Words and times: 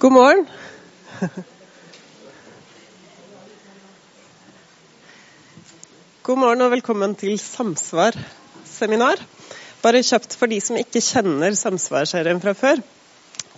God 0.00 0.12
morgen. 0.12 0.46
God 6.22 6.38
morgen 6.40 6.64
og 6.64 6.70
velkommen 6.72 7.12
til 7.20 7.34
Samsvar-seminar. 7.36 9.20
Bare 9.82 10.00
kjapt 10.00 10.38
for 10.40 10.48
de 10.48 10.56
som 10.64 10.78
ikke 10.80 11.02
kjenner 11.04 11.52
Samsvar-serien 11.52 12.40
fra 12.40 12.56
før, 12.56 12.80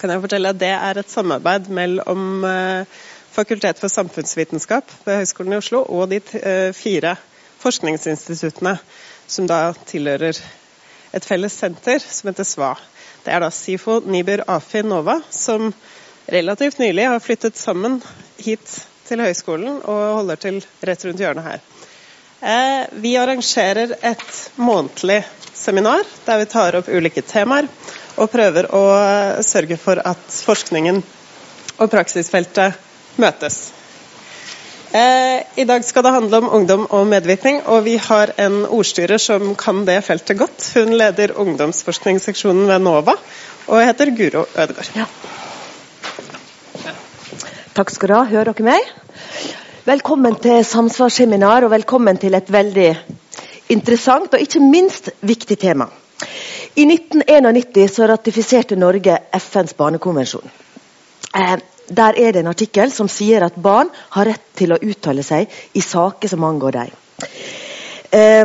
kan 0.03 0.11
jeg 0.11 0.25
fortelle 0.27 0.51
at 0.51 0.59
det 0.59 0.73
er 0.75 0.99
et 1.05 1.15
samarbeid 1.15 1.71
mellom 1.71 2.43
eh, 2.51 2.91
Fakultet 3.31 3.79
for 3.79 3.95
samfunnsvitenskap 3.95 4.91
ved 5.07 5.23
Høgskolen 5.23 5.55
i 5.55 5.63
Oslo 5.63 5.87
og 5.87 6.11
de 6.11 6.19
eh, 6.43 6.75
fire 6.75 7.15
forskningsinstituttene 7.63 8.75
som 9.31 9.47
da 9.47 9.63
tilhører 9.87 10.43
et 11.15 11.25
felles 11.25 11.55
senter 11.55 12.03
som 12.03 12.35
heter 12.35 12.51
SVA. 12.51 12.75
Det 13.23 13.31
er 13.31 13.47
da 13.47 13.55
SIFO, 13.55 14.01
NIBR, 14.03 14.49
AFI, 14.51 14.83
NOVA, 14.83 15.21
som 15.31 15.71
relativt 16.27 16.79
nylig 16.79 17.09
har 17.09 17.21
flyttet 17.21 17.57
sammen 17.57 18.01
hit 18.39 18.79
til 19.09 19.23
høyskolen 19.23 19.81
og 19.83 20.03
holder 20.21 20.41
til 20.41 20.61
rett 20.83 21.05
rundt 21.07 21.23
hjørnet 21.23 21.47
her. 21.47 21.65
Eh, 22.43 22.87
vi 23.03 23.17
arrangerer 23.17 23.95
et 24.03 24.39
månedlig 24.59 25.21
seminar 25.55 26.03
der 26.27 26.41
vi 26.43 26.49
tar 26.51 26.79
opp 26.81 26.89
ulike 26.91 27.23
temaer 27.23 27.69
og 28.17 28.31
prøver 28.33 28.67
å 28.75 28.83
sørge 29.47 29.79
for 29.81 30.01
at 30.03 30.41
forskningen 30.47 30.99
og 31.79 31.93
praksisfeltet 31.93 32.75
møtes. 33.23 33.61
Eh, 34.93 35.39
I 35.57 35.65
dag 35.65 35.85
skal 35.85 36.05
det 36.05 36.13
handle 36.13 36.43
om 36.43 36.51
ungdom 36.59 36.83
og 36.91 37.07
medvirkning, 37.09 37.63
og 37.65 37.87
vi 37.87 37.95
har 37.97 38.35
en 38.37 38.59
ordstyrer 38.67 39.23
som 39.23 39.55
kan 39.57 39.87
det 39.89 40.03
feltet 40.05 40.37
godt. 40.43 40.67
Hun 40.75 40.93
leder 40.99 41.33
ungdomsforskningsseksjonen 41.41 42.67
ved 42.69 42.85
NOVA 42.85 43.17
og 43.69 43.87
heter 43.87 44.13
Guro 44.19 44.45
Ødegaard. 44.53 44.93
Ja. 44.99 45.09
Takk 47.73 47.89
skal 47.89 48.11
du 48.11 48.13
ha. 48.19 48.25
Hører 48.29 48.53
dere 48.53 48.65
meg? 48.67 48.89
Velkommen 49.87 50.35
til 50.45 50.59
samsvarsseminar, 50.69 51.65
og 51.65 51.71
velkommen 51.73 52.19
til 52.21 52.37
et 52.37 52.51
veldig 52.53 52.91
interessant 53.73 54.35
og 54.37 54.45
ikke 54.45 54.61
minst 54.61 55.09
viktig 55.25 55.57
tema. 55.63 55.87
I 56.77 56.85
1991 56.85 57.95
så 57.95 58.11
ratifiserte 58.11 58.77
Norge 58.77 59.17
FNs 59.39 59.73
barnekonvensjon. 59.79 60.53
Eh, 61.33 61.57
der 61.89 62.21
er 62.21 62.37
det 62.37 62.43
en 62.43 62.53
artikkel 62.53 62.93
som 62.93 63.09
sier 63.09 63.49
at 63.49 63.57
barn 63.57 63.89
har 64.19 64.29
rett 64.29 64.45
til 64.61 64.77
å 64.77 64.81
uttale 64.93 65.25
seg 65.25 65.49
i 65.73 65.81
saker 65.81 66.29
som 66.29 66.45
angår 66.45 66.77
dem. 66.77 66.93
Eh, 68.13 68.45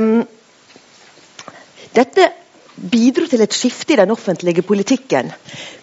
dette 1.99 2.31
bidro 2.77 3.25
til 3.29 3.41
et 3.41 3.53
skifte 3.53 3.93
i 3.93 3.99
den 3.99 4.11
offentlige 4.13 4.61
politikken. 4.61 5.31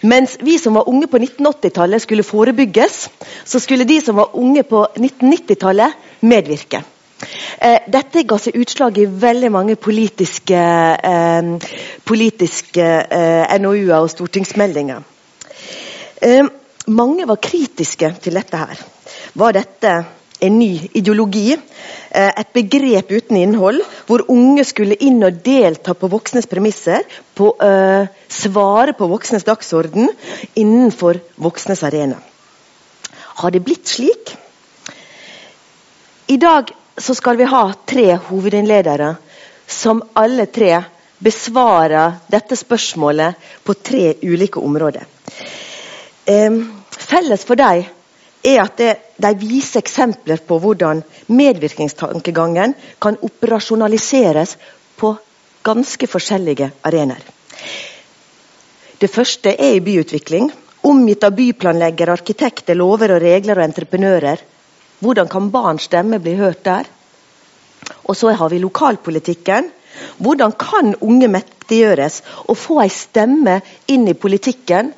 Mens 0.03 0.37
vi 0.41 0.57
som 0.61 0.77
var 0.79 0.89
unge 0.89 1.07
på 1.11 1.19
1980-tallet 1.21 2.01
skulle 2.01 2.23
forebygges, 2.23 3.09
så 3.45 3.59
skulle 3.59 3.87
de 3.87 3.99
som 4.01 4.15
var 4.15 4.35
unge 4.35 4.63
på 4.63 4.85
1990-tallet 4.95 5.93
medvirke. 6.21 6.83
Eh, 7.59 7.79
dette 7.87 8.25
ga 8.27 8.37
seg 8.41 8.57
utslag 8.59 8.97
i 8.99 9.07
veldig 9.07 9.51
mange 9.51 9.75
politiske, 9.79 10.59
eh, 11.11 11.71
politiske 12.03 12.85
eh, 12.85 13.55
NOU-er 13.61 14.01
og 14.01 14.11
stortingsmeldinger. 14.11 15.03
Eh, 16.21 16.43
mange 16.87 17.27
var 17.27 17.41
kritiske 17.41 18.11
til 18.21 18.37
dette 18.37 18.59
her. 18.59 18.83
Var 19.35 19.55
dette 19.55 19.95
en 20.39 20.59
ny 20.59 20.89
ideologi. 20.93 21.53
Eh, 21.53 22.31
et 22.39 22.53
begrep 22.53 23.11
uten 23.11 23.37
innhold, 23.37 23.81
hvor 24.07 24.25
unge 24.31 24.63
skulle 24.67 24.97
inn 25.03 25.23
og 25.23 25.41
delta 25.45 25.95
på 25.95 26.09
voksnes 26.11 26.47
premisser. 26.51 27.03
På, 27.35 27.51
uh, 27.59 28.07
svare 28.31 28.93
på 28.95 29.07
voksnes 29.11 29.43
dagsorden 29.43 30.07
innenfor 30.55 31.19
voksnes 31.35 31.83
arena. 31.83 32.21
Har 33.41 33.51
det 33.51 33.63
blitt 33.65 33.87
slik? 33.91 34.31
I 36.31 36.37
dag 36.39 36.71
skal 36.95 37.37
vi 37.37 37.49
ha 37.51 37.65
tre 37.85 38.15
hovedinnledere 38.29 39.15
som 39.67 39.99
alle 40.15 40.45
tre 40.47 40.77
besvarer 41.19 42.21
dette 42.31 42.55
spørsmålet 42.55 43.35
på 43.63 43.75
tre 43.75 44.13
ulike 44.23 44.63
områder. 44.63 45.03
Um, 46.25 46.63
felles 46.89 47.43
for 47.45 47.59
dem 47.59 47.83
er 48.45 48.61
at 48.61 48.77
det, 48.77 48.91
de 49.17 49.31
viser 49.39 49.81
eksempler 49.81 50.41
på 50.47 50.59
hvordan 50.61 51.01
medvirkningstankegangen 51.27 52.75
kan 53.01 53.17
operasjonaliseres 53.25 54.57
på 54.99 55.15
ganske 55.65 56.07
forskjellige 56.07 56.69
arenaer. 56.85 57.23
Det 58.99 59.09
første 59.11 59.51
er 59.51 59.75
i 59.75 59.83
byutvikling. 59.83 60.51
Omgitt 60.85 61.23
av 61.25 61.33
byplanleggere, 61.35 62.13
arkitekter, 62.13 62.77
lover 62.77 63.15
og 63.15 63.23
regler 63.23 63.59
og 63.59 63.65
entreprenører. 63.65 64.43
Hvordan 65.01 65.27
kan 65.31 65.49
barns 65.51 65.87
stemme 65.89 66.21
bli 66.21 66.35
hørt 66.39 66.61
der? 66.65 66.85
Og 68.05 68.15
så 68.15 68.31
har 68.37 68.49
vi 68.53 68.61
lokalpolitikken. 68.61 69.71
Hvordan 70.17 70.53
kan 70.59 70.93
unge 71.01 71.27
mektiggjøres 71.31 72.21
og 72.45 72.57
få 72.59 72.79
ei 72.83 72.91
stemme 72.93 73.59
inn 73.91 74.07
i 74.07 74.15
politikken? 74.15 74.93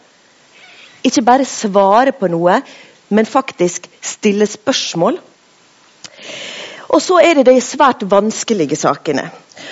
Ikke 1.07 1.23
bare 1.25 1.47
svare 1.47 2.13
på 2.17 2.29
noe, 2.31 2.59
men 3.09 3.25
faktisk 3.25 3.87
stille 4.01 4.47
spørsmål. 4.47 5.19
Og 6.87 7.01
så 7.03 7.19
er 7.19 7.39
det 7.39 7.47
de 7.49 7.61
svært 7.61 8.05
vanskelige 8.09 8.79
sakene. 8.79 9.29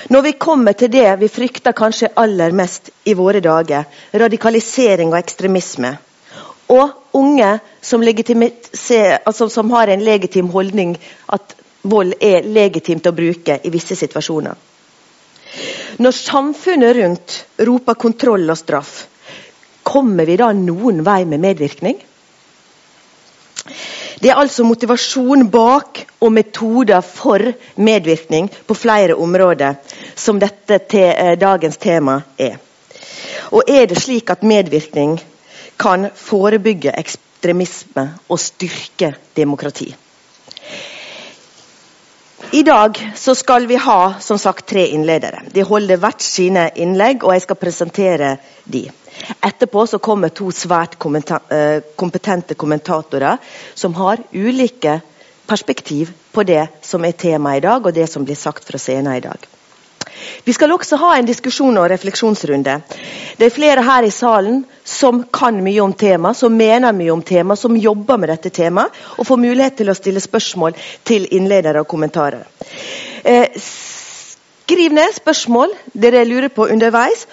Når 0.09 0.22
vi 0.22 0.31
kommer 0.31 0.75
til 0.78 0.91
det 0.91 1.07
vi 1.19 1.29
frykter 1.31 1.74
kanskje 1.74 2.12
aller 2.19 2.51
mest 2.51 2.91
i 3.06 3.13
våre 3.13 3.41
dager, 3.41 3.85
radikalisering 4.13 5.13
og 5.13 5.19
ekstremisme. 5.19 5.95
Og 6.69 6.90
unge 7.13 7.59
som, 7.81 8.03
altså 8.03 9.50
som 9.50 9.72
har 9.72 9.88
en 9.88 10.03
legitim 10.03 10.50
holdning 10.50 10.95
at 11.34 11.56
vold 11.85 12.16
er 12.22 12.47
legitimt 12.50 13.06
å 13.07 13.13
bruke 13.16 13.59
i 13.63 13.72
visse 13.74 13.95
situasjoner. 13.95 14.56
Når 16.01 16.12
samfunnet 16.18 16.97
rundt 16.97 17.35
roper 17.68 17.95
kontroll 17.95 18.50
og 18.50 18.57
straff, 18.59 19.06
kommer 19.85 20.25
vi 20.28 20.35
da 20.41 20.50
noen 20.57 21.03
vei 21.06 21.22
med 21.29 21.44
medvirkning? 21.45 22.01
Det 24.21 24.29
er 24.29 24.37
altså 24.37 24.63
motivasjon 24.65 25.47
bak 25.51 26.03
og 26.21 26.31
metoder 26.33 27.01
for 27.01 27.41
medvirkning 27.75 28.49
på 28.67 28.77
flere 28.77 29.17
områder 29.17 29.79
som 30.15 30.39
dette 30.41 30.79
te 30.91 31.05
eh, 31.09 31.33
dagens 31.39 31.77
tema 31.81 32.19
er. 32.37 32.59
Og 33.51 33.65
er 33.67 33.87
det 33.89 33.97
slik 34.01 34.29
at 34.29 34.45
medvirkning 34.45 35.17
kan 35.81 36.09
forebygge 36.15 36.93
ekstremisme 36.97 38.07
og 38.29 38.39
styrke 38.39 39.15
demokrati? 39.37 39.93
I 42.53 42.61
dag 42.63 42.99
skal 43.17 43.65
vi 43.67 43.75
ha 43.75 44.13
som 44.21 44.37
sagt 44.37 44.67
tre 44.69 44.85
innledere. 44.93 45.41
De 45.51 45.63
holder 45.65 45.97
hvert 45.99 46.21
sine 46.21 46.69
innlegg, 46.75 47.23
og 47.23 47.33
jeg 47.33 47.41
skal 47.47 47.59
presentere 47.59 48.35
de. 48.63 48.85
Etterpå 49.41 49.87
så 49.87 49.99
kommer 49.99 50.29
to 50.29 50.51
svært 50.51 50.97
eh, 50.99 51.81
kompetente 51.95 52.55
kommentatorer 52.55 53.37
som 53.73 53.93
har 53.95 54.23
ulike 54.33 54.99
perspektiv 55.47 56.11
på 56.31 56.43
det 56.43 56.67
som 56.81 57.05
er 57.05 57.11
temaet 57.11 57.57
i 57.61 57.67
dag, 57.67 57.85
og 57.85 57.93
det 57.93 58.07
som 58.09 58.25
blir 58.25 58.35
sagt 58.35 58.65
fra 58.65 58.81
scenen 58.81 59.15
i 59.15 59.23
dag. 59.23 59.37
Vi 60.43 60.53
skal 60.53 60.71
også 60.71 60.97
ha 61.01 61.15
en 61.17 61.27
diskusjon 61.27 61.77
og 61.77 61.89
refleksjonsrunde. 61.91 62.75
Det 63.37 63.47
er 63.47 63.53
flere 63.53 63.83
her 63.83 64.05
i 64.07 64.13
salen 64.13 64.63
som 64.85 65.23
kan 65.33 65.57
mye 65.63 65.81
om 65.83 65.93
temaet, 65.93 66.37
som 66.39 66.55
mener 66.55 66.95
mye 66.95 67.13
om 67.13 67.23
temaet, 67.25 67.59
som 67.59 67.75
jobber 67.77 68.19
med 68.21 68.31
dette 68.31 68.53
temaet, 68.53 68.93
og 69.17 69.27
får 69.27 69.41
mulighet 69.41 69.77
til 69.81 69.91
å 69.91 69.97
stille 69.97 70.23
spørsmål 70.23 70.77
til 71.03 71.27
innledere 71.35 71.83
og 71.83 71.89
kommentarer. 71.91 72.45
Eh, 73.25 73.49
skriv 74.65 74.95
ned 74.95 75.17
spørsmål 75.17 75.73
dere 75.93 76.25
lurer 76.25 76.53
på 76.53 76.69
underveis. 76.71 77.25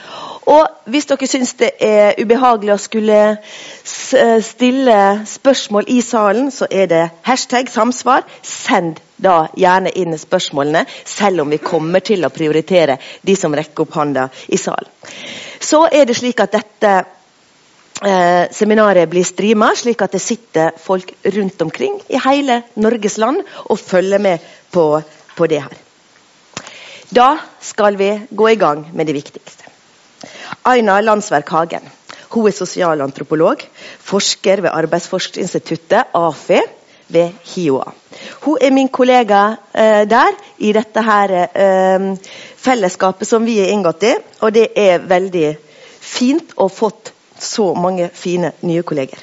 Og 0.51 0.91
hvis 0.91 1.07
dere 1.07 1.29
syns 1.31 1.53
det 1.61 1.71
er 1.85 2.19
ubehagelig 2.19 2.73
å 2.75 2.81
skulle 2.81 3.19
eh, 3.31 4.41
stille 4.43 4.99
spørsmål 5.29 5.87
i 5.93 6.01
salen, 6.03 6.51
så 6.51 6.67
er 6.71 6.89
det 6.91 7.03
hashtag 7.29 7.71
samsvar. 7.71 8.27
Send 8.43 8.99
da 9.23 9.47
gjerne 9.55 9.93
inn 9.95 10.19
spørsmålene, 10.19 10.85
selv 11.07 11.45
om 11.45 11.55
vi 11.55 11.63
kommer 11.63 12.03
til 12.03 12.27
å 12.27 12.33
prioritere 12.35 12.99
de 13.23 13.37
som 13.39 13.55
rekker 13.55 13.87
opp 13.87 13.95
hånda 14.01 14.29
i 14.51 14.59
salen. 14.59 14.91
Så 15.63 15.85
er 15.87 16.09
det 16.11 16.19
slik 16.19 16.43
at 16.43 16.59
dette 16.59 16.93
eh, 18.03 18.51
seminaret 18.51 19.07
blir 19.11 19.27
streama, 19.27 19.71
slik 19.79 20.03
at 20.03 20.19
det 20.19 20.25
sitter 20.27 20.75
folk 20.75 21.15
rundt 21.37 21.63
omkring 21.63 22.01
i 22.11 22.19
hele 22.27 22.65
Norges 22.83 23.21
land 23.23 23.47
og 23.69 23.79
følger 23.79 24.19
med 24.19 24.53
på, 24.75 24.89
på 25.39 25.47
det 25.47 25.63
her. 25.63 25.83
Da 27.13 27.37
skal 27.63 27.95
vi 28.01 28.17
gå 28.31 28.49
i 28.49 28.59
gang 28.59 28.89
med 28.97 29.07
det 29.07 29.15
viktigste. 29.15 29.62
Aina 30.65 31.01
Landsverk 31.01 31.49
Hagen. 31.49 31.91
Hun 32.33 32.47
er 32.49 32.55
sosialantropolog, 32.57 33.61
forsker 34.01 34.63
ved 34.65 34.71
Arbeidsforskningsinstituttet, 34.73 36.15
AFI, 36.15 36.61
ved 37.13 37.33
HiOA. 37.55 37.93
Hun 38.45 38.59
er 38.61 38.71
min 38.71 38.89
kollega 38.89 39.43
eh, 39.75 40.09
der 40.09 40.39
i 40.59 40.73
dette 40.73 41.03
her, 41.03 41.35
eh, 41.45 42.07
fellesskapet 42.57 43.29
som 43.29 43.45
vi 43.47 43.59
er 43.61 43.73
inngått 43.75 44.07
i. 44.09 44.15
Og 44.41 44.55
det 44.55 44.69
er 44.77 45.05
veldig 45.09 45.57
fint 46.01 46.57
å 46.57 46.69
ha 46.69 46.73
fått 46.73 47.13
så 47.39 47.73
mange 47.75 48.09
fine 48.15 48.53
nye 48.63 48.83
kolleger. 48.83 49.19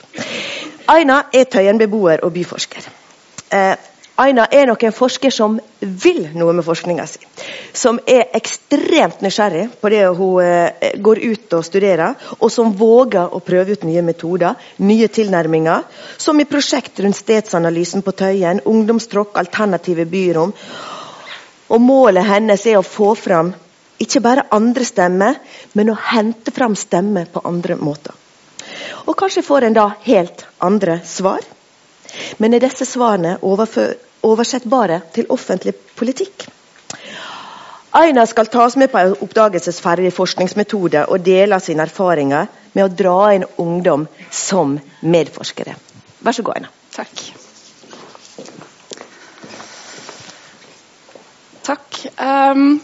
Aina 0.90 1.24
er 1.34 1.46
Tøyen-beboer 1.46 2.24
og 2.26 2.34
byforsker. 2.34 2.90
Eh, 3.52 3.76
Aina 4.20 4.44
er 4.52 4.68
nok 4.68 4.82
en 4.84 4.92
forsker 4.92 5.32
som 5.32 5.54
vil 5.80 6.26
noe 6.36 6.52
med 6.52 6.66
forskninga 6.68 7.06
si. 7.08 7.22
Som 7.72 8.02
er 8.04 8.26
ekstremt 8.36 9.22
nysgjerrig 9.24 9.70
på 9.80 9.92
det 9.94 10.02
hun 10.18 10.42
eh, 10.44 10.98
går 11.00 11.22
ut 11.24 11.56
og 11.56 11.64
studerer, 11.64 12.18
og 12.40 12.52
som 12.52 12.74
våger 12.76 13.32
å 13.32 13.40
prøve 13.40 13.78
ut 13.78 13.86
nye 13.88 14.04
metoder, 14.04 14.58
nye 14.84 15.08
tilnærminger. 15.08 15.86
Som 16.20 16.42
i 16.44 16.48
prosjekt 16.50 17.00
rundt 17.00 17.16
stedsanalysen 17.16 18.04
på 18.04 18.12
Tøyen, 18.20 18.60
ungdomstråkk, 18.68 19.38
alternative 19.40 20.04
byrom. 20.12 20.52
Og 21.70 21.82
målet 21.82 22.28
hennes 22.28 22.66
er 22.68 22.82
å 22.82 22.84
få 22.84 23.14
fram 23.16 23.54
ikke 24.00 24.24
bare 24.24 24.48
andre 24.56 24.84
stemmer, 24.88 25.40
men 25.80 25.92
å 25.92 26.00
hente 26.12 26.52
fram 26.56 26.76
stemmer 26.76 27.32
på 27.32 27.44
andre 27.48 27.80
måter. 27.80 28.16
Og 29.08 29.16
kanskje 29.16 29.48
får 29.48 29.68
en 29.68 29.80
da 29.80 29.88
helt 30.04 30.44
andre 30.64 31.00
svar. 31.08 31.44
Men 32.38 32.56
er 32.56 32.64
disse 32.64 32.88
svarene 32.90 33.38
oversettbare 34.26 35.02
til 35.16 35.30
offentlig 35.30 35.76
politikk? 36.00 36.48
Aina 38.00 38.26
skal 38.30 38.50
tas 38.54 38.76
med 38.78 38.92
på 38.92 39.00
en 39.02 39.16
oppdagelsesferdig 39.26 40.12
forskningsmetode 40.14 41.08
og 41.10 41.24
dele 41.26 41.58
sine 41.64 41.88
erfaringer 41.88 42.50
med 42.76 42.86
å 42.86 42.94
dra 42.94 43.32
inn 43.34 43.48
ungdom 43.58 44.06
som 44.30 44.76
medforskere. 45.02 45.74
Vær 46.22 46.38
så 46.38 46.46
god, 46.46 46.60
Aina. 46.60 46.70
Takk. 46.94 47.24
Takk. 51.66 52.00
Um, 52.22 52.78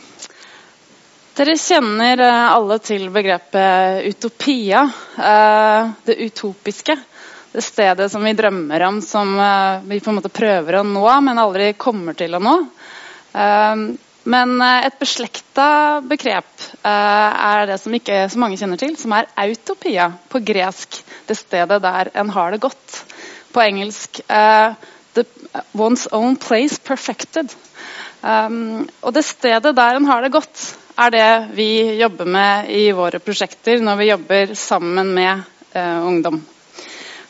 dere 1.35 1.55
kjenner 1.59 2.21
eh, 2.21 2.43
alle 2.55 2.79
til 2.85 3.09
begrepet 3.13 4.05
utopia. 4.09 4.85
Uh, 5.17 5.93
det 6.07 6.17
utopiske. 6.29 6.97
Det 7.55 7.63
stedet 7.63 8.09
som 8.11 8.23
vi 8.27 8.33
drømmer 8.35 8.83
om, 8.87 8.97
som 9.01 9.31
eh, 9.39 9.85
vi 9.87 10.01
på 10.03 10.11
en 10.11 10.17
måte 10.19 10.33
prøver 10.33 10.81
å 10.81 10.87
nå, 10.87 11.05
men 11.23 11.39
aldri 11.39 11.69
kommer 11.79 12.17
til 12.17 12.35
å 12.35 12.41
nå. 12.43 12.57
Men 14.25 14.51
et 14.63 14.95
beslekta 14.95 15.65
begrep 16.07 16.63
er 16.87 17.65
det 17.67 17.75
som 17.81 17.93
ikke 17.93 18.21
så 18.31 18.39
mange 18.39 18.55
kjenner 18.57 18.79
til, 18.79 18.93
som 18.95 19.11
er 19.11 19.27
autopia 19.43 20.05
på 20.31 20.39
gresk. 20.47 21.01
Det 21.27 21.35
stedet 21.35 21.81
der 21.83 22.13
en 22.15 22.31
har 22.31 22.55
det 22.55 22.61
godt. 22.63 22.95
På 23.51 23.59
engelsk 23.65 24.21
the, 24.23 25.25
one's 25.75 26.07
own 26.15 26.39
place 26.39 26.79
perfected. 26.79 27.51
og 28.23 29.13
det 29.13 29.25
stedet 29.27 29.75
der 29.75 29.99
en 29.99 30.07
har 30.07 30.23
det 30.23 30.31
godt, 30.31 30.63
er 30.95 31.11
det 31.11 31.55
vi 31.55 31.69
jobber 31.99 32.25
med 32.25 32.69
i 32.71 32.87
våre 32.95 33.19
prosjekter 33.19 33.81
når 33.83 33.99
vi 33.99 34.11
jobber 34.11 34.53
sammen 34.55 35.13
med 35.15 35.41
eh, 35.73 35.97
ungdom. 36.07 36.39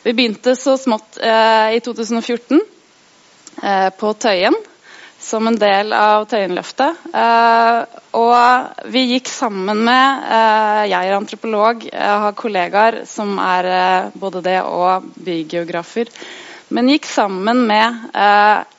Vi 0.06 0.12
begynte 0.14 0.52
så 0.56 0.76
smått 0.78 1.18
eh, 1.18 1.74
i 1.74 1.80
2014 1.82 2.60
eh, 3.62 3.90
på 3.90 4.12
Tøyen 4.14 4.54
som 5.18 5.48
en 5.50 5.56
del 5.58 5.90
av 5.96 6.28
Tøyenløftet. 6.30 7.08
Eh, 7.10 7.78
og 8.14 8.86
vi 8.94 9.02
gikk 9.16 9.26
sammen 9.34 9.82
med 9.88 10.30
eh, 10.30 10.82
Jeg 10.92 11.10
er 11.10 11.16
antropolog, 11.16 11.88
jeg 11.90 12.22
har 12.22 12.38
kollegaer 12.38 13.00
som 13.10 13.34
er 13.42 13.70
eh, 13.72 14.08
både 14.14 14.44
det 14.46 14.60
og 14.62 15.10
bygeografer. 15.26 16.14
Men 16.70 16.94
gikk 16.94 17.10
sammen 17.10 17.66
med 17.66 18.14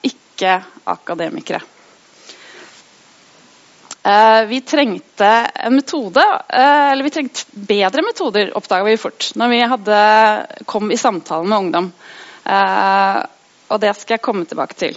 ikke-akademikere. 0.08 1.77
Eh, 4.08 4.46
vi 4.46 4.62
trengte 4.62 5.28
en 5.54 5.76
metode, 5.76 6.42
eh, 6.50 6.92
eller 6.92 7.04
vi 7.04 7.10
trengte 7.10 7.44
bedre 7.52 8.02
metoder, 8.02 8.54
oppdaga 8.58 8.84
vi 8.84 8.98
fort 8.98 9.32
når 9.36 9.50
vi 9.52 9.58
hadde, 9.68 9.98
kom 10.66 10.92
i 10.92 10.98
samtale 10.98 11.44
med 11.44 11.58
ungdom. 11.58 11.90
Eh, 12.46 13.18
og 13.68 13.82
det 13.84 13.92
skal 13.98 14.16
jeg 14.16 14.24
komme 14.24 14.46
tilbake 14.48 14.78
til. 14.80 14.96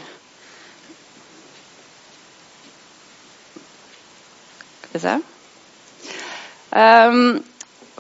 Skal 4.85 4.93
vi 4.93 5.03
se 5.03 5.17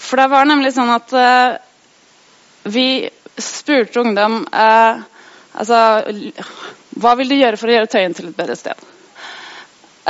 For 0.00 0.22
det 0.22 0.28
var 0.30 0.46
nemlig 0.46 0.70
sånn 0.76 0.92
at 0.94 1.10
vi 2.70 2.86
spurte 3.34 4.00
ungdom 4.04 4.44
altså, 4.46 5.80
Hva 7.02 7.16
vil 7.18 7.34
du 7.34 7.34
gjøre 7.34 7.58
for 7.58 7.66
å 7.66 7.74
gjøre 7.74 7.90
Tøyen 7.90 8.14
til 8.14 8.30
et 8.30 8.38
bedre 8.38 8.58
sted? 8.58 8.89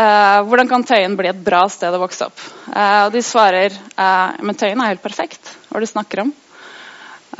Uh, 0.00 0.46
hvordan 0.48 0.68
kan 0.68 0.84
Tøyen 0.86 1.16
bli 1.18 1.28
et 1.28 1.40
bra 1.44 1.66
sted 1.68 1.92
å 1.92 2.00
vokse 2.00 2.30
opp? 2.30 2.38
Uh, 2.70 3.08
og 3.08 3.10
de 3.12 3.20
svarer 3.26 3.74
uh, 3.98 4.38
men 4.40 4.56
Tøyen 4.56 4.80
er 4.80 4.94
helt 4.94 5.02
perfekt. 5.04 5.50
Hva 5.68 5.76
er 5.76 5.82
det 5.82 5.90
du 5.90 5.92
snakker 5.96 6.24
om? 6.24 6.32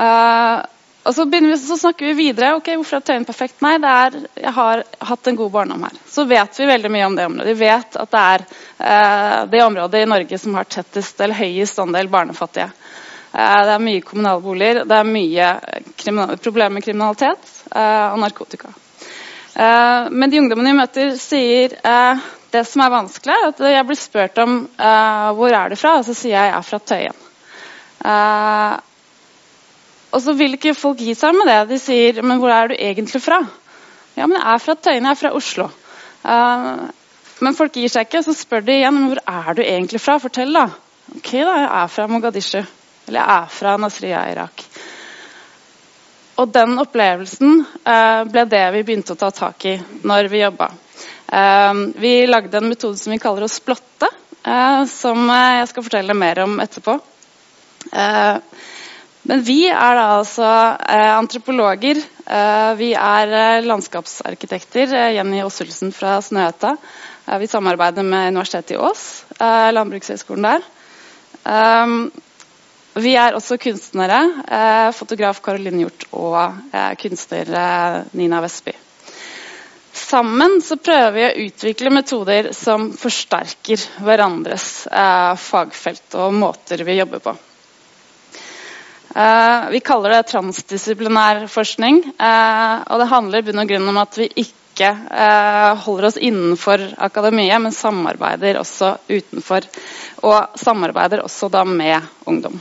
og 0.01 1.15
så, 1.17 1.25
vi, 1.29 1.39
så, 1.59 1.77
snakker 1.77 2.07
vi 2.07 2.13
videre. 2.17 2.53
ok, 2.57 2.69
Hvorfor 2.79 3.01
er 3.01 3.05
Tøyen 3.05 3.25
perfekt? 3.29 3.57
Nei, 3.65 3.75
det 3.83 3.91
er, 3.91 4.19
jeg 4.45 4.53
har 4.57 4.83
hatt 5.11 5.29
en 5.29 5.37
god 5.37 5.51
barndom 5.53 5.83
her. 5.85 5.97
Så 6.09 6.25
vet 6.31 6.61
vi 6.61 6.69
veldig 6.71 6.93
mye 6.95 7.09
om 7.09 7.17
det 7.19 7.27
området. 7.29 7.49
Vi 7.51 7.67
vet 7.67 7.99
at 8.01 8.13
det 8.15 8.23
er 8.23 8.45
det 9.51 9.63
området 9.65 10.01
i 10.01 10.09
Norge 10.09 10.39
som 10.41 10.57
har 10.57 10.71
tettest 10.71 11.21
eller 11.21 11.37
høyest 11.37 11.83
andel 11.83 12.09
barnefattige. 12.13 12.71
det 13.35 13.75
er 13.75 13.85
mye 13.85 14.07
kommunalboliger, 14.07 14.85
det 14.89 15.01
er 15.01 15.11
mye 15.11 15.51
problemer 16.41 16.79
med 16.79 16.87
kriminalitet 16.87 17.55
og 17.75 18.21
narkotika. 18.25 18.73
Men 19.57 20.31
de 20.31 20.41
ungdommene 20.41 20.73
vi 20.73 20.81
møter, 20.81 21.17
sier 21.21 21.77
det 22.51 22.65
som 22.67 22.83
er 22.83 22.93
vanskelig, 22.93 23.35
er 23.35 23.51
at 23.53 23.61
jeg 23.73 23.87
blir 23.87 23.99
spurt 23.99 24.39
om 24.43 24.55
uh, 24.67 25.31
hvor 25.39 25.55
er 25.55 25.71
du 25.71 25.79
fra, 25.79 25.97
og 26.01 26.07
så 26.07 26.15
sier 26.17 26.35
jeg 26.35 26.51
jeg 26.51 26.57
er 26.57 26.67
fra 26.67 26.81
Tøyen. 26.91 27.21
Uh, 28.01 28.77
og 30.11 30.23
så 30.25 30.35
vil 30.35 30.57
ikke 30.57 30.75
folk 30.75 31.03
gi 31.05 31.15
seg 31.15 31.37
med 31.37 31.47
det. 31.47 31.59
De 31.71 31.79
sier 31.79 32.19
men 32.27 32.41
hvor 32.43 32.51
er 32.55 32.73
du 32.73 32.75
egentlig 32.75 33.23
fra? 33.23 33.39
Ja, 34.17 34.27
men 34.27 34.39
jeg 34.39 34.47
er 34.55 34.65
fra 34.65 34.75
Tøyen, 34.75 35.07
jeg 35.07 35.15
er 35.15 35.21
fra 35.21 35.33
Oslo. 35.39 35.69
Uh, 36.25 36.89
men 37.41 37.57
folk 37.57 37.79
gir 37.79 37.93
seg 37.93 38.09
ikke, 38.09 38.25
så 38.27 38.35
spør 38.37 38.67
de 38.67 38.81
igjen 38.81 38.97
men 38.99 39.13
hvor 39.13 39.23
er 39.23 39.55
du 39.55 39.63
egentlig 39.65 40.03
fra. 40.03 40.19
Fortell, 40.23 40.53
da. 40.57 40.67
Ok, 41.17 41.33
da, 41.39 41.55
jeg 41.63 41.71
er 41.71 41.95
fra 41.95 42.09
Mogadishu. 42.11 42.61
Eller 43.07 43.23
jeg 43.23 43.37
er 43.37 43.55
fra 43.55 43.79
Nasriya, 43.81 44.27
Irak. 44.35 44.67
Og 46.41 46.51
den 46.55 46.79
opplevelsen 46.81 47.59
ble 48.33 48.45
det 48.49 48.63
vi 48.73 48.85
begynte 48.87 49.13
å 49.13 49.19
ta 49.21 49.29
tak 49.35 49.67
i 49.69 49.75
når 50.09 50.31
vi 50.33 50.41
jobba. 50.41 50.71
Ehm, 51.31 51.93
vi 51.97 52.27
lagde 52.27 52.59
en 52.59 52.69
metode 52.69 52.99
som 52.99 53.13
vi 53.13 53.21
kaller 53.23 53.47
å 53.47 53.51
splotte, 53.51 54.09
eh, 54.43 54.83
som 54.91 55.29
jeg 55.31 55.69
skal 55.71 55.87
fortelle 55.87 56.17
mer 56.19 56.43
om 56.43 56.59
etterpå. 56.63 56.97
Ehm, 57.93 58.41
men 59.31 59.45
vi 59.47 59.69
er 59.69 59.95
da 59.99 60.07
altså 60.17 60.49
eh, 60.49 61.13
antropologer. 61.15 62.01
Eh, 62.27 62.73
vi 62.81 62.91
er 62.99 63.63
landskapsarkitekter. 63.63 64.97
Jenny 65.15 65.45
Åsulsen 65.45 65.95
fra 65.95 66.19
Snøhetta. 66.25 66.75
Vi 67.39 67.47
samarbeider 67.47 68.03
med 68.03 68.33
Universitetet 68.33 68.75
i 68.75 68.81
Ås, 68.81 69.05
landbrukshøgskolen 69.77 70.49
der. 70.49 70.65
Ehm, 71.47 71.97
vi 72.99 73.15
er 73.15 73.39
også 73.39 73.61
kunstnere. 73.61 74.25
Fotograf 74.99 75.39
Karoline 75.45 75.85
Hjort 75.85 76.09
og 76.11 76.73
kunstner 76.99 78.09
Nina 78.19 78.43
Vestby. 78.43 78.75
Sammen 80.11 80.57
så 80.65 80.75
prøver 80.81 81.13
vi 81.15 81.25
å 81.27 81.45
utvikle 81.47 81.91
metoder 81.95 82.49
som 82.57 82.89
forsterker 82.99 83.83
hverandres 84.03 84.89
eh, 84.91 85.37
fagfelt 85.39 86.17
og 86.19 86.35
måter 86.35 86.83
vi 86.87 86.97
jobber 86.99 87.23
på. 87.23 87.35
Eh, 89.15 89.69
vi 89.71 89.81
kaller 89.87 90.17
det 90.17 90.25
transdisiplinær 90.33 91.45
forskning. 91.53 92.03
Eh, 92.19 92.75
og 92.91 93.03
det 93.03 93.09
handler 93.13 93.39
i 93.39 93.47
bunn 93.47 93.63
og 93.63 93.71
grunn 93.71 93.93
om 93.93 94.03
at 94.03 94.19
vi 94.19 94.27
ikke 94.43 94.91
eh, 94.91 95.79
holder 95.85 96.11
oss 96.11 96.19
innenfor 96.19 96.89
akademiet, 97.07 97.63
men 97.63 97.75
samarbeider 97.75 98.59
også 98.59 98.97
utenfor. 99.07 99.67
Og 100.27 100.59
samarbeider 100.59 101.23
også 101.23 101.53
da 101.55 101.63
med 101.67 102.11
ungdom. 102.31 102.59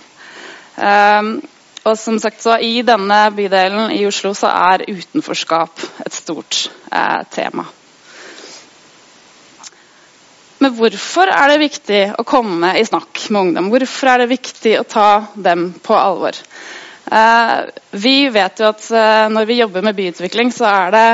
Eh, 0.78 1.34
og 1.88 1.98
som 1.98 2.20
sagt 2.20 2.42
så 2.44 2.58
I 2.60 2.82
denne 2.86 3.20
bydelen 3.36 3.94
i 3.96 4.04
Oslo 4.08 4.34
så 4.38 4.52
er 4.52 4.88
utenforskap 4.90 5.84
et 6.06 6.16
stort 6.16 6.66
eh, 6.92 7.22
tema. 7.32 7.66
Men 10.60 10.76
hvorfor 10.76 11.32
er 11.32 11.54
det 11.54 11.62
viktig 11.62 12.02
å 12.20 12.26
komme 12.28 12.74
i 12.76 12.84
snakk 12.84 13.30
med 13.32 13.42
ungdom? 13.42 13.70
Hvorfor 13.72 14.12
er 14.12 14.24
det 14.24 14.34
viktig 14.34 14.76
å 14.82 14.88
ta 14.88 15.10
dem 15.40 15.70
på 15.84 15.96
alvor? 15.96 16.36
Eh, 17.10 17.60
vi 17.96 18.16
vet 18.30 18.60
jo 18.60 18.68
at 18.68 18.90
eh, 18.92 19.26
når 19.32 19.48
vi 19.50 19.60
jobber 19.62 19.86
med 19.88 19.96
byutvikling, 19.98 20.52
så 20.54 20.68
er 20.68 20.92
det, 20.94 21.08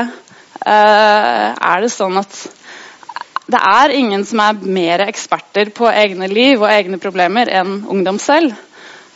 eh, 0.66 1.46
er 1.54 1.84
det 1.84 1.92
sånn 1.94 2.18
at 2.20 2.42
det 3.46 3.60
er 3.62 3.94
ingen 3.94 4.26
som 4.26 4.42
er 4.42 4.58
mer 4.66 5.04
eksperter 5.06 5.70
på 5.70 5.86
egne 5.94 6.26
liv 6.26 6.58
og 6.58 6.72
egne 6.72 6.98
problemer 6.98 7.46
enn 7.46 7.84
ungdom 7.86 8.18
selv. 8.18 8.56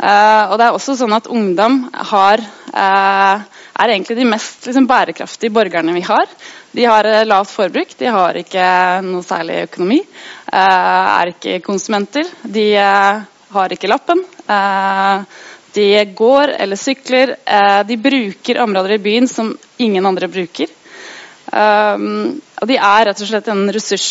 Uh, 0.01 0.49
og 0.49 0.55
det 0.57 0.65
er 0.65 0.73
også 0.73 0.95
sånn 0.97 1.13
at 1.13 1.27
ungdom 1.29 1.83
har, 1.93 2.41
uh, 2.73 3.43
er 3.85 3.91
egentlig 3.93 4.15
de 4.17 4.31
mest 4.31 4.65
liksom, 4.65 4.87
bærekraftige 4.89 5.53
borgerne 5.53 5.93
vi 5.93 6.01
har. 6.07 6.31
De 6.73 6.87
har 6.89 7.05
uh, 7.05 7.21
lavt 7.29 7.53
forbruk, 7.53 7.93
de 8.01 8.09
har 8.09 8.39
ikke 8.41 8.65
noe 9.05 9.27
særlig 9.27 9.67
økonomi, 9.67 9.99
er 10.57 11.35
ikke 11.35 11.59
konsumenter. 11.67 12.25
De 12.43 12.65
har 12.73 13.75
ikke 13.75 13.91
lappen. 13.91 14.25
De 15.77 15.85
går 16.17 16.55
eller 16.57 16.81
sykler. 16.81 17.37
Eh, 17.45 17.83
de 17.87 17.99
bruker 18.03 18.59
områder 18.65 18.97
i 18.97 19.03
byen 19.05 19.29
som 19.31 19.53
ingen 19.79 20.07
andre 20.07 20.27
bruker. 20.27 20.73
Og 21.51 22.67
de 22.67 22.79
er 22.79 23.07
rett 23.07 23.23
og 23.23 23.31
slett 23.31 23.53
en 23.53 23.63
ressurs. 23.71 24.09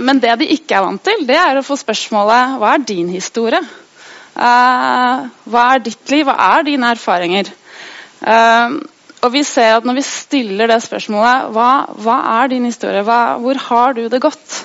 Men 0.00 0.22
det 0.24 0.38
de 0.40 0.48
ikke 0.54 0.78
er 0.78 0.86
vant 0.86 1.04
til, 1.04 1.26
det 1.28 1.36
er 1.36 1.60
å 1.60 1.66
få 1.66 1.76
spørsmålet 1.76 2.56
Hva 2.62 2.72
er 2.78 2.88
din 2.88 3.12
historie? 3.12 3.60
Uh, 4.38 5.26
hva 5.50 5.64
er 5.74 5.82
ditt 5.82 6.14
liv? 6.14 6.28
Hva 6.28 6.36
er 6.58 6.66
dine 6.68 6.92
erfaringer? 6.94 7.50
Uh, 8.22 8.78
og 9.26 9.32
vi 9.34 9.42
ser 9.46 9.76
at 9.76 9.86
når 9.86 9.98
vi 9.98 10.04
stiller 10.06 10.70
det 10.70 10.78
spørsmålet 10.84 11.48
Hva, 11.54 11.70
hva 12.04 12.18
er 12.38 12.52
din 12.52 12.68
historie? 12.68 13.02
Hva, 13.06 13.38
hvor 13.42 13.58
har 13.68 13.96
du 13.98 14.04
det 14.08 14.22
godt? 14.22 14.64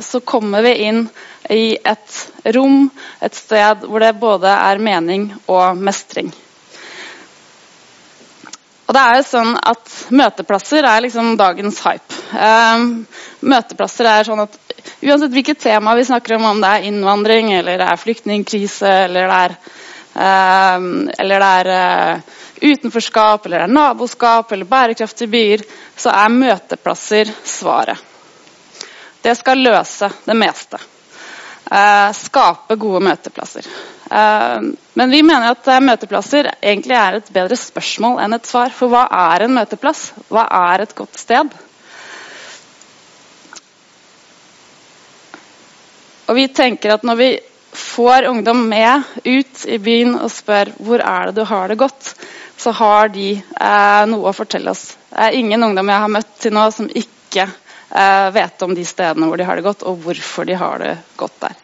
så 0.00 0.20
kommer 0.24 0.62
vi 0.64 0.70
inn 0.86 1.02
i 1.52 1.76
et 1.76 2.14
rom, 2.56 2.86
et 3.20 3.34
sted 3.36 3.84
hvor 3.84 4.00
det 4.00 4.14
både 4.16 4.48
er 4.48 4.80
mening 4.80 5.26
og 5.52 5.76
mestring. 5.76 6.30
Og 8.86 8.94
det 8.94 9.02
er 9.02 9.18
jo 9.18 9.26
sånn 9.26 9.52
at 9.58 9.94
Møteplasser 10.14 10.86
er 10.86 11.02
liksom 11.02 11.34
dagens 11.38 11.80
hype. 11.82 12.20
Um, 12.32 13.06
møteplasser 13.42 14.06
er 14.06 14.28
sånn 14.28 14.44
at 14.44 14.54
Uansett 15.00 15.32
hvilket 15.32 15.60
tema 15.60 15.94
vi 15.94 16.04
snakker 16.04 16.36
om, 16.36 16.44
om 16.44 16.60
det 16.60 16.68
er 16.68 16.88
innvandring, 16.88 17.52
eller 17.52 17.78
det 17.78 17.88
er 17.90 18.00
flyktningkrise, 18.00 18.92
eller 19.06 19.28
det 19.28 19.38
er, 19.44 19.56
um, 20.76 20.86
eller 21.18 21.44
det 21.44 21.50
er 21.60 21.70
uh, 21.72 22.36
utenforskap, 22.62 23.46
eller 23.46 23.64
det 23.64 23.68
er 23.68 23.74
naboskap, 23.76 24.52
eller 24.52 24.70
bærekraftige 24.70 25.32
byer, 25.32 25.66
så 25.96 26.14
er 26.16 26.32
møteplasser 26.32 27.32
svaret. 27.44 28.00
Det 29.22 29.34
skal 29.36 29.60
løse 29.60 30.08
det 30.24 30.38
meste. 30.38 30.80
Uh, 31.66 32.08
skape 32.14 32.78
gode 32.80 33.04
møteplasser. 33.08 33.68
Eh, 34.10 34.60
men 34.94 35.10
vi 35.10 35.22
mener 35.22 35.50
at 35.50 35.68
eh, 35.68 35.82
møteplasser 35.82 36.52
egentlig 36.60 36.94
er 36.94 37.18
et 37.18 37.30
bedre 37.34 37.58
spørsmål 37.58 38.20
enn 38.22 38.36
et 38.36 38.46
svar. 38.46 38.74
For 38.74 38.92
hva 38.92 39.06
er 39.32 39.46
en 39.46 39.56
møteplass? 39.56 40.10
Hva 40.30 40.46
er 40.70 40.84
et 40.84 40.94
godt 40.98 41.18
sted? 41.18 41.50
Og 46.26 46.34
vi 46.34 46.48
tenker 46.48 46.94
at 46.96 47.04
når 47.06 47.20
vi 47.20 47.28
får 47.76 48.26
ungdom 48.30 48.68
med 48.68 49.02
ut 49.24 49.64
i 49.68 49.78
byen 49.78 50.16
og 50.18 50.30
spør 50.32 50.72
hvor 50.80 51.02
er 51.04 51.28
det 51.28 51.36
du 51.40 51.44
har 51.46 51.68
det 51.68 51.78
godt, 51.78 52.14
så 52.56 52.72
har 52.72 53.12
de 53.12 53.34
eh, 53.36 54.02
noe 54.08 54.30
å 54.30 54.36
fortelle 54.36 54.72
oss. 54.72 54.96
Det 55.10 55.28
er 55.28 55.36
ingen 55.38 55.62
ungdom 55.62 55.92
jeg 55.92 56.04
har 56.04 56.12
møtt 56.12 56.32
til 56.40 56.54
nå 56.56 56.64
som 56.72 56.88
ikke 56.88 57.44
eh, 57.44 58.28
vet 58.34 58.64
om 58.64 58.74
de 58.74 58.86
stedene 58.88 59.28
hvor 59.28 59.38
de 59.38 59.46
har 59.46 59.60
det 59.60 59.66
godt, 59.66 59.84
og 59.84 60.00
hvorfor 60.06 60.48
de 60.48 60.56
har 60.56 60.80
det 60.82 60.94
godt 61.20 61.36
der. 61.44 61.58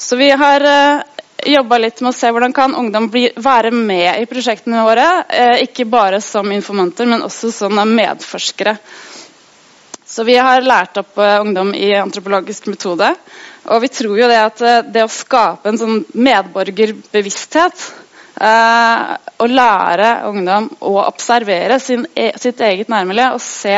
Så 0.00 0.16
vi 0.20 0.30
har 0.30 0.64
eh, 0.68 1.02
jobba 1.46 1.78
litt 1.78 2.00
med 2.00 2.12
å 2.12 2.16
se 2.16 2.30
hvordan 2.32 2.52
kan 2.56 2.74
ungdom 2.76 3.08
bli, 3.12 3.30
være 3.36 3.72
med 3.74 4.20
i 4.20 4.28
prosjektene 4.28 4.84
våre. 4.84 5.06
Eh, 5.28 5.56
ikke 5.66 5.88
bare 5.88 6.20
som 6.24 6.52
informanter, 6.52 7.08
men 7.08 7.24
også 7.26 7.52
som 7.54 7.80
medforskere. 7.94 8.76
Så 10.10 10.24
vi 10.26 10.36
har 10.36 10.64
lært 10.66 10.98
opp 10.98 11.18
uh, 11.20 11.38
ungdom 11.44 11.72
i 11.76 11.92
antropologisk 11.94 12.66
metode. 12.70 13.12
Og 13.70 13.82
vi 13.84 13.90
tror 13.94 14.18
jo 14.18 14.28
det 14.30 14.38
at 14.42 14.62
uh, 14.64 14.78
det 14.82 15.04
å 15.06 15.12
skape 15.12 15.70
en 15.70 15.80
sånn 15.80 16.04
medborgerbevissthet 16.14 17.90
Å 18.40 19.46
lære 19.50 20.10
ungdom 20.30 20.68
å 20.86 20.92
observere 21.02 21.76
sin, 21.82 22.06
e 22.14 22.30
sitt 22.40 22.62
eget 22.64 22.88
nærmiljø 22.88 23.26
og 23.34 23.42
se 23.44 23.74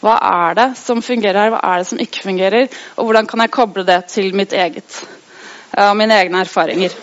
hva 0.00 0.14
er 0.24 0.56
det 0.56 0.66
som 0.78 1.02
fungerer 1.04 1.40
her, 1.42 1.50
hva 1.52 1.60
er 1.74 1.82
det 1.82 1.88
som 1.90 2.00
ikke 2.00 2.24
fungerer, 2.24 2.70
og 2.96 3.08
hvordan 3.08 3.28
kan 3.28 3.42
jeg 3.42 3.52
koble 3.58 3.84
det 3.84 3.98
til 4.14 4.30
mitt 4.38 4.54
eget 4.56 5.02
og 5.76 5.96
mine 5.98 6.16
egne 6.22 6.40
erfaringer. 6.46 6.94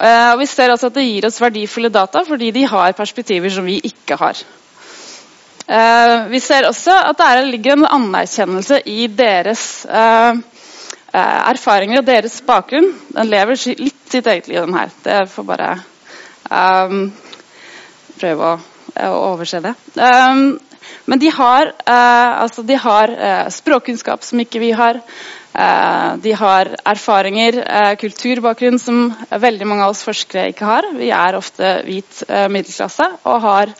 Eh, 0.00 0.30
og 0.32 0.38
vi 0.40 0.48
ser 0.48 0.72
også 0.72 0.88
at 0.88 0.96
det 0.96 1.04
gir 1.04 1.26
oss 1.28 1.40
verdifulle 1.42 1.90
data 1.92 2.22
fordi 2.24 2.50
de 2.56 2.64
har 2.70 2.96
perspektiver 2.96 3.52
som 3.52 3.66
vi 3.68 3.76
ikke 3.84 4.16
har. 4.20 4.38
Eh, 5.70 6.24
vi 6.32 6.40
ser 6.42 6.66
også 6.66 6.94
at 7.12 7.20
det 7.20 7.44
ligger 7.46 7.76
en 7.76 7.86
anerkjennelse 7.86 8.80
i 8.90 9.04
deres 9.06 9.84
eh, 9.86 10.40
erfaringer 11.14 12.00
og 12.00 12.08
deres 12.08 12.40
bakgrunn. 12.46 12.88
Den 13.14 13.30
lever 13.30 13.60
litt 13.78 14.10
sitt 14.10 14.26
eget 14.26 14.48
liv, 14.50 14.64
den 14.64 14.74
her. 14.74 14.90
Det 15.04 15.20
får 15.30 15.46
bare 15.46 15.70
um, 16.50 17.04
prøve 18.18 18.48
å, 18.48 18.56
å, 19.06 19.12
overse 19.32 19.62
det. 19.62 19.74
Um, 19.94 20.58
men 21.06 21.22
de 21.22 21.30
har, 21.34 21.70
uh, 21.86 22.42
altså 22.42 22.62
de 22.66 22.78
har 22.78 23.14
uh, 23.14 23.46
språkkunnskap 23.54 24.26
som 24.26 24.42
ikke 24.42 24.62
vi 24.62 24.72
har. 24.74 24.98
Uh, 25.50 26.14
de 26.22 26.30
har 26.38 26.68
erfaringer, 26.86 27.56
eh, 27.58 27.94
kulturbakgrunn, 27.98 28.78
som 28.78 29.10
veldig 29.30 29.66
mange 29.66 29.82
av 29.82 29.90
oss 29.90 30.04
forskere 30.06 30.52
ikke 30.52 30.68
har. 30.68 30.86
Vi 30.94 31.10
er 31.10 31.34
ofte 31.34 31.72
hvit 31.88 32.22
eh, 32.28 32.46
middelklasse 32.46 33.08
og 33.26 33.40
har, 33.42 33.72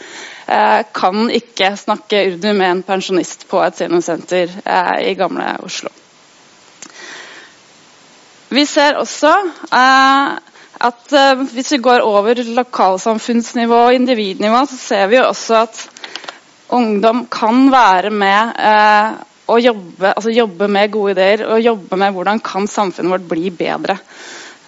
kan 0.95 1.31
ikke 1.31 1.75
snakke 1.79 2.25
urdu 2.33 2.49
med 2.53 2.67
en 2.67 2.83
pensjonist 2.83 3.45
på 3.51 3.61
et 3.63 3.77
seniosenter 3.79 4.51
i 5.05 5.13
gamle 5.15 5.53
Oslo. 5.63 5.93
Vi 8.51 8.65
ser 8.67 8.99
også 8.99 9.31
at 9.71 11.15
hvis 11.53 11.71
vi 11.77 11.79
går 11.85 12.03
over 12.03 12.43
lokalsamfunnsnivå 12.57 13.79
og 13.87 13.95
individnivå, 13.95 14.65
så 14.67 14.81
ser 14.81 15.07
vi 15.13 15.21
også 15.23 15.61
at 15.69 15.83
ungdom 16.75 17.29
kan 17.31 17.69
være 17.71 18.11
med 18.11 18.59
å 19.51 19.59
jobbe, 19.59 20.13
altså 20.13 20.33
jobbe, 20.35 20.69
med 20.71 20.93
gode 20.95 21.15
ideer 21.17 21.45
og 21.49 21.63
jobbe 21.65 21.99
med 22.01 22.15
hvordan 22.15 22.43
kan 22.45 22.69
samfunnet 22.71 23.15
vårt 23.17 23.29
bli 23.31 23.51
bedre. 23.55 23.99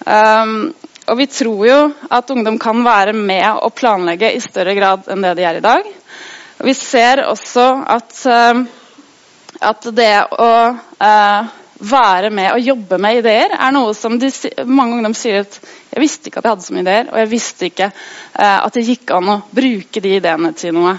Um, 0.03 0.73
og 1.07 1.17
Vi 1.17 1.25
tror 1.27 1.65
jo 1.67 1.79
at 2.15 2.29
ungdom 2.31 2.59
kan 2.61 2.83
være 2.85 3.13
med 3.15 3.59
å 3.59 3.71
planlegge 3.75 4.31
i 4.31 4.39
større 4.43 4.75
grad 4.77 5.09
enn 5.11 5.25
det 5.25 5.33
de 5.39 5.47
er 5.47 5.59
i 5.59 5.63
dag. 5.63 5.89
Og 6.61 6.69
vi 6.69 6.75
ser 6.77 7.25
også 7.27 7.65
at, 7.91 8.15
uh, 8.23 8.61
at 9.59 9.89
det 9.91 10.13
å 10.31 10.53
uh, 10.71 11.51
være 11.83 12.29
med 12.31 12.53
og 12.53 12.63
jobbe 12.63 12.99
med 13.03 13.19
ideer 13.19 13.57
er 13.57 13.75
noe 13.75 13.91
som 13.97 14.15
de, 14.19 14.29
mange 14.63 14.95
ungdom 14.95 15.15
sier 15.17 15.41
at 15.43 15.59
jeg 15.91 15.99
visste 16.05 16.29
ikke 16.29 16.39
at 16.39 16.47
jeg 16.47 16.55
hadde 16.55 16.67
så 16.69 16.75
mye 16.77 16.85
ideer, 16.85 17.09
og 17.11 17.19
jeg 17.19 17.31
visste 17.33 17.67
ikke 17.67 17.89
uh, 17.91 18.59
at 18.61 18.77
det 18.77 18.87
gikk 18.87 19.11
an 19.17 19.33
å 19.35 19.39
bruke 19.51 20.03
de 20.05 20.17
ideene 20.21 20.53
til 20.55 20.77
noe. 20.77 20.97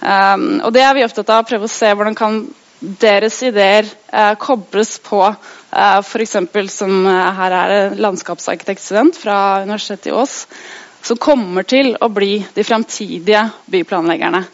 Og 0.00 0.70
Det 0.72 0.80
er 0.80 0.94
vi 0.96 1.02
opptatt 1.04 1.28
av, 1.28 1.42
å 1.42 1.48
prøve 1.48 1.66
å 1.66 1.72
se 1.72 1.90
hvordan 1.92 2.14
kan 2.16 2.38
deres 2.80 3.42
ideer 3.44 3.88
eh, 4.12 4.34
kobles 4.40 4.98
på 5.04 5.22
eh, 5.28 5.98
f.eks. 6.00 6.36
som 6.72 7.06
eh, 7.06 7.32
her 7.40 7.56
er 7.56 7.74
det 7.74 8.00
landskapsarkitektstudent 8.00 9.18
fra 9.20 9.40
Universitetet 9.62 10.10
i 10.10 10.14
Ås, 10.16 10.46
som 11.02 11.20
kommer 11.20 11.64
til 11.68 11.94
å 12.00 12.08
bli 12.12 12.38
de 12.54 12.64
fremtidige 12.64 13.44
byplanleggerne. 13.72 14.44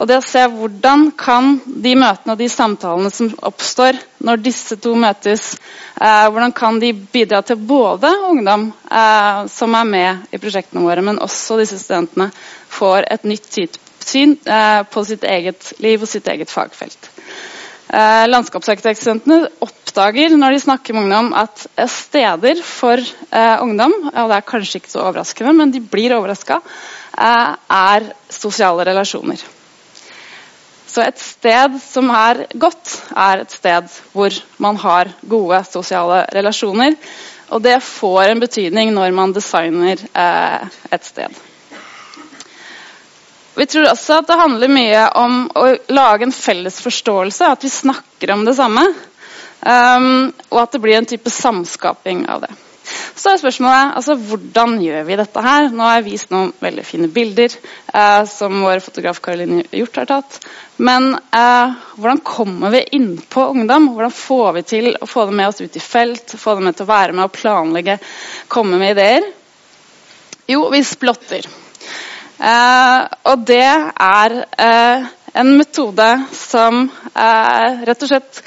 Og 0.00 0.08
det 0.08 0.16
å 0.18 0.24
se 0.24 0.42
Hvordan 0.50 1.10
kan 1.18 1.58
de 1.66 1.92
møtene 1.98 2.34
og 2.34 2.40
de 2.40 2.48
samtalene 2.50 3.10
som 3.12 3.28
oppstår 3.44 3.98
når 4.24 4.40
disse 4.42 4.78
to 4.82 4.94
møtes, 4.98 5.52
eh, 6.00 6.26
hvordan 6.26 6.54
kan 6.56 6.80
de 6.82 6.92
bidra 6.92 7.42
til 7.46 7.60
både 7.60 8.10
ungdom 8.30 8.70
eh, 8.90 9.44
som 9.52 9.78
er 9.78 9.86
med 9.86 10.34
i 10.34 10.42
prosjektene 10.42 10.82
våre, 10.82 11.04
men 11.04 11.22
også 11.22 11.60
disse 11.60 11.78
studentene 11.82 12.30
får 12.72 13.06
et 13.14 13.28
nytt 13.28 13.78
syn 14.02 14.36
eh, 14.42 14.82
på 14.90 15.04
sitt 15.06 15.24
eget 15.28 15.72
liv 15.84 16.02
og 16.02 16.10
sitt 16.10 16.28
eget 16.28 16.50
fagfelt. 16.50 17.11
Eh, 17.92 18.24
landskapsarkitektstudentene 18.32 19.50
oppdager 19.60 20.32
når 20.40 20.54
de 20.54 20.60
snakker 20.62 20.96
med 20.96 21.04
ungdom, 21.04 21.26
at 21.36 21.66
steder 21.92 22.62
for 22.64 22.96
eh, 22.96 23.56
ungdom, 23.60 23.92
og 24.08 24.30
det 24.30 24.38
er 24.38 24.46
kanskje 24.48 24.80
ikke 24.80 24.92
så 24.94 25.02
overraskende, 25.10 25.52
men 25.58 25.74
de 25.74 25.82
blir 25.84 26.14
overraska, 26.16 26.62
eh, 27.12 27.50
er 27.76 28.08
sosiale 28.32 28.86
relasjoner. 28.88 29.44
Så 30.92 31.04
et 31.04 31.20
sted 31.20 31.76
som 31.84 32.08
er 32.16 32.46
godt, 32.60 32.96
er 33.16 33.44
et 33.44 33.52
sted 33.52 33.92
hvor 34.12 34.40
man 34.60 34.80
har 34.80 35.12
gode 35.28 35.60
sosiale 35.68 36.24
relasjoner. 36.36 36.96
Og 37.52 37.60
det 37.64 37.78
får 37.84 38.32
en 38.32 38.40
betydning 38.40 38.92
når 38.96 39.12
man 39.16 39.32
designer 39.36 40.00
eh, 40.00 40.68
et 40.92 41.04
sted. 41.08 41.42
Vi 43.54 43.66
tror 43.68 43.90
også 43.90 44.20
at 44.20 44.28
det 44.30 44.40
handler 44.40 44.72
mye 44.72 45.06
om 45.20 45.46
å 45.58 45.66
lage 45.92 46.24
en 46.24 46.34
felles 46.34 46.78
forståelse, 46.80 47.52
at 47.52 47.64
vi 47.64 47.72
snakker 47.72 48.32
om 48.32 48.46
det 48.48 48.56
samme. 48.56 48.86
Um, 49.62 50.32
og 50.50 50.64
at 50.64 50.72
det 50.74 50.80
blir 50.82 50.98
en 50.98 51.06
type 51.06 51.30
samskaping 51.30 52.24
av 52.32 52.46
det. 52.46 52.52
Så 53.14 53.30
er 53.30 53.38
spørsmålet 53.38 53.92
altså, 54.00 54.16
hvordan 54.18 54.74
gjør 54.82 55.04
vi 55.06 55.18
dette 55.20 55.44
her? 55.44 55.68
Nå 55.70 55.84
har 55.86 56.00
jeg 56.00 56.06
vist 56.08 56.32
noen 56.32 56.50
veldig 56.64 56.84
fine 56.86 57.08
bilder 57.12 57.54
uh, 57.94 58.24
som 58.26 58.64
vår 58.64 58.82
fotograf 58.82 59.20
Karoline 59.22 59.62
Hjort 59.70 60.00
har 60.00 60.08
tatt. 60.10 60.40
Men 60.82 61.12
uh, 61.14 61.76
hvordan 61.94 62.24
kommer 62.26 62.74
vi 62.74 62.82
innpå 62.98 63.46
ungdom? 63.52 63.92
Hvordan 63.94 64.16
får 64.16 64.52
vi 64.58 64.66
til 64.74 64.90
å 64.98 65.08
få 65.08 65.28
dem 65.28 65.38
med 65.38 65.52
oss 65.52 65.62
ut 65.62 65.78
i 65.78 65.84
felt? 65.84 66.34
Få 66.34 66.56
dem 66.58 66.66
med 66.66 66.80
til 66.80 66.88
å 66.88 66.92
være 66.92 67.14
med 67.14 67.28
og 67.28 67.36
planlegge, 67.36 68.00
komme 68.50 68.80
med 68.80 68.96
ideer? 68.96 69.28
Jo, 70.50 70.66
vi 70.72 70.82
splotter. 70.84 71.46
Eh, 72.42 73.00
og 73.30 73.44
det 73.46 73.62
er 73.62 74.32
eh, 74.58 75.10
en 75.38 75.52
metode 75.56 76.08
som 76.34 76.84
eh, 77.14 77.82
rett 77.86 78.02
og 78.02 78.10
slett 78.10 78.40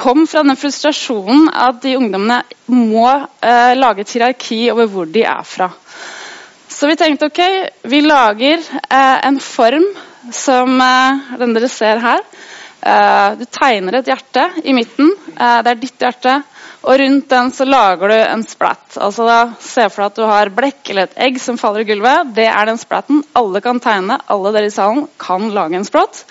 kom 0.00 0.24
fra 0.24 0.40
den 0.46 0.56
frustrasjonen 0.56 1.50
at 1.52 1.82
de 1.84 1.96
ungdommene 1.98 2.40
må 2.72 3.04
eh, 3.44 3.74
lage 3.76 4.06
et 4.06 4.14
hierarki 4.14 4.62
over 4.72 4.88
hvor 4.88 5.10
de 5.12 5.26
er 5.28 5.44
fra. 5.44 5.68
Så 6.70 6.88
vi 6.88 6.96
tenkte 6.96 7.28
ok, 7.28 7.42
vi 7.92 8.00
lager 8.06 8.62
eh, 8.62 9.18
en 9.28 9.36
form 9.44 9.84
som 10.32 10.80
eh, 10.80 11.36
den 11.42 11.52
dere 11.56 11.68
ser 11.68 12.00
her. 12.00 12.24
Du 13.36 13.42
tegner 13.52 13.98
et 13.98 14.06
hjerte 14.08 14.40
i 14.64 14.72
midten. 14.72 15.10
Det 15.36 15.68
er 15.68 15.76
ditt 15.76 16.00
hjerte. 16.00 16.38
Og 16.80 16.96
rundt 16.98 17.28
den 17.28 17.50
så 17.52 17.66
lager 17.68 18.08
du 18.08 18.16
en 18.16 18.42
splatt. 18.48 18.96
Altså 18.96 19.26
da 19.28 19.38
Se 19.60 19.84
for 19.90 20.02
deg 20.02 20.10
at 20.10 20.16
du 20.16 20.24
har 20.28 20.52
blekk 20.54 20.90
eller 20.92 21.08
et 21.08 21.18
egg 21.28 21.40
som 21.42 21.58
faller 21.60 21.84
i 21.84 21.88
gulvet. 21.90 22.32
Det 22.36 22.46
er 22.48 22.70
den 22.70 22.80
splatten. 22.80 23.20
Alle 23.36 23.60
kan 23.64 23.82
tegne. 23.82 24.16
Alle 24.32 24.52
dere 24.56 24.70
i 24.70 24.74
salen 24.74 25.04
kan 25.20 25.50
lage 25.54 25.76
en 25.76 25.86
splatt. 25.88 26.24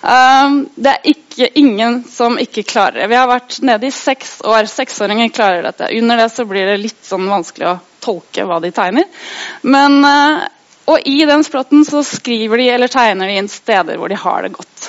Um, 0.00 0.62
det 0.80 0.94
er 0.94 1.10
ikke, 1.12 1.50
ingen 1.60 1.98
som 2.08 2.38
ikke 2.40 2.64
klarer 2.64 3.02
det. 3.02 3.10
Vi 3.12 3.18
har 3.20 3.28
vært 3.28 3.58
nede 3.66 3.90
i 3.90 3.92
seks 3.92 4.38
år. 4.48 4.64
Seksåringer 4.70 5.28
klarer 5.36 5.68
dette. 5.68 5.90
Under 6.00 6.22
det 6.22 6.30
så 6.32 6.46
blir 6.48 6.70
det 6.70 6.80
litt 6.80 7.04
sånn 7.04 7.28
vanskelig 7.28 7.68
å 7.68 7.76
tolke 8.00 8.46
hva 8.48 8.62
de 8.64 8.72
tegner. 8.72 9.28
Men, 9.68 10.00
uh, 10.00 10.48
og 10.90 11.04
i 11.06 11.20
den 11.28 11.44
splatten 11.44 11.84
så 11.86 12.00
skriver 12.06 12.62
de 12.62 12.70
eller 12.72 12.90
tegner 12.90 13.28
de 13.28 13.36
inn 13.42 13.52
steder 13.52 14.00
hvor 14.00 14.08
de 14.08 14.16
har 14.18 14.48
det 14.48 14.54
godt. 14.56 14.88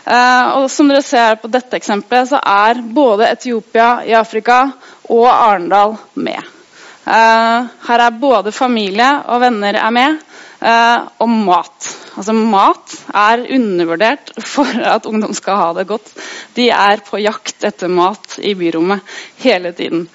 Uh, 0.00 0.62
og 0.62 0.70
som 0.72 0.88
dere 0.88 1.02
ser 1.04 1.36
på 1.42 1.50
dette 1.52 1.76
eksempelet, 1.76 2.30
så 2.32 2.40
er 2.40 2.80
både 2.94 3.28
Etiopia 3.28 4.00
i 4.08 4.14
Afrika 4.16 4.62
og 5.12 5.26
Arendal 5.28 5.96
med. 6.16 6.40
Uh, 7.04 7.68
her 7.88 8.04
er 8.06 8.20
både 8.20 8.52
familie 8.54 9.08
og 9.28 9.42
venner 9.42 9.76
er 9.76 9.92
med, 9.92 10.16
uh, 10.64 11.08
og 11.20 11.28
mat. 11.30 11.90
Altså 12.16 12.34
Mat 12.34 12.96
er 13.16 13.44
undervurdert 13.54 14.32
for 14.54 14.68
at 14.94 15.06
ungdom 15.08 15.36
skal 15.36 15.60
ha 15.60 15.70
det 15.76 15.86
godt. 15.88 16.10
De 16.56 16.70
er 16.74 17.04
på 17.06 17.20
jakt 17.20 17.64
etter 17.68 17.92
mat 17.92 18.38
i 18.42 18.56
byrommet 18.58 19.04
hele 19.44 19.70
tiden. 19.72 20.08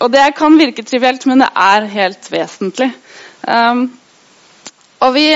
og 0.00 0.08
Det 0.10 0.24
kan 0.38 0.56
virke 0.58 0.82
trivielt, 0.82 1.26
men 1.28 1.44
det 1.44 1.50
er 1.52 1.86
helt 1.92 2.32
vesentlig. 2.32 2.88
og 5.00 5.14
vi 5.14 5.26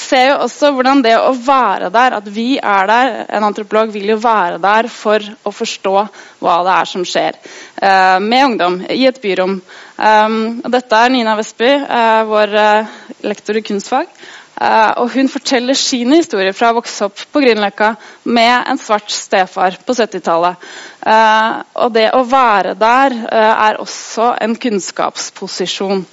ser 0.00 0.30
jo 0.30 0.36
også 0.44 0.70
hvordan 0.74 1.02
det 1.04 1.14
å 1.18 1.32
være 1.34 1.90
der, 1.94 2.16
at 2.18 2.28
vi 2.32 2.56
er 2.58 2.88
der 2.90 3.12
En 3.36 3.44
antropolog 3.46 3.92
vil 3.94 4.12
jo 4.12 4.18
være 4.22 4.58
der 4.62 4.88
for 4.92 5.22
å 5.46 5.52
forstå 5.54 5.94
hva 6.42 6.56
det 6.66 6.72
er 6.76 6.88
som 6.90 7.04
skjer 7.06 7.36
uh, 7.38 8.18
med 8.22 8.44
ungdom 8.52 8.80
i 8.92 9.04
et 9.08 9.20
byrom. 9.22 9.58
Um, 9.96 10.38
dette 10.72 11.02
er 11.02 11.12
Nina 11.12 11.36
Vestby, 11.38 11.70
uh, 11.82 12.22
vår 12.28 12.56
uh, 12.56 12.96
lektor 13.26 13.58
i 13.58 13.64
kunstfag. 13.64 14.10
og 14.96 15.10
Hun 15.12 15.28
forteller 15.28 15.76
sine 15.76 16.16
historier 16.22 16.54
fra 16.56 16.70
å 16.72 16.78
vokse 16.78 17.04
opp 17.04 17.18
på 17.32 17.42
Grünerløkka 17.44 17.90
med 18.24 18.70
en 18.70 18.78
svart 18.80 19.10
stefar 19.12 19.76
på 19.84 19.92
70-tallet. 19.92 20.56
og 21.76 21.92
det 21.92 22.06
å 22.16 22.22
være 22.24 22.72
der 22.80 23.18
er 23.36 23.76
også 23.82 24.30
en 24.40 24.56
kunnskapsposisjon. 24.56 26.06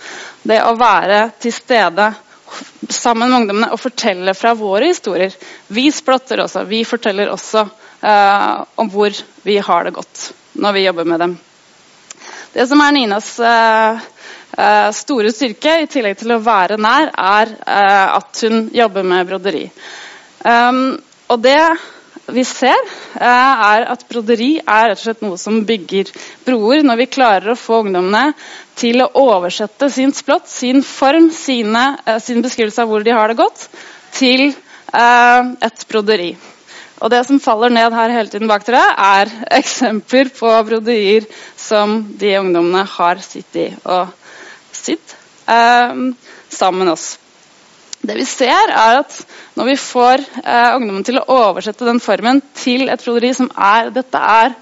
Det 0.44 0.60
å 0.60 0.76
være 0.76 1.30
til 1.40 1.56
stede 1.56 2.12
sammen 2.90 3.30
med 3.30 3.40
ungdommene 3.42 3.72
og 3.74 3.82
fortelle 3.82 4.34
fra 4.38 4.54
våre 4.58 4.90
historier. 4.92 5.34
Vi 5.68 5.88
splatter 5.92 6.44
også. 6.44 6.64
Vi 6.70 6.84
forteller 6.88 7.32
også 7.34 7.66
uh, 7.66 8.64
om 8.80 8.92
hvor 8.94 9.16
vi 9.48 9.58
har 9.58 9.88
det 9.88 9.96
godt 9.98 10.24
når 10.64 10.76
vi 10.76 10.86
jobber 10.86 11.08
med 11.10 11.24
dem. 11.24 11.38
Det 12.54 12.68
som 12.70 12.82
er 12.86 12.94
Ninas 12.94 13.32
uh, 13.42 14.04
uh, 14.58 14.90
store 14.94 15.32
styrke, 15.34 15.80
i 15.82 15.90
tillegg 15.90 16.20
til 16.22 16.36
å 16.36 16.42
være 16.46 16.78
nær, 16.78 17.10
er 17.18 17.56
at 17.66 18.44
hun 18.46 18.68
jobber 18.74 19.08
med 19.08 19.28
broderi. 19.32 19.66
Um, 20.46 21.00
og 21.32 21.42
det 21.42 21.58
vi 22.32 22.44
ser, 22.48 22.80
er 23.20 23.84
at 23.92 24.06
broderi 24.08 24.56
er 24.62 24.90
rett 24.92 25.00
og 25.00 25.04
slett 25.04 25.24
noe 25.26 25.40
som 25.40 25.64
bygger 25.68 26.12
broer. 26.46 26.84
Når 26.88 27.02
vi 27.02 27.08
klarer 27.12 27.52
å 27.52 27.60
få 27.60 27.82
ungdommene 27.84 28.32
til 28.80 29.04
å 29.04 29.10
oversette 29.20 29.90
sin 29.92 30.14
splott, 30.16 30.48
sin 30.48 30.82
form, 30.88 31.30
sine, 31.36 31.98
eh, 32.06 32.20
sin 32.24 32.42
beskrivelse 32.42 32.82
av 32.82 32.90
hvor 32.90 33.04
de 33.04 33.12
har 33.12 33.28
det 33.28 33.38
godt, 33.42 33.68
til 34.16 34.50
eh, 34.50 35.42
et 35.68 35.86
broderi. 35.90 36.34
Og 37.04 37.10
Det 37.12 37.26
som 37.28 37.40
faller 37.44 37.70
ned 37.74 37.92
her 37.92 38.14
hele 38.16 38.32
tiden 38.32 38.48
bak 38.48 38.64
dere, 38.66 38.84
er 38.96 39.32
eksempler 39.60 40.32
på 40.32 40.54
broderier 40.70 41.28
som 41.60 42.00
de 42.20 42.38
ungdommene 42.40 42.86
har 42.88 43.20
sittet 43.20 43.60
i 43.66 43.68
og 43.84 44.16
sitt 44.72 45.18
eh, 45.52 46.08
sammen 46.50 46.96
oss. 46.96 47.18
Det 48.04 48.18
vi 48.20 48.26
ser, 48.28 48.68
er 48.68 48.98
at 49.00 49.14
når 49.56 49.70
vi 49.70 49.76
får 49.80 50.24
eh, 50.44 50.74
ungdommen 50.76 51.06
til 51.08 51.22
å 51.22 51.28
oversette 51.32 51.88
den 51.88 52.02
formen 52.04 52.42
til 52.60 52.90
et 52.92 53.04
broderi 53.04 53.30
som 53.38 53.48
er 53.56 53.94
Dette 53.96 54.20
er 54.20 54.56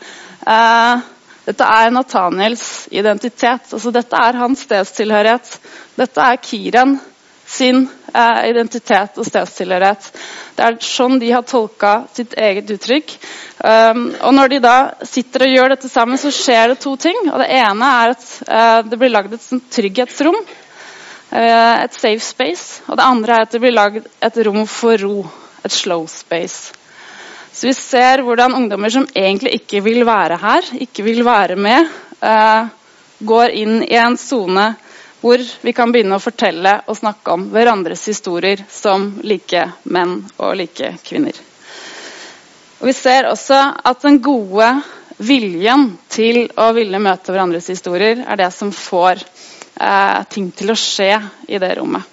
eh, 0.46 1.08
er 1.50 1.90
Nathaniels 1.92 2.86
identitet. 2.94 3.72
Altså, 3.74 3.92
dette 3.92 4.20
er 4.28 4.38
hans 4.38 4.62
stedstilhørighet. 4.68 5.56
Dette 5.98 6.22
er 6.28 6.38
Kiran 6.46 7.00
sin 7.52 7.82
eh, 8.14 8.44
identitet 8.52 9.18
og 9.20 9.26
stedstilhørighet. 9.28 10.12
Det 10.56 10.68
er 10.68 10.78
sånn 10.86 11.18
de 11.20 11.32
har 11.34 11.44
tolka 11.48 11.96
sitt 12.14 12.38
eget 12.38 12.70
uttrykk. 12.78 13.16
Um, 13.66 14.06
og 14.22 14.34
Når 14.38 14.54
de 14.54 14.60
da 14.64 14.76
sitter 15.08 15.48
og 15.48 15.56
gjør 15.56 15.74
dette 15.74 15.90
sammen, 15.92 16.22
så 16.22 16.32
skjer 16.34 16.72
det 16.76 16.80
to 16.86 16.94
ting. 17.02 17.18
Og 17.32 17.42
Det 17.42 17.50
ene 17.58 17.90
er 18.04 18.14
at 18.16 18.28
uh, 18.46 18.80
det 18.86 19.02
blir 19.02 19.14
lagd 19.14 19.34
et 19.38 19.50
trygghetsrom. 19.74 20.38
Uh, 21.32 21.84
et 21.86 21.96
safe 21.96 22.24
space. 22.24 22.82
Og 22.92 22.98
det 23.00 23.08
andre 23.08 23.38
er 23.38 23.46
at 23.46 23.56
det 23.56 23.62
blir 23.64 23.76
lagd 23.76 24.04
et 24.04 24.40
rom 24.46 24.66
for 24.68 25.00
ro. 25.00 25.24
Et 25.64 25.72
slow 25.72 26.04
space. 26.10 26.74
Så 27.54 27.68
vi 27.68 27.74
ser 27.78 28.24
hvordan 28.26 28.56
ungdommer 28.58 28.92
som 28.92 29.08
egentlig 29.16 29.54
ikke 29.60 29.84
vil 29.86 30.06
være 30.08 30.40
her, 30.42 30.68
ikke 30.84 31.04
vil 31.06 31.24
være 31.28 31.56
med, 31.56 31.88
uh, 32.24 32.68
går 33.22 33.54
inn 33.62 33.84
i 33.86 34.00
en 34.02 34.18
sone 34.18 34.72
hvor 35.22 35.42
vi 35.62 35.74
kan 35.78 35.92
begynne 35.94 36.18
å 36.18 36.24
fortelle 36.24 36.80
og 36.90 36.98
snakke 36.98 37.36
om 37.36 37.44
hverandres 37.54 38.08
historier 38.10 38.64
som 38.72 39.12
like 39.22 39.68
menn 39.84 40.16
og 40.42 40.56
like 40.58 40.96
kvinner. 41.06 41.38
Og 42.82 42.88
Vi 42.90 42.94
ser 42.98 43.30
også 43.30 43.60
at 43.86 44.02
den 44.02 44.18
gode 44.26 44.72
viljen 45.22 45.92
til 46.10 46.48
å 46.58 46.72
ville 46.74 47.00
møte 47.00 47.30
hverandres 47.30 47.70
historier 47.70 48.24
er 48.26 48.42
det 48.42 48.50
som 48.56 48.74
får 48.74 49.22
uh, 49.82 50.22
ting 50.30 50.52
til 50.56 50.72
å 50.72 50.78
skje 50.78 51.16
i 51.50 51.60
det 51.62 51.74
rommet. 51.82 52.06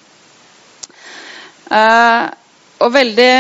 Eh, 1.69 2.29
og 2.81 2.93
veldig 2.95 3.33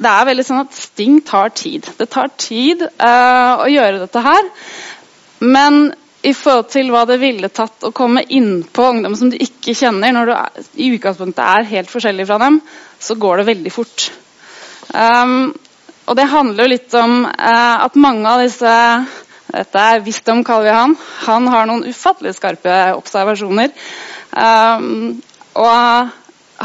det 0.00 0.08
er 0.08 0.28
veldig 0.28 0.44
sånn 0.46 0.62
at 0.62 0.76
Sting 0.76 1.18
tar 1.26 1.50
tid. 1.56 1.84
Det 1.98 2.06
tar 2.08 2.30
tid 2.40 2.86
eh, 2.86 3.50
å 3.60 3.66
gjøre 3.68 4.00
dette 4.00 4.22
her. 4.24 4.46
Men 5.44 5.90
i 6.24 6.32
forhold 6.36 6.70
til 6.72 6.88
hva 6.92 7.02
det 7.08 7.18
ville 7.20 7.50
tatt 7.52 7.84
å 7.84 7.92
komme 7.96 8.22
innpå 8.24 8.86
ungdom 8.94 9.16
som 9.16 9.32
du 9.32 9.36
ikke 9.40 9.74
kjenner, 9.76 10.12
når 10.16 10.30
du 10.30 10.34
er, 10.36 10.64
i 10.76 10.88
utgangspunktet 10.94 11.44
er 11.44 11.68
helt 11.74 11.92
forskjellig 11.92 12.26
fra 12.28 12.38
dem, 12.42 12.58
så 13.00 13.16
går 13.20 13.40
det 13.40 13.46
veldig 13.48 13.72
fort. 13.72 14.06
Um, 14.92 15.52
og 16.08 16.16
det 16.18 16.28
handler 16.32 16.64
jo 16.64 16.72
litt 16.74 16.96
om 16.98 17.22
uh, 17.24 17.76
at 17.86 17.96
mange 18.00 18.28
av 18.28 18.44
disse 18.44 18.74
Dette 19.50 19.82
er 19.94 20.04
Visdom, 20.04 20.44
kaller 20.46 20.68
vi 20.68 20.76
han. 20.76 20.96
Han 21.26 21.48
har 21.50 21.66
noen 21.68 21.86
ufattelig 21.90 22.36
skarpe 22.38 22.76
observasjoner. 22.96 23.72
Um, 24.30 25.18
og 25.58 26.10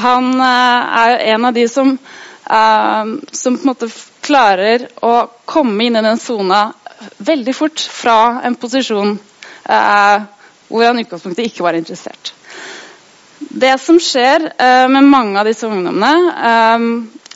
han 0.05 0.31
uh, 0.37 1.01
er 1.05 1.25
en 1.33 1.49
av 1.49 1.55
de 1.55 1.65
som 1.71 1.95
uh, 1.95 3.05
som 3.31 3.57
på 3.57 3.63
en 3.63 3.71
måte 3.71 3.89
klarer 4.25 4.87
å 5.05 5.15
komme 5.45 5.85
inn 5.85 5.97
i 5.97 6.05
den 6.05 6.21
sona 6.21 6.67
veldig 7.17 7.53
fort 7.55 7.81
fra 7.81 8.41
en 8.45 8.55
posisjon 8.59 9.15
uh, 9.17 10.17
hvor 10.67 10.87
han 10.87 10.99
i 10.99 11.05
utgangspunktet 11.05 11.49
ikke 11.49 11.65
var 11.65 11.77
interessert. 11.77 12.33
Det 13.39 13.75
som 13.81 13.99
skjer 14.01 14.49
uh, 14.55 14.87
med 14.91 15.09
mange 15.09 15.39
av 15.39 15.49
disse 15.49 15.67
ungdommene, 15.67 16.13
um, 16.77 16.89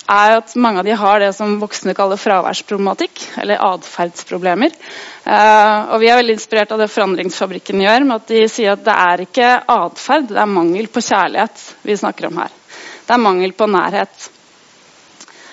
er 0.10 0.38
at 0.40 0.56
mange 0.58 0.82
av 0.82 0.88
de 0.88 0.96
har 0.98 1.22
det 1.22 1.30
som 1.38 1.58
voksne 1.62 1.94
kaller 1.98 2.20
fraværsproblematikk, 2.20 3.22
eller 3.42 3.62
atferdsproblemer. 3.68 4.74
Uh, 5.26 5.94
og 5.94 6.00
vi 6.02 6.10
er 6.10 6.18
veldig 6.20 6.36
inspirert 6.38 6.74
av 6.74 6.82
det 6.82 6.90
Forandringsfabrikken 6.94 7.84
gjør, 7.84 8.08
med 8.08 8.16
at 8.18 8.34
de 8.34 8.42
sier 8.50 8.74
at 8.74 8.84
det 8.86 8.96
er 8.96 9.24
ikke 9.28 9.52
atferd, 9.76 10.32
det 10.32 10.42
er 10.42 10.50
mangel 10.50 10.90
på 10.90 11.04
kjærlighet 11.06 11.64
vi 11.86 12.00
snakker 12.00 12.30
om 12.32 12.42
her. 12.42 12.58
Det 13.06 13.16
er 13.16 13.22
mangel 13.22 13.54
på 13.58 13.70
nærhet. 13.70 14.30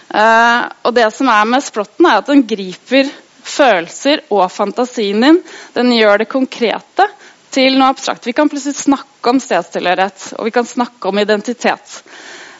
Uh, 0.06 0.64
og 0.86 0.96
det 0.96 1.10
som 1.12 1.28
er 1.32 1.48
med 1.52 1.64
splotten, 1.66 2.08
er 2.08 2.22
at 2.22 2.32
den 2.32 2.46
griper 2.48 3.12
følelser 3.46 4.24
og 4.34 4.48
fantasien 4.50 5.22
din. 5.22 5.42
Den 5.76 5.92
gjør 5.94 6.22
det 6.22 6.30
konkrete 6.32 7.10
til 7.56 7.78
noe 7.78 7.92
abstrakt. 7.94 8.26
Vi 8.26 8.34
kan 8.36 8.50
plutselig 8.50 8.78
snakke 8.78 9.32
om 9.32 9.40
stedstilhørighet 9.42 10.32
og 10.36 10.48
vi 10.48 10.54
kan 10.54 10.66
snakke 10.68 11.08
om 11.08 11.20
identitet. 11.22 12.00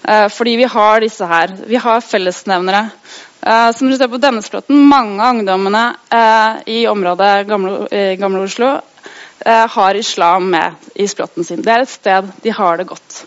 Uh, 0.07 0.29
fordi 0.33 0.57
vi 0.57 0.69
har 0.71 1.01
disse 1.03 1.27
her. 1.27 1.55
Vi 1.67 1.77
har 1.83 2.05
fellesnevnere. 2.05 2.89
Uh, 3.47 3.71
som 3.77 3.91
du 3.91 3.97
ser 3.97 4.11
på 4.11 4.23
denne 4.23 4.43
splotten, 4.43 4.87
Mange 4.91 5.23
av 5.23 5.37
ungdommene 5.37 5.85
i 6.67 6.85
området 6.91 7.47
Gamle, 7.47 8.43
Oslo 8.43 8.77
har 9.47 9.95
islam 9.95 10.49
med 10.51 10.89
i 10.95 11.07
splotten 11.07 11.45
sin. 11.45 11.61
Det 11.63 11.71
er 11.71 11.85
et 11.85 11.93
sted 11.93 12.31
de 12.43 12.51
har 12.51 12.81
det 12.81 12.89
godt. 12.89 13.21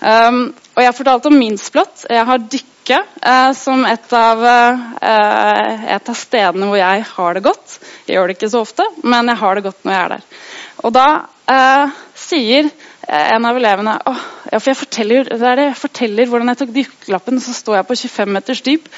Um, 0.00 0.48
og 0.74 0.82
Jeg 0.82 0.94
fortalte 0.98 1.30
om 1.30 1.36
min 1.38 1.58
splott. 1.58 2.06
Jeg 2.10 2.26
har 2.26 2.38
Dykke 2.38 2.98
eh, 3.22 3.52
som 3.56 3.84
et 3.88 4.12
av, 4.12 4.42
eh, 4.44 5.84
et 5.94 6.08
av, 6.10 6.16
stedene 6.18 6.68
hvor 6.68 6.76
jeg 6.76 7.04
har 7.14 7.36
det 7.38 7.44
godt. 7.46 7.78
Jeg 8.06 8.18
gjør 8.18 8.28
det 8.28 8.36
ikke 8.36 8.50
så 8.52 8.64
ofte, 8.64 8.86
men 9.02 9.30
jeg 9.30 9.40
har 9.40 9.54
det 9.54 9.64
godt 9.64 9.86
når 9.86 9.94
jeg 9.94 10.02
er 10.02 10.14
der. 10.16 10.26
Og 10.84 10.92
da 10.96 11.06
eh, 11.54 11.94
sier 12.18 12.68
en 13.08 13.44
av 13.44 13.56
elevene 13.58 13.94
oh, 14.08 14.20
ja, 14.50 14.58
for 14.58 14.70
jeg 14.70 14.78
forteller, 14.78 15.28
det 15.28 15.38
det, 15.58 15.64
jeg 15.68 15.78
forteller 15.80 16.28
hvordan 16.30 16.52
jeg 16.52 16.60
tok 16.60 16.74
dykkerlappen, 16.74 17.40
så 17.42 17.54
står 17.56 17.78
jeg 17.78 17.86
på 17.88 17.96
25 18.00 18.34
meters 18.36 18.62
dyp. 18.64 18.90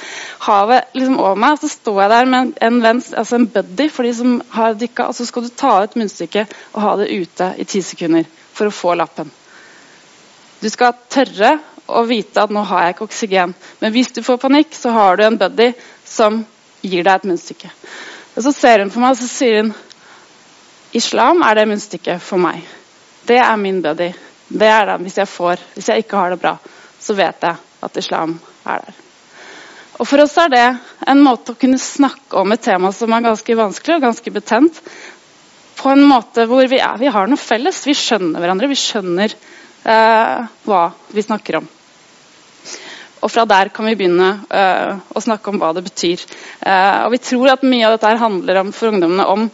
Havet 0.47 0.97
liksom 0.99 1.21
over 1.23 1.39
meg, 1.41 1.57
så 1.63 1.71
står 1.73 2.03
jeg 2.03 2.13
der 2.13 2.29
med 2.33 2.53
en 2.67 2.83
venn, 2.85 3.03
altså 3.17 3.39
en 3.39 3.49
buddy 3.55 3.89
for 3.93 4.07
de 4.07 4.13
som 4.19 4.37
har 4.53 4.77
dykka, 4.79 5.09
og 5.09 5.17
så 5.17 5.27
skal 5.29 5.47
du 5.47 5.55
ta 5.55 5.73
ut 5.85 5.97
munnstykket 5.99 6.55
og 6.75 6.83
ha 6.85 6.93
det 7.01 7.09
ute 7.15 7.51
i 7.63 7.67
ti 7.69 7.83
sekunder 7.83 8.29
for 8.57 8.69
å 8.69 8.75
få 8.75 8.95
lappen. 8.99 9.33
Du 10.61 10.69
skal 10.73 10.97
tørre 11.13 11.57
å 11.87 12.03
vite 12.09 12.43
at 12.43 12.53
nå 12.53 12.63
har 12.67 12.87
jeg 12.87 12.97
ikke 12.97 13.07
oksygen. 13.07 13.53
Men 13.81 13.93
hvis 13.95 14.13
du 14.17 14.23
får 14.27 14.41
panikk, 14.43 14.75
så 14.75 14.93
har 14.95 15.17
du 15.19 15.27
en 15.27 15.39
buddy 15.41 15.73
som 16.07 16.43
gir 16.83 17.07
deg 17.07 17.13
et 17.15 17.29
munnstykke. 17.31 17.71
Og 18.37 18.43
Så 18.45 18.53
ser 18.53 18.83
hun 18.83 18.91
på 18.93 19.01
meg 19.01 19.15
og 19.15 19.21
så 19.21 19.29
sier 19.31 19.63
hun 19.63 19.75
Islam 20.97 21.43
er 21.45 21.57
det 21.59 21.69
munnstykket 21.69 22.23
for 22.23 22.41
meg. 22.41 22.65
Det 23.27 23.39
er 23.43 23.57
min 23.59 23.83
buddy. 23.83 24.13
Det 24.49 24.69
er 24.71 24.87
den 24.93 25.07
hvis 25.07 25.19
jeg 25.19 25.29
får, 25.31 25.63
hvis 25.75 25.89
jeg 25.91 26.05
ikke 26.05 26.21
har 26.21 26.31
det 26.35 26.41
bra, 26.43 26.55
så 27.03 27.17
vet 27.19 27.43
jeg 27.43 27.57
at 27.83 27.99
islam 27.99 28.39
er 28.65 28.85
der. 28.87 29.03
Og 29.97 30.07
For 30.07 30.21
oss 30.21 30.37
er 30.39 30.51
det 30.53 30.65
en 31.09 31.23
måte 31.25 31.55
å 31.55 31.59
kunne 31.59 31.81
snakke 31.81 32.43
om 32.43 32.53
et 32.53 32.63
tema 32.63 32.91
som 32.93 33.13
er 33.17 33.25
ganske 33.25 33.57
vanskelig 33.57 33.97
og 33.97 34.05
ganske 34.05 34.33
betent, 34.35 34.81
på 35.77 35.93
en 35.93 36.05
måte 36.09 36.47
hvor 36.49 36.67
vi, 36.69 36.79
er, 36.81 36.97
vi 37.01 37.11
har 37.13 37.29
noe 37.29 37.41
felles. 37.41 37.83
Vi 37.87 37.95
skjønner 37.97 38.41
hverandre. 38.41 38.69
Vi 38.71 38.79
skjønner 38.81 39.33
eh, 39.33 40.47
hva 40.65 40.83
vi 41.13 41.25
snakker 41.25 41.61
om. 41.61 41.67
Og 43.25 43.33
fra 43.33 43.45
der 43.49 43.71
kan 43.75 43.89
vi 43.89 43.97
begynne 43.99 44.31
eh, 44.49 44.97
å 44.97 45.23
snakke 45.23 45.53
om 45.53 45.61
hva 45.61 45.73
det 45.77 45.85
betyr. 45.87 46.25
Eh, 46.61 47.05
og 47.05 47.13
vi 47.13 47.21
tror 47.23 47.53
at 47.53 47.67
mye 47.67 47.89
av 47.89 47.97
dette 47.97 48.15
handler 48.21 48.63
om, 48.63 48.73
for 48.77 48.93
ungdommene 48.93 49.29
om 49.33 49.49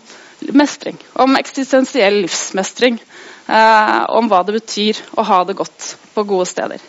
mestring. 0.54 0.98
Om 1.22 1.36
eksistensiell 1.38 2.22
livsmestring. 2.22 3.00
Uh, 3.42 4.04
om 4.14 4.28
hva 4.30 4.42
det 4.46 4.54
betyr 4.54 5.00
å 5.18 5.24
ha 5.26 5.40
det 5.44 5.56
godt 5.58 5.96
på 6.14 6.24
gode 6.28 6.46
steder. 6.50 6.82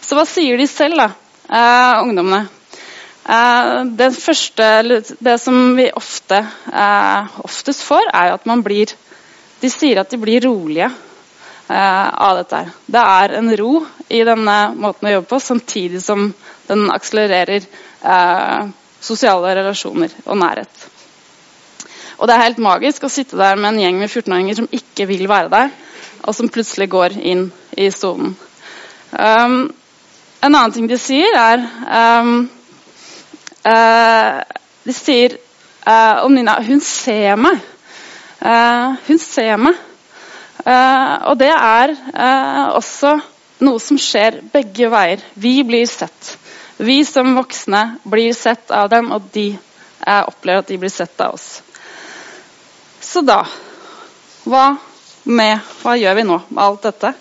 Så 0.00 0.18
hva 0.18 0.26
sier 0.28 0.60
de 0.60 0.68
selv, 0.70 1.00
da, 1.00 2.02
ungdommene? 2.02 2.46
det 3.98 4.12
første, 4.14 4.66
det 5.18 5.32
som 5.42 5.72
vi 5.74 5.88
ofte, 5.98 6.38
oftest 7.42 7.82
får, 7.82 8.06
er 8.14 8.36
at 8.36 8.46
man 8.46 8.62
blir 8.62 8.92
De 9.58 9.70
sier 9.72 9.98
at 9.98 10.12
de 10.12 10.18
blir 10.20 10.44
rolige 10.44 10.86
av 11.66 12.36
dette. 12.38 12.60
Det 12.86 13.02
er 13.02 13.34
en 13.40 13.50
ro 13.58 13.80
i 14.08 14.20
denne 14.22 14.56
måten 14.76 15.08
å 15.08 15.14
jobbe 15.16 15.30
på, 15.30 15.40
samtidig 15.42 16.02
som 16.04 16.28
den 16.68 16.90
akselererer 16.92 17.64
eh, 18.02 18.68
sosiale 19.02 19.54
relasjoner 19.58 20.12
og 20.26 20.38
nærhet. 20.40 20.86
Og 22.16 22.28
det 22.28 22.36
er 22.36 22.46
helt 22.46 22.62
magisk 22.62 23.04
å 23.04 23.12
sitte 23.12 23.38
der 23.38 23.58
med 23.60 23.74
en 23.74 23.82
gjeng 23.82 23.98
med 24.00 24.10
14-åringer 24.10 24.60
som 24.60 24.70
ikke 24.72 25.08
vil 25.10 25.26
være 25.30 25.52
der, 25.52 25.74
og 26.26 26.34
som 26.34 26.50
plutselig 26.52 26.88
går 26.92 27.16
inn 27.22 27.46
i 27.78 27.88
sonen. 27.94 28.34
Um, 29.12 29.72
en 30.42 30.52
annen 30.54 30.74
ting 30.74 30.88
de 30.90 30.98
sier, 31.00 31.32
er 31.38 31.62
um, 32.20 32.48
uh, 33.66 34.42
De 34.86 34.94
sier 34.94 35.38
uh, 35.86 36.24
om 36.26 36.34
Nina 36.34 36.58
Hun 36.66 36.82
ser 36.84 37.38
meg. 37.40 37.62
Uh, 38.42 38.98
hun 39.08 39.18
ser 39.22 39.56
meg. 39.62 39.78
og 40.66 41.36
det 41.38 41.52
er 41.52 41.92
også 42.74 43.12
noe 43.64 43.80
som 43.80 43.98
skjer 44.00 44.40
begge 44.52 44.88
veier. 44.92 45.22
Vi 45.34 45.60
blir 45.64 45.86
sett. 45.88 46.36
Vi 46.76 47.04
som 47.08 47.34
voksne 47.36 47.98
blir 48.04 48.34
sett 48.36 48.70
av 48.70 48.90
dem, 48.92 49.08
og 49.12 49.30
de 49.32 49.48
eh, 49.54 50.22
opplever 50.28 50.60
at 50.60 50.68
de 50.68 50.78
blir 50.80 50.92
sett 50.92 51.20
av 51.24 51.38
oss. 51.38 51.62
Så 53.00 53.22
da 53.24 53.44
Hva 54.46 54.76
med 55.26 55.58
Hva 55.82 55.96
gjør 55.98 56.16
vi 56.18 56.24
nå 56.26 56.40
med 56.48 56.62
alt 56.62 56.86
dette? 56.86 57.12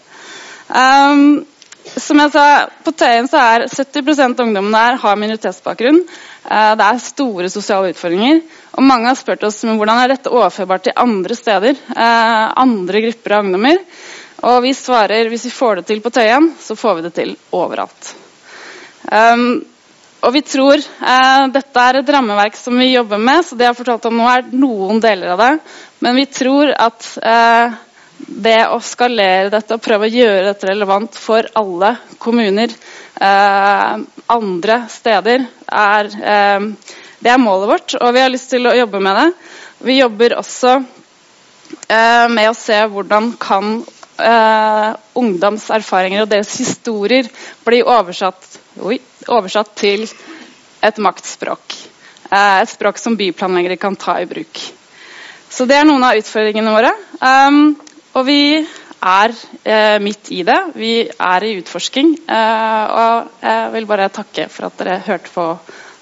Um, 0.70 1.44
som 1.86 2.20
jeg 2.20 2.32
sa, 2.34 2.46
På 2.86 2.94
Tøyen 2.98 3.28
så 3.30 3.42
er 3.42 3.68
70 3.70 4.20
av 4.24 4.46
ungdommene 4.48 4.82
der 4.82 5.00
har 5.04 5.20
minoritetsbakgrunn. 5.22 6.02
Uh, 6.46 6.74
det 6.78 6.88
er 6.88 7.04
store 7.04 7.52
sosiale 7.54 7.94
utfordringer. 7.94 8.42
Og 8.76 8.86
mange 8.86 9.10
har 9.10 9.20
spurt 9.20 9.46
oss 9.48 9.62
men 9.68 9.80
hvordan 9.80 10.02
er 10.02 10.16
dette 10.16 10.34
overførbart 10.34 10.88
til 10.88 10.98
andre 11.06 11.38
steder. 11.38 11.78
Uh, 11.94 12.54
andre 12.66 13.06
grupper 13.08 13.38
av 13.38 13.46
ungdommer. 13.46 13.80
Og 14.46 14.60
vi 14.66 14.74
svarer 14.78 15.30
hvis 15.32 15.48
vi 15.48 15.54
får 15.54 15.80
det 15.80 15.88
til 15.90 16.02
på 16.04 16.12
Tøyen, 16.14 16.52
så 16.60 16.76
får 16.78 16.98
vi 16.98 17.08
det 17.08 17.14
til 17.16 17.32
overalt. 17.56 18.12
Um, 19.06 19.64
og 20.26 20.34
vi 20.34 20.42
tror 20.42 20.82
uh, 20.82 21.46
Dette 21.54 21.82
er 21.82 22.00
et 22.00 22.12
rammeverk 22.16 22.56
som 22.58 22.78
vi 22.82 22.96
jobber 22.96 23.22
med, 23.22 23.46
så 23.46 23.58
det 23.58 23.68
jeg 23.68 23.74
har 23.76 23.78
fortalt 23.78 24.08
om 24.10 24.18
nå, 24.18 24.30
er 24.30 24.48
noen 24.58 25.02
deler 25.04 25.36
av 25.36 25.44
det. 25.44 25.52
Men 26.02 26.18
vi 26.18 26.26
tror 26.34 26.74
at 26.74 27.10
uh, 27.22 27.76
det 28.18 28.60
å 28.72 28.80
skalere 28.84 29.52
dette 29.54 29.76
og 29.76 29.84
prøve 29.84 30.08
å 30.08 30.14
gjøre 30.14 30.50
dette 30.50 30.70
relevant 30.70 31.18
for 31.20 31.48
alle 31.60 31.96
kommuner 32.22 32.72
eh, 32.72 33.96
andre 34.32 34.78
steder, 34.90 35.46
er, 35.68 36.10
det 37.20 37.32
er 37.32 37.42
målet 37.42 37.70
vårt. 37.70 37.96
Og 38.00 38.14
vi 38.16 38.24
har 38.24 38.32
lyst 38.34 38.50
til 38.54 38.66
å 38.66 38.74
jobbe 38.74 39.02
med 39.04 39.20
det. 39.20 39.26
Vi 39.86 40.00
jobber 40.00 40.38
også 40.40 40.80
med 42.32 42.50
å 42.50 42.56
se 42.58 42.80
hvordan 42.90 43.34
kan 43.42 43.76
eh, 44.22 44.96
ungdoms 45.14 45.70
erfaringer 45.74 46.24
og 46.24 46.32
deres 46.32 46.54
historier 46.60 47.28
bli 47.66 47.82
oversatt, 47.84 48.48
oi, 48.82 49.00
oversatt 49.28 49.74
til 49.80 50.06
et 50.86 51.02
maktspråk. 51.02 51.78
Eh, 52.32 52.62
et 52.62 52.72
språk 52.72 53.00
som 53.02 53.18
byplanleggere 53.20 53.80
kan 53.82 53.98
ta 54.00 54.20
i 54.22 54.30
bruk. 54.30 54.62
Så 55.50 55.68
det 55.70 55.78
er 55.80 55.88
noen 55.88 56.04
av 56.04 56.18
utfordringene 56.20 56.74
våre. 56.74 56.92
Um, 57.22 57.76
og 58.16 58.24
vi 58.28 58.40
er 59.06 59.34
eh, 59.68 59.98
midt 60.02 60.32
i 60.32 60.42
det. 60.48 60.58
Vi 60.76 60.94
er 61.04 61.46
i 61.46 61.56
utforsking. 61.60 62.14
Eh, 62.32 62.86
og 62.96 63.42
jeg 63.44 63.74
vil 63.76 63.88
bare 63.90 64.10
takke 64.14 64.48
for 64.50 64.70
at 64.70 64.80
dere 64.80 65.02
hørte 65.06 65.34
på 65.34 65.48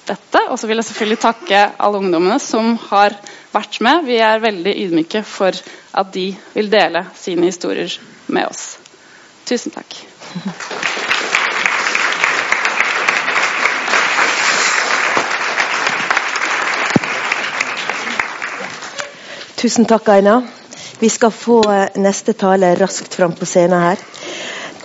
dette. 0.07 0.43
Og 0.51 0.59
så 0.59 0.69
vil 0.69 0.79
jeg 0.79 0.87
selvfølgelig 0.91 1.19
takke 1.25 1.63
alle 1.79 2.03
ungdommene 2.03 2.37
som 2.43 2.75
har 2.89 3.17
vært 3.53 3.81
med. 3.81 4.05
Vi 4.07 4.19
er 4.21 4.43
veldig 4.43 4.75
ydmyke 4.85 5.23
for 5.25 5.57
at 5.93 6.13
de 6.13 6.29
vil 6.53 6.71
dele 6.71 7.05
sine 7.17 7.49
historier 7.49 7.97
med 8.27 8.47
oss. 8.49 8.77
Tusen 9.49 9.73
takk. 9.73 9.97
Tusen 19.63 19.87
takk, 19.87 20.09
Aina. 20.11 20.41
Vi 20.99 21.09
skal 21.09 21.31
få 21.31 21.61
eh, 21.71 21.99
neste 22.01 22.33
tale 22.33 22.75
raskt 22.75 23.13
fram 23.13 23.33
på 23.35 23.45
scenen 23.45 23.81
her. 23.81 24.03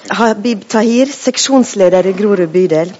Habib 0.08 0.64
Tahir, 0.68 1.10
seksjonsleder 1.12 2.06
i 2.06 2.14
Grorud 2.16 2.48
bydel. 2.52 2.92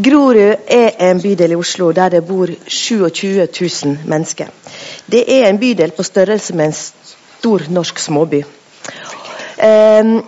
Grorud 0.00 0.70
er 0.70 0.94
en 1.10 1.20
bydel 1.20 1.52
i 1.52 1.58
Oslo 1.58 1.90
der 1.92 2.14
det 2.14 2.22
bor 2.24 2.50
27 2.66 3.46
000 3.46 3.96
mennesker. 4.08 4.48
Det 5.10 5.24
er 5.26 5.48
en 5.48 5.58
bydel 5.58 5.90
på 5.90 6.06
størrelse 6.06 6.54
med 6.56 6.70
en 6.70 6.76
stor 6.78 7.66
norsk 7.68 7.98
småby. 7.98 8.44
Um, 9.60 10.22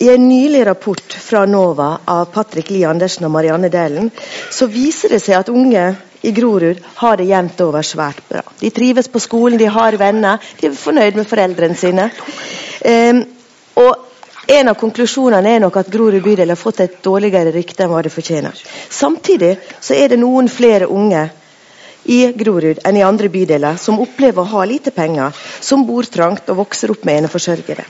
I 0.00 0.08
en 0.14 0.28
nylig 0.28 0.62
rapport 0.66 1.12
fra 1.12 1.44
NOVA 1.46 1.90
av 2.08 2.30
Patrick 2.32 2.70
Lie 2.70 2.88
Andersen 2.88 3.26
og 3.28 3.34
Marianne 3.34 3.68
Dæhlen 3.68 4.08
så 4.50 4.70
viser 4.70 5.12
det 5.12 5.20
seg 5.20 5.42
at 5.42 5.50
unge 5.52 5.82
i 6.22 6.32
Grorud 6.36 6.80
har 7.00 7.16
det 7.16 7.28
jevnt 7.30 7.60
over 7.64 7.86
svært 7.86 8.20
bra. 8.28 8.42
De 8.60 8.70
trives 8.70 9.08
på 9.08 9.22
skolen, 9.22 9.58
de 9.58 9.68
har 9.72 9.96
venner, 10.00 10.38
de 10.60 10.68
er 10.68 10.76
fornøyd 10.76 11.16
med 11.16 11.28
foreldrene 11.28 11.78
sine. 11.78 12.10
Um, 12.84 13.24
og 13.80 14.06
en 14.50 14.68
av 14.72 14.76
konklusjonene 14.80 15.54
er 15.54 15.60
nok 15.62 15.76
at 15.80 15.90
Grorud 15.92 16.22
bydel 16.24 16.50
har 16.50 16.58
fått 16.58 16.82
et 16.84 16.96
dårligere 17.04 17.52
rykte 17.54 17.84
enn 17.84 17.92
hva 17.92 18.02
det 18.02 18.12
fortjener. 18.12 18.56
Samtidig 18.90 19.54
så 19.80 19.94
er 19.94 20.10
det 20.10 20.20
noen 20.20 20.50
flere 20.50 20.90
unge 20.90 21.28
i 22.10 22.20
Grorud 22.36 22.80
enn 22.84 22.98
i 22.98 23.04
andre 23.06 23.30
bydeler 23.32 23.78
som 23.80 24.00
opplever 24.02 24.42
å 24.42 24.52
ha 24.56 24.64
lite 24.66 24.90
penger, 24.90 25.36
som 25.60 25.86
bor 25.86 26.08
trangt 26.08 26.48
og 26.50 26.64
vokser 26.64 26.92
opp 26.92 27.04
med 27.06 27.22
eneforsørgere. 27.22 27.84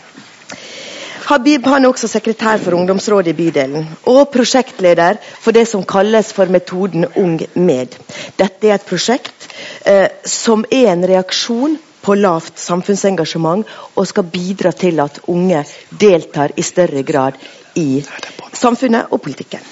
Habib 1.30 1.66
han 1.70 1.84
er 1.84 1.92
også 1.92 2.08
sekretær 2.10 2.58
for 2.58 2.74
ungdomsrådet 2.74 3.30
i 3.30 3.36
bydelen 3.38 3.84
og 4.10 4.32
prosjektleder 4.34 5.20
for 5.38 5.54
det 5.54 5.62
som 5.70 5.84
kalles 5.86 6.32
for 6.34 6.50
metoden 6.50 7.06
Ung 7.20 7.36
med. 7.54 7.94
Dette 8.34 8.66
er 8.66 8.74
et 8.74 8.86
prosjekt 8.88 9.46
eh, 9.86 10.08
som 10.26 10.64
er 10.74 10.88
en 10.90 11.06
reaksjon 11.06 11.76
på 12.02 12.16
lavt 12.18 12.58
samfunnsengasjement 12.58 13.62
og 13.94 14.08
skal 14.10 14.26
bidra 14.32 14.72
til 14.74 14.98
at 15.04 15.20
unge 15.30 15.62
deltar 16.02 16.56
i 16.58 16.66
større 16.66 17.04
grad 17.06 17.38
i 17.78 18.02
samfunnet 18.50 19.14
og 19.14 19.22
politikken. 19.22 19.62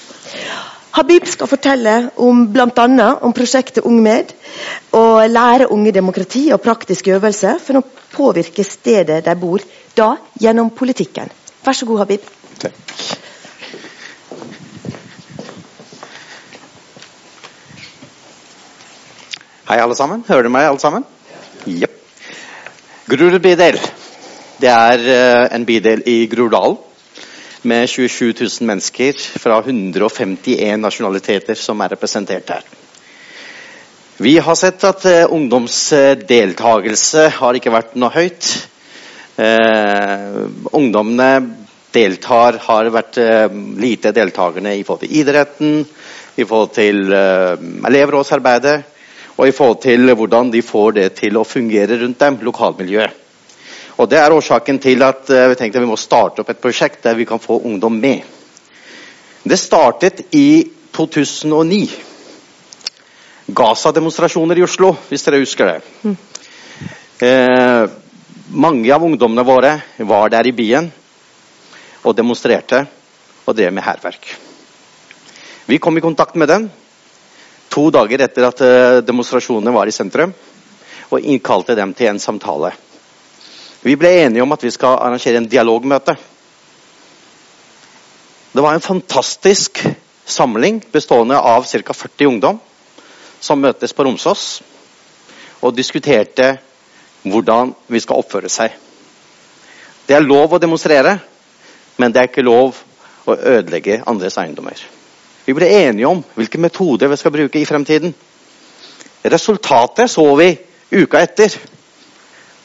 Habib 0.94 1.26
skal 1.26 1.50
fortelle 1.50 1.96
om 2.22 2.46
bl.a. 2.54 3.08
om 3.18 3.34
prosjektet 3.34 3.82
Ung 3.86 3.98
Med, 4.02 4.30
og 4.94 5.26
lære 5.26 5.72
unge 5.74 5.90
demokrati 5.92 6.52
og 6.54 6.62
praktiske 6.62 7.18
øvelser 7.18 7.58
for 7.62 7.82
å 7.82 7.84
påvirke 8.14 8.62
stedet 8.66 9.24
de 9.26 9.36
bor, 9.38 9.62
da 9.98 10.14
gjennom 10.38 10.70
politikken. 10.70 11.34
Vær 11.68 11.76
så 11.76 11.84
god, 11.84 11.98
Habib. 12.00 12.22
Takk. 12.62 12.76
Hei, 19.68 19.76
alle 19.76 19.96
sammen. 19.98 20.22
Hører 20.28 20.46
du 20.46 20.50
meg, 20.54 20.64
alle 20.64 20.80
sammen? 20.80 21.04
Ja. 21.68 21.90
Grur 23.12 23.36
bydel. 23.44 23.76
Det 24.62 24.70
er 24.72 25.04
eh, 25.16 25.42
en 25.58 25.66
bydel 25.68 26.06
i 26.08 26.16
Groruddalen 26.32 26.80
med 27.68 27.84
27 27.84 28.32
000 28.32 28.64
mennesker 28.72 29.20
fra 29.36 29.60
151 29.60 30.80
nasjonaliteter 30.80 31.60
som 31.66 31.84
er 31.84 31.92
representert 31.98 32.56
her. 32.56 32.64
Vi 34.16 34.38
har 34.40 34.56
sett 34.56 34.88
at 34.88 35.04
eh, 35.04 35.28
ungdomsdeltagelse 35.28 37.28
har 37.42 37.60
ikke 37.60 37.76
vært 37.76 37.92
noe 38.00 38.16
høyt. 38.16 38.54
Uh, 39.38 40.48
ungdommene 40.74 41.30
deltar, 41.94 42.58
har 42.66 42.90
vært 42.92 43.16
lite 43.80 44.10
deltakende 44.12 44.74
i 44.76 44.82
forhold 44.84 45.06
til 45.06 45.14
idretten, 45.22 45.78
i 46.36 46.44
forhold 46.44 46.74
til 46.76 47.14
elevrådsarbeidet 47.88 48.74
og 49.38 49.48
i 49.48 49.54
forhold 49.54 49.80
til 49.82 50.14
hvordan 50.14 50.50
de 50.52 50.62
får 50.62 50.90
det 50.98 51.08
til 51.20 51.38
å 51.38 51.46
fungere 51.46 52.00
rundt 52.02 52.20
dem, 52.20 52.38
lokalmiljøet. 52.42 53.24
Og 53.98 54.10
Det 54.10 54.18
er 54.18 54.34
årsaken 54.34 54.78
til 54.78 55.02
at 55.02 55.30
eh, 55.30 55.48
vi 55.50 55.56
tenkte 55.58 55.80
vi 55.82 55.90
må 55.90 55.96
starte 55.98 56.42
opp 56.42 56.50
et 56.52 56.60
prosjekt 56.62 57.02
der 57.02 57.16
vi 57.18 57.26
kan 57.26 57.40
få 57.42 57.58
ungdom 57.66 57.96
med. 57.98 58.22
Det 59.42 59.58
startet 59.58 60.20
i 60.38 60.70
2009. 60.94 61.88
Gaza-demonstrasjoner 63.48 64.58
i 64.58 64.62
Oslo, 64.62 64.92
hvis 65.08 65.24
dere 65.26 65.40
husker 65.42 65.72
det. 65.72 65.80
Mm. 66.02 66.16
Eh, 67.26 67.88
mange 68.48 68.92
av 68.94 69.04
ungdommene 69.04 69.44
våre 69.44 69.72
var 69.98 70.30
der 70.32 70.46
i 70.48 70.54
byen 70.56 70.90
og 72.04 72.16
demonstrerte 72.16 72.84
og 73.44 73.56
drev 73.56 73.72
med 73.72 73.84
hærverk. 73.84 74.28
Vi 75.68 75.78
kom 75.78 75.98
i 75.98 76.04
kontakt 76.04 76.36
med 76.36 76.48
dem 76.48 76.68
to 77.68 77.88
dager 77.92 78.24
etter 78.24 78.46
at 78.48 78.60
eh, 78.64 79.00
demonstrasjonene 79.04 79.74
var 79.74 79.88
i 79.88 79.94
sentrum, 79.94 80.32
og 81.08 81.24
innkalte 81.24 81.76
dem 81.76 81.94
til 81.96 82.10
en 82.10 82.20
samtale. 82.20 82.72
Vi 83.84 83.94
ble 83.96 84.10
enige 84.24 84.44
om 84.44 84.52
at 84.52 84.64
vi 84.64 84.72
skal 84.74 84.98
arrangere 84.98 85.40
en 85.40 85.48
dialogmøte. 85.48 86.16
Det 88.52 88.64
var 88.64 88.74
en 88.74 88.84
fantastisk 88.84 89.80
samling 90.28 90.82
bestående 90.92 91.38
av 91.38 91.64
ca. 91.68 91.94
40 91.94 92.28
ungdom 92.28 92.58
som 93.40 93.60
møtes 93.62 93.94
på 93.94 94.04
Romsås 94.04 94.46
og 95.62 95.76
diskuterte 95.76 96.56
hvordan 97.22 97.72
vi 97.86 98.00
skal 98.00 98.20
oppføre 98.22 98.50
seg. 98.52 98.74
Det 100.08 100.16
er 100.16 100.24
lov 100.24 100.54
å 100.54 100.60
demonstrere, 100.62 101.18
men 101.98 102.12
det 102.12 102.20
er 102.20 102.30
ikke 102.30 102.46
lov 102.46 102.78
å 103.28 103.36
ødelegge 103.36 104.00
andres 104.08 104.38
eiendommer. 104.40 104.78
Vi 105.44 105.54
ble 105.56 105.68
enige 105.68 106.08
om 106.08 106.22
hvilke 106.36 106.60
metoder 106.60 107.10
vi 107.10 107.18
skal 107.20 107.34
bruke 107.34 107.60
i 107.60 107.68
fremtiden. 107.68 108.14
Resultatet 109.24 110.10
så 110.12 110.24
vi 110.38 110.52
uka 110.92 111.20
etter. 111.20 111.54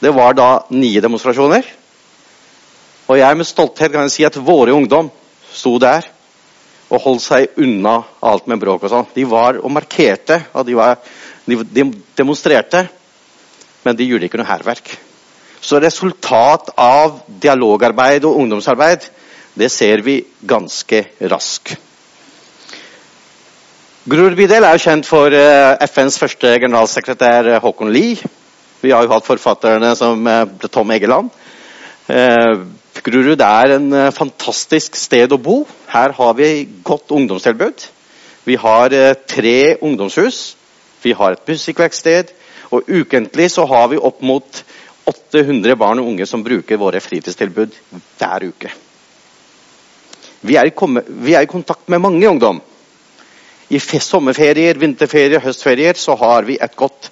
Det 0.00 0.12
var 0.12 0.36
da 0.36 0.48
nye 0.72 1.00
demonstrasjoner. 1.00 1.64
Og 3.08 3.18
jeg 3.20 3.36
med 3.36 3.48
stolthet 3.48 3.92
kan 3.92 4.10
si 4.12 4.24
at 4.24 4.36
våre 4.40 4.72
ungdom 4.76 5.10
sto 5.52 5.76
der 5.80 6.06
og 6.92 7.00
holdt 7.00 7.24
seg 7.24 7.58
unna 7.60 7.98
alt 8.24 8.46
med 8.48 8.60
bråk 8.60 8.84
og 8.84 8.92
sånn. 8.92 9.08
De 9.14 9.24
var 9.28 9.58
og 9.60 9.72
markerte, 9.72 10.38
og 10.52 10.66
de, 10.68 10.76
var, 10.78 11.00
de 11.46 11.86
demonstrerte, 12.16 12.84
men 13.84 13.96
de 13.96 14.08
gjorde 14.08 14.28
ikke 14.28 14.40
noe 14.40 14.48
hærverk. 14.48 14.94
Så 15.64 15.80
resultat 15.80 16.74
av 16.80 17.22
dialogarbeid 17.40 18.26
og 18.28 18.42
ungdomsarbeid, 18.42 19.08
det 19.56 19.70
ser 19.72 20.02
vi 20.04 20.18
ganske 20.44 21.04
raskt. 21.30 21.76
Grorud 24.04 24.34
bydel 24.36 24.66
er 24.66 24.76
jo 24.76 24.82
kjent 24.84 25.06
for 25.08 25.32
eh, 25.32 25.78
FNs 25.88 26.18
første 26.20 26.50
generalsekretær 26.60 27.46
eh, 27.54 27.60
Håkon 27.62 27.88
Lie. 27.94 28.18
Vi 28.82 28.90
har 28.92 29.06
jo 29.06 29.12
hatt 29.14 29.24
forfatterne 29.24 29.94
som 29.96 30.26
eh, 30.28 30.68
Tom 30.68 30.92
Egeland. 30.92 31.30
Grorud 33.04 33.40
er 33.40 33.72
en 33.78 33.86
fantastisk 34.12 34.98
sted 35.00 35.32
å 35.32 35.40
bo. 35.40 35.62
Her 35.88 36.12
har 36.18 36.34
vi 36.36 36.66
godt 36.84 37.14
ungdomstilbud. 37.16 37.86
Vi 38.44 38.58
har 38.60 38.92
tre 39.24 39.58
ungdomshus. 39.80 40.42
Vi 41.00 41.16
har 41.16 41.32
et 41.32 41.48
musikkverksted. 41.48 42.34
Og 42.74 42.88
ukentlig 42.90 43.50
så 43.54 43.66
har 43.70 43.88
vi 43.92 44.00
opp 44.00 44.22
mot 44.26 44.62
800 45.06 45.76
barn 45.78 46.00
og 46.00 46.08
unge 46.12 46.26
som 46.26 46.42
bruker 46.44 46.80
våre 46.80 47.00
fritidstilbud 47.04 47.74
hver 48.18 48.46
uke. 48.48 48.72
Vi 50.44 50.56
er 50.60 50.68
i, 50.68 51.46
kontakt 51.48 51.88
med 51.88 52.02
mange 52.04 52.28
ungdom. 52.28 52.60
I 53.72 53.78
sommerferier, 53.80 54.76
vinterferier, 54.76 55.40
høstferier 55.40 55.96
så 55.96 56.16
har 56.20 56.44
vi 56.44 56.58
et 56.60 56.76
godt 56.76 57.10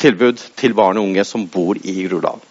tilbud 0.00 0.40
til 0.56 0.74
barn 0.76 0.98
og 1.00 1.08
unge 1.08 1.24
som 1.24 1.46
bor 1.48 1.78
i 1.80 1.94
Groruddalen. 2.04 2.42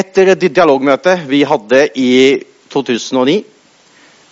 Etter 0.00 0.30
et 0.32 0.44
dialogmøtet 0.46 1.26
vi 1.28 1.42
hadde 1.44 1.82
i 1.98 2.12
2009, 2.72 3.40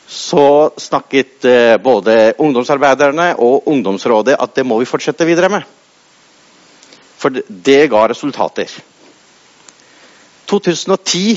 så 0.09 0.71
snakket 0.81 1.45
eh, 1.45 1.77
både 1.77 2.33
ungdomsarbeiderne 2.41 3.35
og 3.45 3.69
ungdomsrådet 3.69 4.39
at 4.41 4.55
det 4.57 4.65
må 4.67 4.79
vi 4.81 4.89
fortsette 4.89 5.27
videre 5.29 5.51
med. 5.53 5.67
For 7.19 7.35
det 7.49 7.91
ga 7.93 8.07
resultater. 8.09 8.73
2010 10.49 11.37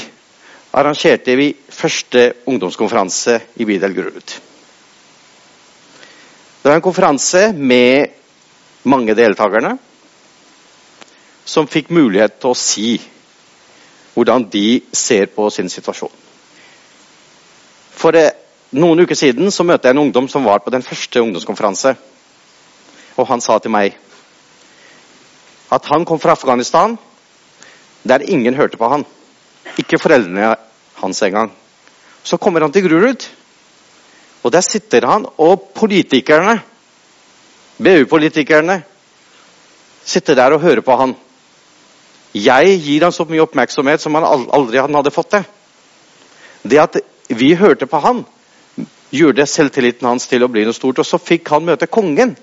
arrangerte 0.80 1.36
vi 1.36 1.50
første 1.68 2.30
ungdomskonferanse 2.48 3.40
i 3.60 3.68
bydel 3.68 3.96
Grorud. 3.98 4.36
Det 6.62 6.70
var 6.70 6.78
en 6.78 6.86
konferanse 6.86 7.50
med 7.52 8.08
mange 8.88 9.16
deltakerne 9.18 9.76
som 11.44 11.68
fikk 11.68 11.92
mulighet 11.92 12.40
til 12.40 12.54
å 12.54 12.58
si 12.58 12.92
hvordan 14.14 14.46
de 14.54 14.82
ser 14.96 15.28
på 15.36 15.50
sin 15.52 15.68
situasjon. 15.72 16.14
For 18.02 18.16
eh, 18.16 18.32
noen 18.72 19.04
uker 19.04 19.18
siden 19.18 19.52
så 19.52 19.66
møtte 19.68 19.90
jeg 19.90 19.96
en 19.96 20.06
ungdom 20.06 20.28
som 20.32 20.46
var 20.48 20.62
på 20.64 20.72
den 20.72 20.84
første 20.86 21.22
ungdomskonferanse. 21.22 21.96
Og 23.20 23.28
han 23.28 23.44
sa 23.44 23.58
til 23.60 23.74
meg 23.74 23.98
at 25.72 25.88
han 25.88 26.06
kom 26.08 26.20
fra 26.20 26.36
Afghanistan, 26.36 26.98
der 28.04 28.24
ingen 28.28 28.56
hørte 28.56 28.78
på 28.78 28.90
han. 28.92 29.06
Ikke 29.80 30.00
foreldrene 30.00 30.56
hans 31.00 31.22
engang. 31.24 31.52
Så 32.24 32.38
kommer 32.38 32.62
han 32.62 32.72
til 32.72 32.84
Grurud, 32.88 33.28
og 34.44 34.52
der 34.52 34.62
sitter 34.62 35.08
han, 35.08 35.26
og 35.38 35.72
politikerne, 35.76 36.60
BU-politikerne, 37.78 38.82
sitter 40.04 40.36
der 40.36 40.52
og 40.56 40.62
hører 40.62 40.82
på 40.82 40.96
han. 40.98 41.16
Jeg 42.34 42.78
gir 42.84 43.04
han 43.04 43.14
så 43.14 43.26
mye 43.28 43.44
oppmerksomhet 43.44 44.02
som 44.02 44.16
han 44.16 44.28
aldri 44.28 44.82
hadde 44.82 45.14
fått 45.14 45.32
det. 45.38 45.44
Det 46.64 46.80
at 46.80 47.00
vi 47.30 47.54
hørte 47.56 47.88
på 47.88 48.00
han, 48.00 48.24
gjorde 49.12 49.46
selvtilliten 49.48 50.08
hans 50.08 50.28
til 50.32 50.44
å 50.44 50.50
bli 50.52 50.64
noe 50.66 50.76
stort. 50.76 51.02
Og 51.04 51.08
så 51.08 51.20
fikk 51.22 51.52
han 51.54 51.68
møte 51.68 51.90
kongen 51.92 52.36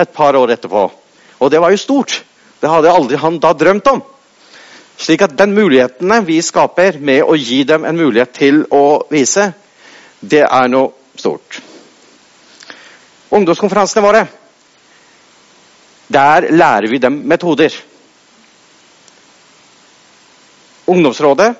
et 0.00 0.12
par 0.14 0.36
år 0.36 0.56
etterpå. 0.56 0.84
Og 1.40 1.52
det 1.52 1.60
var 1.62 1.74
jo 1.74 1.80
stort. 1.80 2.22
Det 2.60 2.70
hadde 2.70 2.92
aldri 2.92 3.20
han 3.20 3.38
da 3.42 3.52
drømt 3.52 3.90
om. 3.92 4.02
Slik 4.96 5.24
at 5.26 5.34
den 5.36 5.54
mulighetene 5.56 6.20
vi 6.24 6.38
skaper 6.42 7.00
med 7.02 7.24
å 7.26 7.34
gi 7.36 7.64
dem 7.66 7.84
en 7.84 7.98
mulighet 7.98 8.32
til 8.36 8.62
å 8.72 9.04
vise, 9.10 9.50
det 10.20 10.44
er 10.46 10.70
noe 10.70 11.18
stort. 11.18 11.58
Ungdomskonferansene 13.34 14.04
våre, 14.04 14.22
der 16.14 16.46
lærer 16.54 16.86
vi 16.88 17.00
dem 17.02 17.18
metoder. 17.26 17.74
Ungdomsrådet 20.86 21.50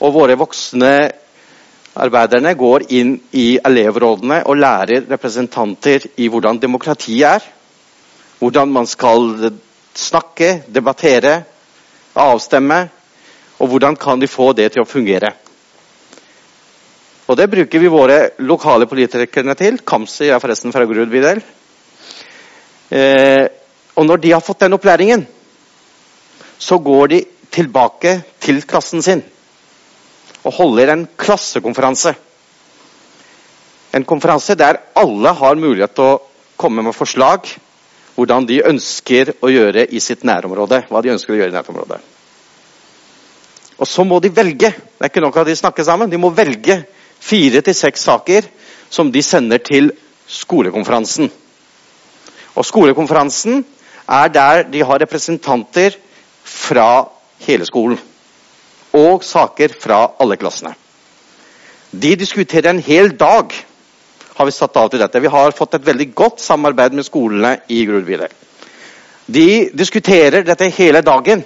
og 0.00 0.14
våre 0.14 0.38
voksne 0.40 0.92
arbeiderne 1.96 2.52
går 2.54 2.84
inn 2.92 3.14
i 3.36 3.56
elevrådene 3.64 4.42
og 4.46 4.58
lærer 4.60 5.06
representanter 5.10 6.04
i 6.20 6.28
hvordan 6.28 6.60
demokratiet 6.60 7.28
er. 7.28 7.46
Hvordan 8.38 8.72
man 8.72 8.86
skal 8.86 9.50
snakke, 9.96 10.62
debattere, 10.68 11.38
avstemme, 12.16 12.82
og 13.58 13.68
hvordan 13.72 13.96
kan 13.96 14.20
de 14.20 14.28
få 14.28 14.50
det 14.52 14.72
til 14.72 14.84
å 14.84 14.88
fungere. 14.88 15.32
Og 17.26 17.36
Det 17.36 17.48
bruker 17.50 17.80
vi 17.82 17.90
våre 17.90 18.18
lokale 18.38 18.86
politikere 18.86 19.54
til. 19.58 19.80
Kamzy 19.82 20.28
er 20.28 20.38
forresten 20.38 20.72
fra 20.72 20.84
Grud 20.86 21.10
bydel. 21.10 21.40
Eh, 22.90 23.46
og 23.96 24.06
når 24.06 24.20
de 24.22 24.30
har 24.30 24.44
fått 24.44 24.60
den 24.60 24.76
opplæringen, 24.76 25.26
så 26.58 26.78
går 26.78 27.06
de 27.08 27.24
tilbake 27.50 28.20
til 28.40 28.62
klassen 28.62 29.02
sin 29.02 29.24
og 30.46 30.54
holder 30.54 30.92
en 30.92 31.04
klassekonferanse. 31.18 32.14
En 33.96 34.04
konferanse 34.06 34.54
der 34.54 34.78
alle 34.94 35.32
har 35.34 35.58
mulighet 35.58 35.94
til 35.96 36.04
å 36.14 36.20
komme 36.56 36.84
med 36.86 36.94
forslag 36.96 37.48
hvordan 38.16 38.46
de 38.48 38.62
ønsker 38.64 39.34
å 39.44 39.50
gjøre 39.52 39.86
i 39.92 40.00
sitt 40.00 40.24
nærområde. 40.24 40.84
hva 40.88 41.02
de 41.02 41.12
ønsker 41.12 41.34
å 41.34 41.36
gjøre 41.36 41.52
i 41.52 41.56
nærområdet. 41.56 41.98
Og 43.78 43.86
så 43.86 44.04
må 44.04 44.20
de 44.20 44.30
velge. 44.32 44.70
Det 44.70 45.04
er 45.04 45.10
ikke 45.10 45.20
nok 45.20 45.36
at 45.36 45.46
de 45.46 45.56
snakker 45.56 45.84
sammen. 45.84 46.10
De 46.10 46.16
må 46.16 46.30
velge 46.30 46.84
fire 47.20 47.60
til 47.60 47.74
seks 47.74 48.00
saker 48.08 48.48
som 48.88 49.10
de 49.12 49.22
sender 49.22 49.58
til 49.58 49.90
skolekonferansen. 50.26 51.30
Og 52.56 52.64
Skolekonferansen 52.64 53.64
er 54.08 54.28
der 54.32 54.62
de 54.72 54.80
har 54.80 55.00
representanter 55.02 55.98
fra 56.44 57.08
hele 57.44 57.66
skolen. 57.66 57.98
Og 58.96 59.24
saker 59.24 59.74
fra 59.80 60.00
alle 60.20 60.38
klassene. 60.40 60.74
De 61.90 62.14
diskuterer 62.18 62.70
en 62.72 62.82
hel 62.82 63.12
dag 63.16 63.52
har 64.36 64.44
vi 64.48 64.52
satt 64.52 64.76
av 64.76 64.90
til 64.92 65.00
dette. 65.00 65.20
Vi 65.20 65.32
har 65.32 65.54
fått 65.56 65.78
et 65.78 65.86
veldig 65.86 66.10
godt 66.16 66.42
samarbeid 66.44 66.96
med 66.96 67.06
skolene 67.06 67.54
i 67.72 67.84
Grorud 67.88 68.26
De 69.26 69.70
diskuterer 69.72 70.44
dette 70.44 70.68
hele 70.76 71.00
dagen. 71.02 71.44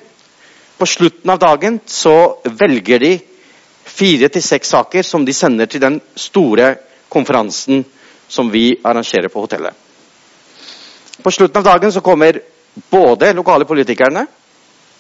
På 0.78 0.86
slutten 0.86 1.30
av 1.30 1.38
dagen 1.38 1.80
så 1.86 2.40
velger 2.44 2.98
de 2.98 3.12
fire 3.84 4.28
til 4.28 4.42
seks 4.42 4.68
saker 4.74 5.02
som 5.06 5.24
de 5.24 5.32
sender 5.34 5.66
til 5.66 5.80
den 5.80 6.00
store 6.16 6.74
konferansen 7.08 7.84
som 8.28 8.50
vi 8.50 8.78
arrangerer 8.84 9.28
på 9.28 9.42
hotellet. 9.44 9.74
På 11.22 11.30
slutten 11.30 11.58
av 11.60 11.64
dagen 11.66 11.92
så 11.92 12.00
kommer 12.00 12.40
både 12.90 13.32
lokale 13.36 13.66
politikerne, 13.68 14.26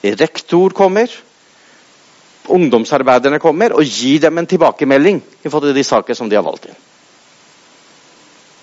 rektor 0.02 0.74
kommer, 0.76 1.08
ungdomsarbeiderne 2.54 3.40
kommer 3.42 3.74
og 3.76 3.84
gir 3.86 4.20
dem 4.22 4.38
en 4.38 4.48
tilbakemelding 4.50 5.20
i 5.20 5.48
forhold 5.48 5.70
til 5.70 5.78
de 5.78 5.86
saker 5.86 6.16
som 6.18 6.30
de 6.30 6.38
har 6.38 6.46
valgt 6.46 6.70
inn. 6.70 6.78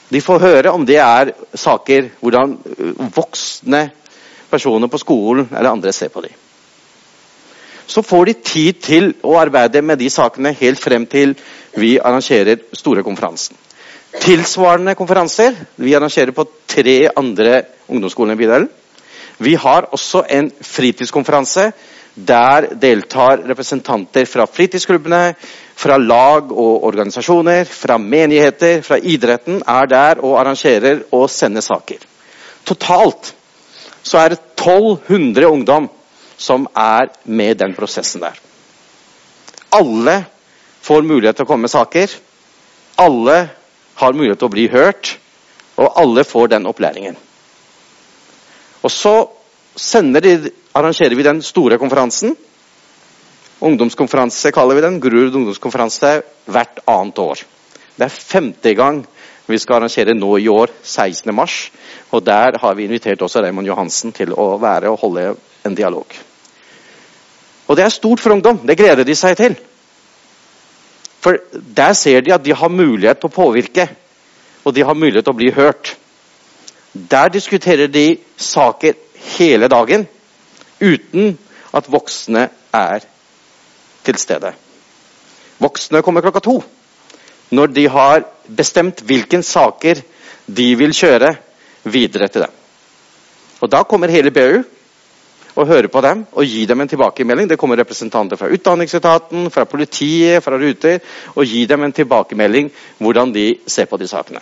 De 0.08 0.21
får 0.23 0.39
høre 0.39 0.71
om 0.71 0.86
det 0.88 1.00
er 1.04 1.34
saker 1.56 2.12
hvordan 2.21 2.56
voksne 3.15 3.89
personer 4.52 4.88
på 4.88 5.02
skolen 5.02 5.50
eller 5.52 5.73
andre 5.73 5.91
ser 5.93 6.12
på 6.13 6.23
dem. 6.23 6.36
Så 7.88 8.04
får 8.04 8.26
de 8.28 8.34
tid 8.43 8.82
til 8.84 9.13
å 9.23 9.38
arbeide 9.39 9.82
med 9.82 10.00
de 10.00 10.10
sakene 10.12 10.56
helt 10.60 10.80
frem 10.80 11.06
til 11.08 11.36
vi 11.78 11.95
arrangerer 12.00 12.63
store 12.76 13.04
konferansen. 13.04 13.56
Tilsvarende 14.23 14.95
konferanser 14.95 15.56
vi 15.76 15.93
arrangerer 15.95 16.34
på 16.36 16.47
tre 16.67 16.97
andre 17.15 17.62
ungdomsskoler 17.88 18.36
i 18.36 18.41
bydelen. 18.41 18.69
Vi 19.39 19.54
har 19.56 19.89
også 19.93 20.23
en 20.34 20.50
fritidskonferanse. 20.62 21.71
Der 22.17 22.73
deltar 22.82 23.43
representanter 23.45 24.25
fra 24.25 24.47
fritidsklubbene, 24.49 25.36
fra 25.77 25.97
lag 26.01 26.49
og 26.51 26.84
organisasjoner, 26.89 27.65
fra 27.69 27.99
menigheter, 28.01 28.82
fra 28.82 28.97
idretten. 28.97 29.62
Er 29.67 29.86
der 29.86 30.23
og 30.25 30.39
arrangerer 30.41 31.03
og 31.13 31.30
sender 31.30 31.62
saker. 31.62 32.01
Totalt 32.65 33.36
så 34.08 34.17
er 34.17 34.34
det 34.34 34.39
1200 34.58 35.47
ungdom 35.47 35.89
som 36.38 36.67
er 36.75 37.12
med 37.23 37.60
den 37.60 37.75
prosessen 37.75 38.21
der. 38.21 38.36
Alle 39.71 40.23
får 40.82 41.03
mulighet 41.03 41.38
til 41.38 41.45
å 41.45 41.49
komme 41.49 41.67
med 41.67 41.73
saker. 41.73 42.12
Alle 42.97 43.38
har 43.97 44.13
mulighet 44.13 44.39
til 44.39 44.49
å 44.49 44.53
bli 44.53 44.67
hørt, 44.71 45.17
og 45.77 45.97
alle 46.01 46.23
får 46.25 46.53
den 46.53 46.69
opplæringen. 46.69 47.17
Og 48.82 48.91
så 48.93 49.15
de, 49.77 50.51
arrangerer 50.73 51.15
vi 51.15 51.23
den 51.23 51.41
store 51.41 51.77
konferansen. 51.77 52.35
Ungdomskonferanse 53.59 54.51
kaller 54.51 54.75
vi 54.75 54.81
den. 54.81 54.99
Grurud 54.99 55.35
ungdomskonferanse 55.35 56.21
hvert 56.45 56.81
annet 56.87 57.19
år. 57.19 57.43
Det 57.97 58.05
er 58.05 58.09
femte 58.09 58.73
gang 58.73 59.05
vi 59.47 59.57
skal 59.57 59.77
arrangere 59.77 60.13
nå 60.13 60.37
i 60.37 60.47
år, 60.47 60.69
16. 60.83 61.33
mars. 61.33 61.71
Og 62.11 62.25
der 62.25 62.57
har 62.59 62.75
vi 62.75 62.83
invitert 62.83 63.21
også 63.21 63.41
Raymond 63.41 63.67
Johansen 63.67 64.11
til 64.13 64.33
å 64.33 64.57
være 64.61 64.91
og 64.91 64.99
holde 64.99 65.35
en 65.65 65.75
dialog. 65.75 66.05
Og 67.67 67.75
det 67.75 67.83
er 67.83 67.89
stort 67.89 68.19
for 68.19 68.35
ungdom. 68.35 68.61
Det 68.67 68.77
gleder 68.77 69.03
de 69.03 69.15
seg 69.15 69.37
til. 69.37 69.55
For 71.23 71.39
der 71.51 71.93
ser 71.93 72.21
de 72.21 72.33
at 72.33 72.43
de 72.45 72.53
har 72.55 72.69
mulighet 72.69 73.19
til 73.19 73.31
å 73.31 73.35
påvirke, 73.35 73.87
og 74.63 74.75
de 74.75 74.83
har 74.85 74.95
mulighet 74.95 75.25
til 75.25 75.33
å 75.33 75.39
bli 75.39 75.51
hørt. 75.51 75.95
Der 76.93 77.31
diskuterer 77.33 77.87
de 77.91 78.17
saker 78.37 78.93
hele 79.37 79.67
dagen 79.71 80.07
uten 80.81 81.37
at 81.73 81.91
voksne 81.91 82.47
er 82.73 83.05
til 84.05 84.17
stede. 84.21 84.53
Voksne 85.59 86.01
kommer 86.05 86.21
klokka 86.25 86.39
to 86.45 86.61
når 87.55 87.71
de 87.71 87.85
har 87.87 88.25
bestemt 88.57 88.99
hvilke 89.07 89.39
saker 89.43 90.01
de 90.47 90.65
vil 90.79 90.91
kjøre 90.95 91.29
videre 91.87 92.27
til 92.27 92.43
dem. 92.43 92.51
Og 93.61 93.71
Da 93.71 93.83
kommer 93.83 94.07
hele 94.11 94.31
BU 94.31 94.63
og 95.55 95.67
hører 95.67 95.87
på 95.87 96.01
dem 96.01 96.25
og 96.31 96.45
gir 96.45 96.67
dem 96.67 96.81
en 96.81 96.87
tilbakemelding. 96.87 97.49
Det 97.49 97.57
kommer 97.57 97.79
representanter 97.79 98.37
fra 98.37 98.49
Utdanningsetaten, 98.53 99.49
fra 99.51 99.63
politiet, 99.63 100.43
fra 100.43 100.59
Ruter 100.59 100.99
og 101.35 101.45
gir 101.45 101.67
dem 101.67 101.83
en 101.83 101.93
tilbakemelding 101.93 102.69
hvordan 102.99 103.33
de 103.33 103.55
ser 103.67 103.85
på 103.85 103.97
de 103.97 104.07
sakene. 104.07 104.39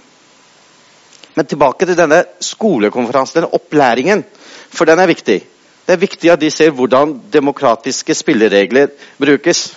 Men 1.36 1.48
tilbake 1.50 1.86
til 1.86 1.98
denne 1.98 2.24
skolekonferansen, 2.44 3.42
denne 3.42 3.54
opplæringen, 3.54 4.24
for 4.72 4.88
den 4.88 5.00
er 5.00 5.12
viktig. 5.12 5.42
Det 5.86 5.94
er 5.94 6.02
viktig 6.02 6.32
at 6.32 6.42
de 6.42 6.52
ser 6.52 6.72
hvordan 6.74 7.20
demokratiske 7.34 8.16
spilleregler 8.16 8.88
brukes, 9.20 9.68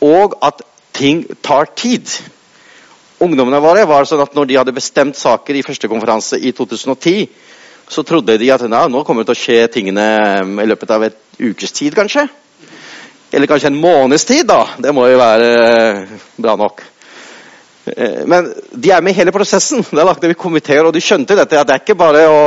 og 0.00 0.38
at 0.42 0.62
ting 0.96 1.22
tar 1.44 1.68
tid. 1.76 2.08
Ungdommene 3.20 3.60
våre 3.62 3.84
var 3.88 4.08
sånn 4.08 4.24
at 4.24 4.34
når 4.36 4.48
de 4.48 4.56
hadde 4.58 4.74
bestemt 4.76 5.16
saker 5.16 5.56
i 5.56 5.62
første 5.64 5.88
konferanse 5.88 6.40
i 6.40 6.52
2010, 6.56 7.28
så 7.88 8.02
trodde 8.02 8.38
de 8.40 8.50
at 8.50 8.64
ja, 8.66 8.82
nå 8.90 9.04
kommer 9.06 9.22
det 9.22 9.30
til 9.30 9.36
å 9.36 9.44
skje 9.44 9.60
tingene 9.76 10.06
um, 10.42 10.58
i 10.60 10.66
løpet 10.66 10.90
av 10.90 11.06
et 11.06 11.16
ukes 11.38 11.72
tid, 11.72 11.94
kanskje. 11.94 12.26
Eller 13.32 13.48
kanskje 13.50 13.70
en 13.70 13.78
måneds 13.78 14.26
tid, 14.26 14.44
da. 14.48 14.64
Det 14.82 14.92
må 14.94 15.06
jo 15.06 15.20
være 15.20 15.50
uh, 15.54 16.20
bra 16.40 16.56
nok. 16.58 16.82
Uh, 17.86 18.24
men 18.26 18.50
de 18.72 18.90
er 18.90 19.04
med 19.04 19.14
i 19.14 19.20
hele 19.20 19.34
prosessen. 19.34 19.84
Det 19.84 20.00
er 20.00 20.08
lagt 20.08 20.24
ned 20.24 20.34
komiteer, 20.38 20.84
og 20.86 20.94
de 20.94 21.02
skjønte 21.04 21.36
dette, 21.38 21.58
at 21.58 21.68
det 21.68 21.76
er 21.76 21.84
ikke 21.84 21.98
bare 21.98 22.24
å 22.30 22.40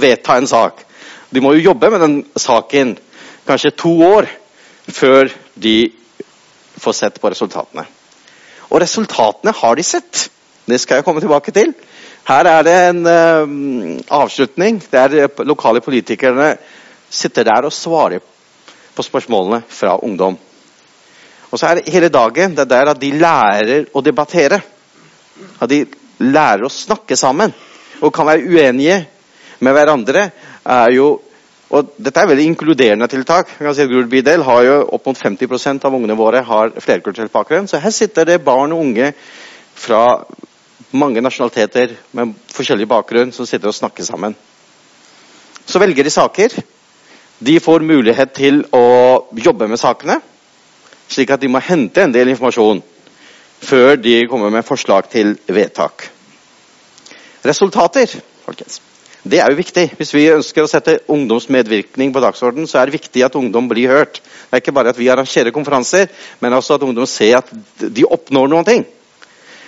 vedta 0.00 0.38
en 0.38 0.48
sak. 0.50 0.84
De 1.30 1.42
må 1.42 1.52
jo 1.56 1.68
jobbe 1.70 1.90
med 1.92 2.04
den 2.04 2.16
saken 2.38 2.94
kanskje 3.46 3.74
to 3.78 3.92
år 4.06 4.28
før 4.86 5.30
de 5.54 5.76
får 6.80 6.96
sett 6.96 7.20
på 7.20 7.30
resultatene. 7.32 7.86
Og 8.70 8.80
resultatene 8.82 9.54
har 9.54 9.76
de 9.78 9.84
sett. 9.86 10.26
Det 10.66 10.78
skal 10.82 10.98
jeg 10.98 11.06
komme 11.06 11.22
tilbake 11.22 11.54
til. 11.54 11.74
Her 12.26 12.48
er 12.50 12.64
det 12.66 12.74
en 12.88 13.04
uh, 13.06 14.00
avslutning 14.18 14.80
der 14.90 15.28
lokale 15.46 15.80
politikerne 15.80 16.56
sitter 17.10 17.46
der 17.46 17.68
og 17.68 17.74
svarer 17.74 18.22
på 18.96 19.04
spørsmålene 19.04 19.62
fra 19.68 19.98
ungdom. 20.02 20.38
Og 21.50 21.58
så 21.58 21.68
er 21.68 21.78
det 21.78 21.92
hele 21.92 22.08
dagen 22.10 22.56
det 22.56 22.64
er 22.64 22.72
der 22.72 22.90
at 22.90 23.00
de 23.00 23.12
lærer 23.14 23.86
å 23.94 24.02
debattere. 24.02 24.58
At 25.60 25.70
de 25.70 25.84
lærer 26.22 26.64
å 26.66 26.72
snakke 26.72 27.16
sammen 27.16 27.52
og 28.00 28.12
kan 28.14 28.28
være 28.28 28.44
uenige 28.48 28.98
med 29.60 29.76
hverandre. 29.76 30.30
er 30.64 30.92
jo 30.96 31.08
og 31.74 31.96
Dette 31.98 32.22
er 32.22 32.28
veldig 32.30 32.44
inkluderende 32.46 33.08
tiltak. 33.10 33.48
Jeg 33.56 33.66
kan 33.66 33.74
si 33.74 33.82
at 33.82 33.90
Grud 33.90 34.06
bydel 34.10 34.44
har 34.46 34.60
jo 34.62 34.74
Opp 34.94 35.08
mot 35.08 35.18
50% 35.18 35.86
av 35.88 35.94
ungene 35.98 36.14
våre 36.14 36.44
har 36.46 36.70
flerkulturell 36.78 37.32
bakgrunn. 37.32 37.66
Så 37.66 37.80
her 37.82 37.90
sitter 37.90 38.28
det 38.28 38.44
barn 38.44 38.70
og 38.72 38.84
unge 38.84 39.08
fra 39.74 40.22
mange 40.94 41.20
nasjonaliteter 41.20 41.96
med 42.14 42.36
forskjellig 42.54 42.86
bakgrunn 42.86 43.34
som 43.34 43.48
sitter 43.50 43.72
og 43.72 43.74
snakker 43.74 44.06
sammen. 44.06 44.36
Så 45.66 45.82
velger 45.82 46.06
de 46.06 46.14
saker. 46.14 46.54
De 47.42 47.58
får 47.60 47.82
mulighet 47.84 48.32
til 48.38 48.62
å 48.72 49.26
jobbe 49.34 49.66
med 49.68 49.80
sakene, 49.82 50.20
slik 51.10 51.34
at 51.34 51.42
de 51.42 51.50
må 51.50 51.60
hente 51.60 52.06
en 52.06 52.14
del 52.14 52.30
informasjon 52.32 52.78
før 53.62 53.96
de 54.00 54.18
kommer 54.30 54.50
med 54.52 54.66
forslag 54.66 55.08
til 55.12 55.36
vedtak. 55.48 56.08
Resultater, 57.46 58.10
folkens. 58.44 58.80
Det 59.26 59.40
er 59.42 59.50
jo 59.50 59.58
viktig. 59.58 59.88
Hvis 59.98 60.12
vi 60.14 60.28
ønsker 60.30 60.62
å 60.62 60.70
sette 60.70 61.00
ungdomsmedvirkning 61.10 62.12
på 62.14 62.22
dagsordenen, 62.22 62.68
så 62.70 62.78
er 62.78 62.86
det 62.86 63.00
viktig 63.00 63.24
at 63.26 63.34
ungdom 63.38 63.66
blir 63.70 63.90
hørt. 63.90 64.20
Det 64.22 64.54
er 64.54 64.62
ikke 64.62 64.74
bare 64.76 64.92
at 64.94 65.00
vi 65.00 65.08
arrangerer 65.10 65.54
konferanser, 65.54 66.06
men 66.40 66.54
også 66.54 66.76
at 66.76 66.84
ungdom 66.86 67.08
ser 67.10 67.40
at 67.40 67.50
de 67.80 68.06
oppnår 68.06 68.52
noen 68.52 68.68
ting. 68.68 68.84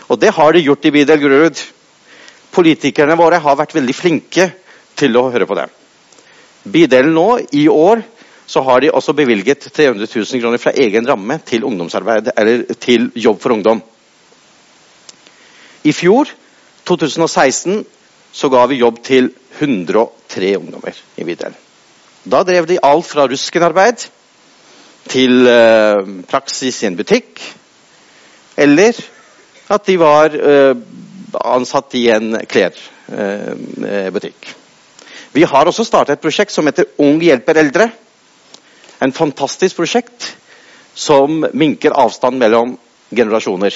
Og 0.08 0.20
det 0.20 0.30
har 0.36 0.54
de 0.54 0.62
gjort 0.62 0.86
i 0.86 0.92
Bidel 0.94 1.20
Grud. 1.20 1.64
Politikerne 2.54 3.18
våre 3.18 3.40
har 3.42 3.58
vært 3.58 3.74
veldig 3.74 3.96
flinke 3.96 4.46
til 4.98 5.18
å 5.18 5.26
høre 5.32 5.46
på 5.48 5.58
dem. 5.58 5.74
Bydelen 6.68 7.14
nå, 7.16 7.26
i 7.52 7.66
år, 7.70 8.04
så 8.48 8.62
har 8.64 8.80
de 8.80 8.90
også 8.90 9.12
bevilget 9.12 9.68
300 9.76 10.08
000 10.08 10.42
kroner 10.42 10.58
fra 10.58 10.72
egen 10.72 11.08
ramme 11.08 11.36
til 11.46 11.64
ungdomsarbeid, 11.68 12.30
eller 12.38 12.74
til 12.80 13.10
Jobb 13.14 13.42
for 13.42 13.52
ungdom. 13.52 13.82
I 15.84 15.92
fjor, 15.92 16.30
2016, 16.88 17.84
så 18.32 18.48
ga 18.48 18.64
vi 18.66 18.80
jobb 18.80 19.02
til 19.04 19.30
103 19.58 20.56
ungdommer 20.58 20.96
i 21.16 21.24
bydelen. 21.24 21.56
Da 22.24 22.42
drev 22.44 22.66
de 22.68 22.80
alt 22.82 23.06
fra 23.06 23.26
ruskenarbeid 23.28 24.08
til 25.08 25.46
eh, 25.48 26.00
praksis 26.28 26.82
i 26.82 26.88
en 26.88 26.96
butikk, 26.98 27.40
eller 28.56 28.96
at 29.68 29.86
de 29.86 29.98
var 30.00 30.32
uh, 30.32 30.72
ansatt 31.44 31.92
i 31.98 32.06
en 32.08 32.38
klesbutikk. 32.48 34.48
Uh, 34.48 35.36
vi 35.36 35.44
har 35.44 35.68
også 35.68 35.84
startet 35.84 36.16
et 36.16 36.24
prosjekt 36.24 36.54
som 36.54 36.66
heter 36.66 36.88
Ung 37.04 37.20
hjelper 37.22 37.60
eldre. 37.60 37.90
En 39.00 39.14
fantastisk 39.14 39.76
prosjekt 39.78 40.32
som 40.98 41.44
minker 41.52 41.94
avstand 41.94 42.38
mellom 42.40 42.74
generasjoner. 43.14 43.74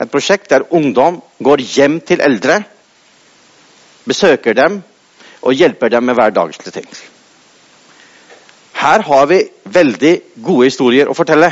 Et 0.00 0.10
prosjekt 0.10 0.50
der 0.50 0.66
ungdom 0.74 1.20
går 1.42 1.62
hjem 1.74 2.00
til 2.06 2.22
eldre, 2.22 2.60
besøker 4.06 4.54
dem 4.54 4.82
og 5.42 5.54
hjelper 5.54 5.90
dem 5.90 6.06
med 6.06 6.14
hverdagslige 6.18 6.74
ting. 6.78 6.88
Her 8.74 9.02
har 9.02 9.26
vi 9.26 9.40
veldig 9.64 10.14
gode 10.44 10.68
historier 10.68 11.08
å 11.08 11.16
fortelle. 11.16 11.50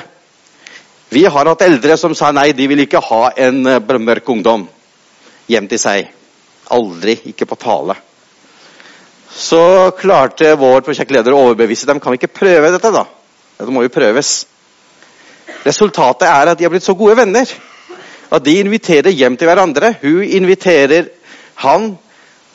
Vi 1.13 1.25
har 1.25 1.49
hatt 1.49 1.65
eldre 1.65 1.97
som 2.01 2.15
sa 2.17 2.31
nei, 2.33 2.51
de 2.57 2.67
vil 2.69 2.85
ikke 2.85 3.03
ha 3.05 3.23
en 3.47 3.67
eh, 3.69 3.99
mørk 4.01 4.29
ungdom 4.33 4.67
hjem 5.49 5.69
til 5.69 5.81
seg. 5.81 6.09
Aldri, 6.73 7.19
ikke 7.29 7.49
på 7.49 7.59
tale. 7.61 7.99
Så 9.33 9.91
klarte 9.97 10.55
vår 10.61 10.85
prosjektleder 10.85 11.33
å 11.33 11.47
overbevise 11.49 11.89
dem. 11.89 12.01
Kan 12.01 12.13
vi 12.13 12.21
ikke 12.21 12.35
prøve 12.37 12.73
dette, 12.75 12.93
da? 12.93 13.07
Det 13.59 13.73
må 13.73 13.85
jo 13.87 13.93
prøves. 13.93 14.33
Resultatet 15.65 16.27
er 16.29 16.51
at 16.53 16.59
de 16.59 16.67
har 16.67 16.73
blitt 16.73 16.85
så 16.85 16.97
gode 16.99 17.17
venner 17.17 17.49
at 18.33 18.45
de 18.45 18.59
inviterer 18.61 19.13
hjem 19.13 19.37
til 19.37 19.49
hverandre. 19.49 19.95
Hun 20.03 20.23
inviterer 20.25 21.11
han 21.65 21.93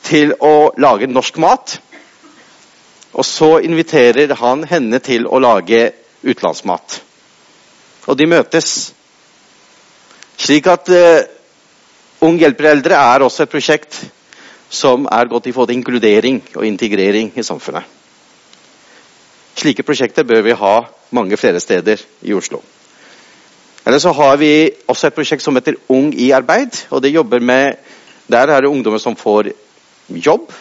til 0.06 0.34
å 0.42 0.70
lage 0.78 1.08
norsk 1.10 1.38
mat. 1.42 1.78
Og 3.14 3.26
så 3.26 3.56
inviterer 3.64 4.34
han 4.38 4.62
henne 4.68 5.00
til 5.02 5.26
å 5.26 5.40
lage 5.42 5.90
utenlandsmat. 6.22 7.00
Og 8.06 8.18
de 8.18 8.28
møtes. 8.30 8.92
Slik 10.38 10.68
at 10.70 10.90
uh, 10.94 11.26
Ung 12.18 12.34
hjelper 12.34 12.72
eldre 12.72 12.96
er 12.98 13.22
også 13.22 13.44
et 13.44 13.50
prosjekt 13.52 14.00
som 14.68 15.08
er 15.12 15.28
godt 15.28 15.46
i 15.46 15.52
forhold 15.52 15.68
til 15.68 15.76
inkludering 15.76 16.42
og 16.54 16.66
integrering 16.66 17.32
i 17.36 17.42
samfunnet. 17.42 17.82
Slike 19.58 19.82
prosjekter 19.82 20.22
bør 20.22 20.42
vi 20.42 20.54
ha 20.54 20.80
mange 21.10 21.36
flere 21.36 21.60
steder 21.60 21.96
i 22.22 22.34
Oslo. 22.34 22.60
Eller 23.86 23.98
så 23.98 24.12
har 24.12 24.36
vi 24.36 24.70
også 24.88 25.06
et 25.06 25.14
prosjekt 25.14 25.42
som 25.42 25.56
heter 25.56 25.78
Ung 25.88 26.12
i 26.14 26.30
arbeid. 26.30 26.86
og 26.90 27.02
det 27.02 27.14
jobber 27.14 27.40
med, 27.40 27.74
Der 28.30 28.38
er 28.38 28.60
det 28.60 28.68
ungdommer 28.68 28.98
som 28.98 29.16
får 29.16 29.44
jobb, 30.08 30.52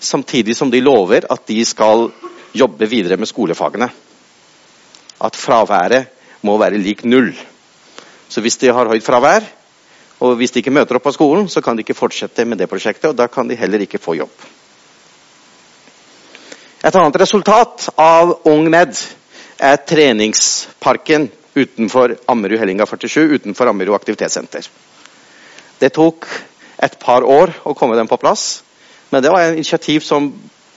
samtidig 0.00 0.56
som 0.56 0.70
de 0.70 0.80
lover 0.80 1.20
at 1.30 1.48
de 1.48 1.64
skal 1.64 2.10
jobbe 2.54 2.88
videre 2.88 3.16
med 3.16 3.26
skolefagene. 3.26 3.88
At 5.24 5.36
fraværet 5.36 6.06
må 6.42 6.58
være 6.58 6.78
lik 6.78 7.04
null. 7.04 7.32
Så 8.28 8.40
hvis 8.40 8.56
de 8.56 8.66
har 8.66 8.88
høyt 8.88 9.04
fravær, 9.04 9.40
og 10.20 10.36
hvis 10.40 10.54
de 10.54 10.62
ikke 10.62 10.72
møter 10.72 10.96
opp 10.96 11.04
på 11.04 11.12
skolen, 11.12 11.48
så 11.48 11.60
kan 11.60 11.76
de 11.76 11.84
ikke 11.84 11.96
fortsette 11.96 12.44
med 12.48 12.58
det 12.60 12.68
prosjektet, 12.70 13.10
og 13.10 13.16
da 13.18 13.28
kan 13.28 13.48
de 13.48 13.58
heller 13.58 13.82
ikke 13.84 14.00
få 14.00 14.16
jobb. 14.16 14.32
Et 16.86 16.94
annet 16.94 17.18
resultat 17.20 17.88
av 17.98 18.36
UngMed 18.46 18.98
er 19.58 19.80
treningsparken 19.88 21.28
utenfor 21.56 22.14
Ammerud 22.28 22.60
Hellinga 22.60 22.86
47, 22.86 23.40
utenfor 23.40 23.72
Ammerud 23.72 23.96
aktivitetssenter. 23.96 24.68
Det 25.80 25.92
tok 25.96 26.28
et 26.84 26.98
par 27.00 27.24
år 27.24 27.52
å 27.64 27.74
komme 27.76 27.96
den 27.96 28.08
på 28.08 28.20
plass, 28.20 28.62
men 29.10 29.24
det 29.24 29.32
var 29.32 29.44
en 29.44 29.56
initiativ 29.56 30.04
som 30.04 30.30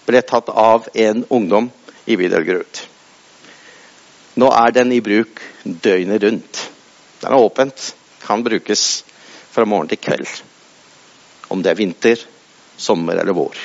ble 0.07 0.21
tatt 0.25 0.49
av 0.49 0.87
en 0.93 1.23
ungdom 1.29 1.69
i 2.09 2.17
bydel 2.19 2.47
Grut. 2.47 2.81
Nå 4.39 4.49
er 4.55 4.73
den 4.73 4.91
i 4.95 5.01
bruk 5.03 5.41
døgnet 5.63 6.23
rundt. 6.23 6.63
Den 7.21 7.33
er 7.33 7.43
åpent, 7.43 7.91
kan 8.23 8.43
brukes 8.45 9.03
fra 9.59 9.67
morgen 9.67 9.89
til 9.91 9.99
kveld. 9.99 10.29
Om 11.51 11.61
det 11.63 11.73
er 11.73 11.79
vinter, 11.79 12.21
sommer 12.79 13.19
eller 13.19 13.35
vår. 13.35 13.57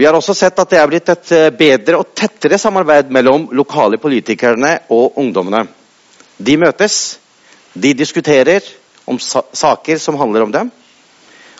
Vi 0.00 0.06
har 0.06 0.16
også 0.16 0.32
sett 0.36 0.58
at 0.62 0.70
det 0.70 0.78
er 0.80 0.88
blitt 0.88 1.10
et 1.12 1.32
eh, 1.36 1.48
bedre 1.52 1.98
og 2.00 2.14
tettere 2.16 2.56
samarbeid 2.60 3.10
mellom 3.12 3.48
lokale 3.52 3.98
politikerne 4.00 4.76
og 4.94 5.18
ungdommene. 5.20 5.66
De 6.40 6.54
møtes, 6.56 7.18
de 7.74 7.92
diskuterer 7.98 8.64
om 9.10 9.18
saker 9.20 10.00
som 10.00 10.16
handler 10.16 10.46
om 10.46 10.54
dem, 10.54 10.70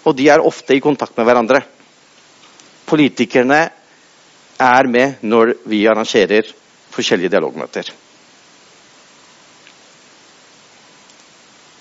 og 0.07 0.17
de 0.17 0.31
er 0.33 0.41
ofte 0.41 0.73
i 0.73 0.81
kontakt 0.81 1.19
med 1.19 1.29
hverandre. 1.29 1.61
Politikerne 2.89 3.61
er 4.61 4.89
med 4.89 5.21
når 5.21 5.59
vi 5.69 5.83
arrangerer 5.91 6.49
forskjellige 6.95 7.35
dialogmøter. 7.35 7.93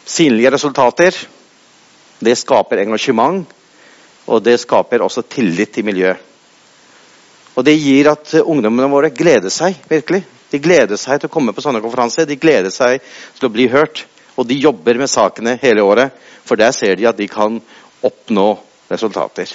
Synlige 0.09 0.51
resultater 0.55 1.15
det 2.19 2.35
skaper 2.35 2.81
engasjement, 2.83 3.45
og 4.27 4.41
det 4.43 4.57
skaper 4.59 5.03
også 5.05 5.23
tillit 5.29 5.77
i 5.79 5.85
miljøet. 5.85 6.25
Og 7.55 7.65
Det 7.65 7.75
gir 7.75 8.07
at 8.07 8.33
ungdommene 8.39 8.87
våre 8.87 9.09
gleder 9.11 9.51
seg 9.51 9.75
virkelig. 9.89 10.21
De 10.49 10.61
gleder 10.63 10.97
seg 10.97 11.19
til 11.19 11.27
å 11.27 11.33
komme 11.33 11.51
på 11.53 11.61
sånne 11.61 11.81
konferanser, 11.83 12.25
de 12.25 12.39
gleder 12.39 12.71
seg 12.71 13.01
til 13.37 13.47
å 13.49 13.51
bli 13.51 13.67
hørt. 13.67 14.05
Og 14.39 14.47
de 14.47 14.55
jobber 14.55 14.95
med 14.95 15.11
sakene 15.11 15.57
hele 15.61 15.83
året, 15.83 16.15
for 16.45 16.55
der 16.55 16.71
ser 16.71 16.95
de 16.95 17.07
at 17.09 17.17
de 17.17 17.27
kan 17.27 17.59
oppnå 18.01 18.47
resultater. 18.89 19.51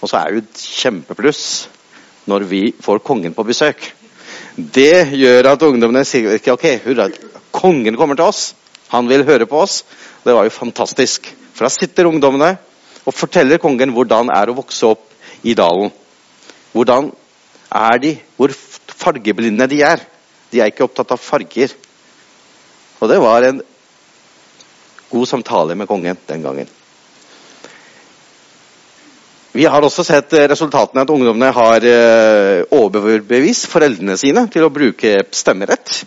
Og 0.00 0.08
så 0.08 0.16
er 0.16 0.30
det 0.30 0.38
jo 0.38 0.44
et 0.46 0.64
kjempepluss 0.80 1.42
når 2.28 2.46
vi 2.48 2.62
får 2.80 3.02
kongen 3.04 3.36
på 3.36 3.44
besøk. 3.44 3.84
Det 4.56 5.12
gjør 5.12 5.52
at 5.52 5.66
ungdommene 5.68 6.06
sier 6.08 6.40
ok, 6.54 6.66
hurra, 6.86 7.10
kongen 7.52 8.00
kommer 8.00 8.16
til 8.16 8.30
oss. 8.32 8.42
Han 8.92 9.08
vil 9.10 9.26
høre 9.28 9.46
på 9.48 9.60
oss. 9.60 9.82
Det 10.24 10.34
var 10.34 10.46
jo 10.46 10.54
fantastisk. 10.54 11.28
For 11.54 11.66
da 11.66 11.72
sitter 11.72 12.08
ungdommene 12.08 12.54
og 13.08 13.16
forteller 13.16 13.60
kongen 13.60 13.92
hvordan 13.96 14.30
det 14.30 14.36
er 14.38 14.52
å 14.52 14.56
vokse 14.58 14.88
opp 14.88 15.04
i 15.46 15.54
dalen. 15.58 15.92
Hvordan 16.72 17.10
er 17.74 18.00
de? 18.02 18.14
Hvor 18.36 18.54
fargeblinde 18.98 19.68
de 19.70 19.82
er. 19.86 20.02
De 20.52 20.60
er 20.60 20.72
ikke 20.72 20.86
opptatt 20.86 21.12
av 21.14 21.20
farger. 21.20 21.74
Og 22.98 23.10
det 23.10 23.20
var 23.22 23.46
en 23.46 23.62
god 25.08 25.28
samtale 25.28 25.76
med 25.78 25.88
kongen 25.88 26.18
den 26.28 26.44
gangen. 26.44 26.68
Vi 29.58 29.64
har 29.66 29.82
også 29.82 30.04
sett 30.06 30.34
resultatene 30.50 31.02
at 31.02 31.10
ungdommene 31.10 31.48
har 31.56 31.84
eh, 31.88 32.60
overbevist 32.76 33.66
foreldrene 33.72 34.14
sine 34.20 34.44
til 34.52 34.66
å 34.66 34.70
bruke 34.70 35.14
stemmerett. 35.34 36.02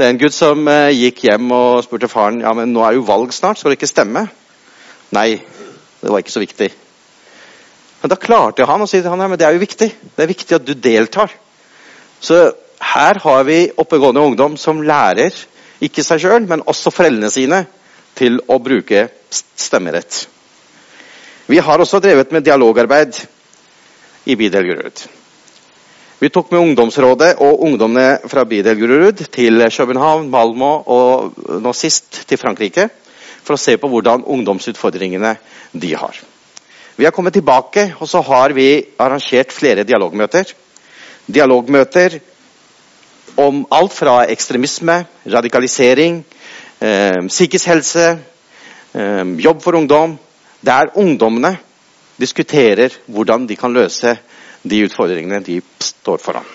Det 0.00 0.06
er 0.06 0.14
en 0.14 0.18
gutt 0.22 0.32
som 0.32 0.68
eh, 0.72 0.94
gikk 0.96 1.18
hjem 1.26 1.50
og 1.52 1.82
spurte 1.84 2.08
faren 2.08 2.38
ja, 2.40 2.54
men 2.56 2.70
nå 2.72 2.80
er 2.86 2.94
jo 2.96 3.02
valg 3.04 3.34
snart, 3.36 3.58
skal 3.60 3.74
du 3.74 3.76
ikke 3.76 3.88
stemme? 3.90 4.22
Nei, 5.12 5.34
det 6.00 6.08
var 6.08 6.22
ikke 6.22 6.32
så 6.32 6.40
viktig. 6.40 6.70
Men 8.00 8.12
da 8.14 8.16
klarte 8.16 8.64
han 8.64 8.80
å 8.80 8.86
si 8.88 9.02
til 9.02 9.12
han, 9.12 9.20
ja, 9.20 9.28
men 9.28 9.36
det 9.36 9.44
er 9.44 9.58
jo 9.58 9.60
viktig. 9.60 9.90
Det 10.16 10.24
er 10.24 10.30
viktig 10.30 10.56
at 10.56 10.64
du 10.64 10.72
deltar. 10.72 11.36
Så 12.16 12.40
her 12.94 13.20
har 13.26 13.44
vi 13.44 13.58
oppegående 13.76 14.24
ungdom 14.24 14.56
som 14.56 14.80
lærer, 14.80 15.36
ikke 15.84 16.06
seg 16.08 16.24
sjøl, 16.24 16.48
men 16.48 16.64
også 16.64 16.96
foreldrene 16.96 17.28
sine, 17.36 17.60
til 18.16 18.40
å 18.48 18.56
bruke 18.56 19.04
stemmerett. 19.28 20.24
Vi 21.44 21.60
har 21.60 21.84
også 21.84 22.00
drevet 22.00 22.32
med 22.32 22.48
dialogarbeid 22.48 23.20
i 24.32 24.40
bydel 24.40 24.72
Grorud. 24.72 25.08
Vi 26.20 26.28
tok 26.28 26.50
med 26.52 26.60
ungdomsrådet 26.60 27.38
og 27.40 27.62
ungdommene 27.64 28.18
fra 28.28 28.42
bydel 28.44 28.76
Grurud 28.76 29.22
til 29.32 29.62
København, 29.72 30.26
Malmö 30.28 30.82
og 30.84 31.38
nå 31.64 31.72
sist 31.72 32.26
til 32.28 32.36
Frankrike 32.36 32.90
for 33.40 33.56
å 33.56 33.60
se 33.62 33.78
på 33.80 33.88
hvordan 33.88 34.26
ungdomsutfordringene 34.28 35.30
de 35.72 35.94
har. 35.96 36.18
Vi 37.00 37.06
har 37.08 37.14
kommet 37.16 37.32
tilbake, 37.32 37.94
og 37.96 38.08
så 38.08 38.20
har 38.20 38.52
vi 38.52 38.84
arrangert 39.00 39.48
flere 39.56 39.86
dialogmøter. 39.88 40.52
Dialogmøter 41.24 42.18
om 43.40 43.64
alt 43.72 43.96
fra 43.96 44.26
ekstremisme, 44.28 45.06
radikalisering, 45.24 46.20
eh, 46.80 47.16
psykisk 47.32 47.66
helse, 47.72 48.18
eh, 48.92 49.24
jobb 49.40 49.62
for 49.62 49.72
ungdom, 49.72 50.18
der 50.60 50.92
ungdommene 50.94 51.56
diskuterer 52.20 52.92
hvordan 53.08 53.48
de 53.48 53.56
kan 53.56 53.72
løse 53.72 54.18
de 54.62 54.82
utfordringene 54.86 55.40
de 55.44 55.60
står 55.80 56.20
foran. 56.22 56.48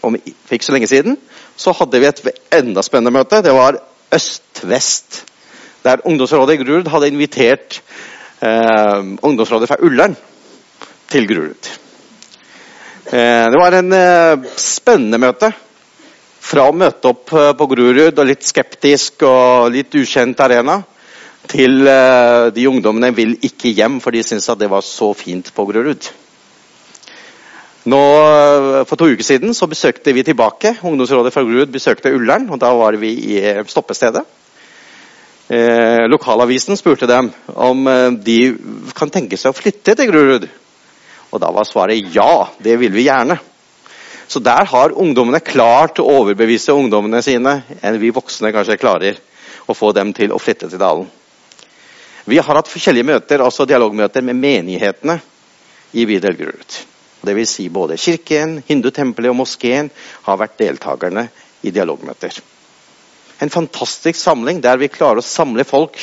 Om 0.00 0.16
ikke 0.16 0.64
så 0.64 0.72
lenge 0.74 0.88
siden 0.88 1.18
så 1.60 1.74
hadde 1.76 2.00
vi 2.00 2.08
et 2.08 2.22
enda 2.56 2.82
spennende 2.84 3.12
møte. 3.12 3.42
Det 3.44 3.52
var 3.52 3.78
øst-vest. 4.14 5.24
Der 5.84 6.02
Ungdomsrådet 6.04 6.56
i 6.56 6.62
Grurud 6.62 6.88
hadde 6.92 7.08
invitert 7.08 7.80
eh, 8.42 9.00
ungdomsrådet 9.22 9.68
fra 9.68 9.80
Ullern 9.80 10.16
til 11.08 11.28
Grurud. 11.28 11.70
Eh, 13.12 13.46
det 13.52 13.60
var 13.60 13.76
en 13.76 13.92
eh, 13.96 14.48
spennende 14.56 15.20
møte. 15.20 15.52
Fra 16.40 16.66
å 16.68 16.76
møte 16.76 17.12
opp 17.12 17.32
eh, 17.36 17.52
på 17.56 17.68
Grurud 17.74 18.16
og 18.18 18.28
litt 18.28 18.46
skeptisk 18.48 19.24
og 19.28 19.70
litt 19.74 19.94
ukjent 19.96 20.40
arena, 20.40 20.80
til 21.50 21.88
eh, 21.88 22.48
de 22.56 22.66
ungdommene 22.68 23.12
vil 23.16 23.36
ikke 23.46 23.72
hjem, 23.76 24.00
for 24.04 24.16
de 24.16 24.24
syntes 24.24 24.48
at 24.52 24.60
det 24.60 24.70
var 24.72 24.84
så 24.86 25.12
fint 25.16 25.52
på 25.54 25.68
Grorud. 25.68 26.10
Nå, 27.88 28.00
eh, 28.00 28.84
For 28.84 28.96
to 28.96 29.08
uker 29.08 29.24
siden 29.24 29.54
så 29.56 29.68
besøkte 29.70 30.12
vi 30.12 30.24
tilbake. 30.26 30.76
Ungdomsrådet 30.82 31.32
fra 31.32 31.42
Grud 31.42 31.72
besøkte 31.72 32.12
Ullern. 32.12 32.50
og 32.50 32.58
Da 32.60 32.74
var 32.74 32.92
vi 32.92 33.12
i 33.36 33.64
stoppestedet. 33.66 34.24
Eh, 35.50 36.06
lokalavisen 36.06 36.76
spurte 36.76 37.08
dem 37.10 37.32
om 37.56 37.86
eh, 37.90 38.10
de 38.10 38.54
kan 38.94 39.10
tenke 39.10 39.34
seg 39.34 39.50
å 39.50 39.56
flytte 39.56 39.96
til 39.98 40.10
Grud. 40.12 40.44
Og 41.32 41.40
da 41.42 41.50
var 41.50 41.66
svaret 41.66 42.14
ja, 42.14 42.46
det 42.62 42.76
vil 42.78 42.92
vi 42.92 43.08
gjerne. 43.08 43.38
Så 44.30 44.38
der 44.38 44.68
har 44.70 44.94
ungdommene 44.94 45.40
klart 45.42 45.98
å 45.98 46.06
overbevise 46.06 46.76
ungdommene 46.76 47.18
sine 47.22 47.64
enn 47.82 47.98
vi 47.98 48.12
voksne 48.14 48.52
kanskje 48.54 48.78
klarer 48.78 49.18
å 49.66 49.74
få 49.74 49.90
dem 49.96 50.12
til 50.14 50.30
å 50.30 50.38
flytte 50.38 50.68
til 50.70 50.78
dalen. 50.78 51.08
Vi 52.30 52.38
har 52.38 52.60
hatt 52.60 52.70
forskjellige 52.70 53.08
møter, 53.10 53.42
altså 53.42 53.66
dialogmøter 53.66 54.22
med 54.22 54.38
menighetene 54.38 55.18
i 55.98 56.06
bydel 56.06 56.38
Grorud. 56.38 56.78
Dvs. 57.20 57.50
Si 57.50 57.68
både 57.68 57.98
kirken, 58.00 58.62
hindutempelet 58.66 59.32
og 59.32 59.40
moskeen 59.42 59.90
har 60.24 60.40
vært 60.40 60.58
deltakerne 60.60 61.26
i 61.62 61.72
dialogmøter. 61.74 62.40
En 63.40 63.52
fantastisk 63.52 64.20
samling 64.20 64.60
der 64.64 64.80
vi 64.80 64.88
klarer 64.92 65.20
å 65.20 65.26
samle 65.26 65.64
folk 65.64 65.98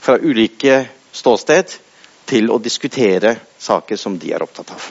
fra 0.00 0.18
ulike 0.20 0.84
ståsted 1.16 1.74
til 2.26 2.50
å 2.50 2.60
diskutere 2.62 3.36
saker 3.58 3.98
som 4.00 4.16
de 4.18 4.32
er 4.34 4.44
opptatt 4.44 4.72
av. 4.74 4.86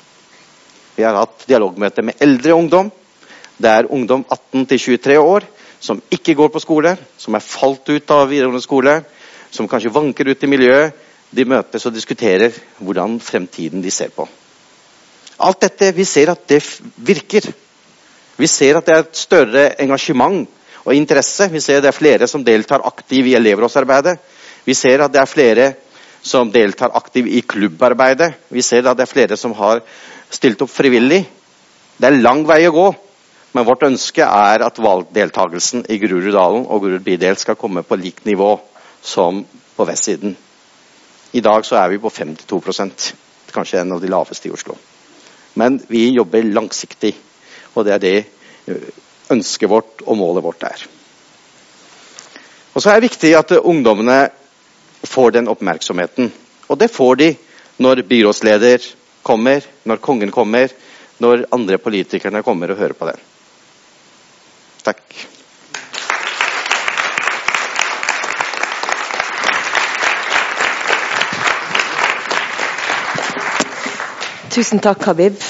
Vi 0.95 1.03
har 1.03 1.17
hatt 1.17 1.43
dialogmøter 1.49 2.05
med 2.07 2.21
eldre 2.23 2.55
ungdom. 2.55 2.91
Det 3.57 3.71
er 3.71 3.91
ungdom 3.91 4.23
18-23 4.29 5.17
år 5.19 5.45
som 5.79 6.01
ikke 6.11 6.35
går 6.37 6.49
på 6.53 6.61
skole, 6.63 6.95
som 7.17 7.35
er 7.35 7.43
falt 7.43 7.89
ut 7.89 8.11
av 8.15 8.29
videregående 8.31 8.63
skole, 8.63 8.95
som 9.51 9.67
kanskje 9.69 9.93
vanker 9.93 10.31
ut 10.31 10.43
i 10.43 10.49
miljøet. 10.49 11.03
De 11.35 11.43
møtes 11.45 11.83
og 11.85 11.93
diskuterer 11.93 12.53
hvordan 12.79 13.19
fremtiden 13.19 13.83
de 13.83 13.91
ser 13.91 14.13
på. 14.15 14.27
Alt 15.37 15.61
dette, 15.61 15.91
Vi 15.91 16.05
ser 16.05 16.31
at 16.31 16.47
det 16.47 16.61
virker. 16.95 17.51
Vi 18.37 18.47
ser 18.47 18.77
at 18.77 18.85
det 18.85 18.93
er 18.93 18.99
et 18.99 19.17
større 19.17 19.81
engasjement 19.81 20.47
og 20.85 20.95
interesse. 20.95 21.49
Vi 21.51 21.59
ser 21.59 21.77
at 21.77 21.83
det 21.83 21.91
er 21.93 21.99
flere 21.99 22.27
som 22.27 22.43
deltar 22.43 22.83
aktivt 22.85 23.27
i 23.27 23.35
elevrådsarbeidet. 23.35 24.17
Vi 24.65 24.73
ser 24.73 25.03
at 25.03 25.13
det 25.13 25.21
er 25.21 25.29
flere 25.29 25.73
som 26.21 26.51
deltar 26.51 26.95
aktivt 26.97 27.29
i 27.29 27.41
klubbarbeidet. 27.41 28.33
Vi 28.49 28.61
ser 28.61 28.87
at 28.87 28.97
det 28.97 29.05
er 29.05 29.13
flere 29.13 29.37
som 29.37 29.53
har 29.53 29.81
stilt 30.29 30.61
opp 30.61 30.71
frivillig. 30.73 31.25
Det 31.97 32.07
er 32.07 32.17
lang 32.19 32.43
vei 32.47 32.65
å 32.67 32.73
gå, 32.75 32.87
men 33.55 33.67
vårt 33.67 33.85
ønske 33.87 34.25
er 34.25 34.65
at 34.65 34.81
valgdeltakelsen 34.83 35.85
i 35.89 35.99
Groruddalen 36.01 36.65
og 36.65 36.81
Grorud 36.83 37.05
bydel 37.05 37.37
skal 37.39 37.59
komme 37.59 37.85
på 37.87 37.99
likt 38.01 38.25
nivå 38.25 38.57
som 39.05 39.45
på 39.77 39.87
vestsiden. 39.87 40.35
I 41.35 41.43
dag 41.45 41.63
så 41.67 41.77
er 41.79 41.93
vi 41.93 42.01
på 42.03 42.11
52% 42.11 43.13
kanskje 43.55 43.79
en 43.79 43.95
av 43.95 44.03
de 44.03 44.11
laveste 44.11 44.49
i 44.49 44.51
Oslo. 44.55 44.75
Men 45.55 45.79
vi 45.87 46.09
jobber 46.15 46.43
langsiktig, 46.43 47.13
og 47.75 47.85
det 47.87 47.93
er 47.95 48.03
det 48.03 48.15
eh, 48.67 48.87
ønsket 49.31 49.71
vårt 49.71 50.03
og 50.05 50.17
målet 50.19 50.43
vårt 50.45 50.65
er. 50.67 50.85
Og 52.75 52.83
så 52.83 52.91
er 52.91 52.99
det 52.99 53.09
viktig 53.09 53.31
at 53.37 53.55
ungdommene 53.61 54.17
får 55.07 55.37
den 55.37 55.47
oppmerksomheten. 55.47 56.31
Og 56.67 56.79
det 56.79 56.91
får 56.91 57.15
de 57.21 57.29
når 57.77 58.03
byrådsleder 58.09 58.89
kommer, 59.23 59.63
når 59.83 60.01
kongen 60.03 60.31
kommer, 60.31 60.73
når 61.19 61.45
andre 61.55 61.77
politikerne 61.77 62.43
kommer 62.43 62.71
og 62.71 62.77
hører 62.77 62.93
på 62.99 63.07
den. 63.07 63.23
Takk. 64.83 65.01
Tusen 74.55 74.79
takk, 74.79 75.03
Habib. 75.03 75.44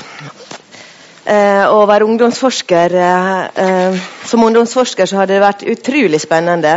Eh, 1.25 1.65
å 1.73 1.79
være 1.89 2.05
ungdomsforsker 2.05 2.93
eh, 3.01 4.01
Som 4.29 4.43
ungdomsforsker 4.45 5.09
så 5.09 5.23
har 5.23 5.29
det 5.31 5.39
vært 5.41 5.63
utrolig 5.65 6.19
spennende 6.21 6.75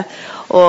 å 0.56 0.62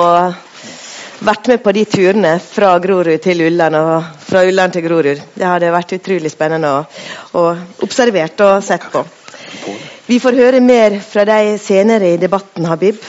vært 1.24 1.48
med 1.48 1.62
på 1.64 1.72
de 1.72 1.86
turene 1.88 2.34
fra 2.44 2.74
Grorud 2.80 3.22
til 3.24 3.40
Ulland 3.46 3.78
og 3.78 4.20
fra 4.26 4.42
Ulland 4.44 4.76
til 4.76 4.84
Grorud. 4.84 5.22
Det 5.32 5.48
hadde 5.48 5.72
vært 5.72 5.94
utrolig 5.96 6.32
spennende 6.32 6.74
å, 6.76 6.82
å 7.40 7.44
observert 7.84 8.40
og 8.44 8.60
sett 8.64 8.84
på. 8.92 9.04
Vi 10.08 10.20
får 10.20 10.38
høre 10.40 10.60
mer 10.64 10.98
fra 11.04 11.24
deg 11.28 11.54
senere 11.60 12.14
i 12.14 12.20
debatten, 12.20 12.68
Habib. 12.68 13.00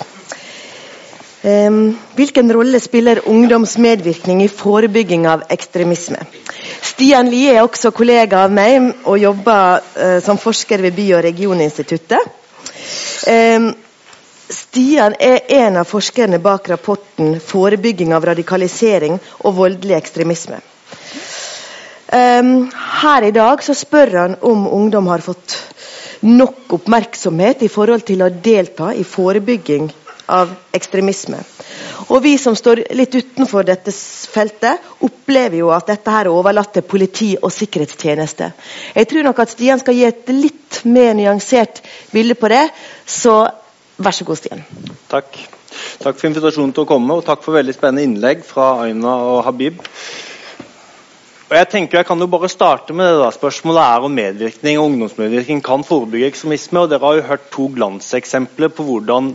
Hvilken 1.42 2.52
rolle 2.54 2.84
spiller 2.84 3.24
ungdoms 3.32 3.78
medvirkning 3.82 4.44
i 4.44 4.52
forebygging 4.52 5.28
av 5.32 5.48
ekstremisme? 5.52 6.20
Stian 6.82 7.30
Lie 7.30 7.56
er 7.56 7.64
også 7.64 7.92
kollega 7.96 8.44
av 8.46 8.52
meg 8.54 9.06
og 9.06 9.20
jobber 9.20 9.82
eh, 9.96 10.18
som 10.24 10.40
forsker 10.42 10.82
ved 10.86 10.96
By- 10.98 11.14
og 11.18 11.24
regioninstituttet. 11.26 12.28
Eh, 13.28 13.72
Stian 14.52 15.16
er 15.20 15.48
en 15.62 15.80
av 15.80 15.88
forskerne 15.88 16.40
bak 16.44 16.68
rapporten 16.70 17.40
'Forebygging 17.40 18.14
av 18.14 18.26
radikalisering 18.26 19.20
og 19.40 19.56
voldelig 19.56 19.96
ekstremisme'. 19.96 20.60
Um, 22.12 22.68
her 23.02 23.24
i 23.24 23.32
dag 23.32 23.62
så 23.64 23.74
spør 23.74 24.18
han 24.18 24.34
om 24.42 24.66
ungdom 24.68 25.08
har 25.08 25.24
fått 25.24 25.54
nok 26.28 26.74
oppmerksomhet 26.76 27.64
i 27.64 27.70
forhold 27.72 28.04
til 28.04 28.22
å 28.26 28.28
delta 28.30 28.90
i 28.92 29.06
forebygging 29.08 29.88
av 30.32 30.52
ekstremisme. 30.76 31.40
Og 32.10 32.24
Vi 32.24 32.36
som 32.42 32.56
står 32.58 32.84
litt 32.98 33.16
utenfor 33.16 33.66
dette 33.68 33.92
feltet, 33.92 34.82
opplever 35.04 35.62
jo 35.62 35.72
at 35.76 35.88
dette 35.92 36.12
her 36.12 36.28
er 36.28 36.34
overlatt 36.34 36.74
til 36.76 36.88
politi 36.88 37.32
og 37.42 37.52
sikkerhetstjeneste. 37.54 38.52
Jeg 38.96 39.08
tror 39.08 39.28
nok 39.28 39.40
at 39.44 39.54
Stian 39.54 39.80
skal 39.80 39.98
gi 39.98 40.06
et 40.08 40.32
litt 40.36 40.82
mer 40.86 41.14
nyansert 41.18 41.84
bilde 42.12 42.36
på 42.36 42.52
det. 42.52 42.68
Så 43.06 43.44
Vær 44.02 44.16
så 44.18 44.26
god, 44.26 44.40
Stian. 44.40 44.64
Takk. 45.12 45.36
Takk 46.02 46.18
for 46.18 46.26
invitasjonen 46.26 46.72
til 46.74 46.88
å 46.88 46.90
komme, 46.90 47.14
og 47.20 47.26
takk 47.28 47.44
for 47.46 47.54
veldig 47.54 47.76
spennende 47.76 48.08
innlegg 48.08 48.42
fra 48.48 48.72
Aina 48.88 49.14
og 49.30 49.44
Habib. 49.46 49.84
Og 51.52 51.58
jeg 51.58 51.68
tenker 51.68 52.00
jeg 52.00 52.08
kan 52.08 52.22
jo 52.24 52.30
bare 52.32 52.48
starte 52.48 52.94
med 52.96 53.10
det 53.12 53.18
da. 53.20 53.28
Spørsmålet 53.36 53.82
er 53.84 54.06
om 54.08 54.14
medvirkning 54.16 54.78
og 54.80 54.86
ungdomsmedvirkning 54.88 55.60
kan 55.66 55.84
forebygge 55.84 56.30
ekstremisme. 56.32 56.80
og 56.80 56.94
Dere 56.94 57.04
har 57.04 57.18
jo 57.18 57.26
hørt 57.28 57.50
to 57.52 57.66
glanseksempler 57.76 58.72
på 58.72 58.86
hvordan 58.88 59.28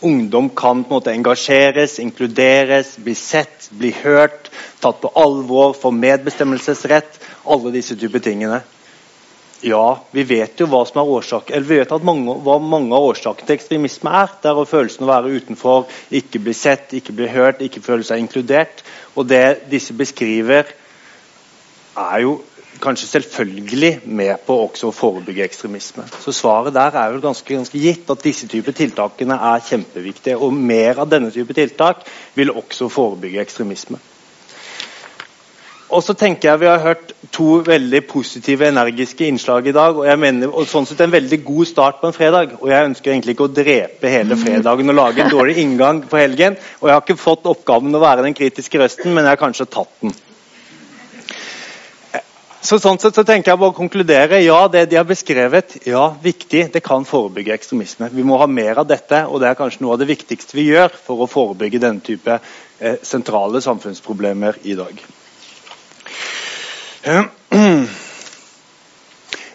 ungdom 0.00 0.48
kan 0.48 0.80
på 0.80 0.88
en 0.88 0.96
måte 0.96 1.12
engasjeres, 1.12 1.98
inkluderes, 2.00 2.94
bli 3.04 3.12
sett, 3.12 3.68
bli 3.68 3.92
hørt, 4.00 4.48
tatt 4.80 5.04
på 5.04 5.12
alvor, 5.12 5.76
få 5.76 5.92
medbestemmelsesrett. 5.92 7.20
Alle 7.44 7.76
disse 7.76 8.00
typer 8.00 8.24
tingene. 8.24 8.64
Ja, 9.60 10.00
vi 10.10 10.24
vet 10.24 10.56
jo 10.56 10.72
hva 10.72 10.86
som 10.88 11.04
er 11.04 11.16
årsak, 11.20 11.52
eller 11.52 11.68
vi 11.68 11.82
vet 11.82 11.92
mange, 12.02 12.40
hva 12.48 12.56
mange 12.64 12.96
av 12.96 13.12
årsakene 13.12 13.46
til 13.46 13.60
ekstremisme 13.60 14.20
er. 14.24 14.38
Det 14.40 14.56
er 14.56 14.66
følelsen 14.72 15.04
av 15.04 15.10
å 15.10 15.16
være 15.18 15.36
utenfor, 15.36 15.84
ikke 16.16 16.40
bli 16.48 16.56
sett, 16.56 16.96
ikke 16.96 17.12
bli 17.20 17.28
hørt, 17.28 17.60
ikke 17.60 17.84
føle 17.84 18.08
seg 18.08 18.24
inkludert. 18.24 18.80
Og 19.20 19.28
det 19.28 19.68
disse 19.68 19.92
beskriver, 19.92 20.72
er 21.96 22.20
jo 22.24 22.40
kanskje 22.82 23.06
selvfølgelig 23.06 24.00
med 24.04 24.36
på 24.46 24.56
også 24.64 24.88
å 24.90 24.94
forebygge 24.96 25.44
ekstremisme. 25.44 26.04
Så 26.24 26.32
svaret 26.34 26.74
der 26.74 26.96
er 26.98 27.12
jo 27.12 27.20
ganske, 27.22 27.54
ganske 27.54 27.78
gitt 27.78 28.10
at 28.10 28.24
disse 28.24 28.48
typer 28.50 28.74
tiltakene 28.76 29.36
er 29.52 29.66
kjempeviktige. 29.68 30.38
Og 30.38 30.54
mer 30.54 31.02
av 31.02 31.10
denne 31.10 31.30
type 31.30 31.54
tiltak 31.54 32.02
vil 32.34 32.50
også 32.50 32.88
forebygge 32.90 33.44
ekstremisme. 33.44 34.00
Og 35.92 36.00
så 36.00 36.14
tenker 36.16 36.48
jeg 36.48 36.60
Vi 36.60 36.66
har 36.66 36.80
hørt 36.80 37.12
to 37.32 37.60
veldig 37.66 38.00
positive, 38.08 38.68
energiske 38.68 39.26
innslag 39.28 39.66
i 39.66 39.72
dag. 39.76 39.96
og 39.96 40.06
jeg 40.06 40.18
mener, 40.18 40.48
og 40.48 40.66
sånn 40.66 40.86
sett 40.86 41.00
en 41.00 41.12
veldig 41.12 41.44
god 41.44 41.66
start 41.66 42.00
på 42.00 42.06
en 42.06 42.16
fredag. 42.16 42.56
og 42.60 42.68
Jeg 42.70 42.88
ønsker 42.88 43.12
egentlig 43.12 43.36
ikke 43.36 43.48
å 43.50 43.54
drepe 43.54 44.08
hele 44.08 44.36
fredagen 44.36 44.88
og 44.88 44.94
lage 44.94 45.22
en 45.22 45.30
dårlig 45.30 45.58
inngang 45.58 46.02
på 46.08 46.16
helgen. 46.16 46.56
og 46.80 46.88
Jeg 46.88 46.94
har 46.94 47.04
ikke 47.04 47.16
fått 47.16 47.46
oppgaven 47.46 47.94
å 47.94 48.00
være 48.00 48.22
den 48.22 48.34
kritiske 48.34 48.78
røsten, 48.78 49.14
men 49.14 49.24
jeg 49.24 49.36
har 49.36 49.44
kanskje 49.44 49.68
tatt 49.68 50.00
den. 50.00 50.14
Så 52.62 52.76
sånn 52.78 52.98
sett 53.02 53.16
så 53.18 53.24
tenker 53.26 53.50
jeg 53.50 53.58
bare 53.58 53.72
å 53.72 53.74
konkludere. 53.74 54.38
Ja, 54.44 54.68
det 54.70 54.84
de 54.92 54.94
har 55.00 55.06
beskrevet, 55.06 55.80
ja, 55.88 56.04
viktig. 56.22 56.68
Det 56.70 56.82
kan 56.84 57.02
forebygge 57.02 57.56
ekstremisme. 57.56 58.06
Vi 58.14 58.22
må 58.22 58.38
ha 58.38 58.46
mer 58.46 58.78
av 58.78 58.86
dette, 58.86 59.24
og 59.26 59.42
det 59.42 59.48
er 59.50 59.58
kanskje 59.58 59.82
noe 59.82 59.96
av 59.96 59.98
det 59.98 60.06
viktigste 60.12 60.54
vi 60.54 60.68
gjør 60.68 60.94
for 60.94 61.24
å 61.24 61.30
forebygge 61.30 61.80
denne 61.82 62.04
type 62.06 62.36
eh, 62.38 63.00
sentrale 63.02 63.58
samfunnsproblemer 63.64 64.60
i 64.62 64.76
dag. 64.78 65.02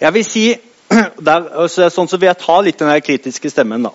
Jeg 0.04 0.14
vil 0.14 0.26
si 0.28 0.44
der, 1.30 1.48
altså, 1.64 1.88
sånn 1.90 2.12
så 2.12 2.20
vil 2.20 2.28
jeg 2.30 2.44
ta 2.44 2.60
litt 2.62 2.80
den 2.80 2.92
kritiske 3.02 3.50
stemmen. 3.50 3.88
da. 3.88 3.92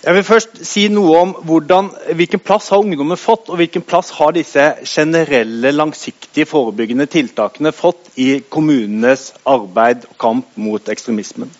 Jeg 0.00 0.14
vil 0.16 0.24
først 0.24 0.54
si 0.64 0.86
noe 0.88 1.16
om 1.20 1.32
hvordan, 1.44 1.90
hvilken 2.16 2.40
plass 2.40 2.70
har 2.72 2.80
ungdommen 2.80 3.20
fått, 3.20 3.50
og 3.52 3.58
hvilken 3.60 3.82
plass 3.84 4.08
har 4.16 4.32
disse 4.32 4.62
generelle, 4.88 5.74
langsiktige 5.76 6.48
forebyggende 6.48 7.04
tiltakene 7.12 7.68
fått 7.76 8.08
i 8.16 8.38
kommunenes 8.48 9.26
arbeid 9.44 10.06
og 10.08 10.16
kamp 10.24 10.56
mot 10.56 10.88
ekstremismen. 10.88 11.52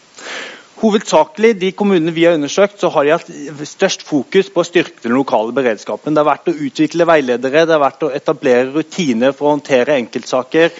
Hovedsakelig 0.80 1.58
de 1.60 1.68
kommunene 1.76 2.12
vi 2.16 2.22
har 2.24 2.38
undersøkt, 2.38 2.78
så 2.80 2.88
har 2.94 3.04
de 3.04 3.10
hatt 3.12 3.66
størst 3.68 4.00
fokus 4.08 4.46
på 4.48 4.62
å 4.62 4.64
styrke 4.64 5.02
den 5.04 5.12
lokale 5.12 5.52
beredskapen. 5.52 6.14
Det 6.16 6.22
har 6.22 6.28
vært 6.30 6.46
å 6.48 6.54
utvikle 6.56 7.04
veiledere, 7.04 7.66
det 7.68 7.74
har 7.74 7.82
vært 7.82 8.06
å 8.06 8.08
etablere 8.16 8.70
rutiner 8.72 9.34
for 9.36 9.50
å 9.50 9.52
håndtere 9.58 9.98
enkeltsaker. 10.00 10.72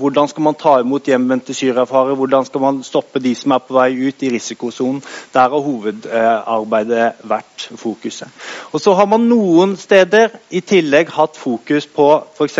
Hvordan 0.00 0.30
skal 0.32 0.46
man 0.48 0.58
ta 0.58 0.72
imot 0.82 1.06
hjemvendte 1.12 1.54
syriafarere, 1.54 2.16
hvordan 2.18 2.48
skal 2.48 2.64
man 2.64 2.80
stoppe 2.82 3.22
de 3.22 3.36
som 3.38 3.54
er 3.54 3.62
på 3.62 3.76
vei 3.76 3.92
ut 4.00 4.24
i 4.26 4.32
risikosonen. 4.34 4.98
Der 5.30 5.54
har 5.54 5.62
hovedarbeidet 5.68 7.22
vært 7.30 7.68
fokuset. 7.78 8.26
Og 8.74 8.82
Så 8.82 8.96
har 8.98 9.06
man 9.06 9.28
noen 9.30 9.76
steder 9.78 10.34
i 10.50 10.64
tillegg 10.66 11.14
hatt 11.14 11.38
fokus 11.38 11.86
på 11.86 12.08
f.eks. 12.34 12.58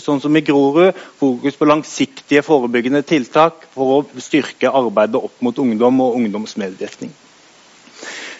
sånn 0.00 0.24
som 0.24 0.36
i 0.36 0.44
Grorud, 0.48 0.96
fokus 1.20 1.60
på 1.60 1.68
langsiktige 1.68 2.40
forebyggende 2.46 3.04
tiltak 3.04 3.68
for 3.76 3.98
å 3.98 4.02
styrke 4.16 4.72
arbeidet 4.72 5.20
opp 5.20 5.44
mot 5.44 5.58
ungdom 5.60 5.89
ungdom 5.90 6.06
og 6.06 6.16
ungdomsmedvirkning. 6.20 7.12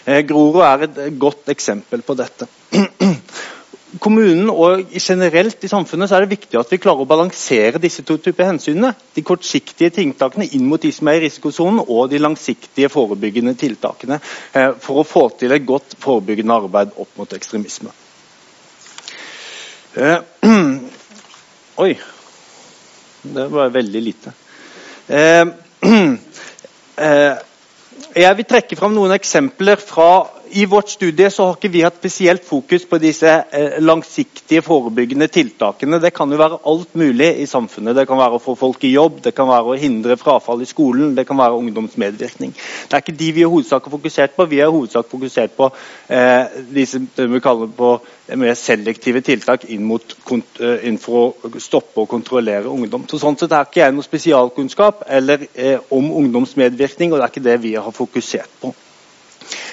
Eh, 0.05 0.23
Grorud 0.25 0.63
er 0.65 0.87
et 0.87 1.19
godt 1.19 1.49
eksempel 1.53 2.01
på 2.01 2.15
dette. 2.17 2.47
kommunen 3.99 4.47
og 4.49 4.93
generelt 4.95 5.63
i 5.65 5.69
samfunnet 5.69 6.09
så 6.09 6.15
er 6.15 6.23
det 6.23 6.37
viktig 6.37 6.59
at 6.59 6.69
vi 6.71 6.79
klarer 6.81 7.03
å 7.03 7.09
balansere 7.09 7.81
disse 7.81 8.05
to 8.07 8.15
typer 8.23 8.47
hensynene. 8.47 8.93
De 9.15 9.23
kortsiktige 9.25 9.91
tiltakene 9.91 10.47
inn 10.55 10.67
mot 10.69 10.81
de 10.81 10.91
som 10.95 11.09
er 11.11 11.19
i 11.19 11.25
risikosonen, 11.25 11.81
og 11.83 12.09
de 12.11 12.21
langsiktige 12.21 12.89
forebyggende 12.91 13.55
tiltakene 13.59 14.21
eh, 14.21 14.71
for 14.79 15.01
å 15.01 15.07
få 15.07 15.27
til 15.39 15.51
et 15.55 15.67
godt 15.67 15.97
forebyggende 15.99 16.57
arbeid 16.63 16.95
opp 16.95 17.19
mot 17.19 17.35
ekstremisme. 17.35 17.91
Eh, 19.99 20.19
oi. 21.85 21.93
Det 23.21 23.47
var 23.53 23.69
veldig 23.69 24.01
lite. 24.01 24.31
Eh, 26.97 27.35
jeg 28.15 28.37
vil 28.37 28.47
trekke 28.47 28.77
fram 28.79 28.93
noen 28.95 29.13
eksempler 29.15 29.79
fra 29.79 30.11
i 30.53 30.65
vårt 30.65 30.89
studie 30.89 31.29
så 31.31 31.45
har 31.45 31.57
ikke 31.57 31.71
vi 31.71 31.81
hatt 31.85 31.97
spesielt 31.99 32.43
fokus 32.45 32.83
på 32.89 32.99
disse 33.01 33.29
eh, 33.29 33.77
langsiktige 33.81 34.61
forebyggende 34.65 35.27
tiltakene. 35.31 35.99
Det 36.03 36.13
kan 36.15 36.31
jo 36.31 36.39
være 36.39 36.59
alt 36.67 36.95
mulig 36.99 37.29
i 37.41 37.47
samfunnet. 37.49 37.95
Det 37.95 38.05
kan 38.09 38.19
være 38.19 38.37
å 38.37 38.43
få 38.43 38.55
folk 38.59 38.83
i 38.87 38.93
jobb, 38.93 39.21
det 39.23 39.33
kan 39.37 39.49
være 39.49 39.73
å 39.73 39.79
hindre 39.79 40.17
frafall 40.19 40.63
i 40.63 40.69
skolen, 40.69 41.15
det 41.15 41.25
kan 41.29 41.39
være 41.39 41.59
ungdomsmedvirkning. 41.61 42.53
Det 42.53 42.97
er 42.97 43.05
ikke 43.05 43.17
de 43.21 43.31
vi 43.37 43.45
i 43.45 43.49
hovedsak 43.49 43.87
har 43.87 43.95
fokusert 43.95 44.35
på. 44.35 44.49
Vi 44.51 44.59
har 44.61 44.71
i 44.71 44.75
hovedsak 44.75 45.09
fokusert 45.11 45.55
på 45.57 45.71
eh, 46.09 46.59
disse 46.75 47.01
det 47.15 47.29
vi 47.31 47.43
kaller 47.43 47.71
på 47.77 47.95
mer 48.41 48.55
selektive 48.55 49.23
tiltak 49.25 49.65
inn, 49.71 49.83
mot, 49.87 50.15
eh, 50.59 50.87
inn, 50.87 50.99
for 51.01 51.35
å 51.47 51.63
stoppe 51.63 52.03
og 52.03 52.11
kontrollere 52.11 52.71
ungdom. 52.71 53.07
Så 53.09 53.19
sånn 53.21 53.39
sett 53.39 53.51
er 53.55 53.67
ikke 53.67 53.83
jeg 53.85 53.95
noe 53.95 54.07
spesialkunnskap 54.07 55.03
eller, 55.07 55.47
eh, 55.55 55.79
om 55.91 56.11
ungdomsmedvirkning, 56.21 57.11
og 57.11 57.19
det 57.19 57.27
er 57.27 57.35
ikke 57.35 57.49
det 57.49 57.59
vi 57.61 57.75
har 57.75 57.91
fokusert 57.91 58.61
på. 58.61 58.75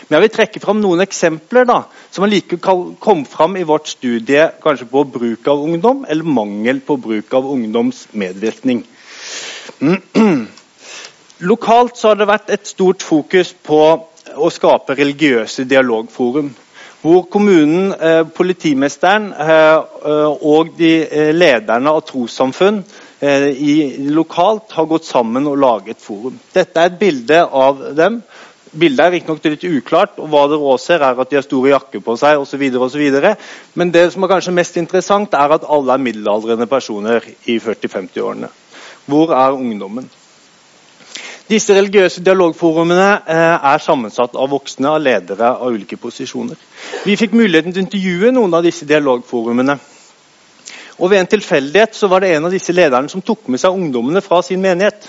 Men 0.08 0.16
jeg 0.16 0.24
vil 0.24 0.34
trekke 0.34 0.60
fram 0.62 0.78
noen 0.80 1.04
eksempler 1.04 1.66
da, 1.68 1.82
som 2.10 2.24
allikevel 2.24 2.94
kom 3.02 3.24
fram 3.28 3.58
i 3.60 3.66
vårt 3.68 3.90
studie 3.90 4.46
kanskje 4.62 4.88
på 4.88 5.04
bruk 5.16 5.48
av 5.52 5.64
ungdom, 5.64 6.04
eller 6.08 6.24
mangel 6.38 6.80
på 6.84 6.96
bruk 6.96 7.34
av 7.36 7.48
ungdoms 7.52 8.06
medvirkning. 8.12 8.84
Lokalt 11.50 11.98
så 11.98 12.08
har 12.10 12.18
det 12.18 12.30
vært 12.30 12.48
et 12.50 12.66
stort 12.66 13.04
fokus 13.06 13.52
på 13.52 13.82
å 14.34 14.48
skape 14.50 14.96
religiøse 14.98 15.66
dialogforum. 15.68 16.48
Hvor 16.98 17.28
kommunen, 17.30 17.92
eh, 17.92 18.24
politimesteren 18.34 19.28
eh, 19.30 19.76
og 20.42 20.72
de 20.80 20.90
eh, 21.06 21.30
lederne 21.34 21.92
av 21.94 22.02
trossamfunn 22.08 22.82
lokalt 23.18 24.70
har 24.76 24.86
gått 24.86 25.06
sammen 25.08 25.46
og 25.50 25.56
laget 25.58 25.98
forum. 25.98 26.36
Dette 26.54 26.78
er 26.78 26.86
et 26.86 27.00
bilde 27.00 27.40
av 27.42 27.80
dem 27.98 28.20
Bildet 28.72 29.00
er 29.04 29.12
riktignok 29.14 29.44
litt 29.44 29.64
uklart, 29.64 30.18
og 30.20 30.28
hva 30.32 30.44
dere 30.50 30.72
også 30.74 30.92
ser, 30.92 31.04
er 31.04 31.20
at 31.20 31.30
de 31.30 31.38
har 31.38 31.44
store 31.46 31.72
jakker 31.72 32.02
på 32.04 32.16
seg 32.20 32.40
osv. 32.42 32.64
Men 33.78 33.92
det 33.94 34.08
som 34.12 34.24
er 34.24 34.32
kanskje 34.34 34.54
mest 34.56 34.76
interessant, 34.76 35.34
er 35.34 35.56
at 35.56 35.66
alle 35.68 35.94
er 35.94 36.04
middelaldrende 36.04 36.66
personer 36.68 37.24
i 37.46 37.58
40-50-årene. 37.62 38.50
Hvor 39.08 39.32
er 39.32 39.56
ungdommen? 39.56 40.10
Disse 41.48 41.72
religiøse 41.72 42.20
dialogforumene 42.20 43.06
eh, 43.24 43.68
er 43.72 43.80
sammensatt 43.80 44.34
av 44.36 44.50
voksne 44.52 44.90
og 44.92 45.00
ledere 45.00 45.54
av 45.54 45.72
ulike 45.72 45.96
posisjoner. 45.96 46.58
Vi 47.06 47.16
fikk 47.16 47.32
muligheten 47.32 47.72
til 47.72 47.80
å 47.80 47.86
intervjue 47.86 48.32
noen 48.36 48.58
av 48.58 48.66
disse 48.66 48.84
dialogforumene. 48.88 49.78
Og 50.98 51.08
Ved 51.08 51.22
en 51.22 51.30
tilfeldighet 51.30 51.96
så 51.96 52.10
var 52.10 52.20
det 52.20 52.34
en 52.34 52.50
av 52.50 52.52
disse 52.52 52.74
lederne 52.74 53.08
som 53.08 53.24
tok 53.24 53.48
med 53.48 53.62
seg 53.62 53.72
ungdommene 53.72 54.20
fra 54.20 54.42
sin 54.44 54.60
menighet. 54.60 55.08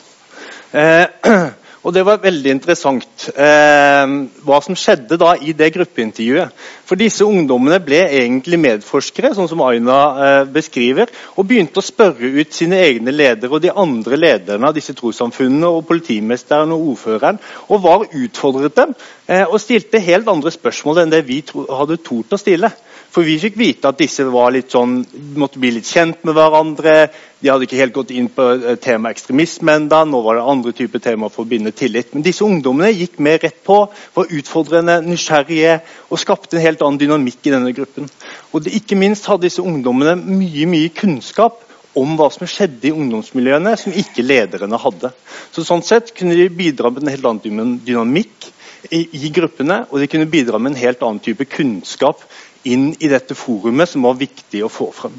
Eh, 0.72 1.10
Og 1.84 1.94
Det 1.96 2.04
var 2.04 2.20
veldig 2.20 2.52
interessant 2.52 3.30
eh, 3.32 4.16
hva 4.44 4.60
som 4.64 4.76
skjedde 4.76 5.16
da 5.20 5.36
i 5.40 5.54
det 5.56 5.72
gruppeintervjuet. 5.78 6.52
For 6.90 6.98
disse 6.98 7.22
ungdommene 7.22 7.78
ble 7.86 8.00
egentlig 8.18 8.58
medforskere, 8.58 9.30
sånn 9.38 9.50
som 9.52 9.62
Aina 9.62 9.98
eh, 10.26 10.40
beskriver, 10.50 11.12
og 11.38 11.46
begynte 11.46 11.84
å 11.84 11.86
spørre 11.86 12.32
ut 12.34 12.56
sine 12.56 12.80
egne 12.82 13.14
ledere 13.14 13.54
og 13.54 13.62
de 13.62 13.70
andre 13.70 14.18
lederne 14.18 14.72
av 14.72 14.74
disse 14.74 14.96
trossamfunnene, 14.98 15.70
og 15.70 15.86
politimesteren 15.86 16.74
og 16.74 16.88
ordføreren, 16.96 17.38
og 17.70 17.84
var 17.86 18.08
utfordret 18.10 18.80
dem 18.82 18.98
eh, 19.28 19.46
og 19.46 19.60
stilte 19.62 20.02
helt 20.02 20.34
andre 20.34 20.50
spørsmål 20.56 21.04
enn 21.04 21.14
det 21.14 21.22
vi 21.30 21.44
hadde 21.54 22.02
tort 22.02 22.34
å 22.34 22.42
stille. 22.42 22.74
For 23.10 23.26
vi 23.26 23.40
fikk 23.42 23.56
vite 23.58 23.90
at 23.90 23.98
disse 23.98 24.26
var 24.30 24.52
litt 24.54 24.70
sånn, 24.74 25.00
måtte 25.42 25.62
bli 25.62 25.72
litt 25.74 25.90
kjent 25.90 26.22
med 26.28 26.36
hverandre. 26.38 26.94
De 27.42 27.50
hadde 27.50 27.66
ikke 27.66 27.80
helt 27.80 27.96
gått 27.96 28.12
inn 28.14 28.28
på 28.30 28.46
tema 28.54 28.76
temaet 28.84 29.16
ekstremisme 29.16 29.74
enda. 29.80 30.04
Nå 30.06 30.22
var 30.26 30.38
det 30.38 30.46
andre 30.52 30.74
typer 30.78 31.02
temaer 31.02 31.34
for 31.34 31.46
å 31.46 31.50
binde 31.50 31.74
tillit. 31.74 32.12
Men 32.14 32.26
disse 32.26 32.46
ungdommene 32.46 32.92
gikk 32.94 33.18
mer 33.26 33.40
rett 33.42 33.64
på, 33.66 33.80
var 34.14 34.36
utfordrende, 34.38 35.00
nysgjerrige 35.08 35.80
og 36.10 36.22
skapte 36.22 36.60
en 36.60 36.66
helt 36.68 36.79
annen 36.86 37.00
dynamikk 37.02 37.48
i 37.48 37.54
denne 37.54 37.74
gruppen. 37.76 38.10
Og 38.54 38.64
det, 38.64 38.76
Ikke 38.80 38.98
minst 39.00 39.28
hadde 39.30 39.48
disse 39.48 39.64
ungdommene 39.64 40.16
mye, 40.20 40.68
mye 40.70 40.94
kunnskap 40.96 41.64
om 41.98 42.16
hva 42.18 42.30
som 42.34 42.48
skjedde 42.48 42.90
i 42.90 42.94
ungdomsmiljøene 42.96 43.74
som 43.80 43.96
ikke 43.96 44.26
lederne 44.26 44.80
hadde. 44.80 45.12
Så 45.52 45.66
Sånn 45.66 45.84
sett 45.86 46.14
kunne 46.18 46.38
de 46.38 46.50
bidra 46.54 46.92
med 46.94 47.04
en 47.04 47.14
helt 47.14 47.30
annen 47.30 47.80
dynamikk 47.86 48.52
i, 48.92 49.02
i 49.26 49.32
gruppene, 49.36 49.84
og 49.90 50.00
de 50.00 50.08
kunne 50.12 50.30
bidra 50.30 50.60
med 50.62 50.74
en 50.74 50.84
helt 50.84 51.02
annen 51.04 51.24
type 51.24 51.48
kunnskap 51.50 52.24
inn 52.68 52.90
i 53.00 53.10
dette 53.12 53.36
forumet 53.40 53.90
som 53.90 54.04
var 54.04 54.18
viktig 54.20 54.64
å 54.66 54.72
få 54.72 54.90
frem. 54.96 55.16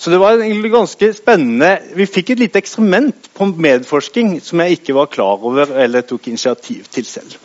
Så 0.00 0.12
det 0.12 0.20
var 0.20 0.38
egentlig 0.38 0.72
ganske 0.72 1.10
spennende. 1.16 1.74
Vi 1.96 2.08
fikk 2.08 2.32
et 2.32 2.44
lite 2.46 2.62
eksperiment 2.62 3.28
på 3.36 3.50
medforsking 3.52 4.38
som 4.44 4.64
jeg 4.64 4.78
ikke 4.78 4.96
var 4.96 5.12
klar 5.12 5.44
over 5.44 5.74
eller 5.84 6.06
tok 6.08 6.30
initiativ 6.32 6.88
til 6.92 7.08
selv. 7.08 7.36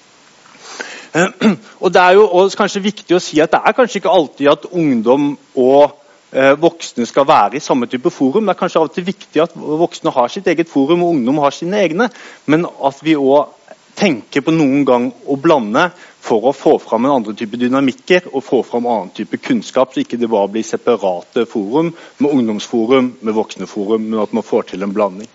Og 1.84 1.94
Det 1.94 2.02
er 2.02 2.16
jo 2.18 2.46
kanskje 2.58 2.82
viktig 2.84 3.16
å 3.16 3.22
si 3.22 3.42
at 3.44 3.52
det 3.54 3.62
er 3.62 3.76
kanskje 3.78 4.02
ikke 4.02 4.14
alltid 4.14 4.50
at 4.50 4.66
ungdom 4.72 5.34
og 5.62 6.00
eh, 6.34 6.54
voksne 6.60 7.06
skal 7.06 7.28
være 7.30 7.60
i 7.60 7.64
samme 7.64 7.90
type 7.90 8.10
forum. 8.14 8.48
Det 8.48 8.56
er 8.56 8.62
kanskje 8.62 8.82
av 8.82 8.90
og 8.90 8.96
til 8.96 9.06
viktig 9.08 9.44
at 9.44 9.54
voksne 9.56 10.14
har 10.16 10.32
sitt 10.34 10.50
eget 10.50 10.72
forum 10.72 11.06
og 11.06 11.14
ungdom 11.18 11.44
har 11.44 11.54
sine 11.54 11.84
egne. 11.86 12.10
Men 12.50 12.66
at 12.66 13.04
vi 13.06 13.18
òg 13.20 13.54
tenker 13.94 14.42
på 14.42 14.54
noen 14.56 14.82
gang 14.90 15.12
å 15.30 15.38
blande 15.38 15.92
for 16.24 16.48
å 16.50 16.54
få 16.56 16.78
fram 16.82 17.06
en 17.06 17.18
andre 17.20 17.36
type 17.38 17.60
dynamikker 17.62 18.32
og 18.32 18.46
få 18.48 18.64
fram 18.66 18.88
annen 18.90 19.12
type 19.14 19.38
kunnskap, 19.44 19.94
så 19.94 20.02
ikke 20.02 20.18
det 20.18 20.32
bare 20.32 20.50
blir 20.50 20.66
separate 20.66 21.46
forum 21.50 21.92
med 22.18 22.32
ungdomsforum, 22.32 23.12
med 23.22 23.38
voksneforum, 23.38 24.08
men 24.08 24.24
at 24.24 24.34
man 24.34 24.46
får 24.48 24.72
til 24.72 24.86
en 24.86 24.96
blanding. 24.96 25.30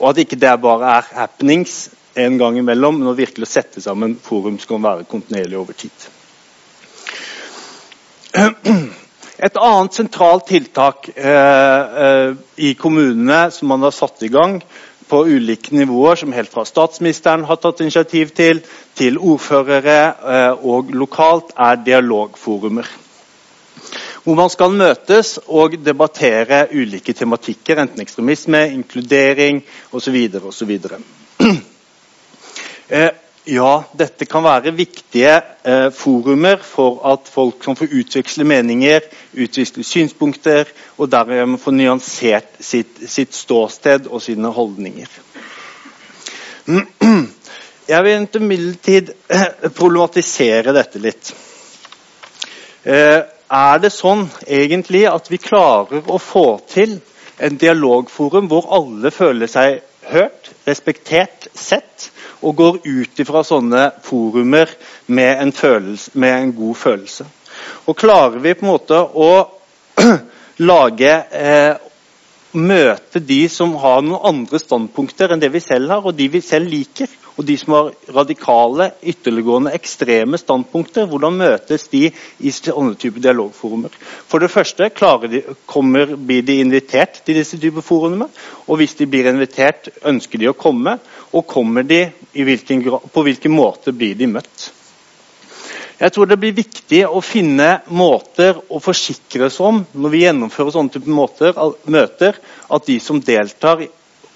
Og 0.00 0.08
at 0.12 0.22
ikke 0.22 0.40
det 0.40 0.54
bare 0.62 0.96
er 0.96 1.10
happenings 1.18 1.90
en 2.14 2.38
gang 2.38 2.58
imellom, 2.58 2.98
men 3.00 3.12
å 3.12 3.16
virkelig 3.16 3.48
sette 3.50 3.82
sammen 3.84 4.16
forum 4.22 4.58
som 4.60 4.74
kan 4.74 4.84
være 4.84 5.08
kontinuerlig 5.10 5.58
over 5.60 5.78
tid. 5.78 6.10
Et 9.42 9.56
annet 9.58 9.96
sentralt 9.96 10.46
tiltak 10.46 11.08
eh, 11.16 11.98
eh, 12.04 12.34
i 12.62 12.74
kommunene 12.78 13.48
som 13.50 13.72
man 13.72 13.82
har 13.82 13.94
satt 13.96 14.22
i 14.22 14.30
gang, 14.32 14.60
på 15.12 15.18
ulike 15.28 15.74
nivåer, 15.76 16.16
som 16.16 16.32
helt 16.32 16.52
fra 16.52 16.62
statsministeren 16.64 17.42
har 17.44 17.58
tatt 17.60 17.82
initiativ 17.84 18.30
til, 18.36 18.62
til 18.96 19.18
ordførere 19.18 19.96
eh, 20.08 20.62
og 20.64 20.94
lokalt, 20.96 21.50
er 21.58 21.82
dialogforumer. 21.84 22.88
Hvor 24.22 24.38
man 24.38 24.52
skal 24.54 24.72
møtes 24.78 25.34
og 25.50 25.74
debattere 25.84 26.68
ulike 26.72 27.12
tematikker, 27.18 27.82
enten 27.82 28.00
ekstremisme, 28.04 28.62
inkludering 28.78 29.60
osv. 29.92 30.22
osv. 32.92 33.18
Ja, 33.44 33.82
dette 33.98 34.22
kan 34.30 34.44
være 34.46 34.70
viktige 34.78 35.32
eh, 35.66 35.88
forumer 35.90 36.60
for 36.62 37.00
at 37.10 37.26
folk 37.26 37.56
kan 37.64 37.74
få 37.74 37.88
utveksle 37.90 38.44
meninger, 38.46 39.00
utveksle 39.34 39.82
synspunkter, 39.82 40.68
og 40.96 41.10
dermed 41.10 41.58
få 41.58 41.72
nyansert 41.74 42.52
sitt, 42.62 43.00
sitt, 43.10 43.34
ståsted 43.34 44.06
og 44.06 44.22
sine 44.22 44.46
holdninger. 44.54 45.10
Jeg 47.90 48.04
vil 48.06 48.28
imidlertid 48.38 49.10
eh, 49.26 49.48
problematisere 49.74 50.70
dette 50.78 51.02
litt. 51.02 51.34
Eh, 52.86 53.20
er 53.52 53.82
det 53.82 53.90
sånn 53.92 54.28
egentlig 54.46 55.02
at 55.10 55.26
vi 55.34 55.42
klarer 55.42 56.06
å 56.06 56.22
få 56.22 56.46
til 56.70 57.00
en 57.42 57.58
dialogforum 57.58 58.46
hvor 58.48 58.70
alle 58.78 59.10
føler 59.10 59.50
seg 59.50 59.82
hørt, 60.10 60.50
respektert, 60.66 61.48
sett? 61.54 62.10
og 62.42 62.56
går 62.58 62.78
ut 62.82 63.22
fra 63.26 63.44
sånne 63.46 63.84
forumer 64.02 64.70
med 65.06 65.44
en, 65.44 65.52
følelse, 65.54 66.10
med 66.18 66.34
en, 66.34 66.52
god 66.56 66.74
følelse. 66.74 67.26
Og 67.86 67.96
klarer 67.98 68.40
vi 68.42 68.54
på 68.58 68.66
en 68.66 68.72
måte 68.72 68.98
å 68.98 69.30
lage 70.72 71.16
eh, 71.30 71.88
Møte 72.52 73.16
de 73.24 73.46
som 73.48 73.70
har 73.80 74.02
noen 74.04 74.26
andre 74.28 74.58
standpunkter 74.60 75.32
enn 75.32 75.40
det 75.40 75.48
vi 75.54 75.60
selv 75.64 75.88
har, 75.88 76.02
og 76.04 76.12
de 76.18 76.26
vi 76.34 76.42
selv 76.44 76.68
liker, 76.68 77.08
og 77.36 77.46
de 77.48 77.56
som 77.56 77.72
har 77.76 77.90
radikale, 78.12 78.90
ytterliggående, 79.08 79.72
ekstreme 79.76 80.38
standpunkter, 80.40 81.06
hvordan 81.08 81.38
møtes 81.40 81.86
de 81.92 82.04
i 82.12 82.52
sånne 82.52 82.98
type 83.00 83.22
dialogforumer? 83.24 83.94
For 84.28 84.42
det 84.42 84.50
første 84.52 84.90
de, 85.32 85.40
kommer, 85.66 86.12
blir 86.16 86.44
de 86.44 86.58
invitert 86.60 87.22
til 87.24 87.40
disse 87.40 87.56
typer 87.60 87.84
forumene. 87.84 88.28
Og 88.68 88.82
hvis 88.82 88.94
de 88.98 89.08
blir 89.08 89.30
invitert, 89.30 89.88
ønsker 90.04 90.42
de 90.42 90.50
å 90.52 90.58
komme. 90.58 90.98
Og 91.32 91.46
kommer 91.48 91.88
de, 91.88 92.04
hvilken, 92.36 92.84
på 92.84 93.24
hvilken 93.24 93.56
måte 93.56 93.96
blir 93.96 94.14
de 94.18 94.28
møtt? 94.28 94.68
Jeg 96.02 96.12
tror 96.12 96.26
det 96.26 96.38
blir 96.42 96.54
viktig 96.56 97.04
å 97.06 97.20
finne 97.22 97.76
måter 97.94 98.56
å 98.74 98.80
forsikre 98.82 99.46
oss 99.46 99.60
om 99.62 99.84
når 99.94 100.10
vi 100.10 100.22
gjennomfører 100.24 100.74
sånne 100.74 100.96
type 100.96 101.12
måter, 101.14 101.54
møter, 101.86 102.40
at 102.68 102.88
de 102.88 102.96
som 103.00 103.20
deltar, 103.22 103.84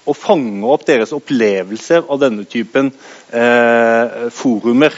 og 0.07 0.17
fanger 0.17 0.71
opp 0.73 0.87
deres 0.87 1.13
opplevelser 1.15 2.07
av 2.07 2.21
denne 2.23 2.47
typen 2.49 2.91
eh, 3.35 4.27
forumer. 4.33 4.95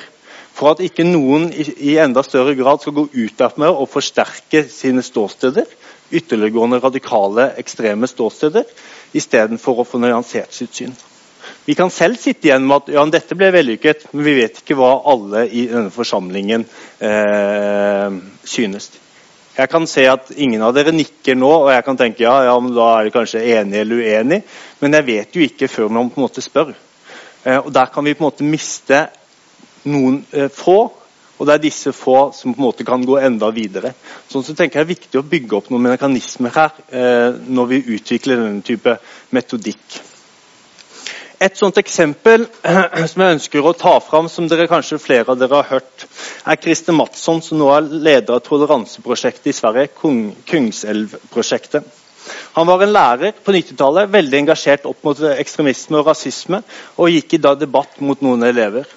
For 0.59 0.73
at 0.73 0.83
ikke 0.83 1.07
noen 1.07 1.49
i, 1.53 1.65
i, 1.91 1.97
enda 2.03 2.23
større 2.25 2.55
grad 2.59 2.83
skal 2.83 2.97
gå 2.97 3.05
ut 3.13 3.35
derfra 3.39 3.71
og 3.71 3.89
forsterke 3.91 4.65
sine 4.71 5.03
ståsteder, 5.05 5.67
ytterliggående 6.11 6.81
radikale, 6.83 7.51
ekstreme 7.61 8.09
ståsteder, 8.09 8.65
istedenfor 9.15 9.81
å 9.81 9.87
få 9.87 10.01
nyansert 10.01 10.53
sitt 10.55 10.75
syn. 10.75 10.97
Vi 11.65 11.75
kan 11.77 11.91
selv 11.93 12.19
sitte 12.19 12.49
igjen 12.49 12.65
med 12.67 12.83
at 12.83 12.91
ja, 12.93 13.03
dette 13.09 13.37
ble 13.37 13.51
vellykket, 13.53 14.09
men 14.11 14.25
vi 14.25 14.35
vet 14.41 14.61
ikke 14.61 14.77
hva 14.77 14.95
alle 15.11 15.45
i 15.47 15.67
denne 15.69 15.93
forsamlingen 15.93 16.65
eh, 17.05 18.17
synes. 18.43 18.91
Jeg 19.59 19.67
kan 19.67 19.87
se 19.91 20.05
at 20.07 20.29
ingen 20.39 20.61
av 20.63 20.71
dere 20.71 20.93
nikker 20.95 21.35
nå, 21.35 21.49
og 21.65 21.71
jeg 21.73 21.83
kan 21.83 21.97
tenke 21.99 22.23
ja, 22.23 22.35
ja, 22.47 22.53
men 22.63 22.71
da 22.75 22.85
er 22.95 23.07
de 23.07 23.11
kanskje 23.11 23.41
enige 23.57 23.81
eller 23.83 24.03
uenige. 24.05 24.43
men 24.79 24.93
jeg 24.95 25.05
vet 25.05 25.35
jo 25.35 25.41
ikke 25.43 25.67
før 25.67 25.89
man 25.91 26.09
på 26.09 26.21
en 26.21 26.27
måte 26.27 26.43
spør. 26.43 26.71
Eh, 27.43 27.57
og 27.57 27.73
Der 27.73 27.91
kan 27.91 28.05
vi 28.05 28.13
på 28.13 28.23
en 28.23 28.29
måte 28.29 28.47
miste 28.47 29.01
noen 29.83 30.21
eh, 30.31 30.47
få, 30.47 30.79
og 31.39 31.47
det 31.47 31.53
er 31.53 31.63
disse 31.63 31.91
få 31.95 32.31
som 32.35 32.53
på 32.53 32.59
en 32.61 32.67
måte 32.69 32.87
kan 32.87 33.03
gå 33.03 33.17
enda 33.19 33.49
videre. 33.51 33.93
Sånn 34.31 34.43
så 34.43 34.55
tenker 34.55 34.79
jeg 34.79 34.87
Det 34.87 34.93
er 34.93 34.95
viktig 34.95 35.19
å 35.19 35.27
bygge 35.27 35.57
opp 35.57 35.69
noen 35.71 35.89
mekanismer 35.89 36.55
her 36.55 36.79
eh, 36.91 37.35
når 37.47 37.71
vi 37.73 37.83
utvikler 37.97 38.39
denne 38.39 38.63
type 38.63 38.95
metodikk. 39.35 39.99
Et 41.39 41.55
sånt 41.55 41.77
eksempel 41.79 42.43
som 43.11 43.21
jeg 43.23 43.35
ønsker 43.37 43.63
å 43.63 43.71
ta 43.77 43.93
fram, 44.03 44.27
som 44.27 44.47
dere 44.51 44.67
kanskje 44.67 44.99
flere 44.99 45.31
av 45.31 45.39
dere 45.39 45.61
har 45.61 45.69
hørt, 45.77 46.03
er 46.43 46.59
Christer 46.59 46.95
Mattsson, 46.95 47.39
som 47.43 47.61
nå 47.61 47.69
er 47.71 47.87
leder 47.87 48.35
av 48.35 48.43
toleranseprosjektet 48.43 49.53
i 49.53 49.55
Sverige, 49.55 49.87
Kungselv-prosjektet. 50.51 51.87
Han 52.57 52.67
var 52.67 52.83
en 52.83 52.91
lærer 52.91 53.39
på 53.45 53.55
90-tallet, 53.55 54.11
veldig 54.11 54.41
engasjert 54.41 54.87
opp 54.89 54.99
mot 55.07 55.21
ekstremisme 55.31 56.01
og 56.01 56.11
rasisme, 56.11 56.59
og 56.99 57.15
gikk 57.15 57.37
i 57.37 57.41
da 57.47 57.55
debatt 57.55 58.01
mot 58.03 58.19
noen 58.25 58.43
elever. 58.49 58.89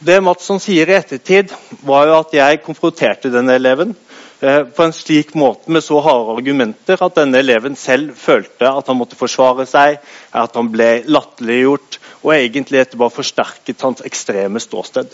Det 0.00 0.20
Mattsson 0.24 0.60
sier 0.60 0.92
i 0.92 0.96
ettertid, 0.96 1.56
var 1.88 2.06
jo 2.08 2.20
at 2.20 2.36
jeg 2.36 2.62
konfronterte 2.68 3.32
denne 3.32 3.56
eleven 3.56 3.96
på 4.40 4.84
en 4.84 4.92
slik 4.96 5.34
måte 5.36 5.68
med 5.72 5.84
så 5.84 5.98
harde 6.00 6.36
argumenter 6.38 7.00
at 7.04 7.18
denne 7.18 7.42
eleven 7.42 7.74
selv 7.76 8.14
følte 8.16 8.70
at 8.70 8.86
han 8.88 8.96
måtte 8.96 9.18
forsvare 9.18 9.66
seg, 9.68 9.98
at 10.32 10.56
han 10.56 10.70
ble 10.72 11.02
latterliggjort, 11.04 11.98
og 12.24 12.32
egentlig 12.36 12.80
etterpå 12.80 13.10
forsterket 13.12 13.84
hans 13.84 14.00
ekstreme 14.06 14.62
ståsted. 14.62 15.12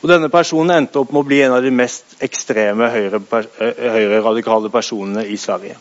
Og 0.00 0.08
Denne 0.08 0.30
personen 0.32 0.74
endte 0.76 1.00
opp 1.00 1.12
med 1.12 1.22
å 1.22 1.28
bli 1.28 1.40
en 1.44 1.56
av 1.56 1.64
de 1.64 1.72
mest 1.72 2.16
ekstreme 2.24 2.88
høyreradikale 2.92 4.68
høyre 4.68 4.72
personene 4.72 5.24
i 5.28 5.36
Sverige. 5.40 5.76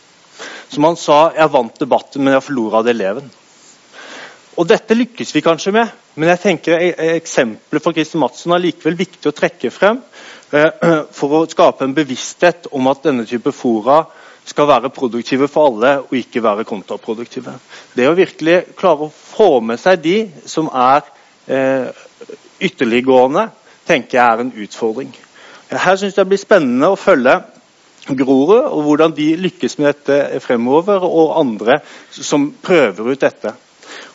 Som 0.69 0.83
han 0.83 0.95
sa, 0.95 1.31
'Jeg 1.35 1.51
vant 1.51 1.79
debatten, 1.79 2.23
men 2.23 2.33
jeg 2.33 2.43
forlora 2.43 2.83
eleven'. 2.83 3.29
Og 4.57 4.67
Dette 4.67 4.93
lykkes 4.93 5.35
vi 5.35 5.41
kanskje 5.41 5.71
med, 5.71 5.87
men 6.15 6.29
jeg 6.29 6.39
tenker 6.39 6.79
e-, 6.79 7.15
eksempelet 7.15 7.83
fra 7.83 7.93
Christer 7.93 8.19
Madsen 8.19 8.51
er 8.51 8.59
likevel 8.59 8.97
viktig 8.97 9.29
å 9.29 9.35
trekke 9.35 9.71
frem 9.71 9.97
eh, 9.97 10.08
for 11.17 11.35
å 11.37 11.45
skape 11.49 11.85
en 11.85 11.95
bevissthet 11.97 12.69
om 12.75 12.89
at 12.89 13.03
denne 13.05 13.25
type 13.29 13.53
fora 13.55 14.01
skal 14.49 14.69
være 14.69 14.89
produktive 14.93 15.47
for 15.51 15.69
alle 15.69 15.91
og 16.01 16.15
ikke 16.17 16.41
være 16.43 16.65
kontraproduktive. 16.67 17.53
Det 17.93 18.07
å 18.09 18.17
virkelig 18.17 18.57
klare 18.79 19.07
å 19.07 19.13
få 19.13 19.59
med 19.61 19.81
seg 19.81 20.01
de 20.01 20.17
som 20.49 20.71
er 20.73 21.05
eh, 21.45 21.89
ytterliggående, 22.65 23.49
tenker 23.85 24.17
jeg 24.17 24.25
er 24.25 24.43
en 24.43 24.53
utfordring. 24.65 25.13
Her 25.69 25.97
syns 25.97 26.15
jeg 26.15 26.23
det 26.23 26.31
blir 26.33 26.41
spennende 26.41 26.89
å 26.89 26.99
følge 26.99 27.37
Grorud, 28.09 28.63
og 28.73 28.83
hvordan 28.87 29.13
de 29.13 29.35
lykkes 29.37 29.75
med 29.77 29.91
dette 29.91 30.39
fremover, 30.41 31.03
og 31.05 31.35
andre 31.37 31.79
som 32.09 32.47
prøver 32.63 33.11
ut 33.11 33.21
dette. 33.21 33.53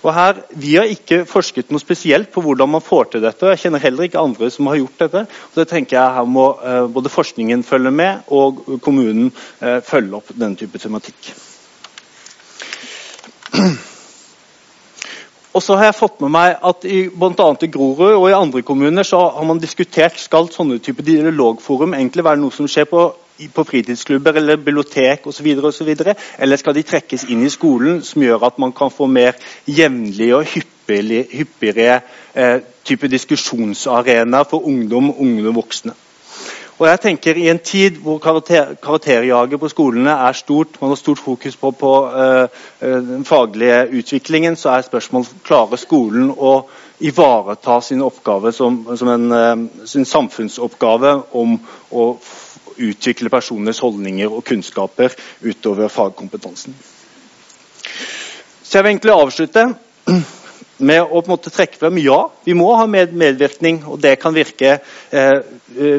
Og 0.05 0.13
her, 0.15 0.41
Vi 0.61 0.75
har 0.77 0.85
ikke 0.85 1.25
forsket 1.25 1.71
noe 1.73 1.81
spesielt 1.81 2.31
på 2.33 2.43
hvordan 2.45 2.69
man 2.69 2.85
får 2.85 3.05
til 3.15 3.25
dette. 3.25 3.43
og 3.47 3.55
Jeg 3.55 3.63
kjenner 3.65 3.81
heller 3.81 4.05
ikke 4.05 4.21
andre 4.21 4.51
som 4.51 4.67
har 4.67 4.77
gjort 4.77 4.99
dette. 5.07 5.27
og 5.51 5.57
det 5.57 5.69
tenker 5.69 5.97
jeg 5.97 6.15
Her 6.19 6.25
må 6.25 6.47
eh, 6.61 6.87
både 6.93 7.09
forskningen 7.09 7.65
følge 7.65 7.91
med 7.91 8.29
og 8.29 8.81
kommunen 8.83 9.33
eh, 9.63 9.81
følge 9.81 10.17
opp 10.21 10.29
denne 10.37 10.57
type 10.57 10.79
tematikk. 10.79 11.33
Og 15.55 15.63
så 15.63 15.77
har 15.79 15.87
jeg 15.87 15.99
fått 16.01 16.23
med 16.25 16.33
meg 16.35 16.57
at 16.67 16.87
i 16.91 17.05
bl.a. 17.15 17.51
i 17.63 17.71
Grorud 17.71 18.17
og 18.17 18.25
i 18.27 18.35
andre 18.35 18.63
kommuner 18.67 19.07
så 19.07 19.21
har 19.37 19.45
man 19.47 19.63
diskutert 19.63 20.19
skal 20.19 20.51
sånne 20.51 20.81
type 20.83 21.05
dialogforum 21.07 21.95
egentlig 21.95 22.25
være 22.27 22.43
noe 22.43 22.55
som 22.55 22.67
skjer 22.71 22.91
på 22.91 23.13
på 23.35 23.65
fritidsklubber 23.67 24.37
eller 24.39 24.61
bibliotek 24.63 25.27
osv., 25.27 25.49
eller 26.39 26.57
skal 26.57 26.75
de 26.77 26.85
trekkes 26.87 27.25
inn 27.35 27.43
i 27.43 27.51
skolen, 27.51 28.03
som 28.07 28.23
gjør 28.23 28.47
at 28.47 28.61
man 28.63 28.73
kan 28.73 28.93
få 28.95 29.09
mer 29.11 29.35
jevnlige 29.67 30.37
og 30.37 30.47
hyppigere 30.47 32.01
eh, 32.35 32.61
type 32.85 33.11
diskusjonsarenaer 33.11 34.47
for 34.47 34.69
ungdom, 34.71 35.11
unge 35.19 35.49
og 35.49 35.59
voksne. 35.59 35.97
Og 36.85 36.91
jeg 36.91 37.01
tenker 37.01 37.39
I 37.41 37.47
en 37.49 37.59
tid 37.65 37.97
hvor 38.05 38.19
karakter, 38.21 38.75
karakterjaget 38.83 39.61
på 39.61 39.69
skolene 39.73 40.13
er 40.27 40.35
stort, 40.37 40.75
man 40.83 40.91
har 40.93 40.99
stort 41.01 41.23
fokus 41.25 41.57
på, 41.57 41.71
på 41.81 41.93
uh, 42.13 42.45
den 42.83 43.25
faglige 43.25 43.87
utviklingen, 43.99 44.57
så 44.57 44.75
er 44.75 44.85
spørsmålet 44.85 45.31
klarer 45.47 45.81
skolen 45.81 46.29
å 46.29 46.53
ivareta 47.01 47.79
sin 47.81 48.05
oppgave 48.05 48.53
som, 48.53 48.83
som 49.01 49.13
en, 49.15 49.33
uh, 49.33 49.87
sin 49.89 50.05
samfunnsoppgave 50.05 51.15
om 51.33 51.57
å 51.89 52.07
utvikle 52.77 53.33
personers 53.33 53.81
holdninger 53.81 54.29
og 54.29 54.45
kunnskaper 54.45 55.17
utover 55.41 55.89
fagkompetansen. 55.89 56.77
Så 58.61 58.77
Jeg 58.77 58.85
vil 58.85 58.91
egentlig 58.93 59.17
avslutte 59.17 59.69
med 60.79 61.03
å 61.03 61.21
på 61.21 61.29
en 61.29 61.35
måte 61.35 61.53
trekke 61.55 61.79
frem 61.79 61.99
ja, 62.03 62.19
vi 62.45 62.55
må 62.59 62.73
ha 62.75 62.87
med 62.91 63.15
medvirkning, 63.15 63.83
og 63.87 64.01
det 64.03 64.17
kan 64.23 64.35
virke, 64.35 64.79
eh, 65.11 65.37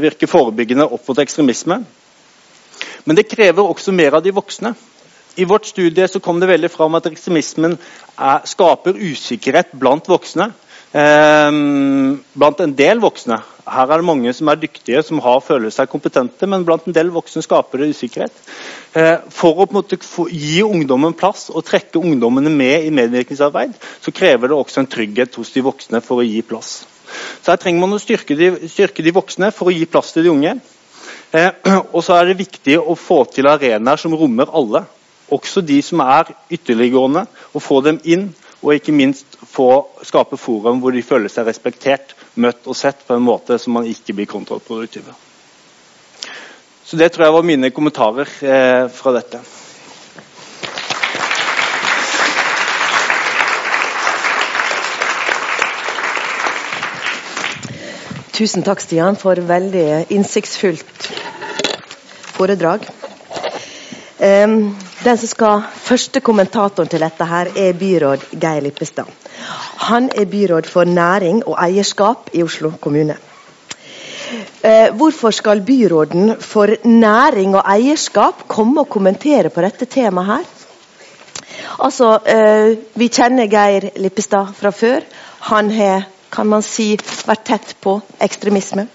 virke 0.04 0.28
forebyggende 0.28 0.88
opp 0.88 1.08
mot 1.08 1.22
ekstremisme. 1.24 1.80
Men 3.06 3.16
det 3.16 3.30
krever 3.30 3.64
også 3.64 3.94
mer 3.96 4.18
av 4.18 4.24
de 4.26 4.34
voksne. 4.36 4.74
I 5.38 5.46
vårt 5.46 5.66
studie 5.68 6.08
så 6.08 6.20
kom 6.20 6.40
det 6.40 6.48
veldig 6.48 6.72
fram 6.72 6.96
at 6.96 7.08
ekstremismen 7.10 7.78
er, 8.18 8.46
skaper 8.48 8.96
usikkerhet 8.96 9.74
blant 9.76 10.08
voksne. 10.08 10.52
Ehm, 10.96 12.22
blant 12.40 12.62
en 12.64 12.74
del 12.78 13.02
voksne. 13.04 13.42
Her 13.68 13.90
er 13.92 14.00
det 14.00 14.08
mange 14.08 14.32
som 14.38 14.48
er 14.48 14.60
dyktige, 14.62 15.02
som 15.04 15.20
har, 15.20 15.42
føler 15.44 15.74
seg 15.74 15.90
kompetente, 15.92 16.48
men 16.48 16.64
blant 16.64 16.86
en 16.88 16.96
del 16.96 17.10
voksne 17.12 17.44
skaper 17.44 17.82
det 17.82 17.90
usikkerhet. 17.92 18.38
Eh, 18.96 19.18
for 19.34 19.60
å 19.60 19.68
måte, 19.76 20.00
gi 20.32 20.62
ungdommen 20.64 21.18
plass 21.18 21.50
og 21.52 21.66
trekke 21.68 22.00
ungdommene 22.00 22.54
med 22.54 22.86
i 22.88 22.94
medvirkningsarbeid, 22.96 23.74
så 24.06 24.14
krever 24.16 24.54
det 24.54 24.56
også 24.56 24.84
en 24.84 24.92
trygghet 24.94 25.36
hos 25.36 25.52
de 25.52 25.66
voksne 25.66 26.00
for 26.06 26.24
å 26.24 26.28
gi 26.28 26.40
plass. 26.48 26.86
Så 27.42 27.52
Her 27.52 27.60
trenger 27.60 27.84
man 27.84 27.98
å 27.98 28.00
styrke 28.00 28.38
de, 28.40 28.54
styrke 28.72 29.04
de 29.04 29.16
voksne 29.16 29.52
for 29.52 29.68
å 29.68 29.76
gi 29.76 29.84
plass 29.90 30.14
til 30.16 30.24
de 30.24 30.32
unge. 30.32 30.56
Eh, 31.36 31.52
og 31.96 32.00
så 32.08 32.22
er 32.22 32.32
det 32.32 32.40
viktig 32.46 32.80
å 32.80 32.96
få 32.96 33.26
til 33.36 33.52
arenaer 33.52 34.00
som 34.00 34.16
rommer 34.16 34.48
alle. 34.48 34.86
Også 35.34 35.60
de 35.66 35.82
som 35.84 36.00
er 36.06 36.32
ytterliggående, 36.54 37.26
og 37.52 37.64
få 37.66 37.82
dem 37.84 38.00
inn 38.06 38.30
og 38.66 38.74
ikke 38.74 38.96
minst 38.96 39.38
få 39.46 39.70
skape 40.02 40.40
forum 40.42 40.80
hvor 40.82 40.96
de 40.96 41.04
føler 41.06 41.30
seg 41.30 41.46
respektert, 41.46 42.16
møtt 42.42 42.66
og 42.66 42.78
sett 42.78 43.06
på 43.06 43.14
en 43.14 43.26
måte 43.26 43.60
som 43.62 43.78
man 43.78 43.86
ikke 43.86 44.16
blir 44.18 44.30
kontraproduktive. 44.30 45.14
Så 46.86 46.98
Det 46.98 47.12
tror 47.12 47.26
jeg 47.26 47.34
var 47.34 47.46
mine 47.46 47.70
kommentarer 47.70 48.30
eh, 48.42 48.88
fra 48.90 49.14
dette. 49.14 49.40
Tusen 58.36 58.66
takk, 58.66 58.82
Stian, 58.84 59.16
for 59.16 59.40
veldig 59.40 60.12
innsiktsfullt 60.12 61.06
foredrag. 62.36 62.84
Um, 64.20 64.76
den 65.06 65.18
som 65.22 65.30
skal 65.30 65.64
Første 65.86 66.22
kommentatoren 66.26 66.90
til 66.90 67.04
dette 67.04 67.28
her 67.30 67.52
er 67.62 67.78
byråd 67.78 68.26
Geir 68.42 68.64
Lippestad. 68.66 69.10
Han 69.90 70.10
er 70.16 70.26
byråd 70.26 70.68
for 70.72 70.90
næring 70.90 71.44
og 71.46 71.58
eierskap 71.62 72.32
i 72.34 72.44
Oslo 72.44 72.72
kommune. 72.82 73.18
Eh, 74.66 74.90
hvorfor 74.98 75.32
skal 75.32 75.62
byråden 75.62 76.36
for 76.42 76.74
næring 76.84 77.56
og 77.56 77.64
eierskap 77.70 78.48
komme 78.48 78.82
og 78.82 78.90
kommentere 78.90 79.50
på 79.50 79.62
dette 79.62 79.86
temaet 79.86 80.28
her? 80.28 80.44
Altså, 81.80 82.20
eh, 82.26 82.78
Vi 82.96 83.08
kjenner 83.08 83.48
Geir 83.48 83.90
Lippestad 83.96 84.54
fra 84.56 84.72
før. 84.72 85.02
Han 85.40 85.70
har 85.72 86.06
kan 86.32 86.48
man 86.48 86.64
si, 86.64 86.98
vært 87.28 87.46
tett 87.48 87.76
på 87.82 88.02
ekstremisme. 88.20 88.88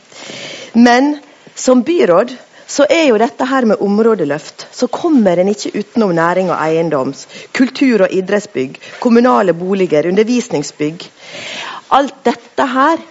Men 0.74 1.14
som 1.56 1.82
byråd 1.82 2.34
så 2.70 2.86
er 2.86 3.08
jo 3.08 3.18
dette 3.18 3.46
her 3.50 3.66
med 3.66 3.82
områdeløft, 3.82 4.68
så 4.70 4.86
kommer 4.92 5.40
en 5.40 5.50
ikke 5.50 5.72
utenom 5.74 6.14
næring 6.14 6.52
og 6.52 6.58
eiendoms, 6.62 7.26
kultur- 7.56 8.06
og 8.06 8.14
idrettsbygg, 8.14 8.78
kommunale 9.02 9.54
boliger, 9.58 10.06
undervisningsbygg. 10.12 11.08
Alt 11.98 12.20
dette 12.24 12.66
her 12.70 13.02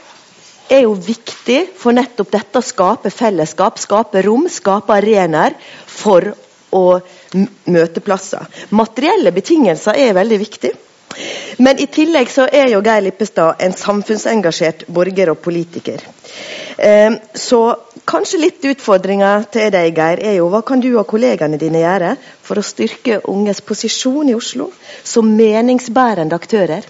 er 0.69 0.83
jo 0.85 0.93
viktig 0.93 1.59
for 1.77 1.97
nettopp 1.97 2.31
dette 2.31 2.61
å 2.61 2.65
skape 2.65 3.11
fellesskap, 3.11 3.81
skape 3.81 4.23
rom, 4.23 4.47
skape 4.49 4.95
arenaer 4.95 5.57
for 5.89 6.31
å 6.71 6.85
møte 7.65 8.03
plasser. 8.05 8.45
Materielle 8.69 9.33
betingelser 9.35 9.97
er 9.97 10.15
veldig 10.17 10.39
viktig. 10.39 10.71
Men 11.59 11.81
i 11.81 11.89
tillegg 11.91 12.29
så 12.31 12.45
er 12.45 12.69
jo 12.71 12.83
Geir 12.85 13.03
Lippestad 13.03 13.59
en 13.65 13.73
samfunnsengasjert 13.75 14.85
borger 14.93 15.33
og 15.33 15.41
politiker. 15.43 16.03
Eh, 16.77 17.17
så 17.33 17.63
kanskje 18.09 18.39
litt 18.41 18.65
utfordringer 18.65 19.45
til 19.53 19.69
deg, 19.73 19.93
Geir, 19.93 20.21
er 20.25 20.39
jo 20.39 20.47
hva 20.49 20.63
kan 20.65 20.81
du 20.81 20.89
og 20.97 21.05
kollegaene 21.09 21.59
dine 21.61 21.83
gjøre 21.83 22.15
for 22.45 22.57
å 22.57 22.65
styrke 22.65 23.21
unges 23.29 23.61
posisjon 23.65 24.31
i 24.31 24.37
Oslo 24.37 24.71
som 25.05 25.29
meningsbærende 25.37 26.37
aktører? 26.37 26.87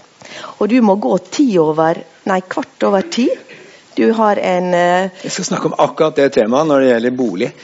Og 0.59 0.69
du 0.71 0.77
må 0.85 0.95
gå 1.01 1.17
ti 1.31 1.49
over, 1.59 1.99
nei, 2.29 2.39
kvart 2.47 2.87
over 2.87 3.07
ti 3.11 3.27
du 3.99 4.13
har 4.15 4.39
en 4.39 4.71
uh, 4.73 4.79
Jeg 5.23 5.31
skal 5.31 5.45
snakke 5.51 5.65
om 5.69 5.75
akkurat 5.77 6.15
det 6.15 6.31
temaet 6.37 6.67
når 6.69 6.79
det 6.79 6.87
gjelder 6.89 7.11
bolig 7.17 7.49
eh, 7.49 7.55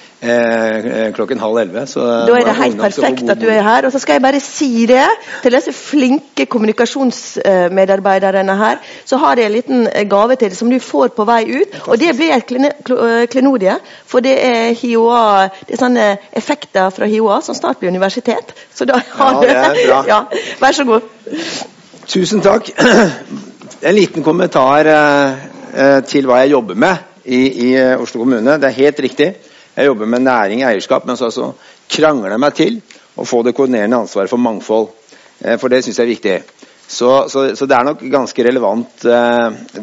eh 1.06 1.14
klokken 1.16 1.40
halv 1.40 1.58
elleve. 1.62 1.86
Da 1.96 2.02
er 2.36 2.44
det 2.48 2.56
helt 2.60 2.82
perfekt 2.82 3.30
at 3.30 3.42
du 3.42 3.48
er 3.48 3.62
her. 3.64 3.86
Og 3.86 3.92
så 3.92 4.00
skal 4.00 4.14
jeg 4.18 4.24
bare 4.26 4.40
si 4.44 4.86
det 4.90 5.10
til 5.44 5.52
disse 5.56 5.74
flinke 5.74 6.46
kommunikasjonsmedarbeiderne 6.46 8.56
her. 8.58 8.76
Så 9.06 9.18
har 9.18 9.36
jeg 9.38 9.46
en 9.46 9.52
liten 9.52 9.88
eh, 9.88 10.10
gave 10.10 10.36
til 10.36 10.50
deg 10.50 10.58
som 10.58 10.70
du 10.72 10.80
får 10.80 11.08
på 11.16 11.24
vei 11.30 11.44
ut. 11.54 11.82
Og 11.88 12.00
det 12.00 12.18
blir 12.18 12.34
et 12.36 12.46
klenodie. 13.32 13.76
For 14.06 14.20
det 14.20 14.46
er 14.46 14.74
HiOA, 14.82 15.48
det 15.68 15.74
er 15.74 15.78
sånne 15.86 16.18
effekter 16.34 16.90
fra 16.96 17.06
HiOA 17.10 17.42
som 17.46 17.56
snart 17.56 17.78
blir 17.80 17.90
universitet. 17.94 18.54
Så 18.76 18.86
da 18.86 18.94
har 19.16 19.44
ja, 19.44 19.70
det 19.72 19.82
ja, 20.12 20.20
vær 20.60 20.72
så 20.72 20.84
god. 20.84 21.02
Tusen 22.08 22.42
takk. 22.42 22.70
En 23.86 23.94
liten 23.94 24.24
kommentar. 24.24 24.88
Eh, 25.76 26.01
til 26.07 26.23
hva 26.23 26.39
jeg 26.39 26.53
jobber 26.53 26.78
med 26.80 27.26
i, 27.26 27.39
i, 27.67 27.69
eh, 27.76 27.99
Oslo 27.99 28.21
kommune. 28.21 28.53
Det 28.61 28.69
er 28.69 28.78
helt 28.78 28.99
riktig. 29.03 29.34
Jeg 29.76 29.88
jobber 29.89 30.07
med 30.07 30.23
næring 30.23 30.61
og 30.63 30.69
eierskap, 30.69 31.05
men 31.05 31.17
så 31.19 31.49
krangler 31.91 32.32
jeg 32.32 32.39
meg 32.39 32.55
til 32.55 32.78
å 33.19 33.26
få 33.28 33.41
det 33.43 33.51
koordinerende 33.57 33.99
ansvaret 34.05 34.32
for 34.32 34.39
mangfold. 34.39 34.88
Eh, 35.41 35.57
for 35.59 35.67
det 35.67 35.82
syns 35.84 35.99
jeg 35.99 36.05
er 36.05 36.13
viktig. 36.13 36.38
Så, 36.88 37.09
så, 37.28 37.43
så, 37.57 37.67
det 37.67 37.76
er 37.76 37.89
nok 37.89 38.05
ganske 38.13 38.43
relevant 38.45 39.07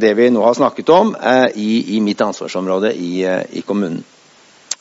det 0.00 0.12
vi 0.16 0.28
nå 0.30 0.44
har 0.44 0.54
snakket 0.54 0.92
om 0.94 1.08
i, 1.58 1.96
i 1.96 2.00
mitt 2.00 2.20
ansvarsområde 2.22 2.92
i, 2.94 3.24
i, 3.58 3.62
kommunen. 3.66 4.04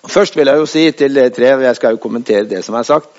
Først 0.06 0.38
vil 0.38 0.48
jeg 0.48 0.62
jo 0.62 0.68
si 0.70 0.84
til 0.92 1.18
dere 1.18 1.34
tre, 1.34 1.56
og 1.56 1.66
jeg 1.66 1.80
skal 1.80 1.98
jo 1.98 2.04
kommentere 2.04 2.46
det 2.46 2.62
som 2.64 2.78
er 2.78 2.86
sagt, 2.86 3.10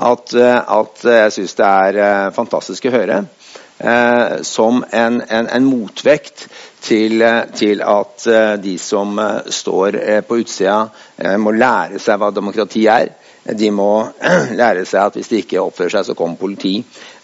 at, 0.00 0.32
at 0.32 1.04
jeg 1.04 1.34
syns 1.36 1.58
det 1.60 1.68
er 1.68 2.32
fantastisk 2.32 2.88
å 2.88 2.94
høre. 2.96 3.20
Eh, 3.80 4.42
som 4.42 4.84
en, 4.90 5.22
en, 5.28 5.46
en, 5.46 5.64
motvekt 5.64 6.48
til, 6.80 7.22
eh, 7.22 7.44
til 7.54 7.82
at 7.82 8.26
eh, 8.26 8.54
de 8.62 8.76
som 8.78 9.20
står 9.46 9.98
på 10.28 10.38
utsida, 10.42 10.88
må 11.38 11.50
lære 11.50 11.98
seg 11.98 12.20
hva 12.20 12.30
demokrati 12.30 12.84
er. 12.90 13.10
De 13.58 13.70
må 13.74 13.90
lære 14.60 14.84
seg 14.86 15.00
at 15.02 15.18
hvis 15.18 15.30
de 15.32 15.40
ikke 15.42 15.62
oppfører 15.62 15.96
seg, 15.96 16.06
så 16.08 16.16
kommer 16.18 16.38
politi. 16.38 16.76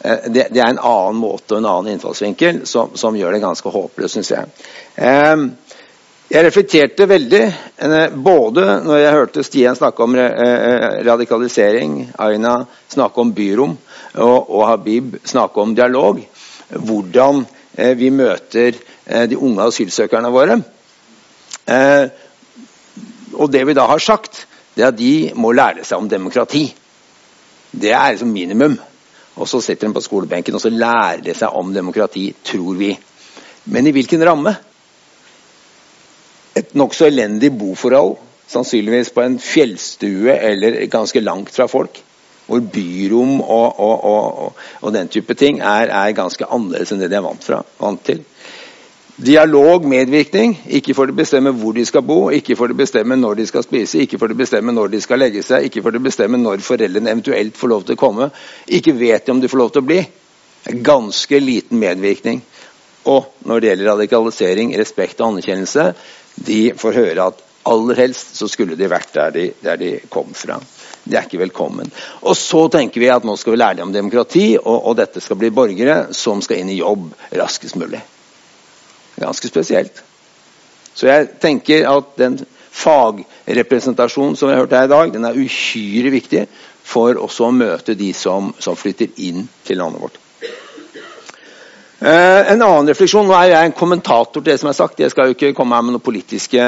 Det, 0.03 0.49
det 0.53 0.61
er 0.61 0.73
en 0.73 0.81
annen 0.83 1.21
måte 1.21 1.55
og 1.55 1.61
en 1.61 1.69
annen 1.71 1.95
innfallsvinkel 1.95 2.65
som, 2.69 2.97
som 2.99 3.17
gjør 3.17 3.37
det 3.37 3.45
ganske 3.45 3.71
håpløst, 3.73 4.19
syns 4.19 4.33
jeg. 4.35 4.51
Jeg 6.35 6.45
reflekterte 6.47 7.07
veldig, 7.09 7.43
både 8.25 8.65
når 8.85 8.99
jeg 8.99 9.17
hørte 9.17 9.45
Stian 9.47 9.79
snakke 9.79 10.05
om 10.05 10.17
radikalisering, 11.09 11.99
Aina 12.19 12.57
snakke 12.93 13.23
om 13.23 13.33
byrom, 13.37 13.77
og, 14.19 14.39
og 14.51 14.67
Habib 14.73 15.19
snakke 15.29 15.63
om 15.63 15.77
dialog 15.77 16.25
hvordan 16.69 17.45
eh, 17.77 17.95
vi 17.99 18.11
møter 18.11 18.73
eh, 18.73 18.83
de 19.05 19.39
unge 19.39 19.69
asylsøkerne 19.69 20.31
våre. 20.33 20.59
Eh, 21.69 22.07
og 23.35 23.51
det 23.53 23.65
vi 23.67 23.77
da 23.77 23.87
har 23.91 24.03
sagt, 24.03 24.47
det 24.75 24.85
er 24.85 24.93
at 24.93 24.99
de 24.99 25.33
må 25.39 25.53
lære 25.55 25.85
seg 25.87 26.01
om 26.01 26.11
demokrati. 26.11 26.67
Det 27.75 27.93
er 27.93 28.15
liksom 28.15 28.33
minimum. 28.33 28.77
Og 29.35 29.49
så 29.51 29.61
sitter 29.63 29.89
de 29.89 29.97
på 29.97 30.05
skolebenken 30.05 30.55
og 30.55 30.63
så 30.63 30.71
lærer 30.71 31.25
de 31.25 31.35
seg 31.35 31.57
om 31.59 31.73
demokrati, 31.75 32.29
tror 32.47 32.79
vi. 32.79 32.93
Men 33.65 33.89
i 33.89 33.95
hvilken 33.97 34.23
ramme? 34.27 34.55
Et 36.55 36.75
nokså 36.79 37.09
elendig 37.09 37.51
boforhold, 37.59 38.17
sannsynligvis 38.47 39.11
på 39.11 39.25
en 39.25 39.39
fjellstue 39.43 40.37
eller 40.37 40.85
ganske 40.93 41.23
langt 41.25 41.51
fra 41.55 41.67
folk 41.67 42.03
hvor 42.47 42.61
byrom 42.61 43.41
og, 43.41 43.81
og, 43.81 44.05
og, 44.05 44.53
og, 44.81 44.93
den 44.93 45.09
type 45.09 45.35
ting 45.35 45.61
er, 45.61 45.89
er, 45.89 46.13
ganske 46.13 46.45
annerledes 46.45 46.93
enn 46.93 47.01
det 47.01 47.09
de 47.13 47.17
er 47.17 47.25
vant, 47.25 47.45
fra, 47.45 47.63
vant 47.81 48.03
til. 48.05 48.21
Dialog, 49.17 49.85
medvirkning. 49.87 50.57
Ikke 50.75 50.95
får 50.95 51.07
de 51.07 51.15
bestemme 51.15 51.53
hvor 51.55 51.73
de 51.77 51.85
skal 51.87 52.03
bo, 52.03 52.33
ikke 52.35 52.57
får 52.59 52.73
de 52.73 52.77
bestemme 52.81 53.15
når 53.15 53.37
de 53.39 53.47
skal 53.47 53.63
spise, 53.63 54.01
ikke 54.03 54.19
får 54.19 54.33
de 54.33 54.37
bestemme 54.41 54.73
når 54.75 54.89
de 54.91 55.01
skal 55.05 55.21
legge 55.23 55.43
seg, 55.47 55.69
ikke 55.69 55.85
får 55.85 55.95
de 55.95 56.01
bestemme 56.03 56.41
når 56.43 56.65
foreldrene 56.67 57.13
eventuelt 57.13 57.55
får 57.55 57.71
lov 57.71 57.85
til 57.87 57.95
å 57.95 58.01
komme. 58.01 58.27
Ikke 58.67 58.97
vet 58.99 59.23
de 59.23 59.31
om 59.31 59.43
de 59.43 59.51
får 59.51 59.61
lov 59.61 59.71
til 59.71 59.85
å 59.85 59.87
bli. 59.87 60.01
Ganske 60.83 61.39
liten 61.39 61.79
medvirkning. 61.79 62.41
Og 63.07 63.29
når 63.47 63.61
det 63.61 63.69
gjelder 63.71 63.91
radikalisering, 63.93 64.73
respekt 64.81 65.23
og 65.23 65.29
anerkjennelse, 65.37 65.85
de 66.49 66.59
får 66.81 66.99
høre 66.99 67.29
at 67.29 67.45
aller 67.71 68.01
helst 68.03 68.35
så 68.35 68.49
skulle 68.51 68.75
de 68.75 68.89
vært 68.91 69.15
der 69.15 69.31
de, 69.37 69.45
der 69.63 69.79
de 69.79 69.93
kom 70.11 70.35
fra. 70.35 70.59
De 71.05 71.15
er 71.15 71.29
ikke 71.29 71.45
velkommen. 71.45 71.93
Og 72.27 72.35
så 72.35 72.65
tenker 72.73 72.99
vi 72.99 73.13
at 73.15 73.29
nå 73.29 73.37
skal 73.39 73.55
vi 73.55 73.63
lære 73.63 73.79
dem 73.79 73.93
om 73.93 73.95
demokrati, 73.95 74.57
og, 74.59 74.75
og 74.91 74.99
dette 74.99 75.23
skal 75.23 75.39
bli 75.39 75.53
borgere 75.55 76.09
som 76.17 76.43
skal 76.43 76.65
inn 76.65 76.75
i 76.75 76.81
jobb 76.81 77.13
raskest 77.31 77.79
mulig. 77.79 78.03
Ganske 79.21 79.49
spesielt. 79.49 80.03
Så 80.95 81.09
jeg 81.11 81.29
tenker 81.43 81.89
at 81.91 82.13
den 82.19 82.39
fagrepresentasjonen 82.75 84.37
som 84.37 84.49
vi 84.49 84.55
har 84.55 84.65
hørt 84.65 84.75
her 84.75 84.89
i 84.89 84.93
dag, 84.93 85.13
den 85.15 85.27
er 85.27 85.39
uhyre 85.39 86.11
viktig 86.15 86.47
for 86.85 87.19
også 87.19 87.49
å 87.49 87.55
møte 87.55 87.97
de 87.99 88.13
som, 88.17 88.53
som 88.61 88.77
flytter 88.79 89.15
inn 89.27 89.47
til 89.67 89.81
landet 89.81 90.03
vårt. 90.03 90.21
Eh, 92.05 92.53
en 92.53 92.61
annen 92.61 92.91
refleksjon, 92.91 93.25
Nå 93.25 93.33
er 93.39 93.53
jeg 93.55 93.71
en 93.71 93.77
kommentator 93.79 94.43
til 94.43 94.51
det 94.51 94.59
som 94.61 94.69
er 94.69 94.77
sagt. 94.77 95.01
Jeg 95.01 95.13
skal 95.15 95.31
jo 95.31 95.37
ikke 95.37 95.55
komme 95.57 95.79
her 95.79 95.87
med 95.87 95.95
noen 95.95 96.05
politiske 96.05 96.65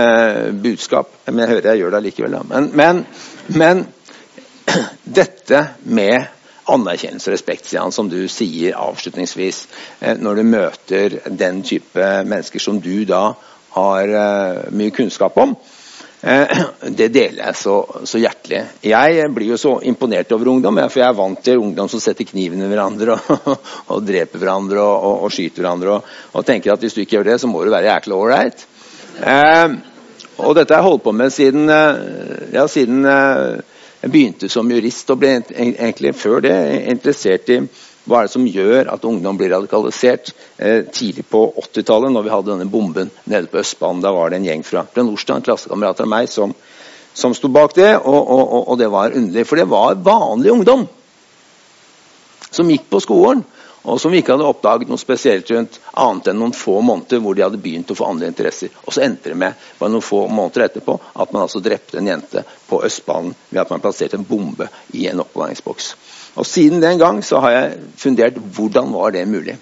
budskap. 0.62 1.10
Men 1.26 1.42
jeg 1.42 1.50
hører 1.50 1.68
jeg 1.72 1.82
gjør 1.82 1.96
det 1.96 2.02
likevel. 2.06 2.38
Men, 2.48 2.70
men, 2.72 3.02
men 3.58 3.84
dette 5.18 5.62
med 5.82 6.35
anerkjennelse 6.72 7.30
og 7.30 7.36
respekt, 7.36 7.70
som 7.94 8.10
du 8.10 8.18
sier 8.30 8.76
avslutningsvis, 8.78 9.66
eh, 10.00 10.16
når 10.18 10.40
du 10.40 10.42
møter 10.50 11.18
den 11.30 11.62
type 11.66 12.10
mennesker 12.26 12.62
som 12.62 12.80
du 12.82 13.04
da 13.08 13.30
har 13.76 14.08
eh, 14.08 14.62
mye 14.72 14.94
kunnskap 14.94 15.36
om. 15.38 15.54
Eh, 16.26 16.62
det 16.96 17.10
deler 17.14 17.42
jeg 17.44 17.58
så, 17.60 17.76
så, 18.08 18.18
hjertelig. 18.18 18.62
Jeg 18.82 19.28
blir 19.34 19.52
jo 19.52 19.58
så 19.60 19.76
imponert 19.86 20.32
over 20.34 20.50
ungdom, 20.54 20.80
for 20.88 21.02
jeg 21.02 21.08
er 21.10 21.18
vant 21.18 21.42
til 21.44 21.60
ungdom 21.62 21.90
som 21.92 22.02
setter 22.02 22.26
kniven 22.28 22.64
i 22.64 22.70
hverandre 22.70 23.18
og, 23.18 23.52
og, 23.92 24.00
dreper 24.06 24.42
hverandre 24.42 24.80
og, 24.82 24.96
og, 24.96 25.26
og 25.26 25.34
skyter 25.34 25.62
hverandre. 25.62 26.00
Og, 26.32 26.40
tenker 26.48 26.74
at 26.74 26.82
hvis 26.82 26.96
du 26.96 27.04
ikke 27.04 27.18
gjør 27.18 27.30
det, 27.30 27.38
så 27.42 27.50
må 27.50 27.62
du 27.62 27.70
være 27.74 27.92
jækla 27.92 28.18
ålreit. 28.18 28.66
Eh, 29.20 29.76
og 30.36 30.56
dette 30.58 30.74
har 30.74 30.82
jeg 30.82 30.90
holdt 30.90 31.04
på 31.06 31.14
med 31.16 31.32
siden, 31.32 31.70
ja, 32.52 32.66
siden 32.68 33.06
jeg 34.06 34.12
begynte 34.14 34.48
som 34.52 34.68
jurist 34.70 35.08
og 35.10 35.18
ble 35.18 35.32
egentlig 35.50 36.12
før 36.14 36.44
det 36.44 36.54
interessert 36.92 37.48
i 37.50 37.60
hva 38.06 38.20
er 38.20 38.28
det 38.28 38.34
som 38.36 38.44
gjør 38.46 38.86
at 38.92 39.04
ungdom 39.08 39.34
blir 39.34 39.50
radikalisert. 39.50 40.28
Eh, 40.62 40.84
tidlig 40.94 41.24
på 41.26 41.40
80-tallet, 41.58 42.12
når 42.14 42.22
vi 42.22 42.30
hadde 42.30 42.52
denne 42.52 42.68
bomben 42.70 43.10
nede 43.26 43.50
på 43.50 43.58
Østbanen, 43.58 44.04
da 44.04 44.12
var 44.14 44.30
det 44.30 44.38
en 44.38 44.46
gjeng 44.46 44.62
fra, 44.62 44.84
fra 44.86 45.02
Nordstrand, 45.02 45.48
av 45.50 46.06
meg, 46.06 46.30
som, 46.30 46.54
som 47.10 47.34
sto 47.34 47.50
bak 47.50 47.74
det. 47.74 47.96
Og, 47.98 48.20
og, 48.30 48.54
og, 48.60 48.78
det 48.78 48.92
var 48.94 49.10
underlig, 49.10 49.42
for 49.50 49.58
det 49.58 49.66
var 49.72 49.98
vanlig 50.06 50.54
ungdom 50.54 50.86
som 52.46 52.70
gikk 52.70 52.86
på 52.94 53.02
skolen 53.02 53.42
og 53.86 54.00
som 54.02 54.10
vi 54.10 54.18
ikke 54.18 54.34
hadde 54.34 54.48
oppdaget 54.48 54.90
noe 54.90 54.98
spesielt 54.98 55.50
rundt, 55.54 55.78
annet 55.94 56.32
enn 56.32 56.40
noen 56.42 56.54
få 56.56 56.80
måneder 56.82 57.20
hvor 57.22 57.36
de 57.38 57.44
hadde 57.44 57.60
begynt 57.62 57.92
å 57.92 57.96
få 57.98 58.08
andre 58.10 58.26
interesser. 58.32 58.72
Og 58.82 58.94
så 58.94 59.04
endte 59.06 59.30
det 59.30 59.38
med 59.38 59.54
bare 59.78 59.92
noen 59.94 60.02
få 60.02 60.24
måneder 60.26 60.66
etterpå 60.66 60.96
at 61.14 61.30
man 61.30 61.44
altså 61.44 61.62
drepte 61.62 62.00
en 62.00 62.10
jente 62.10 62.42
på 62.66 62.80
Østbanen 62.86 63.36
ved 63.48 63.62
at 63.62 63.70
man 63.70 63.84
plasserte 63.84 64.18
en 64.18 64.26
bombe 64.26 64.66
i 64.98 65.06
en 65.06 65.22
oppbevaringsboks. 65.22 65.92
Og 66.36 66.48
Siden 66.50 66.82
den 66.82 66.98
gang 66.98 67.22
så 67.24 67.38
har 67.44 67.54
jeg 67.54 67.78
fundert 67.96 68.42
hvordan 68.58 68.90
var 68.92 69.14
det 69.14 69.22
mulig. 69.30 69.56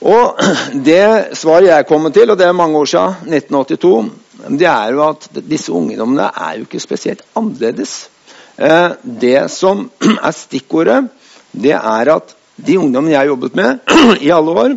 Og 0.00 0.38
Det 0.90 1.36
svaret 1.36 1.72
jeg 1.72 1.88
kommer 1.90 2.14
til, 2.14 2.30
og 2.30 2.38
det 2.38 2.46
er 2.46 2.56
mange 2.56 2.78
år 2.78 2.88
siden, 2.94 3.34
1982, 3.34 4.10
det 4.56 4.70
er 4.70 4.94
jo 4.94 5.02
at 5.08 5.28
disse 5.50 5.72
ungdommene 5.72 6.30
er 6.30 6.56
jo 6.56 6.68
ikke 6.68 6.80
spesielt 6.80 7.26
annerledes. 7.36 8.08
Eh, 8.56 8.92
det 9.02 9.50
som 9.50 9.90
er 10.28 10.32
stikkordet, 10.36 11.08
det 11.52 11.74
er 11.76 12.12
at 12.14 12.34
de 12.60 12.78
ungdommene 12.78 13.14
jeg 13.14 13.20
har 13.22 13.30
jobbet 13.30 13.56
med 13.58 13.92
i 14.26 14.32
alle 14.34 14.56
år, 14.62 14.74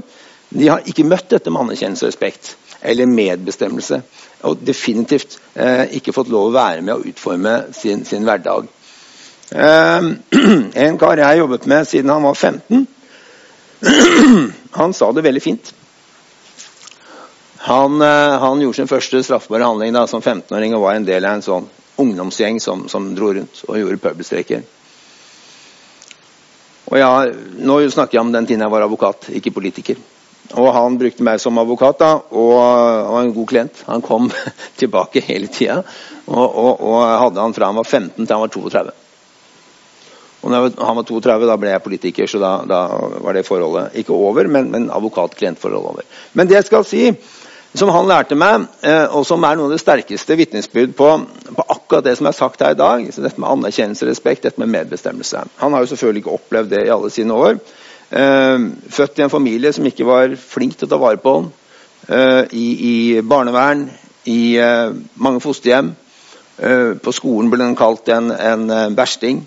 de 0.54 0.70
har 0.70 0.86
ikke 0.90 1.06
møtt 1.08 1.32
dette 1.34 1.52
med 1.52 1.66
anerkjennelse 1.66 2.06
og 2.06 2.14
respekt 2.14 2.54
eller 2.84 3.08
medbestemmelse. 3.10 4.02
Og 4.44 4.60
definitivt 4.68 5.38
eh, 5.56 5.86
ikke 5.98 6.14
fått 6.16 6.32
lov 6.32 6.50
å 6.50 6.56
være 6.56 6.84
med 6.84 6.96
å 6.98 7.06
utforme 7.08 7.56
sin, 7.76 8.04
sin 8.06 8.26
hverdag. 8.28 8.68
Eh, 9.54 10.10
en 10.86 11.00
kar 11.00 11.22
jeg 11.22 11.30
har 11.30 11.40
jobbet 11.40 11.70
med 11.72 11.88
siden 11.88 12.12
han 12.12 12.28
var 12.28 12.36
15, 12.36 12.86
han 14.80 14.94
sa 14.96 15.12
det 15.12 15.26
veldig 15.26 15.44
fint. 15.44 15.74
Han, 17.64 18.02
eh, 18.02 18.38
han, 18.44 18.62
gjorde 18.62 18.82
sin 18.82 18.92
første 18.92 19.24
straffbare 19.24 19.64
handling 19.64 19.96
da, 19.96 20.04
som 20.08 20.22
15-åring 20.22 20.76
og 20.76 20.84
var 20.84 21.00
en 21.00 21.08
del 21.08 21.24
av 21.24 21.38
en 21.38 21.46
sånn 21.46 21.70
ungdomsgjeng 22.04 22.60
som, 22.60 22.88
som 22.92 23.14
dro 23.16 23.32
rundt 23.38 23.64
og 23.70 23.78
gjorde 23.80 24.02
pøbelstreker. 24.04 24.66
Og 26.94 27.00
ja, 27.02 27.14
Nå 27.66 27.80
snakker 27.90 28.20
jeg 28.20 28.22
om 28.22 28.34
den 28.34 28.46
tiden 28.46 28.62
jeg 28.62 28.70
var 28.70 28.86
advokat, 28.86 29.32
ikke 29.34 29.56
politiker. 29.56 29.98
Og 30.54 30.68
Han 30.76 31.00
brukte 31.02 31.26
meg 31.26 31.40
som 31.42 31.58
advokat, 31.58 31.98
da, 31.98 32.10
og 32.30 32.52
han 32.62 33.14
var 33.16 33.24
en 33.24 33.32
god 33.34 33.48
klient. 33.50 33.80
Han 33.88 34.04
kom 34.06 34.28
tilbake 34.80 35.24
hele 35.26 35.50
tida. 35.50 35.80
Og, 36.28 36.44
og, 36.44 36.84
og, 36.84 37.00
hadde 37.08 37.42
han 37.42 37.56
fra 37.56 37.72
han 37.72 37.80
var 37.80 37.90
15 37.90 38.20
til 38.20 38.36
han 38.36 38.44
var 38.44 38.54
32. 38.54 38.94
Og 40.44 40.52
når 40.52 40.70
han 40.84 41.00
var 41.00 41.08
32, 41.08 41.48
da 41.48 41.58
ble 41.58 41.72
jeg 41.72 41.84
politiker, 41.86 42.30
så 42.30 42.42
da, 42.44 42.52
da 42.68 42.82
var 43.24 43.34
det 43.34 43.46
forholdet 43.48 43.98
ikke 44.04 44.14
over, 44.14 44.46
men, 44.52 44.70
men 44.70 44.90
advokat-klient-forholdet 44.92 45.94
over. 45.96 46.22
Men 46.36 46.52
det 46.52 46.60
jeg 46.60 46.68
skal 46.68 46.86
si, 46.86 47.06
som 47.74 47.90
han 47.90 48.08
lærte 48.08 48.38
meg, 48.38 48.68
eh, 48.86 49.06
og 49.10 49.26
som 49.26 49.44
er 49.46 49.58
noe 49.58 49.68
av 49.68 49.74
det 49.74 49.82
sterkeste 49.82 50.38
vitnesbyrd 50.38 50.94
på, 50.98 51.08
på, 51.50 51.66
akkurat 51.74 52.06
det 52.06 52.16
som 52.20 52.30
er 52.30 52.36
sagt 52.38 52.62
her 52.62 52.76
i 52.76 52.80
dag, 52.80 53.06
dette 53.10 53.42
med 53.42 53.50
anerkjennelse 53.50 54.06
og 54.06 54.12
respekt, 54.12 54.44
dette 54.46 54.62
med 54.62 54.70
medbestemmelse. 54.76 55.42
Han 55.62 55.74
har 55.74 55.82
jo 55.82 55.90
selvfølgelig 55.94 56.24
ikke 56.24 56.36
opplevd 56.38 56.70
det 56.76 56.84
i 56.86 56.92
alle 56.94 57.10
sine 57.14 57.34
år. 57.34 57.58
Eh, 58.14 58.68
født 58.94 59.20
i 59.20 59.26
en 59.26 59.34
familie 59.34 59.74
som 59.74 59.90
ikke 59.90 60.06
var 60.06 60.36
flink 60.38 60.78
til 60.78 60.90
å 60.90 60.94
ta 60.94 61.00
vare 61.02 61.22
på 61.24 61.34
ham. 61.40 61.50
Eh, 62.14 62.44
i, 62.54 62.68
i, 62.92 62.96
barnevern, 63.22 63.88
i 64.30 64.56
mange 65.20 65.42
fosterhjem. 65.44 65.96
på 67.04 67.12
skolen 67.12 67.50
ble 67.50 67.66
han 67.66 67.76
kalt 67.76 68.08
en, 68.14 68.30
en 68.32 68.96
versting. 68.96 69.42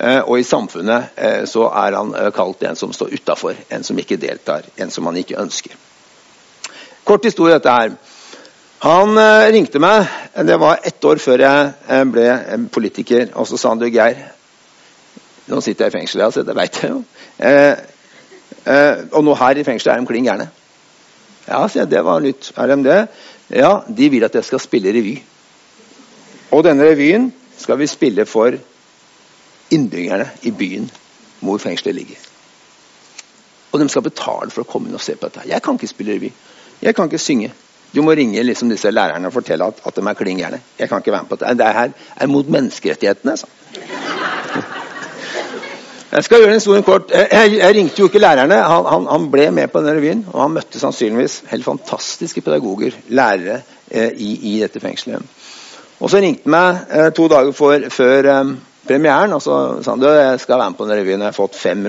og 0.00 0.38
i 0.38 0.46
samfunnet 0.46 1.18
så 1.50 1.66
er 1.66 1.96
han 1.98 2.14
kalt 2.32 2.62
en 2.62 2.78
som 2.78 2.92
står 2.92 3.18
utafor, 3.18 3.58
en 3.68 3.84
som 3.84 3.98
ikke 3.98 4.16
deltar, 4.16 4.62
en 4.76 4.90
som 4.90 5.04
han 5.10 5.18
ikke 5.18 5.40
ønsker. 5.42 5.74
Kort 7.04 7.24
historie 7.24 7.58
dette 7.58 7.72
her. 7.72 7.96
Han 8.84 9.18
eh, 9.20 9.50
ringte 9.52 9.80
meg. 9.80 10.08
Det 10.44 10.56
var 10.60 10.80
ett 10.84 11.04
år 11.04 11.20
før 11.20 11.44
jeg 11.44 11.72
eh, 11.88 12.04
ble 12.08 12.28
politiker. 12.72 13.30
Og 13.40 13.48
så 13.48 13.60
sa 13.60 13.72
han 13.72 13.82
du, 13.82 13.88
Geir 13.92 14.20
Nå 15.44 15.58
sitter 15.60 15.84
jeg 15.84 15.92
i 15.92 15.96
fengsel, 15.98 16.22
altså, 16.24 16.40
det 16.40 16.54
veit 16.56 16.78
jeg 16.80 16.88
jo. 16.88 17.02
Eh, 17.36 17.74
eh, 18.72 19.02
og 19.12 19.26
nå 19.26 19.34
her 19.36 19.58
i 19.60 19.64
fengselet 19.66 19.92
er 19.92 20.00
de 20.00 20.08
klin 20.08 20.24
gærne. 20.24 20.46
Ja, 21.44 21.58
sier 21.68 21.82
jeg. 21.82 21.90
Det 21.92 22.00
var 22.06 22.24
nytt. 22.24 22.48
Er 22.56 22.70
de 22.72 22.78
det? 22.86 23.00
Ja, 23.52 23.72
de 23.84 24.08
vil 24.08 24.24
at 24.24 24.34
jeg 24.38 24.46
skal 24.48 24.62
spille 24.64 24.94
revy. 24.96 25.18
Og 26.56 26.64
denne 26.64 26.86
revyen 26.88 27.28
skal 27.60 27.76
vi 27.80 27.90
spille 27.92 28.24
for 28.24 28.56
innbyggerne 29.74 30.30
i 30.48 30.52
byen 30.54 30.88
hvor 31.44 31.60
fengselet 31.60 31.98
ligger. 32.00 32.24
Og 33.72 33.80
de 33.80 33.88
skal 33.92 34.06
betale 34.06 34.48
for 34.54 34.64
å 34.64 34.70
komme 34.70 34.88
inn 34.88 34.96
og 34.96 35.04
se 35.04 35.16
på 35.18 35.28
dette. 35.28 35.48
Jeg 35.50 35.60
kan 35.60 35.76
ikke 35.76 35.92
spille 35.92 36.16
revy. 36.16 36.32
Jeg 36.84 36.94
kan 36.94 37.08
ikke 37.08 37.18
synge. 37.18 37.52
Du 37.94 38.02
må 38.02 38.12
ringe 38.12 38.42
liksom 38.42 38.68
disse 38.68 38.90
lærerne 38.90 39.30
og 39.30 39.32
fortelle 39.32 39.64
at, 39.70 39.78
at 39.86 39.96
de 39.96 40.02
er 40.10 40.16
klin 40.18 40.38
gærne. 40.38 40.60
Jeg 40.78 40.88
kan 40.88 41.00
ikke 41.00 41.12
være 41.12 41.22
med 41.22 41.30
på 41.30 41.36
det. 41.40 41.58
Det 41.58 41.66
her 41.76 41.90
er 42.16 42.26
mot 42.26 42.48
menneskerettighetene. 42.48 43.36
Så. 43.36 43.46
Jeg 46.12 46.24
skal 46.24 46.42
gjøre 46.42 46.54
en 46.54 46.60
stor 46.60 46.80
kort. 46.86 47.10
Jeg, 47.10 47.56
jeg, 47.58 47.74
ringte 47.76 48.00
jo 48.02 48.10
ikke 48.10 48.18
lærerne. 48.18 48.58
Han, 48.62 48.84
han, 48.86 49.06
han, 49.10 49.30
ble 49.30 49.48
med 49.50 49.72
på 49.72 49.80
denne 49.80 49.96
revyen. 49.96 50.26
Og 50.32 50.42
han 50.42 50.52
møtte 50.58 50.82
sannsynligvis 50.82 51.40
helt 51.50 51.64
fantastiske 51.64 52.40
pedagoger, 52.44 52.98
lærere, 53.08 53.62
eh, 53.90 54.12
i, 54.12 54.30
i, 54.52 54.60
dette 54.60 54.82
fengselet. 54.82 55.22
Og 56.00 56.10
så 56.10 56.20
ringte 56.20 56.44
han 56.44 56.54
meg 56.54 56.84
eh, 56.90 57.10
to 57.16 57.28
dager 57.32 57.56
for, 57.56 57.88
før 57.90 58.30
eh, 58.30 58.54
premieren 58.84 59.32
og 59.32 59.40
så 59.42 59.58
sa 59.82 59.94
han 59.94 60.02
du, 60.02 60.10
jeg 60.12 60.40
skal 60.42 60.60
være 60.60 60.70
med 60.70 60.78
på 60.78 60.86
denne 60.86 61.00
revyen. 61.00 61.24
Jeg 61.24 61.32
har 61.32 61.38
fått 61.38 61.56
fem, 61.56 61.86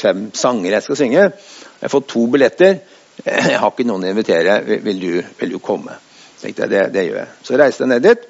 fem 0.00 0.28
sanger 0.34 0.78
jeg 0.78 0.86
skal 0.86 1.02
synge. 1.02 1.26
Jeg 1.28 1.86
har 1.86 1.92
fått 1.92 2.08
to 2.14 2.26
billetter. 2.32 2.80
Jeg 3.24 3.58
har 3.58 3.72
ikke 3.72 3.86
noen 3.88 4.06
å 4.06 4.12
invitere. 4.12 4.60
Vil 4.84 5.00
du, 5.02 5.10
vil 5.40 5.56
du 5.56 5.58
komme? 5.62 5.96
Så 6.36 6.46
tenkte 6.46 6.66
jeg, 6.66 6.70
det, 6.70 6.82
det, 6.94 7.04
gjør 7.08 7.18
jeg. 7.18 7.30
Så 7.42 7.58
reiste 7.58 7.82
jeg 7.82 7.90
ned 7.90 8.04
dit, 8.06 8.26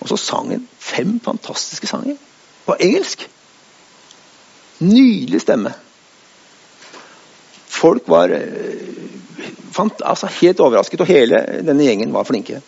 og 0.00 0.08
så 0.08 0.16
sang 0.16 0.48
han 0.54 0.62
fem 0.80 1.18
fantastiske 1.20 1.90
sanger 1.90 2.16
på 2.64 2.76
engelsk. 2.80 3.26
Nydelig 4.80 5.42
stemme. 5.44 5.74
Folk 7.80 8.08
var 8.08 8.32
eh, 8.32 8.88
fant, 9.76 10.00
altså 10.00 10.30
helt 10.40 10.64
overrasket, 10.64 11.04
og 11.04 11.12
hele 11.12 11.42
denne 11.66 11.84
gjengen 11.84 12.16
var 12.16 12.24
flinke. 12.28 12.62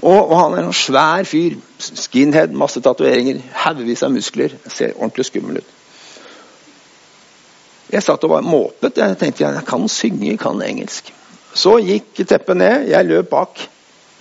Og, 0.00 0.16
og 0.16 0.34
han 0.40 0.56
er 0.56 0.64
en 0.64 0.76
svær 0.76 1.28
fyr. 1.28 1.58
Skinhead, 1.80 2.56
masse 2.56 2.80
tatoveringer, 2.80 3.42
haugevis 3.66 4.04
av 4.06 4.16
muskler. 4.16 4.56
Ser 4.72 4.96
ordentlig 4.96 5.28
skummel 5.28 5.60
ut. 5.60 5.75
Jeg 7.92 8.02
satt 8.02 8.24
og 8.26 8.32
var 8.34 8.46
måpet. 8.46 8.98
Jeg 8.98 9.18
tenkte 9.20 9.44
jeg 9.44 9.64
kan 9.66 9.88
synge, 9.88 10.26
jeg 10.32 10.40
kan 10.42 10.62
engelsk. 10.62 11.12
Så 11.56 11.78
gikk 11.84 12.24
teppet 12.26 12.58
ned. 12.58 12.88
Jeg 12.90 13.06
løp 13.06 13.30
bak 13.30 13.62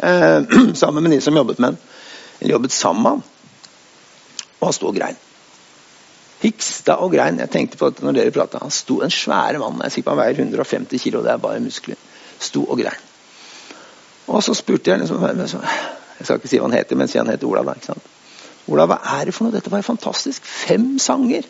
eh, 0.03 0.57
sammen 0.81 1.03
med 1.03 1.15
de 1.15 1.21
som 1.21 1.35
jobbet 1.35 1.59
med 1.59 1.73
den. 1.73 2.51
Jobbet 2.51 2.75
sammen 2.75 3.03
med 3.03 3.15
han. 3.15 3.23
Og 4.59 4.67
han 4.67 4.77
sto 4.77 4.91
og 4.91 4.95
grein. 4.97 5.17
Hiksta 6.43 6.99
og 7.01 7.11
grein. 7.15 7.41
Jeg 7.41 7.51
tenkte 7.51 7.79
på 7.79 7.89
dette 7.89 8.05
når 8.05 8.19
dere 8.19 8.35
pratet. 8.35 8.61
Han 8.61 8.73
sto 8.73 9.01
en 9.01 9.13
svære 9.13 9.59
mann. 9.59 9.81
Jeg 9.83 9.97
sikker 9.97 10.11
på 10.11 10.15
Han 10.15 10.21
veier 10.21 10.45
150 10.45 11.01
kilo, 11.01 11.23
det 11.25 11.33
er 11.33 11.41
bare 11.41 11.63
muskler. 11.63 11.99
Sto 12.39 12.63
og 12.63 12.79
grein. 12.79 13.11
Og 14.27 14.43
så 14.43 14.53
spurte 14.57 14.91
jeg 14.91 14.99
liksom, 14.99 15.21
Jeg 15.25 16.25
skal 16.25 16.37
ikke 16.39 16.49
si 16.49 16.59
hva 16.59 16.69
han 16.69 16.77
heter, 16.77 16.97
men 16.97 17.09
si 17.09 17.17
han 17.17 17.29
heter 17.29 17.47
Olav. 17.47 17.73
ikke 17.75 17.91
sant? 17.91 18.11
Olav, 18.67 18.89
hva 18.89 19.19
er 19.19 19.25
det 19.25 19.33
for 19.35 19.45
noe? 19.45 19.53
Dette 19.53 19.71
var 19.71 19.81
jo 19.81 19.89
fantastisk. 19.89 20.45
Fem 20.45 20.95
sanger 21.01 21.45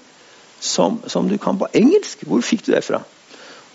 som, 0.65 0.99
som, 1.07 1.29
du 1.29 1.37
kan 1.41 1.59
på 1.59 1.69
engelsk. 1.73 2.25
Hvor 2.27 2.43
fikk 2.45 2.65
du 2.65 2.73
det 2.73 2.83
fra? 2.85 3.01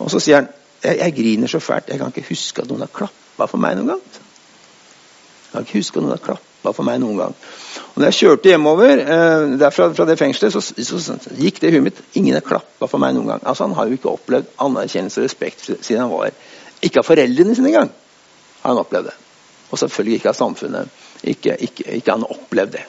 Og 0.01 0.11
så 0.11 0.21
sier 0.21 0.41
han 0.41 0.51
jeg, 0.81 0.97
jeg 0.97 1.15
griner 1.17 1.51
så 1.51 1.61
fælt. 1.61 1.89
Jeg 1.89 2.01
kan 2.01 2.13
ikke 2.13 2.31
huske 2.31 2.63
at 2.63 2.69
noen 2.71 2.85
har 2.85 2.93
klappa 2.93 3.47
for 3.49 3.61
meg 3.61 3.77
noen 3.77 3.93
gang. 3.93 4.05
Jeg 4.11 5.51
kan 5.51 5.67
ikke 5.67 5.81
huske 5.81 5.99
at 5.99 6.05
noen 6.05 6.15
har 6.15 6.23
klappa 6.25 6.73
for 6.73 6.87
meg 6.87 7.01
noen 7.03 7.19
gang. 7.19 7.35
Og 7.91 7.99
når 7.99 8.09
jeg 8.09 8.17
kjørte 8.21 8.53
hjemover 8.53 9.03
eh, 9.03 9.47
derfra 9.61 9.89
fra 9.93 10.07
det 10.09 10.17
fengselet, 10.19 10.55
så, 10.55 10.61
så, 10.61 11.01
så, 11.05 11.17
gikk 11.37 11.61
det 11.61 11.69
i 11.69 11.75
huet 11.75 11.87
mitt. 11.89 12.01
Ingen 12.17 12.37
har 12.37 12.45
klappa 12.45 12.89
for 12.89 13.03
meg 13.03 13.13
noen 13.17 13.33
gang. 13.33 13.43
Altså 13.45 13.67
Han 13.67 13.75
har 13.77 13.89
jo 13.89 13.99
ikke 13.99 14.13
opplevd 14.13 14.49
anerkjennelse 14.65 15.21
og 15.21 15.27
respekt 15.27 15.67
siden 15.69 16.05
han 16.05 16.13
var 16.13 16.31
Ikke 16.81 17.03
av 17.03 17.09
foreldrene 17.09 17.57
sine 17.57 17.69
engang 17.73 17.91
har 18.61 18.73
han 18.73 18.81
opplevd 18.81 19.09
det. 19.09 19.17
Og 19.71 19.79
selvfølgelig 19.79 20.19
ikke 20.19 20.31
av 20.31 20.37
samfunnet. 20.37 20.97
Ikke, 21.23 21.55
ikke, 21.67 21.85
ikke 21.97 22.15
han 22.15 22.25
opplevd 22.25 22.75
det. 22.77 22.83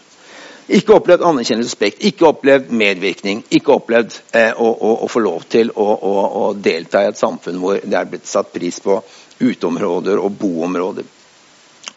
Ikke 0.71 0.95
opplevd 0.95 1.25
anerkjennelse 1.27 1.67
og 1.67 1.73
respekt, 1.73 2.05
ikke 2.07 2.29
opplevd 2.29 2.71
medvirkning. 2.71 3.43
Ikke 3.51 3.75
opplevd 3.75 4.15
eh, 4.39 4.53
å, 4.55 4.69
å, 4.71 4.93
å, 5.03 5.09
få 5.11 5.23
lov 5.25 5.47
til 5.51 5.73
å, 5.75 5.87
å, 5.91 6.45
delta 6.55 7.03
i 7.03 7.09
et 7.11 7.19
samfunn 7.19 7.59
hvor 7.59 7.81
det 7.83 7.99
er 7.99 8.09
blitt 8.09 8.31
satt 8.31 8.53
pris 8.55 8.79
på 8.85 9.01
uteområder 9.43 10.23
og 10.23 10.39
boområder. 10.39 11.09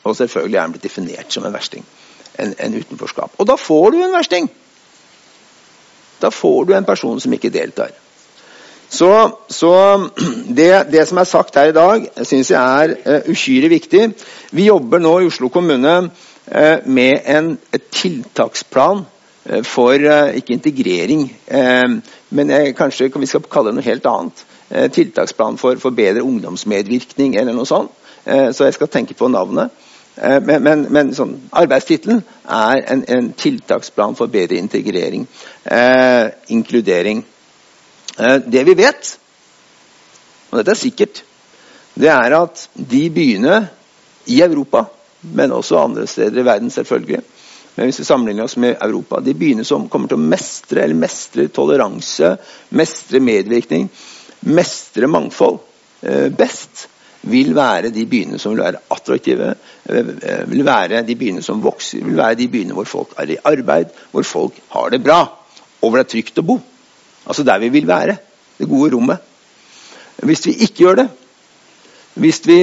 Og 0.06 0.18
selvfølgelig 0.18 0.58
er 0.58 0.66
han 0.66 0.74
blitt 0.74 0.88
definert 0.88 1.34
som 1.34 1.46
en 1.46 1.54
versting. 1.54 1.86
En, 2.42 2.56
en 2.58 2.80
utenforskap. 2.80 3.38
Og 3.38 3.48
da 3.48 3.58
får 3.60 3.92
du 3.94 4.02
en 4.02 4.18
versting! 4.18 4.50
Da 6.22 6.32
får 6.32 6.66
du 6.66 6.74
en 6.74 6.88
person 6.88 7.20
som 7.22 7.34
ikke 7.36 7.54
deltar. 7.54 7.94
Så, 8.90 9.10
så 9.50 9.74
det, 10.58 10.88
det, 10.92 11.08
som 11.08 11.22
er 11.22 11.30
sagt 11.30 11.58
her 11.60 11.70
i 11.70 11.76
dag, 11.76 12.06
syns 12.24 12.52
jeg 12.54 12.62
er 12.62 12.96
uh, 13.06 13.30
uhyre 13.30 13.70
viktig. 13.72 14.08
Vi 14.56 14.70
jobber 14.70 15.02
nå 15.04 15.20
i 15.20 15.30
Oslo 15.30 15.50
kommune 15.54 15.98
med 16.86 17.22
en 17.26 17.58
tiltaksplan 17.92 19.06
eh, 19.46 19.64
for 19.64 19.94
eh, 19.94 20.36
ikke 20.40 20.54
integrering, 20.54 21.28
men 22.30 22.52
kanskje 22.76 23.10
vi 23.16 23.30
skal 23.30 23.46
kalle 23.50 23.72
det 23.72 23.80
noe 23.80 23.86
helt 23.86 24.06
annet. 24.10 24.46
Tiltaksplan 24.92 25.60
for, 25.62 25.78
for 25.80 25.94
bedre 25.96 26.24
ungdomsmedvirkning 26.26 27.36
eller 27.38 27.54
noe 27.54 27.70
sånt. 27.70 27.92
Så 28.26 28.66
jeg 28.66 28.74
skal 28.74 28.90
tenke 28.90 29.14
på 29.14 29.30
navnet. 29.30 29.70
Men, 30.18 30.64
men, 30.64 30.82
men 30.90 31.12
sånn, 31.14 31.36
arbeidstittelen 31.54 32.24
er 32.50 32.82
en, 32.92 33.04
en, 33.12 33.30
tiltaksplan 33.38 34.18
for 34.18 34.32
bedre 34.32 34.58
integrering. 34.58 35.28
Eh, 35.64 36.32
inkludering. 36.56 37.22
Eh, 38.18 38.38
det 38.48 38.64
vi 38.64 38.76
vet, 38.80 39.12
og 40.50 40.60
dette 40.60 40.72
er 40.72 40.80
sikkert, 40.80 41.24
det 41.96 42.12
er 42.12 42.36
at 42.38 42.68
de 42.76 43.04
byene 43.12 43.60
i 44.32 44.42
Europa 44.44 44.86
men 45.34 45.54
også 45.56 45.80
andre 45.80 46.08
steder 46.08 46.42
i 46.42 46.46
verden, 46.46 46.72
selvfølgelig. 46.72 47.22
Men 47.76 47.90
hvis 47.90 48.00
vi 48.00 48.08
sammenligner 48.08 48.46
oss 48.48 48.56
med 48.58 48.78
Europa 48.82 49.20
De 49.20 49.34
byene 49.36 49.66
som 49.68 49.90
kommer 49.92 50.08
til 50.08 50.20
å 50.20 50.28
mestre 50.32 50.84
eller 50.84 50.96
mestre 50.96 51.50
toleranse, 51.52 52.36
mestre 52.78 53.20
medvirkning, 53.20 53.90
mestre 54.56 55.10
mangfold 55.12 55.60
eh, 56.02 56.30
best, 56.32 56.88
vil 57.26 57.56
være 57.58 57.90
de 57.90 58.06
byene 58.06 58.40
som 58.40 58.54
vil 58.54 58.64
være 58.64 58.84
attraktive, 58.94 59.56
eh, 59.90 60.14
vil 60.48 60.66
være 60.66 61.02
de 61.08 61.18
byene 61.20 61.44
som 61.44 61.64
vokser, 61.64 62.04
vil 62.06 62.20
være 62.20 62.40
de 62.44 62.48
byene 62.54 62.78
hvor 62.78 62.88
folk 62.90 63.16
er 63.20 63.34
i 63.34 63.42
arbeid, 63.44 63.92
hvor 64.12 64.28
folk 64.28 64.60
har 64.76 64.94
det 64.94 65.02
bra, 65.04 65.20
og 65.82 65.90
hvor 65.90 66.00
det 66.00 66.06
er 66.06 66.14
trygt 66.14 66.42
å 66.42 66.48
bo. 66.48 66.60
Altså 67.26 67.44
der 67.44 67.60
vi 67.64 67.74
vil 67.74 67.88
være. 67.90 68.18
Det 68.56 68.70
gode 68.70 68.94
rommet. 68.94 69.20
Hvis 70.24 70.46
vi 70.48 70.54
ikke 70.64 70.86
gjør 70.86 71.00
det, 71.02 71.08
hvis 72.16 72.40
vi 72.48 72.60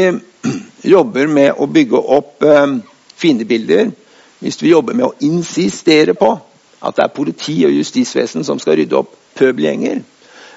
jobber 0.83 1.27
med 1.27 1.59
å 1.59 1.67
bygge 1.71 1.99
opp 1.99 2.43
eh, 2.47 2.79
fiendebilder, 3.17 3.93
hvis 4.43 4.63
vi 4.63 4.73
jobber 4.73 4.97
med 4.99 5.07
å 5.07 5.15
insistere 5.23 6.15
på 6.19 6.33
at 6.83 6.97
det 6.97 7.05
er 7.05 7.15
politi 7.15 7.61
og 7.67 7.75
justisvesen 7.77 8.45
som 8.45 8.59
skal 8.59 8.81
rydde 8.81 8.99
opp 8.99 9.13
pøbelgjenger, 9.39 10.01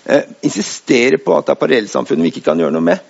eh, 0.05 0.23
insistere 0.41 1.19
på 1.21 1.35
at 1.37 1.45
det 1.45 1.53
er 1.53 1.61
parallellsamfunn 1.61 2.23
vi 2.25 2.33
ikke 2.33 2.47
kan 2.47 2.59
gjøre 2.59 2.73
noe 2.73 2.87
med, 2.87 3.03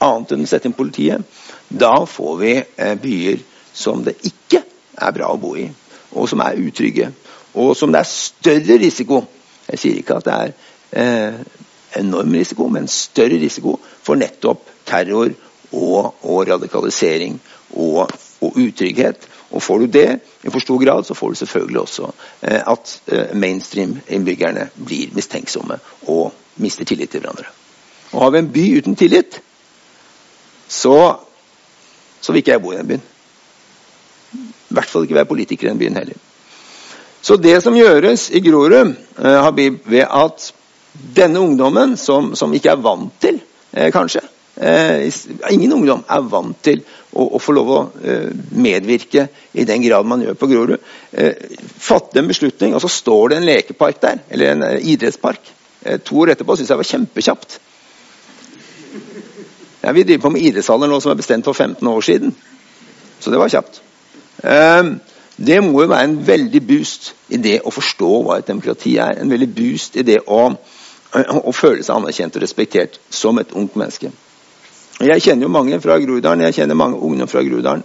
annet 0.00 0.32
enn 0.32 0.44
å 0.44 0.48
sette 0.48 0.68
inn 0.68 0.76
politiet, 0.76 1.24
da 1.68 1.98
får 2.08 2.38
vi 2.40 2.54
eh, 2.56 2.96
byer 3.00 3.44
som 3.76 4.02
det 4.04 4.16
ikke 4.24 4.62
er 4.96 5.12
bra 5.12 5.28
å 5.32 5.40
bo 5.40 5.52
i, 5.60 5.66
og 6.16 6.28
som 6.30 6.40
er 6.44 6.60
utrygge, 6.62 7.10
og 7.56 7.74
som 7.76 7.92
det 7.92 8.00
er 8.00 8.08
større 8.08 8.78
risiko. 8.80 9.22
Jeg 9.66 9.80
sier 9.80 10.00
ikke 10.00 10.18
at 10.20 10.26
det 10.26 10.36
er 10.36 10.52
eh, 10.96 11.38
enorm 12.00 12.32
risiko, 12.36 12.68
men 12.72 12.88
større 12.88 13.40
risiko 13.40 13.76
for 14.04 14.16
nettopp 14.20 14.64
terror 14.88 15.32
og, 15.72 16.14
og 16.22 16.48
radikalisering 16.48 17.40
og, 17.70 18.10
og, 18.40 18.56
utrygghet. 18.56 19.28
Og 19.50 19.62
får 19.62 19.78
du 19.78 19.86
det 19.86 20.08
i 20.42 20.50
for 20.50 20.60
stor 20.60 20.84
grad, 20.84 21.04
så 21.04 21.14
får 21.14 21.28
du 21.28 21.34
selvfølgelig 21.34 21.80
også 21.80 22.10
eh, 22.42 22.62
at 22.66 23.00
eh, 23.06 23.34
mainstream-innbyggerne 23.34 24.68
blir 24.86 25.14
mistenksomme 25.14 25.78
og 26.06 26.32
mister 26.56 26.84
tillit 26.84 27.10
til 27.10 27.20
hverandre. 27.20 27.46
Og 28.12 28.22
har 28.22 28.30
vi 28.30 28.38
en 28.38 28.52
by 28.52 28.66
uten 28.78 28.96
tillit, 28.96 29.40
så, 30.68 31.16
så 32.20 32.32
vil 32.32 32.42
ikke 32.42 32.50
jeg 32.50 32.62
bo 32.62 32.72
i 32.72 32.76
den 32.76 32.88
byen. 32.88 33.02
I 34.70 34.74
hvert 34.76 34.90
fall 34.90 35.06
ikke 35.06 35.14
være 35.14 35.30
politiker 35.30 35.66
i 35.66 35.70
den 35.70 35.78
byen 35.78 35.96
heller. 35.96 36.22
Så 37.22 37.36
det 37.36 37.58
som 37.62 37.74
gjøres 37.74 38.30
i 38.30 38.40
Grorud, 38.40 38.94
eh, 39.18 39.42
Habib, 39.42 39.78
ved 39.84 40.06
at 40.10 40.52
denne 41.16 41.40
ungdommen, 41.40 41.96
som, 41.96 42.34
som 42.34 42.54
ikke 42.54 42.70
er 42.74 42.82
vant 42.82 43.14
til, 43.20 43.40
eh, 43.72 43.92
kanskje 43.92 44.22
Ingen 44.56 45.72
ungdom 45.72 46.04
er 46.08 46.28
vant 46.32 46.56
til 46.64 46.80
å, 47.12 47.26
å 47.36 47.40
få 47.40 47.52
lov 47.56 47.72
å 47.72 47.80
eh, 48.00 48.30
medvirke 48.56 49.26
i 49.52 49.66
den 49.68 49.84
grad 49.84 50.08
man 50.08 50.22
gjør 50.24 50.38
på 50.40 50.48
Grorud. 50.48 50.86
Eh, 51.12 51.60
fatte 51.60 52.20
en 52.20 52.30
beslutning, 52.30 52.74
og 52.74 52.80
så 52.84 52.90
står 52.92 53.28
det 53.28 53.38
en 53.38 53.48
lekepark 53.48 54.00
der, 54.02 54.22
eller 54.30 54.52
en 54.54 54.66
eh, 54.70 54.90
idrettspark. 54.94 55.52
to 56.02 56.16
år 56.18 56.32
etterpå 56.32 56.56
syns 56.56 56.70
jeg 56.72 56.80
var 56.80 56.88
kjempekjapt. 56.88 57.58
Ja, 59.82 59.92
vi 59.92 60.02
driver 60.02 60.24
på 60.24 60.32
med 60.34 60.42
idrettshaller 60.48 60.90
nå 60.90 60.98
som 61.00 61.12
er 61.12 61.20
bestemt 61.20 61.46
for 61.46 61.54
15 61.54 61.86
år 61.86 62.00
siden. 62.02 62.32
Så 63.20 63.30
det 63.30 63.38
var 63.38 63.52
kjapt. 63.52 63.82
Det 65.36 65.60
må 65.62 65.84
jo 65.84 65.88
være 65.92 66.08
en 66.08 66.16
veldig 66.26 66.62
boost 66.66 67.12
i 67.28 67.38
det 67.38 67.60
å 67.62 67.70
forstå 67.70 68.10
hva 68.24 68.40
et 68.40 68.48
demokrati 68.48 68.96
er. 68.98 69.20
En 69.20 69.30
veldig 69.30 69.48
boost 69.54 69.96
i 70.00 70.04
det 70.06 70.22
å, 70.26 70.42
å 70.50 71.54
føle 71.54 71.84
seg 71.84 71.94
anerkjent 71.94 72.36
og 72.36 72.42
respektert 72.42 72.98
som 73.12 73.38
et 73.38 73.54
ungt 73.54 73.76
menneske. 73.78 74.10
Jeg 75.00 75.22
kjenner 75.22 75.44
jo 75.44 75.52
mange 75.52 75.80
fra 75.80 75.98
Groruddalen. 76.00 76.46
Jeg 76.46 76.54
kjenner 76.54 76.74
mange 76.78 76.96
ungdom 77.04 77.28
fra 77.28 77.42
Groruddalen. 77.44 77.82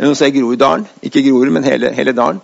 Nå 0.00 0.14
sier 0.16 0.30
jeg 0.30 0.38
Groruddalen, 0.38 0.86
ikke 1.02 1.22
Grorud, 1.26 1.52
men 1.52 1.66
hele, 1.66 1.90
hele 1.94 2.14
dalen. 2.16 2.40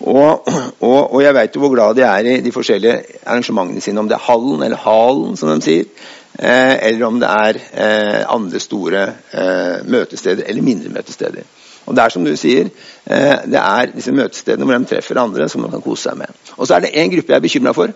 Og, 0.00 0.46
og, 0.80 1.12
og, 1.12 1.18
jeg 1.22 1.34
vet 1.34 1.56
jo 1.56 1.60
hvor 1.60 1.74
glad 1.74 1.98
de 1.98 2.06
er 2.06 2.28
i 2.30 2.40
de 2.40 2.52
forskjellige 2.54 3.18
arrangementene 3.26 3.82
sine, 3.84 4.00
om 4.00 4.08
det 4.08 4.16
er 4.16 4.24
Hallen 4.24 4.62
eller 4.62 4.80
Halen, 4.80 5.36
som 5.36 5.50
de 5.50 5.58
sier, 5.66 5.90
eh, 6.38 6.76
eller 6.88 7.06
om 7.06 7.18
det 7.20 7.28
er 7.28 7.58
eh, 7.58 8.22
andre 8.32 8.62
store 8.64 9.02
eh, 9.34 9.82
møtesteder 9.84 10.46
eller 10.46 10.64
mindre 10.64 10.94
møtesteder. 10.94 11.44
Og 11.84 11.96
det 11.96 12.04
er 12.04 12.14
som 12.14 12.24
du 12.24 12.32
sier, 12.38 12.70
eh, 13.04 13.36
det 13.50 13.60
er 13.60 13.92
disse 13.92 14.14
møtestedene 14.14 14.64
hvor 14.64 14.78
de 14.78 14.88
treffer 14.88 15.20
andre 15.20 15.50
som 15.52 15.66
de 15.66 15.72
kan 15.74 15.84
kose 15.84 16.08
seg 16.08 16.22
med. 16.22 16.32
Og 16.56 16.64
så 16.64 16.78
er 16.78 16.86
det 16.86 16.94
én 16.94 17.12
gruppe 17.12 17.34
jeg 17.34 17.42
er 17.42 17.48
bekymra 17.48 17.76
for. 17.76 17.92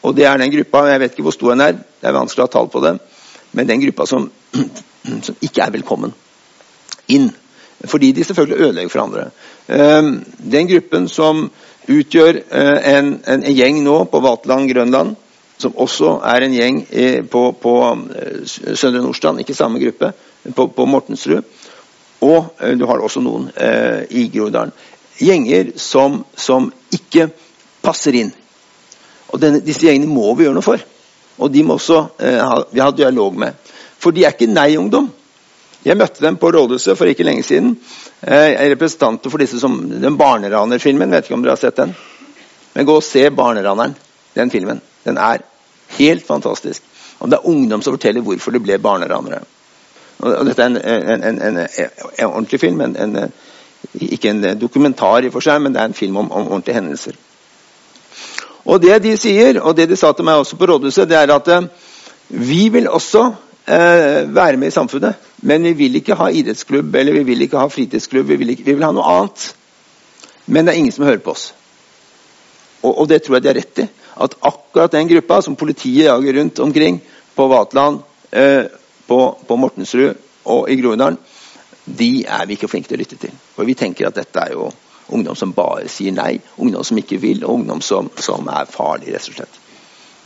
Og 0.00 0.16
det 0.16 0.24
er 0.24 0.38
den 0.40 0.52
gruppa, 0.54 0.86
jeg 0.88 1.00
vet 1.02 1.12
ikke 1.12 1.28
hvor 1.28 1.36
stor 1.36 1.52
den 1.52 1.66
er, 1.66 1.76
det 1.76 2.08
er 2.08 2.16
vanskelig 2.16 2.46
å 2.46 2.48
ha 2.48 2.54
tall 2.54 2.70
på 2.72 2.80
det, 2.86 2.96
men 3.52 3.68
den 3.68 3.80
gruppa 3.84 4.06
som, 4.06 4.30
som 5.26 5.38
ikke 5.40 5.64
er 5.64 5.74
velkommen 5.78 6.14
inn. 7.10 7.30
Fordi 7.88 8.12
de 8.12 8.24
selvfølgelig 8.24 8.60
ødelegger 8.60 8.92
for 8.92 9.02
andre. 9.02 9.30
Eh, 9.68 10.12
den 10.52 10.68
gruppen 10.68 11.08
som 11.08 11.48
utgjør 11.88 12.42
eh, 12.44 12.78
en, 12.94 13.14
en, 13.26 13.42
en 13.42 13.56
gjeng 13.56 13.82
nå 13.84 14.04
på 14.12 14.20
Vaterland, 14.20 14.68
Grønland, 14.70 15.16
som 15.60 15.76
også 15.76 16.18
er 16.24 16.44
en 16.44 16.54
gjeng 16.56 16.76
på, 17.28 17.40
på 17.60 17.72
Søndre 18.48 19.02
Nordstrand, 19.02 19.42
ikke 19.42 19.54
samme 19.54 19.80
gruppe, 19.82 20.12
på, 20.56 20.66
på 20.72 20.86
Mortensrud, 20.88 21.42
og 22.20 22.54
eh, 22.60 22.76
du 22.76 22.86
har 22.88 23.00
også 23.00 23.22
noen 23.24 23.48
eh, 23.56 24.04
i 24.10 24.28
Groruddalen. 24.32 24.72
Gjenger 25.20 25.74
som, 25.80 26.22
som, 26.36 26.70
ikke 26.92 27.28
passer 27.84 28.16
inn. 28.16 28.32
Og 29.30 29.40
denne, 29.40 29.60
Disse 29.64 29.84
gjengene 29.84 30.10
må 30.10 30.32
vi 30.36 30.46
gjøre 30.46 30.56
noe 30.56 30.64
for. 30.64 30.82
Og 31.40 31.52
de 31.52 31.64
må 31.64 31.76
også 31.78 32.02
eh, 32.20 32.38
ha, 32.40 32.60
vi 32.70 32.82
ha 32.84 32.90
dialog 32.94 33.38
med. 33.40 33.56
For 34.00 34.14
de 34.16 34.24
er 34.24 34.36
ikke 34.36 34.50
nei-ungdom. 34.50 35.08
Jeg 35.84 35.96
møtte 35.96 36.20
dem 36.20 36.36
på 36.36 36.50
rådhuset 36.52 36.98
for 36.98 37.08
ikke 37.08 37.24
lenge 37.24 37.44
siden. 37.46 37.72
Eh, 38.20 38.56
representanter 38.74 39.32
for 39.32 39.40
disse 39.40 39.60
som 39.60 39.78
den 39.90 40.18
Barneraner-filmen. 40.20 41.12
Vet 41.16 41.28
ikke 41.28 41.38
om 41.38 41.44
dere 41.44 41.56
har 41.56 41.62
sett 41.62 41.80
den? 41.80 41.94
Men 42.74 42.86
gå 42.86 42.98
og 43.00 43.04
se 43.04 43.24
Barneraneren, 43.34 43.96
den 44.36 44.52
filmen. 44.52 44.82
Den 45.04 45.18
er 45.18 45.42
helt 45.96 46.26
fantastisk. 46.26 46.84
Og 47.20 47.30
det 47.30 47.38
er 47.38 47.48
ungdom 47.48 47.82
som 47.82 47.96
forteller 47.96 48.24
hvorfor 48.24 48.54
det 48.54 48.62
ble 48.64 48.78
barneranere. 48.78 49.42
Og 50.20 50.46
dette 50.46 50.62
er 50.62 50.68
en, 50.68 51.24
en, 51.24 51.40
en, 51.42 51.58
en 51.58 52.26
ordentlig 52.26 52.60
film. 52.60 52.82
ikke 53.94 54.30
en 54.30 54.58
dokumentar 54.60 55.24
i 55.24 55.30
for 55.32 55.44
seg, 55.44 55.60
men 55.62 55.72
det 55.72 55.80
er 55.80 55.90
en 55.90 55.96
film 55.96 56.16
om, 56.16 56.30
om, 56.32 56.48
ordentlige 56.48 56.76
hendelser. 56.76 57.16
Og 58.70 58.82
Det 58.82 59.00
de 59.02 59.16
sier, 59.18 59.58
og 59.60 59.74
det 59.76 59.88
de 59.90 59.96
sa 59.98 60.12
til 60.14 60.26
meg 60.26 60.38
også 60.38 60.56
på 60.58 60.68
rådhuset, 60.70 61.08
det 61.10 61.16
er 61.18 61.32
at 61.34 61.48
eh, 61.50 61.64
vi 62.28 62.68
vil 62.70 62.86
også 62.88 63.24
eh, 63.66 64.28
være 64.30 64.56
med 64.56 64.70
i 64.70 64.74
samfunnet, 64.74 65.14
men 65.42 65.64
vi 65.64 65.72
vil 65.72 65.98
ikke 65.98 66.14
ha 66.14 66.28
idrettsklubb 66.30 66.94
eller 66.94 67.16
vi 67.18 67.24
vil 67.32 67.42
ikke 67.42 67.58
ha 67.58 67.66
fritidsklubb. 67.66 68.28
Vi 68.28 68.36
vil, 68.36 68.52
ikke, 68.54 68.64
vi 68.68 68.76
vil 68.76 68.86
ha 68.86 68.92
noe 68.94 69.06
annet. 69.16 69.48
Men 70.46 70.66
det 70.66 70.74
er 70.74 70.82
ingen 70.82 70.94
som 70.94 71.04
hører 71.08 71.22
på 71.24 71.34
oss. 71.34 71.48
Og, 72.82 72.92
og, 72.92 73.08
det 73.08 73.22
tror 73.22 73.36
jeg 73.36 73.42
de 73.42 73.50
har 73.50 73.58
rett 73.58 73.82
i. 73.82 73.88
At 74.20 74.36
akkurat 74.46 74.92
den 74.92 75.08
gruppa 75.08 75.40
som 75.42 75.56
politiet 75.56 76.06
jager 76.06 76.38
rundt 76.38 76.62
omkring 76.62 77.00
på 77.34 77.48
Vaterland, 77.50 78.00
eh, 78.30 78.70
på, 79.06 79.18
på 79.48 79.56
Mortensrud 79.56 80.14
og 80.44 80.70
i 80.70 80.78
Groruddalen, 80.78 81.18
de 81.98 82.12
er 82.22 82.46
vi 82.46 82.54
ikke 82.54 82.70
flinke 82.70 82.92
til 82.92 83.00
å 83.00 83.02
lytte 83.02 83.18
til. 83.18 83.34
For 83.56 83.66
vi 83.66 83.74
tenker 83.74 84.06
at 84.06 84.18
dette 84.20 84.46
er 84.46 84.54
jo 84.54 84.70
ungdom 85.12 85.36
som 85.36 85.54
bare 85.56 85.88
sier 85.90 86.14
nei, 86.14 86.38
ungdom 86.56 86.84
som 86.86 86.98
ikke 87.00 87.20
vil, 87.22 87.44
og 87.44 87.60
ungdom 87.60 87.82
som, 87.84 88.10
som 88.20 88.48
er 88.50 88.70
farlig, 88.70 89.14
rett 89.14 89.28
og 89.30 89.38
slett. 89.40 89.58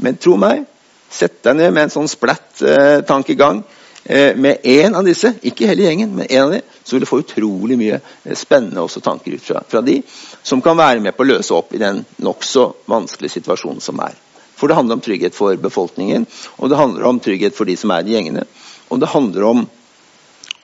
Men 0.02 0.18
tro 0.20 0.36
meg, 0.40 0.64
sett 1.10 1.42
deg 1.46 1.58
ned 1.58 1.72
med 1.74 1.86
en 1.86 1.94
sånn 1.94 2.10
splatt 2.10 2.62
eh, 2.66 3.00
tankegang 3.06 3.62
eh, 4.04 4.34
med 4.36 4.64
én 4.66 4.96
av 4.96 5.06
disse, 5.06 5.34
ikke 5.42 5.68
hele 5.70 5.86
gjengen, 5.86 6.14
men 6.16 6.28
én 6.28 6.42
av 6.42 6.54
dem, 6.56 6.66
så 6.82 6.96
vil 6.96 7.04
du 7.04 7.10
få 7.10 7.22
utrolig 7.22 7.78
mye 7.80 8.00
eh, 8.00 8.36
spennende 8.38 8.82
også 8.82 9.02
tanker 9.04 9.36
ut 9.36 9.44
fra, 9.44 9.62
fra 9.68 9.82
de, 9.84 10.00
som 10.42 10.62
kan 10.64 10.78
være 10.78 11.02
med 11.04 11.16
på 11.16 11.24
å 11.24 11.30
løse 11.30 11.54
opp 11.56 11.74
i 11.74 11.82
den 11.82 12.02
nokså 12.24 12.68
vanskelige 12.90 13.38
situasjonen 13.38 13.82
som 13.84 14.02
er. 14.04 14.18
For 14.54 14.70
det 14.70 14.76
handler 14.78 14.98
om 14.98 15.04
trygghet 15.04 15.34
for 15.34 15.56
befolkningen, 15.58 16.26
og 16.58 16.70
det 16.70 16.78
handler 16.78 17.08
om 17.08 17.18
trygghet 17.22 17.56
for 17.56 17.68
de 17.68 17.76
som 17.78 17.90
er 17.94 18.06
i 18.06 18.14
gjengene. 18.14 18.46
Og 18.92 19.00
det 19.02 19.10
handler 19.10 19.48
om 19.48 19.64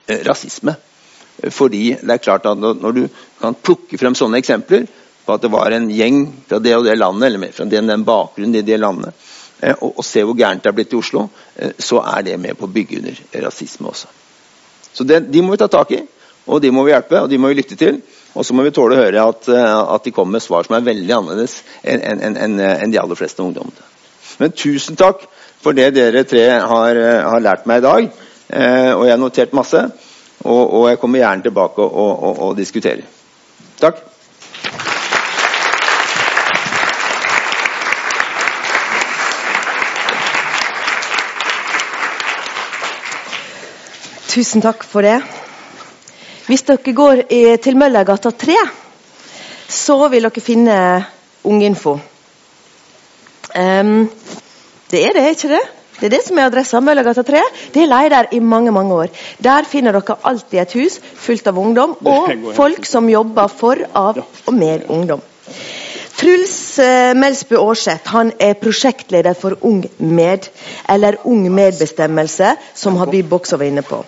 eh, 0.06 0.22
rasisme. 0.26 0.76
Fordi 1.50 1.96
det 2.02 2.12
er 2.12 2.22
klart 2.22 2.46
at 2.46 2.58
når 2.58 2.92
du 2.92 3.04
kan 3.40 3.56
plukke 3.56 3.98
frem 4.00 4.16
sånne 4.18 4.40
eksempler 4.40 4.86
på 5.24 5.34
at 5.34 5.44
det 5.44 5.50
var 5.52 5.74
en 5.74 5.90
gjeng 5.92 6.22
fra 6.48 6.60
det 6.62 6.76
og 6.76 6.86
det 6.86 6.96
landet, 6.98 7.26
eller 7.28 7.52
fra 7.56 7.66
den, 7.68 7.90
den 7.90 8.06
bakgrunnen 8.06 8.60
i 8.60 8.64
det 8.66 8.78
landet, 8.80 9.26
eh, 9.60 9.74
og, 9.76 9.98
og, 9.98 10.04
se 10.06 10.24
hvor 10.24 10.38
gærent 10.38 10.64
det 10.64 10.72
er 10.72 10.78
blitt 10.78 10.94
i 10.94 11.00
Oslo, 11.00 11.26
eh, 11.56 11.74
så 11.78 12.02
er 12.02 12.24
det 12.26 12.38
med 12.40 12.58
på 12.58 12.68
å 12.68 12.72
bygge 12.72 13.02
under 13.02 13.20
rasisme 13.46 13.90
også. 13.92 14.10
Så 14.92 15.06
det, 15.06 15.22
De 15.30 15.42
må 15.42 15.54
vi 15.54 15.60
ta 15.62 15.70
tak 15.70 15.92
i, 15.96 16.00
og 16.50 16.62
de 16.62 16.72
må 16.74 16.84
vi 16.86 16.94
hjelpe, 16.94 17.20
og 17.22 17.30
de 17.30 17.38
må 17.38 17.50
vi 17.50 17.60
lytte 17.60 17.78
til. 17.78 18.00
Og 18.30 18.46
så 18.46 18.54
må 18.54 18.62
vi 18.62 18.70
tåle 18.70 18.94
å 18.94 19.00
høre 19.00 19.22
at, 19.26 19.48
at, 19.50 20.04
de 20.04 20.12
kommer 20.14 20.36
med 20.38 20.42
svar 20.44 20.62
som 20.62 20.76
er 20.76 20.84
veldig 20.86 21.14
annerledes 21.16 21.56
enn 21.82 21.98
en, 21.98 22.36
en, 22.38 22.60
en 22.62 22.92
de 22.92 22.98
aller 23.00 23.18
fleste 23.18 23.42
ungdommene. 23.42 23.88
Men 24.38 24.54
tusen 24.54 24.98
takk 24.98 25.24
for 25.60 25.74
det 25.76 25.88
dere 25.96 26.22
tre 26.28 26.44
har, 26.62 27.00
har 27.26 27.42
lært 27.42 27.66
meg 27.66 27.82
i 27.82 27.86
dag. 27.86 28.06
Eh, 28.50 28.92
og 28.94 29.04
jeg 29.06 29.14
har 29.14 29.20
notert 29.20 29.56
masse. 29.56 29.82
Og, 30.40 30.62
og, 30.62 30.84
jeg 30.88 31.00
kommer 31.02 31.20
gjerne 31.20 31.44
tilbake 31.44 31.84
og, 31.84 32.22
og, 32.28 32.38
og 32.46 32.54
diskuterer. 32.58 33.04
Takk. 33.80 33.96
Tusen 44.30 44.60
takk 44.62 44.84
for 44.86 45.02
det. 45.02 45.16
Hvis 46.46 46.62
dere 46.68 46.92
går 46.94 47.24
til 47.64 47.76
Møllergata 47.80 48.30
3, 48.30 48.56
så 49.70 49.96
vil 50.12 50.28
dere 50.28 50.44
finne 50.44 50.76
Unginfo. 51.48 51.96
Um, 53.56 54.10
det 54.90 55.06
er 55.06 55.16
det, 55.16 55.28
ikke 55.34 55.54
det? 55.56 55.79
Det 56.00 56.08
er 56.08 56.16
det 56.16 56.22
som 56.24 56.38
er 56.40 56.48
adressa. 56.48 56.80
Møllergata 56.80 57.24
3. 57.28 57.42
Det 57.74 57.82
har 57.82 57.90
leid 57.90 58.10
der 58.14 58.30
i 58.32 58.40
mange 58.40 58.72
mange 58.72 58.94
år. 58.94 59.10
Der 59.44 59.68
finner 59.68 59.92
dere 59.92 60.16
alltid 60.24 60.62
et 60.62 60.72
hus 60.78 60.96
fullt 61.00 61.50
av 61.50 61.58
ungdom, 61.60 61.96
og 62.04 62.54
folk 62.56 62.88
som 62.88 63.08
jobber 63.12 63.52
for, 63.52 63.84
av 63.94 64.22
og 64.46 64.54
med 64.56 64.88
ungdom. 64.88 65.20
Truls 66.20 66.56
uh, 66.82 67.12
Melsbø 67.16 67.56
Aarseth 67.56 68.12
han 68.12 68.32
er 68.44 68.58
prosjektleder 68.60 69.36
for 69.40 69.56
Ung 69.64 69.86
Med, 69.98 70.50
eller 70.88 71.16
Ung 71.24 71.46
Medbestemmelse, 71.54 72.56
som 72.76 72.98
Habib 73.00 73.32
også 73.32 73.56
var 73.56 73.70
inne 73.70 73.84
på. 73.86 74.02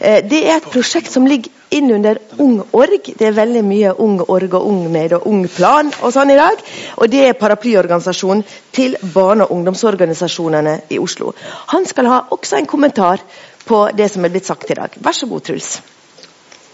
Uh, 0.00 0.18
det 0.26 0.42
er 0.42 0.56
et 0.56 0.70
prosjekt 0.72 1.12
som 1.14 1.26
ligger 1.26 1.52
inn 1.70 1.90
under 1.90 2.18
Ung 2.38 2.60
Org. 2.72 3.10
Det 3.18 3.26
er 3.28 3.36
veldig 3.36 3.62
mye 3.66 3.94
Ung 4.02 4.20
Org 4.20 4.54
og 4.54 4.66
Ung 4.68 4.86
Med 4.92 5.12
og 5.16 5.26
Ung 5.26 5.46
Plan 5.48 5.90
og 6.02 6.12
sånn 6.14 6.32
i 6.34 6.38
dag. 6.38 6.62
Og 6.96 7.10
det 7.10 7.24
er 7.26 7.38
paraplyorganisasjonen 7.40 8.44
til 8.72 8.96
barne- 9.14 9.46
og 9.46 9.56
ungdomsorganisasjonene 9.56 10.80
i 10.90 10.98
Oslo. 10.98 11.32
Han 11.72 11.86
skal 11.86 12.10
ha 12.12 12.22
også 12.30 12.60
en 12.60 12.70
kommentar 12.70 13.22
på 13.66 13.88
det 13.96 14.10
som 14.12 14.24
er 14.24 14.34
blitt 14.34 14.46
sagt 14.46 14.70
i 14.70 14.78
dag. 14.78 14.94
Vær 15.02 15.16
så 15.16 15.26
god, 15.26 15.42
Truls. 15.42 15.80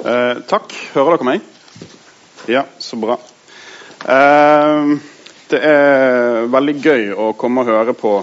Eh, 0.05 0.43
takk. 0.49 0.73
Hører 0.95 1.17
dere 1.17 1.29
meg? 1.29 1.41
Ja, 2.51 2.65
så 2.79 2.99
bra. 3.01 3.19
Eh, 4.03 4.93
det 5.53 5.61
er 5.63 6.49
veldig 6.53 6.75
gøy 6.83 7.13
å 7.15 7.33
komme 7.39 7.63
og 7.63 7.71
høre 7.71 7.95
på 7.97 8.17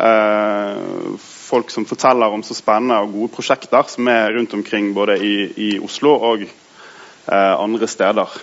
eh, 0.00 1.30
folk 1.52 1.70
som 1.70 1.84
forteller 1.84 2.32
om 2.32 2.42
så 2.42 2.54
spennende 2.56 2.96
og 3.04 3.12
gode 3.12 3.32
prosjekter 3.34 3.88
som 3.90 4.08
er 4.08 4.32
rundt 4.32 4.54
omkring 4.56 4.92
både 4.96 5.18
i, 5.20 5.34
i 5.52 5.70
Oslo 5.84 6.14
og 6.30 6.46
eh, 6.46 7.54
andre 7.60 7.88
steder. 7.90 8.38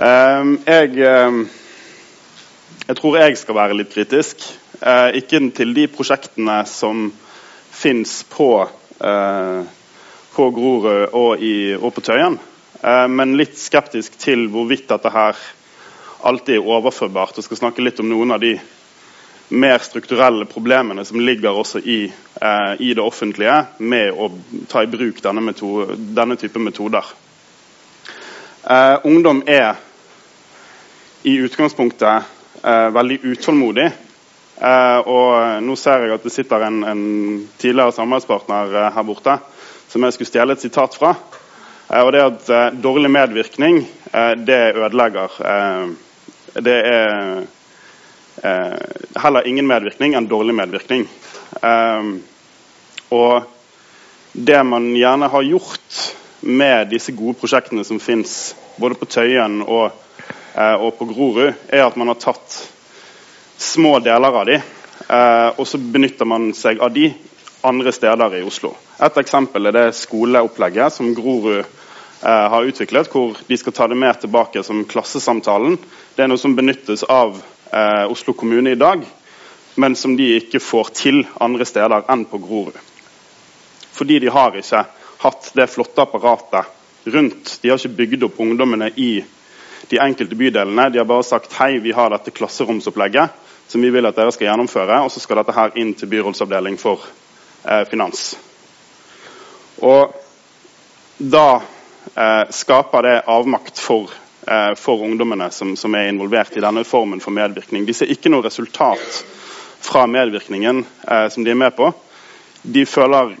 Eh, 0.00 0.52
jeg, 0.64 0.94
eh, 1.04 1.40
jeg 2.86 2.96
tror 3.02 3.18
jeg 3.20 3.36
skal 3.36 3.58
være 3.58 3.76
litt 3.76 3.92
kritisk. 3.92 4.46
Eh, 4.80 5.18
ikke 5.20 5.42
til 5.58 5.76
de 5.76 5.84
prosjektene 5.92 6.62
som 6.70 7.10
fins 7.82 8.22
på, 8.32 8.48
eh, 9.04 9.60
på 10.32 10.50
Grorud 10.56 11.12
og, 11.12 11.44
i, 11.44 11.74
og 11.76 11.92
på 11.96 12.04
Tøyen, 12.06 12.40
men 13.12 13.34
litt 13.36 13.58
skeptisk 13.60 14.14
til 14.16 14.46
hvorvidt 14.48 14.86
dette 14.88 15.10
her 15.12 15.36
alltid 16.24 16.54
er 16.54 16.68
overførbart. 16.78 17.36
Og 17.36 17.44
skal 17.44 17.58
snakke 17.58 17.84
litt 17.84 18.00
om 18.00 18.08
noen 18.08 18.32
av 18.32 18.40
de 18.40 18.54
mer 19.50 19.78
strukturelle 19.78 20.46
problemene 20.46 21.04
som 21.04 21.20
ligger 21.20 21.56
også 21.58 21.78
i, 21.78 22.12
eh, 22.40 22.72
i 22.78 22.94
det 22.94 23.02
offentlige 23.02 23.64
med 23.78 24.12
å 24.12 24.30
ta 24.70 24.82
i 24.82 24.90
bruk 24.90 25.22
denne, 25.22 25.42
metode, 25.42 25.96
denne 25.98 26.36
type 26.38 26.58
metoder. 26.62 27.04
Eh, 28.64 28.98
ungdom 29.04 29.42
er 29.46 29.74
i 31.22 31.34
utgangspunktet 31.42 32.22
eh, 32.62 32.88
veldig 32.94 33.18
utålmodig. 33.32 33.90
Eh, 34.60 34.98
og 35.08 35.62
nå 35.64 35.76
ser 35.80 36.04
jeg 36.04 36.14
at 36.14 36.24
det 36.26 36.32
sitter 36.34 36.66
en, 36.66 36.82
en 36.84 37.04
tidligere 37.58 37.94
samarbeidspartner 37.96 38.74
eh, 38.76 38.90
her 38.92 39.06
borte 39.08 39.38
som 39.90 40.04
jeg 40.04 40.14
skulle 40.14 40.30
stjele 40.30 40.54
et 40.54 40.62
sitat 40.62 40.96
fra. 41.00 41.14
Eh, 41.88 42.02
og 42.04 42.12
det 42.14 42.26
at 42.26 42.76
dårlig 42.82 43.10
medvirkning, 43.10 43.82
det 44.46 44.60
ødelegger. 44.74 45.30
det 46.58 46.76
er 46.86 47.44
heller 48.42 49.46
ingen 49.46 49.66
medvirkning 49.66 50.14
enn 50.14 50.28
dårlig 50.28 50.54
medvirkning. 50.54 51.06
Eh, 51.62 52.02
og 53.08 53.42
det 54.32 54.62
man 54.64 54.92
gjerne 54.96 55.28
har 55.28 55.42
gjort 55.42 56.00
med 56.40 56.88
disse 56.92 57.12
gode 57.12 57.36
prosjektene 57.40 57.84
som 57.84 58.00
fins 58.00 58.54
både 58.80 58.96
på 58.96 59.08
Tøyen 59.10 59.60
og, 59.62 59.90
eh, 60.54 60.76
og, 60.76 60.94
på 60.98 61.08
Grorud, 61.10 61.52
er 61.68 61.84
at 61.84 61.98
man 62.00 62.12
har 62.12 62.20
tatt 62.22 62.60
små 63.60 63.98
deler 64.00 64.40
av 64.40 64.46
de, 64.48 64.60
og 65.58 65.66
så 65.68 65.76
benytter 65.76 66.24
man 66.24 66.46
seg 66.56 66.78
av 66.80 66.92
de 66.94 67.10
andre 67.66 67.92
steder 67.92 68.38
i 68.38 68.42
Oslo. 68.46 68.70
Et 69.02 69.18
eksempel 69.20 69.68
er 69.68 69.74
det 69.74 69.98
skoleopplegget 69.98 70.94
som 70.94 71.10
Grorud 71.12 71.66
har 72.22 72.68
utviklet, 72.68 73.10
hvor 73.12 73.36
de 73.48 73.58
skal 73.60 73.74
ta 73.76 73.88
det 73.90 73.98
med 74.00 74.20
tilbake 74.22 74.62
som 74.64 74.84
klassesamtalen. 74.88 75.76
Det 76.16 76.24
er 76.24 76.30
noe 76.32 76.40
som 76.40 76.56
benyttes 76.56 77.04
av 77.04 77.36
eh, 77.72 78.04
Oslo 78.10 78.32
kommune 78.32 78.74
i 78.74 78.78
dag, 78.78 79.04
men 79.74 79.96
som 79.96 80.16
de 80.16 80.34
ikke 80.36 80.60
får 80.60 80.92
til 80.98 81.22
andre 81.40 81.66
steder 81.68 82.06
enn 82.10 82.24
på 82.28 82.40
Grorud. 82.42 82.78
Fordi 83.92 84.18
de 84.18 84.32
har 84.32 84.56
ikke 84.56 84.84
hatt 85.20 85.50
det 85.54 85.68
flotte 85.70 86.02
apparatet 86.02 87.10
rundt. 87.10 87.58
De 87.62 87.70
har 87.70 87.78
ikke 87.78 87.96
bygd 88.02 88.26
opp 88.28 88.40
ungdommene 88.40 88.90
i 88.96 89.12
de 89.90 90.00
enkelte 90.00 90.36
bydelene. 90.36 90.88
De 90.90 91.00
har 91.00 91.08
bare 91.08 91.26
sagt 91.26 91.54
hei, 91.58 91.78
vi 91.82 91.92
har 91.96 92.12
dette 92.12 92.34
klasseromsopplegget 92.34 93.36
som 93.70 93.82
vi 93.82 93.90
vil 93.94 94.06
at 94.08 94.16
dere 94.18 94.32
skal 94.34 94.48
gjennomføre, 94.48 94.96
og 95.04 95.12
så 95.14 95.20
skal 95.22 95.38
dette 95.38 95.54
her 95.54 95.76
inn 95.78 95.92
til 95.94 96.10
byrådsavdeling 96.10 96.74
for 96.80 97.04
eh, 97.62 97.84
finans. 97.86 98.32
Og 99.86 100.16
da 101.20 101.60
eh, 101.60 102.50
skaper 102.50 103.06
det 103.06 103.14
avmakt 103.30 103.78
for 103.78 104.10
for 104.80 105.02
ungdommene 105.04 105.50
som, 105.52 105.74
som, 105.76 105.94
er 105.94 106.08
involvert 106.08 106.56
i 106.56 106.62
denne 106.64 106.80
formen 106.88 107.20
for 107.20 107.34
medvirkning. 107.36 107.84
De 107.86 107.94
ser 107.94 108.10
ikke 108.10 108.32
noe 108.32 108.46
resultat 108.46 109.18
fra 109.80 110.06
medvirkningen 110.06 110.84
eh, 111.08 111.28
som 111.28 111.44
de 111.44 111.50
er 111.52 111.58
med 111.60 111.76
på. 111.76 111.92
De 112.62 112.86
føler 112.86 113.34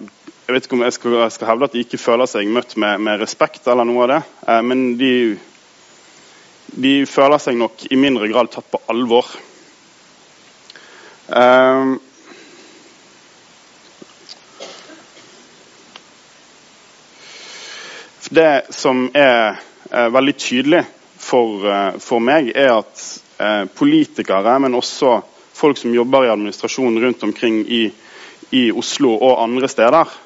jeg 0.50 0.56
vet 0.56 0.64
ikke 0.66 0.74
om 0.74 0.82
jeg 0.82 0.94
skal, 0.96 1.12
jeg 1.20 1.32
skal 1.36 1.46
hevde 1.46 1.66
at 1.68 1.74
de 1.76 1.82
ikke 1.84 1.98
føler 2.00 2.26
seg 2.26 2.48
møtt 2.50 2.72
med, 2.80 2.98
med 3.06 3.20
respekt, 3.22 3.68
eller 3.70 3.86
noe 3.86 4.02
av 4.02 4.08
det, 4.10 4.20
eh, 4.50 4.62
men 4.66 4.80
de, 4.98 5.12
de, 6.74 6.94
føler 7.06 7.38
seg 7.38 7.58
nok 7.60 7.84
i 7.86 7.98
mindre 8.00 8.26
grad 8.32 8.50
tatt 8.50 8.66
på 8.72 8.80
alvor. 8.90 9.30
Eh, 11.30 11.94
det 18.34 18.52
som 18.74 19.06
er 19.14 19.36
eh, 19.52 19.66
veldig 19.90 20.34
tydelig 20.38 20.84
for, 21.20 21.70
eh, 21.70 21.98
for, 22.00 22.22
meg, 22.24 22.50
er 22.56 22.72
at 22.80 23.02
eh, 23.38 23.64
politikere, 23.76 24.56
men 24.62 24.76
også 24.78 25.20
folk 25.60 25.78
som 25.78 25.94
jobber 25.94 26.26
i 26.26 26.32
administrasjonen 26.32 27.02
rundt 27.04 27.24
omkring 27.26 27.60
i, 27.68 27.84
i, 28.50 28.70
Oslo 28.72 29.12
og 29.18 29.42
andre 29.44 29.68
steder, 29.68 30.16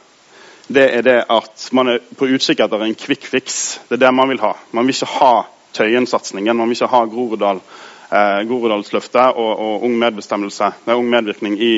det 0.75 0.85
er 0.97 1.03
det 1.05 1.19
at 1.29 1.67
man 1.77 1.91
er 1.93 2.05
på 2.17 2.31
utkikk 2.33 2.63
etter 2.65 2.87
en 2.87 2.95
quick 2.97 3.27
fix. 3.29 3.81
Det 3.89 3.99
er 3.99 4.07
det 4.07 4.15
man 4.17 4.31
vil 4.31 4.41
ha. 4.41 4.55
Man 4.73 4.87
vil 4.87 4.97
ikke 4.97 5.11
ha 5.19 5.35
Tøyen-satsingen, 5.75 6.57
man 6.57 6.71
vil 6.71 6.79
ikke 6.79 6.93
ha 6.95 7.03
Groruddal, 7.11 7.61
eh, 8.09 8.41
Groruddalsløftet 8.49 9.35
og, 9.35 9.51
og 9.51 9.85
ung 9.85 9.99
ung 9.99 11.11
medvirkning 11.11 11.59
i, 11.59 11.75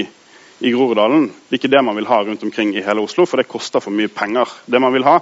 i 0.61 0.71
Groruddalen. 0.71 1.27
Det 1.49 1.57
er 1.57 1.63
ikke 1.63 1.73
det 1.73 1.85
man 1.85 1.97
vil 1.97 2.07
ha 2.13 2.21
rundt 2.23 2.45
omkring 2.45 2.77
i 2.77 2.85
hele 2.85 3.03
Oslo, 3.03 3.27
for 3.27 3.41
det 3.41 3.49
koster 3.49 3.81
for 3.81 3.91
mye 3.91 4.13
penger. 4.13 4.53
Det 4.67 4.81
man 4.81 4.93
vil 4.93 5.09
ha, 5.09 5.19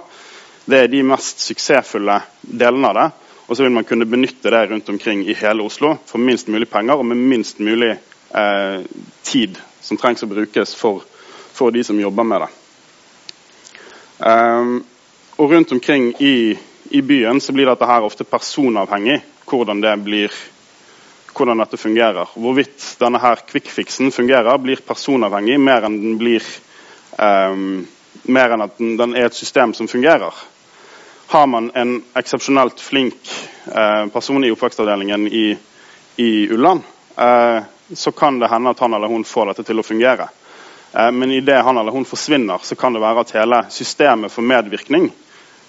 det 0.65 0.79
er 0.81 0.89
de 0.89 1.03
mest 1.05 1.43
suksessfulle 1.45 2.19
delene 2.41 2.89
av 2.89 2.97
det. 2.97 3.07
Og 3.45 3.57
så 3.57 3.63
vil 3.63 3.73
man 3.75 3.85
kunne 3.85 4.07
benytte 4.09 4.49
det 4.49 4.63
rundt 4.71 4.89
omkring 4.89 5.21
i 5.29 5.35
hele 5.37 5.63
Oslo 5.63 5.95
for 6.05 6.17
minst 6.17 6.47
mulig 6.49 6.69
penger 6.69 6.97
og 6.97 7.05
med 7.05 7.21
minst 7.21 7.59
mulig 7.61 7.91
eh, 7.93 8.79
tid 9.23 9.59
som 9.85 9.99
trengs 10.01 10.25
å 10.25 10.29
brukes 10.29 10.73
for, 10.75 11.03
for 11.53 11.73
de 11.73 11.83
som 11.85 11.99
jobber 12.01 12.25
med 12.25 12.41
det. 12.41 12.49
Um, 14.17 14.79
og 15.37 15.51
rundt 15.51 15.71
omkring 15.75 16.13
i, 16.23 16.57
i, 16.89 17.01
byen 17.01 17.41
så 17.43 17.53
blir 17.53 17.67
dette 17.67 17.85
her 17.85 18.05
ofte 18.07 18.25
personavhengig, 18.25 19.19
hvordan, 19.45 19.81
det 19.83 19.93
blir, 20.01 20.33
hvordan 21.35 21.61
dette 21.61 21.77
fungerer. 21.77 22.31
Hvorvidt 22.33 22.95
denne 23.01 23.21
her 23.21 23.43
quick-fixen 23.45 24.13
fungerer, 24.15 24.57
blir 24.63 24.81
personavhengig 24.87 25.59
mer 25.61 25.85
enn 25.85 25.99
den 26.01 26.17
blir 26.17 26.47
um, 27.19 27.83
mer 28.31 28.55
enn 28.55 28.65
at 28.65 28.79
den, 28.79 28.95
den 28.97 29.13
er 29.19 29.29
et 29.29 29.37
system 29.37 29.75
som 29.77 29.91
fungerer. 29.91 30.33
Har 31.27 31.47
man 31.47 31.71
en 31.73 32.03
eksepsjonelt 32.13 32.79
flink 32.79 33.31
eh, 33.65 34.07
person 34.13 34.45
i 34.45 34.51
oppvekstavdelingen 34.51 35.27
i, 35.27 35.57
i 36.15 36.49
Ulland, 36.49 36.81
eh, 37.17 37.63
så 37.93 38.11
kan 38.11 38.39
det 38.39 38.47
hende 38.47 38.69
at 38.69 38.79
han 38.79 38.93
eller 38.93 39.07
hun 39.07 39.23
får 39.23 39.45
dette 39.51 39.63
til 39.63 39.79
å 39.79 39.83
fungere. 39.83 40.27
Eh, 40.93 41.11
men 41.11 41.31
idet 41.31 41.63
han 41.63 41.77
eller 41.77 41.91
hun 41.91 42.05
forsvinner, 42.05 42.59
så 42.61 42.75
kan 42.75 42.93
det 42.93 43.01
være 43.01 43.25
at 43.25 43.33
hele 43.35 43.63
systemet 43.69 44.31
for 44.31 44.41
medvirkning 44.45 45.09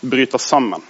bryter 0.01 0.39
sammen. 0.39 0.83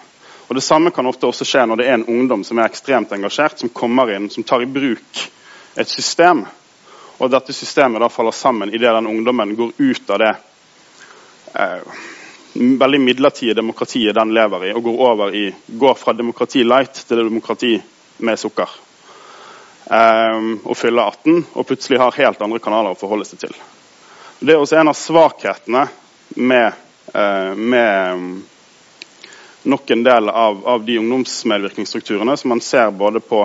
Og 0.48 0.55
Det 0.55 0.60
samme 0.60 0.90
kan 0.90 1.06
ofte 1.06 1.26
også 1.26 1.44
skje 1.44 1.64
når 1.66 1.76
det 1.76 1.86
er 1.86 1.94
en 1.98 2.10
ungdom 2.10 2.44
som 2.44 2.59
er 2.59 2.68
ekstremt 2.68 3.12
engasjert, 3.12 3.59
som 3.59 3.68
kommer 3.68 4.12
inn, 4.14 4.30
som 4.30 4.44
tar 4.47 4.62
i 4.62 4.70
bruk 4.70 5.22
et 5.76 5.88
system, 5.88 6.44
og 7.18 7.30
dette 7.30 7.55
systemet 7.55 8.01
da 8.02 8.10
faller 8.12 8.34
sammen 8.34 8.74
idet 8.74 8.93
den 8.94 9.09
ungdommen 9.10 9.56
går 9.56 9.72
ut 9.78 10.10
av 10.10 10.22
det 10.22 10.34
eh, 11.55 11.97
veldig 12.57 13.01
midlertidige 13.01 13.55
demokratiet 13.55 14.15
den 14.15 14.35
lever 14.35 14.66
i, 14.69 14.73
og 14.73 14.83
går, 14.83 14.99
over 15.11 15.35
i, 15.35 15.55
går 15.66 15.95
fra 15.95 16.12
demokrati 16.16 16.65
light 16.65 17.05
til 17.09 17.24
demokrati 17.24 17.77
med 18.19 18.39
sukker. 18.41 18.69
Um, 19.87 20.57
og 20.65 20.74
fyller 20.74 21.07
18 21.12 21.45
og 21.55 21.66
plutselig 21.69 22.01
har 22.03 22.16
helt 22.16 22.41
andre 22.43 22.59
kanaler 22.62 22.97
å 22.97 22.99
forholde 22.99 23.27
seg 23.28 23.45
til. 23.45 23.53
Det 24.41 24.55
er 24.55 24.59
også 24.59 24.81
en 24.81 24.91
av 24.91 24.99
svakhetene 24.99 25.85
med, 26.43 26.81
uh, 27.15 27.53
med 27.55 28.24
nok 29.70 29.93
en 29.95 30.03
del 30.07 30.33
av, 30.33 30.59
av, 30.66 30.83
de 30.87 30.99
ungdomsmedvirkningsstrukturene 30.99 32.35
som 32.37 32.51
man 32.55 32.61
ser 32.65 32.91
både 32.99 33.23
på, 33.23 33.45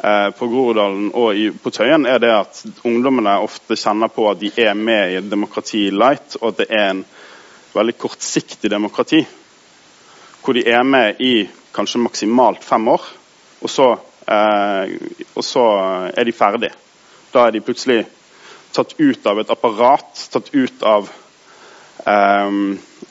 uh, 0.00 0.30
på 0.38 0.48
Groruddalen 0.48 1.10
og 1.12 1.36
i, 1.36 1.50
på 1.52 1.72
Tøyen, 1.76 2.08
er 2.08 2.24
det 2.24 2.32
at 2.32 2.62
ungdommene 2.88 3.36
ofte 3.44 3.76
kjenner 3.76 4.08
på 4.12 4.30
at 4.30 4.40
de 4.40 4.54
er 4.56 4.72
med 4.80 5.12
i 5.12 5.20
demokrati 5.28 5.90
light, 5.92 6.38
og 6.40 6.54
at 6.54 6.64
det 6.64 6.70
er 6.72 6.88
en 6.94 7.04
veldig 7.76 7.96
kortsiktig 8.00 8.70
demokrati. 8.72 9.22
Hvor 10.42 10.56
de 10.56 10.64
er 10.70 10.82
med 10.86 11.20
i 11.20 11.46
kanskje 11.76 12.00
maksimalt 12.02 12.64
fem 12.64 12.88
år, 12.88 13.06
og 13.60 13.70
så, 13.70 13.88
eh, 14.26 14.96
og 15.34 15.44
så 15.44 15.64
er 16.16 16.24
de 16.24 16.32
ferdig. 16.32 16.72
Da 17.32 17.46
er 17.46 17.52
de 17.52 17.60
plutselig 17.60 18.04
tatt 18.72 18.94
ut 18.98 19.26
av 19.26 19.40
et 19.40 19.50
apparat, 19.50 20.26
tatt 20.32 20.52
ut 20.54 20.82
av 20.82 21.10
eh, 22.06 22.52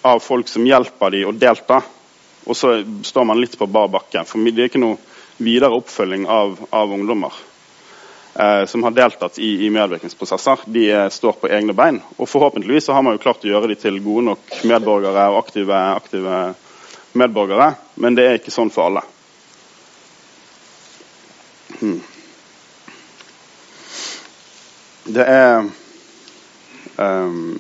av 0.05 0.19
folk 0.19 0.47
som 0.47 0.65
hjelper 0.65 1.11
dem 1.11 1.29
å 1.29 1.35
delta. 1.35 1.81
Og 2.45 2.57
så 2.57 2.77
står 3.03 3.25
man 3.25 3.41
litt 3.41 3.57
på 3.57 3.65
bar 3.65 3.89
bakke. 3.89 4.21
For 4.29 4.37
det 4.45 4.61
er 4.61 4.69
ikke 4.69 4.83
noe 4.83 5.01
videre 5.41 5.73
oppfølging 5.73 6.27
av, 6.29 6.59
av 6.69 6.93
ungdommer 6.93 7.33
som 8.67 8.83
har 8.83 8.91
deltatt 8.91 9.39
i, 9.39 9.65
i 9.65 9.69
medvirkningsprosesser. 9.69 10.65
De 10.65 10.91
eh, 10.91 11.09
står 11.09 11.31
på 11.39 11.47
egne 11.47 11.73
bein. 11.73 12.01
Og 12.17 12.29
forhåpentligvis 12.29 12.87
har 12.91 13.03
man 13.05 13.15
jo 13.15 13.23
klart 13.23 13.45
å 13.45 13.51
gjøre 13.51 13.71
dem 13.71 13.79
til 13.79 14.01
gode 14.03 14.25
nok 14.31 14.57
medborgere 14.67 15.29
og 15.31 15.39
aktive, 15.39 15.77
aktive 15.95 16.39
medborgere, 17.15 17.69
men 17.95 18.17
det 18.17 18.25
er 18.27 18.39
ikke 18.39 18.51
sånn 18.51 18.71
for 18.73 18.89
alle. 18.89 19.05
Hmm. 21.79 22.01
Det 25.05 25.23
er 25.23 25.69
um, 26.97 27.55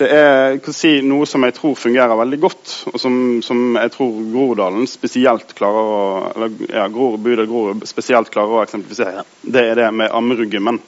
Det 0.00 0.06
er 0.08 0.54
si, 0.72 0.94
noe 1.04 1.26
som 1.28 1.44
jeg 1.44 1.52
tror 1.58 1.74
fungerer 1.76 2.16
veldig 2.16 2.38
godt, 2.40 2.70
og 2.88 2.96
som, 3.02 3.16
som 3.44 3.76
jeg 3.76 3.92
tror 3.92 4.14
Groruddalen 4.32 4.88
spesielt 4.88 5.52
klarer 5.58 5.90
å 5.90 5.98
eller, 6.30 6.54
ja, 6.70 6.86
Gror, 6.88 7.18
Grorud 7.20 7.84
spesielt 7.88 8.32
klarer 8.32 8.54
å 8.54 8.62
eksemplifisere. 8.64 9.26
Det 9.42 9.66
er 9.72 9.76
det 9.82 9.90
med 9.92 10.08
ammeruggemmen. 10.16 10.80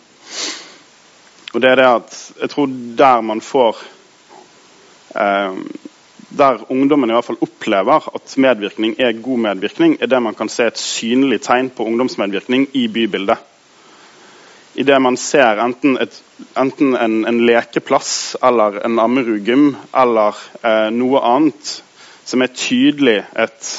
Og 1.52 1.60
det 1.60 1.74
er 1.74 1.82
det 1.82 1.88
at 1.90 2.18
jeg 2.40 2.54
tror 2.54 2.72
der 3.02 3.24
man 3.28 3.44
får 3.44 3.84
eh, 5.20 5.60
Der 6.32 6.62
ungdommen 6.72 7.10
i 7.10 7.12
hvert 7.12 7.28
fall 7.28 7.42
opplever 7.44 8.08
at 8.16 8.36
medvirkning 8.40 8.94
er 8.96 9.18
god 9.20 9.42
medvirkning, 9.50 9.98
er 10.00 10.08
det 10.08 10.22
man 10.24 10.34
kan 10.38 10.48
se 10.48 10.70
et 10.70 10.80
synlig 10.80 11.42
tegn 11.44 11.68
på 11.76 11.84
ungdomsmedvirkning 11.84 12.70
i 12.80 12.86
bybildet 12.88 13.51
idet 14.74 15.02
man 15.02 15.16
ser 15.16 15.60
enten, 15.60 15.98
et, 16.00 16.22
enten 16.56 16.96
en, 16.96 17.24
en, 17.28 17.40
lekeplass 17.46 18.36
eller 18.42 18.80
en 18.86 18.98
ammerugym 18.98 19.72
eller 19.92 20.38
eh, 20.62 20.88
noe 20.94 21.20
annet 21.20 21.72
som 22.24 22.42
er 22.42 22.54
tydelig 22.56 23.18
et, 23.34 23.70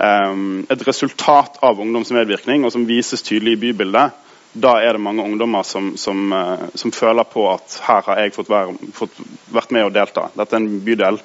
eh, 0.00 0.34
et 0.72 0.86
resultat 0.88 1.60
av 1.62 1.80
ungdomsmedvirkning, 1.84 2.64
og 2.64 2.72
som 2.72 2.86
vises 2.88 3.22
tydelig 3.26 3.58
i 3.58 3.62
bybildet, 3.66 4.20
da 4.54 4.76
er 4.78 4.94
det 4.94 5.02
mange 5.02 5.24
ungdommer 5.26 5.66
som, 5.66 5.96
som, 5.98 6.32
eh, 6.32 6.66
som 6.78 6.94
føler 6.94 7.26
på 7.28 7.48
at 7.50 7.80
her 7.88 8.02
har 8.06 8.22
jeg 8.22 8.36
fått, 8.36 8.50
være, 8.50 8.76
fått 8.94 9.20
vært 9.52 9.74
med 9.74 9.88
og 9.88 9.94
delta. 9.96 10.28
Dette 10.38 10.56
er 10.56 10.62
en 10.62 10.82
bydel 10.86 11.20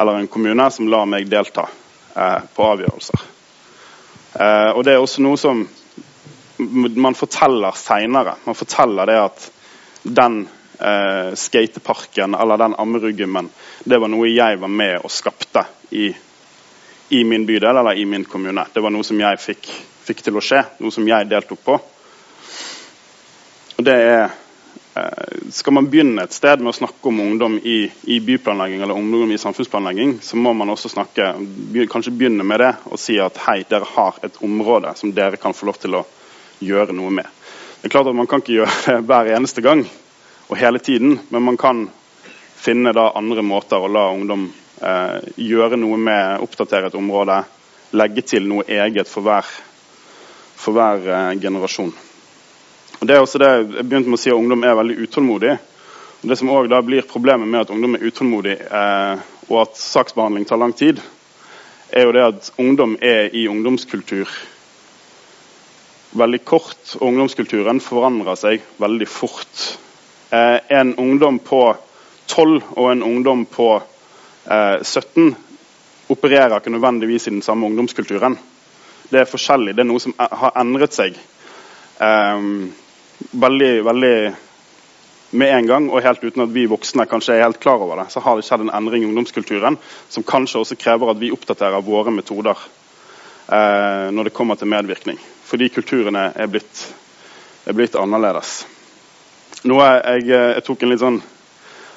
eller 0.00 0.20
en 0.20 0.30
kommune 0.30 0.70
som 0.70 0.88
lar 0.88 1.08
meg 1.08 1.28
delta 1.28 1.66
uh, 2.14 2.40
på 2.54 2.64
avgjørelser. 2.64 3.24
Uh, 4.32 4.70
og 4.76 4.84
Det 4.86 4.94
er 4.94 5.02
også 5.02 5.24
noe 5.24 5.40
som 5.40 5.64
man 6.96 7.16
forteller 7.16 7.76
seinere. 7.76 8.36
Man 8.44 8.58
forteller 8.58 9.08
det 9.08 9.18
at 9.20 9.50
den 10.02 10.42
eh, 10.80 11.34
skateparken 11.34 12.34
eller 12.34 12.58
den 12.58 12.74
ammerugymmen, 12.74 13.48
det 13.84 13.98
var 13.98 14.08
noe 14.08 14.28
jeg 14.28 14.58
var 14.60 14.72
med 14.72 14.98
og 15.04 15.12
skapte 15.12 15.64
i, 15.90 16.10
i, 17.08 17.24
min 17.24 17.46
bydel 17.46 17.76
eller 17.76 17.98
i 17.98 18.04
min 18.04 18.24
kommune. 18.24 18.66
Det 18.72 18.82
var 18.82 18.92
noe 18.94 19.06
som 19.06 19.20
jeg 19.20 19.40
fikk, 19.40 19.72
fikk 20.08 20.22
til 20.26 20.38
å 20.38 20.44
skje, 20.44 20.62
noe 20.80 20.94
som 20.94 21.08
jeg 21.08 21.28
deltok 21.30 21.64
på. 21.64 21.80
Og 23.76 23.84
det 23.86 23.96
er 23.96 24.22
eh, 24.24 25.36
Skal 25.56 25.74
man 25.74 25.88
begynne 25.90 26.24
et 26.24 26.36
sted 26.36 26.60
med 26.60 26.72
å 26.72 26.78
snakke 26.80 27.10
om 27.10 27.20
ungdom 27.24 27.58
i, 27.58 27.82
i, 28.04 28.20
byplanlegging 28.24 28.82
eller 28.84 28.98
ungdom 28.98 29.32
i 29.32 29.40
samfunnsplanlegging, 29.40 30.18
så 30.22 30.36
må 30.36 30.52
man 30.54 30.70
også 30.70 30.92
snakke, 30.92 31.32
kanskje 31.90 32.14
begynne 32.14 32.46
med 32.46 32.60
det 32.62 32.72
og 32.90 33.00
si 33.00 33.18
at 33.20 33.38
hei, 33.48 33.62
dere 33.68 33.88
har 33.96 34.20
et 34.26 34.36
område 34.46 34.94
som 34.96 35.12
dere 35.14 35.40
kan 35.40 35.56
få 35.56 35.70
lov 35.70 35.80
til 35.82 35.98
å 35.98 36.04
gjøre 36.60 36.94
noe 36.96 37.10
med. 37.10 37.26
Det 37.80 37.88
er 37.88 37.94
klart 37.94 38.10
at 38.10 38.16
Man 38.16 38.28
kan 38.28 38.42
ikke 38.42 38.60
gjøre 38.60 38.76
det 38.86 39.04
hver 39.08 39.32
eneste 39.36 39.64
gang 39.64 39.86
og 40.50 40.58
hele 40.58 40.78
tiden, 40.78 41.18
men 41.30 41.42
man 41.42 41.56
kan 41.56 41.88
finne 42.60 42.92
da 42.92 43.12
andre 43.16 43.42
måter 43.46 43.80
å 43.80 43.88
la 43.88 44.08
ungdom 44.10 44.48
eh, 44.82 45.18
gjøre 45.38 45.78
noe 45.78 45.96
med, 45.96 46.42
oppdatere 46.42 46.90
et 46.90 46.98
område, 46.98 47.38
legge 47.94 48.24
til 48.26 48.48
noe 48.50 48.66
eget 48.66 49.08
for 49.08 49.24
hver, 49.24 49.46
for 50.58 50.76
hver 50.76 51.06
eh, 51.06 51.32
generasjon. 51.40 51.92
Og 53.00 53.06
det 53.08 53.16
er 53.16 53.22
også 53.22 53.40
det 53.40 53.48
Jeg 53.48 53.86
begynte 53.86 54.10
med 54.10 54.18
å 54.18 54.20
si 54.20 54.32
at 54.32 54.36
ungdom 54.36 54.66
er 54.66 54.76
veldig 54.76 54.98
utålmodig. 55.06 55.54
Og 56.20 56.28
det 56.28 56.36
som 56.36 56.50
også 56.52 56.82
blir 56.84 57.06
Problemet 57.08 57.48
med 57.48 57.62
at 57.62 57.70
ungdom 57.72 57.94
er 57.96 58.04
utålmodig, 58.10 58.58
eh, 58.60 59.22
og 59.48 59.62
at 59.62 59.78
saksbehandling 59.80 60.44
tar 60.50 60.60
lang 60.60 60.74
tid, 60.76 61.00
er 61.90 62.04
jo 62.04 62.12
det 62.12 62.26
at 62.26 62.52
ungdom 62.58 62.98
er 63.00 63.30
i 63.34 63.46
ungdomskultur 63.48 64.28
veldig 66.10 66.40
kort, 66.44 66.96
ungdomskulturen 67.00 67.80
forandrer 67.82 68.38
seg 68.38 68.64
veldig 68.82 69.06
fort. 69.08 69.62
Eh, 70.30 70.58
en 70.80 70.94
ungdom 70.98 71.38
på 71.38 71.62
12 72.26 72.62
og 72.76 72.90
en 72.90 73.02
ungdom 73.06 73.44
på 73.50 73.70
eh, 73.78 74.82
17 74.82 75.34
opererer 76.10 76.58
ikke 76.58 76.74
nødvendigvis 76.74 77.28
i 77.28 77.34
den 77.36 77.42
samme 77.46 77.66
ungdomskulturen. 77.66 78.38
Det 79.10 79.22
er 79.22 79.30
forskjellig. 79.30 79.74
Det 79.74 79.84
er 79.84 79.90
noe 79.90 80.02
som 80.02 80.14
har 80.18 80.54
endret 80.58 80.94
seg 80.94 81.14
eh, 81.14 82.46
veldig, 83.30 83.72
veldig 83.86 84.14
med 85.30 85.52
en 85.54 85.66
gang, 85.66 85.84
og 85.94 86.02
helt 86.02 86.24
uten 86.26 86.42
at 86.42 86.50
vi 86.50 86.66
voksne 86.66 87.06
kanskje 87.06 87.36
er 87.36 87.44
helt 87.44 87.60
klar 87.62 87.78
over 87.78 88.00
det, 88.02 88.08
så 88.10 88.22
har 88.24 88.34
det 88.34 88.42
skjedd 88.48 88.64
en 88.64 88.72
endring 88.74 89.04
i 89.04 89.06
ungdomskulturen 89.06 89.76
som 90.10 90.26
kanskje 90.26 90.64
også 90.64 90.78
krever 90.80 91.12
at 91.12 91.20
vi 91.20 91.30
oppdaterer 91.30 91.86
våre 91.86 92.10
metoder 92.10 92.58
eh, 93.46 94.08
når 94.10 94.26
det 94.26 94.34
kommer 94.34 94.58
til 94.58 94.72
medvirkning 94.72 95.20
fordi 95.50 95.68
kulturene 95.74 96.30
er 96.36 96.50
blitt, 96.50 96.86
er 97.66 97.76
blitt 97.76 97.98
annerledes. 97.98 98.62
Noe 99.68 99.86
jeg, 99.90 100.30
jeg, 100.30 100.64
tok 100.64 100.82
en 100.84 100.92
litt 100.92 101.02
sånn 101.02 101.20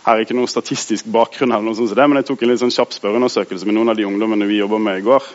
her 0.03 0.17
er 0.17 0.25
ikke 0.25 0.35
noe 0.35 0.51
statistisk 0.51 1.07
bakgrunn, 1.07 1.53
eller 1.53 1.63
noe 1.63 1.77
sånt, 1.77 1.95
men 1.95 2.19
jeg 2.19 2.27
tok 2.27 2.41
en 2.43 2.51
litt 2.51 2.59
sånn 2.59 2.73
kjapp 2.75 2.91
spørreundersøkelse 2.91 3.67
med 3.69 3.77
noen 3.77 3.93
av 3.93 3.95
de 3.95 4.07
ungdommene 4.07 4.49
vi 4.49 4.57
jobber 4.59 4.81
med 4.83 4.99
i 4.99 5.05
går. 5.05 5.29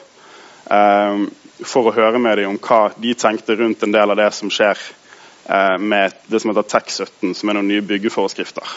Eh, 0.77 1.23
for 1.65 1.89
å 1.89 1.95
høre 1.97 2.21
med 2.21 2.37
dem 2.39 2.53
om 2.53 2.59
hva 2.61 2.91
de 3.01 3.15
tenkte 3.17 3.57
rundt 3.57 3.83
en 3.83 3.95
del 3.95 4.13
av 4.13 4.19
det 4.21 4.29
som 4.37 4.51
skjer 4.53 4.77
eh, 4.77 5.79
med 5.81 6.19
det 6.29 6.43
som 6.43 6.53
heter 6.53 6.69
TEK17, 6.69 7.33
som 7.39 7.49
er 7.49 7.57
noen 7.57 7.71
nye 7.71 7.87
byggeforskrifter. 7.89 8.77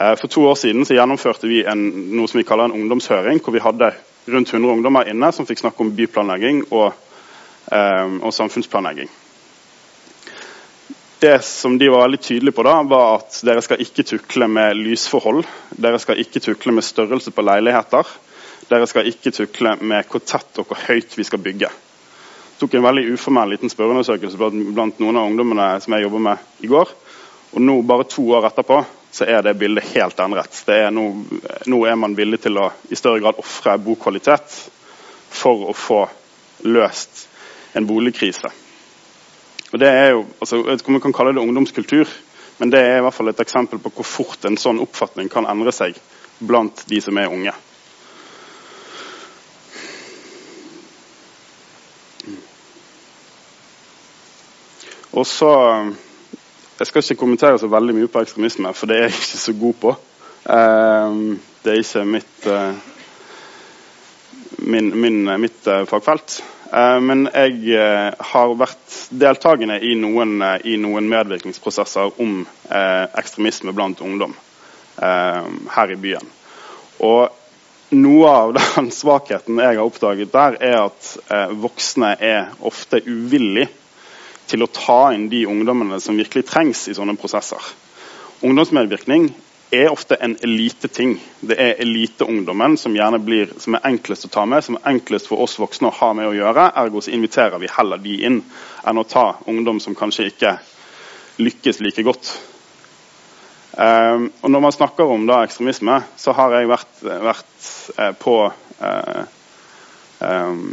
Eh, 0.00 0.14
for 0.16 0.32
to 0.32 0.46
år 0.48 0.56
siden 0.56 0.88
så 0.88 0.96
gjennomførte 0.96 1.50
vi 1.50 1.60
en, 1.68 1.84
noe 2.16 2.30
som 2.30 2.40
vi 2.40 2.46
kaller 2.48 2.70
en 2.70 2.78
ungdomshøring, 2.80 3.42
hvor 3.44 3.54
vi 3.54 3.64
hadde 3.64 3.92
rundt 4.28 4.54
100 4.54 4.72
ungdommer 4.78 5.12
inne 5.12 5.30
som 5.36 5.46
fikk 5.48 5.60
snakke 5.62 5.84
om 5.84 5.92
byplanlegging 5.96 6.64
og 6.70 6.96
og 7.68 8.30
samfunnsplanlegging. 8.34 9.10
Det 11.20 11.44
som 11.44 11.78
de 11.78 11.88
var 11.88 12.04
veldig 12.04 12.20
tydelige 12.20 12.54
på, 12.54 12.62
da, 12.62 12.76
var 12.86 13.16
at 13.16 13.40
dere 13.42 13.62
skal 13.64 13.80
ikke 13.82 14.04
tukle 14.06 14.46
med 14.46 14.78
lysforhold. 14.78 15.42
Dere 15.74 15.98
skal 15.98 16.20
ikke 16.22 16.40
tukle 16.44 16.74
med 16.76 16.86
størrelse 16.86 17.32
på 17.34 17.42
leiligheter. 17.42 18.06
Dere 18.70 18.86
skal 18.86 19.08
ikke 19.10 19.32
tukle 19.34 19.74
med 19.80 20.06
hvor 20.06 20.22
tett 20.22 20.60
og 20.62 20.68
hvor 20.70 20.78
høyt 20.86 21.16
vi 21.18 21.26
skal 21.26 21.42
bygge. 21.42 21.72
Jeg 21.72 22.60
tok 22.62 22.76
en 22.78 22.86
veldig 22.86 23.04
uformell 23.16 23.50
liten 23.50 23.70
spørreundersøkelse 23.72 24.38
blant 24.38 25.02
noen 25.02 25.18
av 25.18 25.26
ungdommene 25.26 25.66
som 25.82 25.96
jeg 25.96 26.06
jobber 26.06 26.22
med 26.28 26.62
i 26.62 26.70
går. 26.70 26.94
Og 27.50 27.64
nå, 27.66 27.80
bare 27.82 28.06
to 28.06 28.22
år 28.38 28.46
etterpå, 28.52 28.78
så 29.10 29.26
er 29.26 29.42
det 29.42 29.56
bildet 29.58 29.90
helt 29.96 30.20
endret. 30.22 30.60
Er 30.70 30.92
nå, 30.94 31.08
nå, 31.66 31.80
er 31.82 31.98
man 31.98 32.14
villig 32.18 32.44
til 32.44 32.60
å 32.62 32.68
i 32.90 32.98
større 32.98 33.24
grad 33.24 33.40
ofre 33.42 33.74
bokvalitet 33.82 34.58
for 35.34 35.70
å 35.70 35.74
få 35.74 36.04
løst 36.66 37.27
en 37.78 37.86
boligkrise. 37.86 38.50
Og 39.72 39.80
det 39.80 39.88
er 39.88 40.10
jo, 40.16 40.24
altså, 40.40 40.56
jeg 40.56 40.66
vet 40.66 40.82
ikke 40.82 40.92
om 40.92 40.98
vi 40.98 41.04
kan 41.06 41.16
kalle 41.16 41.34
det 41.36 41.44
ungdomskultur, 41.44 42.10
men 42.58 42.72
det 42.72 42.80
er 42.82 42.98
i 42.98 43.02
hvert 43.04 43.14
fall 43.14 43.30
et 43.30 43.40
eksempel 43.40 43.80
på 43.82 43.92
hvor 43.94 44.06
fort 44.06 44.46
en 44.48 44.58
sånn 44.58 44.80
oppfatning 44.82 45.30
kan 45.30 45.46
endre 45.46 45.72
seg 45.74 45.98
blant 46.38 46.84
de 46.90 47.00
som 47.02 47.18
er 47.20 47.30
unge. 47.30 47.54
Og 55.18 55.26
så 55.26 55.50
Jeg 56.78 56.86
skal 56.86 57.02
ikke 57.02 57.18
kommentere 57.18 57.58
så 57.58 57.66
veldig 57.66 57.94
mye 57.96 58.06
på 58.06 58.20
ekstremisme, 58.22 58.70
for 58.70 58.86
det 58.86 58.96
er 58.96 59.08
jeg 59.08 59.16
ikke 59.16 59.38
så 59.40 59.52
god 59.60 59.72
på. 59.82 59.94
Ehm, 60.54 61.40
det 61.64 61.72
er 61.72 61.80
ikke 61.82 62.04
mitt, 62.06 62.46
eh, 62.46 62.74
min, 64.58 64.92
min, 65.00 65.40
mitt 65.42 65.66
eh, 65.66 65.82
fagfelt. 65.90 66.36
Eh, 66.72 67.00
men 67.00 67.24
jeg 67.32 67.72
eh, 67.80 68.12
har 68.32 68.54
vært 68.60 68.96
deltakende 69.16 69.78
i 69.80 69.94
eh, 69.96 70.66
i 70.68 70.76
noen 70.76 71.08
medvirkningsprosesser 71.08 72.20
om 72.20 72.42
ekstremisme 72.68 73.72
blant 73.72 74.00
ungdom 74.04 74.34
her 74.98 75.90
i 75.94 75.96
byen. 75.96 76.26
Og 77.06 77.30
noe 77.94 78.28
av 78.28 78.54
den 78.58 78.90
svakheten 78.92 79.60
jeg 79.62 79.78
har 79.78 79.84
oppdaget 79.84 80.32
der, 80.32 80.56
er 80.60 80.78
at 80.88 81.12
voksne 81.56 82.16
er 82.18 82.50
ofte 82.60 83.00
uvillige 83.06 83.70
til 84.48 84.64
å 84.64 84.72
ta 84.72 85.12
inn 85.14 85.28
de 85.30 85.44
ungdommene 85.46 86.00
som 86.02 86.18
virkelig 86.18 86.48
trengs 86.48 86.88
i 86.90 86.96
sånne 86.96 87.16
prosesser. 87.20 87.62
Ungdomsmedvirkning 88.42 89.30
er 89.70 89.90
ofte 89.92 90.14
en 90.14 90.36
eliteting. 90.42 91.18
Det 91.40 91.56
er 91.60 91.80
eliteungdommen 91.82 92.76
som 92.76 92.96
som 93.58 93.74
er 93.74 93.84
enklest 93.84 94.24
å 94.24 94.28
ta 94.28 94.44
med, 94.46 94.64
som 94.64 94.76
er 94.76 94.88
enklest 94.94 95.28
for 95.28 95.40
oss 95.44 95.58
voksne 95.58 95.88
å 95.88 95.96
ha 96.00 96.12
med 96.12 96.28
å 96.28 96.34
gjøre. 96.34 96.72
Ergo 96.76 97.00
så 97.00 97.10
inviterer 97.10 97.58
vi 97.58 97.68
heller 97.68 97.98
de 97.98 98.14
inn 98.24 98.42
enn 98.84 98.98
å 98.98 99.04
ta 99.04 99.36
ungdom 99.46 99.80
som 99.80 99.94
kanskje 99.94 100.30
ikke 100.32 100.58
lykkes 101.38 101.80
like 101.80 102.02
godt. 102.02 102.30
Um, 103.78 104.32
og 104.42 104.50
Når 104.50 104.60
man 104.60 104.72
snakker 104.72 105.04
om 105.04 105.26
da 105.26 105.42
ekstremisme, 105.44 106.00
så 106.16 106.32
har 106.32 106.56
jeg 106.56 106.68
vært, 106.68 107.02
vært 107.02 107.68
uh, 107.98 108.12
på 108.18 108.34
uh, 108.48 109.22
um, 110.18 110.64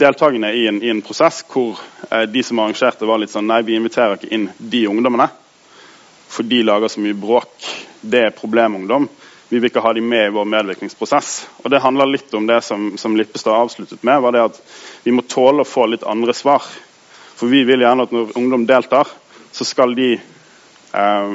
deltakende 0.00 0.54
i 0.56 0.64
en, 0.70 0.78
i 0.80 0.88
en, 0.88 1.02
prosess 1.04 1.42
hvor 1.44 1.76
uh, 2.08 2.24
de 2.24 2.42
som 2.42 2.62
arrangerte, 2.62 3.04
var 3.04 3.20
litt 3.20 3.34
sånn 3.34 3.50
Nei, 3.50 3.60
vi 3.66 3.76
inviterer 3.76 4.16
ikke 4.16 4.32
inn 4.32 4.48
de 4.56 4.86
ungdommene, 4.88 5.28
for 6.38 6.46
de 6.46 6.62
lager 6.62 6.88
så 6.88 7.02
mye 7.02 7.16
bråk. 7.18 7.64
Det 8.00 8.20
er 8.28 8.36
problemungdom. 8.36 9.08
Vi 9.48 9.58
vil 9.58 9.72
ikke 9.72 9.82
ha 9.82 9.90
dem 9.96 10.06
med 10.06 10.28
i 10.28 10.34
vår 10.36 10.44
medvirkningsprosess. 10.46 11.32
Og 11.64 11.70
Det 11.72 11.80
handler 11.82 12.06
litt 12.06 12.34
om 12.38 12.46
det 12.46 12.60
som, 12.62 12.92
som 12.94 13.16
Lippestad 13.18 13.56
avsluttet 13.58 14.04
med, 14.06 14.20
var 14.22 14.36
det 14.36 14.44
at 14.44 14.60
vi 15.02 15.14
må 15.16 15.24
tåle 15.26 15.64
å 15.64 15.66
få 15.66 15.88
litt 15.90 16.06
andre 16.06 16.34
svar. 16.36 16.62
For 17.34 17.50
vi 17.50 17.64
vil 17.66 17.82
gjerne 17.82 18.06
at 18.06 18.14
når 18.14 18.36
ungdom 18.38 18.68
deltar, 18.70 19.10
så 19.50 19.66
skal 19.66 19.96
de 19.98 20.12
eh, 20.14 21.34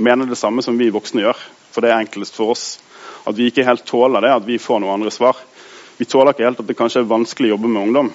mene 0.00 0.30
det 0.30 0.40
samme 0.40 0.64
som 0.64 0.80
vi 0.80 0.88
voksne 0.94 1.26
gjør. 1.26 1.44
For 1.74 1.84
det 1.84 1.92
er 1.92 2.00
enklest 2.00 2.40
for 2.40 2.56
oss. 2.56 2.64
At 3.28 3.36
vi 3.36 3.50
ikke 3.50 3.68
helt 3.68 3.84
tåler 3.84 4.24
det, 4.24 4.32
at 4.32 4.48
vi 4.48 4.56
får 4.56 4.80
noen 4.80 5.02
andre 5.02 5.12
svar. 5.12 5.36
Vi 6.00 6.08
tåler 6.08 6.32
ikke 6.32 6.48
helt 6.48 6.64
at 6.64 6.72
det 6.72 6.80
kanskje 6.80 7.04
er 7.04 7.12
vanskelig 7.12 7.52
å 7.52 7.58
jobbe 7.58 7.74
med 7.74 7.90
ungdom. 7.90 8.12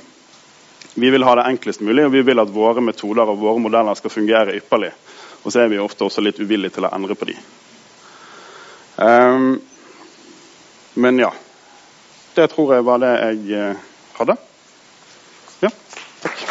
Vi 0.98 1.14
vil 1.14 1.30
ha 1.30 1.38
det 1.38 1.46
enklest 1.46 1.86
mulig, 1.86 2.10
og 2.10 2.16
vi 2.18 2.26
vil 2.26 2.42
at 2.42 2.50
våre 2.50 2.82
metoder 2.82 3.30
og 3.30 3.38
våre 3.46 3.62
modeller 3.62 4.02
skal 4.02 4.18
fungere 4.18 4.58
ypperlig. 4.58 4.96
Og 5.44 5.52
så 5.52 5.64
er 5.64 5.72
vi 5.72 5.82
ofte 5.82 6.06
også 6.06 6.22
litt 6.22 6.40
uvillige 6.40 6.78
til 6.78 6.86
å 6.86 6.94
endre 6.94 7.18
på 7.18 7.28
de. 7.30 7.38
Um, 9.02 9.56
men 10.94 11.20
ja. 11.20 11.32
Det 12.36 12.48
tror 12.54 12.76
jeg 12.76 12.86
var 12.88 13.02
det 13.02 13.12
jeg 13.12 13.60
eh, 13.60 13.80
hadde. 14.16 14.36
Ja, 15.66 15.72
takk. 16.24 16.44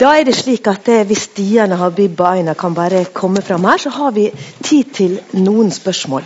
Da 0.00 0.10
er 0.18 0.24
det 0.28 0.34
slik 0.36 0.66
at 0.70 0.86
det, 0.86 1.06
Hvis 1.08 1.26
Stian, 1.30 1.72
Habib 1.72 2.20
og 2.20 2.28
Aina 2.28 2.54
kan 2.54 2.74
bare 2.74 3.04
komme 3.14 3.42
fram 3.42 3.64
her, 3.64 3.78
så 3.78 3.90
har 3.90 4.10
vi 4.12 4.30
tid 4.62 4.94
til 4.94 5.20
noen 5.32 5.70
spørsmål. 5.72 6.22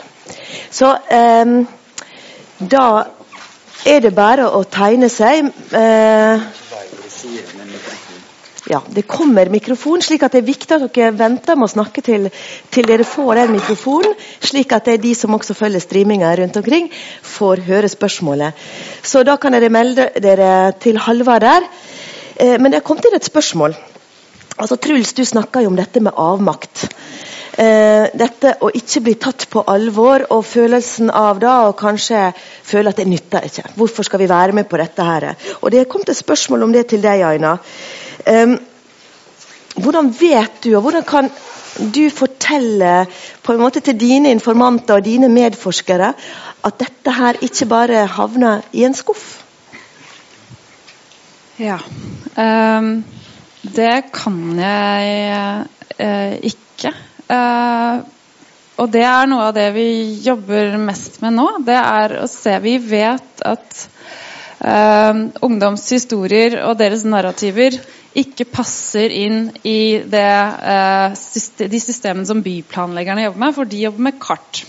Så 0.70 0.92
eh, 1.10 1.56
da 2.58 2.86
er 3.86 4.02
det 4.02 4.14
bare 4.16 4.48
å 4.50 4.64
tegne 4.66 5.08
seg. 5.12 5.50
Eh, 5.70 6.46
ja, 8.66 8.80
Det 8.90 9.04
kommer 9.06 9.46
mikrofon, 9.46 10.02
slik 10.02 10.24
at 10.26 10.34
det 10.34 10.40
er 10.42 10.48
viktig 10.48 10.74
at 10.74 10.86
dere 10.90 11.12
venter 11.14 11.54
med 11.54 11.68
å 11.68 11.74
snakke 11.76 12.02
til, 12.02 12.30
til 12.74 12.88
dere 12.88 13.06
får 13.06 13.34
den 13.38 13.52
mikrofonen, 13.54 14.16
slik 14.42 14.74
at 14.74 14.88
det 14.88 14.96
er 14.96 15.04
de 15.04 15.12
som 15.14 15.34
også 15.36 15.54
følger 15.54 15.84
streaminga 15.84 16.32
rundt 16.40 16.58
omkring, 16.58 16.90
får 17.22 17.62
høre 17.68 17.90
spørsmålet. 17.92 18.58
Så 19.06 19.22
da 19.22 19.36
kan 19.38 19.54
dere 19.54 19.70
melde 19.70 20.10
dere 20.22 20.72
til 20.82 20.98
Halvard 20.98 21.46
der. 21.46 21.68
Eh, 22.36 22.58
men 22.58 22.74
det 22.74 22.82
kom 22.84 22.98
til 22.98 23.14
et 23.14 23.24
spørsmål. 23.24 23.76
Altså, 24.58 24.76
Truls, 24.80 25.12
du 25.12 25.22
snakka 25.24 25.62
jo 25.62 25.70
om 25.70 25.78
dette 25.78 26.02
med 26.02 26.16
avmakt. 26.16 26.88
Eh, 27.56 28.10
dette 28.12 28.50
å 28.60 28.68
ikke 28.68 29.00
bli 29.00 29.14
tatt 29.16 29.46
på 29.48 29.62
alvor 29.72 30.26
og 30.34 30.42
følelsen 30.44 31.08
av 31.08 31.38
da 31.40 31.54
å 31.64 31.76
kanskje 31.76 32.28
føle 32.36 32.92
at 32.92 33.00
det 33.00 33.06
nytter 33.08 33.46
ikke. 33.48 33.70
Hvorfor 33.78 34.04
skal 34.04 34.20
vi 34.20 34.28
være 34.28 34.52
med 34.56 34.68
på 34.68 34.76
dette 34.76 35.06
her? 35.06 35.30
Og 35.62 35.70
Det 35.72 35.86
kom 35.88 36.04
til 36.04 36.12
et 36.12 36.20
spørsmål 36.20 36.66
om 36.66 36.72
det 36.72 36.86
til 36.90 37.00
deg, 37.00 37.22
Aina. 37.24 37.56
Eh, 38.26 38.58
hvordan 39.76 40.12
vet 40.20 40.60
du, 40.64 40.74
og 40.76 40.82
hvordan 40.84 41.04
kan 41.08 41.30
du 41.92 42.10
fortelle 42.10 43.06
på 43.42 43.52
en 43.52 43.60
måte 43.60 43.80
til 43.80 43.96
dine 44.00 44.30
informanter 44.32 45.00
og 45.00 45.04
dine 45.04 45.28
medforskere 45.28 46.12
at 46.64 46.78
dette 46.80 47.12
her 47.12 47.40
ikke 47.40 47.68
bare 47.72 48.06
havner 48.06 48.64
i 48.72 48.84
en 48.84 48.96
skuff? 48.96 49.42
Ja. 51.56 51.78
Um, 52.36 53.04
det 53.64 54.12
kan 54.12 54.58
jeg 54.60 55.64
uh, 56.00 56.34
ikke. 56.44 56.92
Uh, 57.26 58.04
og 58.76 58.90
det 58.92 59.02
er 59.08 59.28
noe 59.30 59.48
av 59.48 59.54
det 59.56 59.70
vi 59.74 59.88
jobber 60.24 60.76
mest 60.80 61.20
med 61.24 61.36
nå. 61.38 61.46
Det 61.66 61.76
er 61.80 62.18
å 62.20 62.26
se 62.30 62.56
Vi 62.62 62.76
vet 62.82 63.44
at 63.46 63.78
uh, 64.60 65.26
ungdoms 65.46 65.86
historier 65.94 66.60
og 66.66 66.76
deres 66.80 67.06
narrativer 67.08 67.78
ikke 68.16 68.46
passer 68.48 69.12
inn 69.12 69.50
i 69.64 70.00
det, 70.08 70.32
uh, 70.62 71.68
de 71.72 71.80
systemene 71.82 72.28
som 72.28 72.44
byplanleggerne 72.44 73.26
jobber 73.26 73.44
med, 73.46 73.56
for 73.56 73.72
de 73.72 73.84
jobber 73.86 74.08
med 74.10 74.20
kart. 74.22 74.62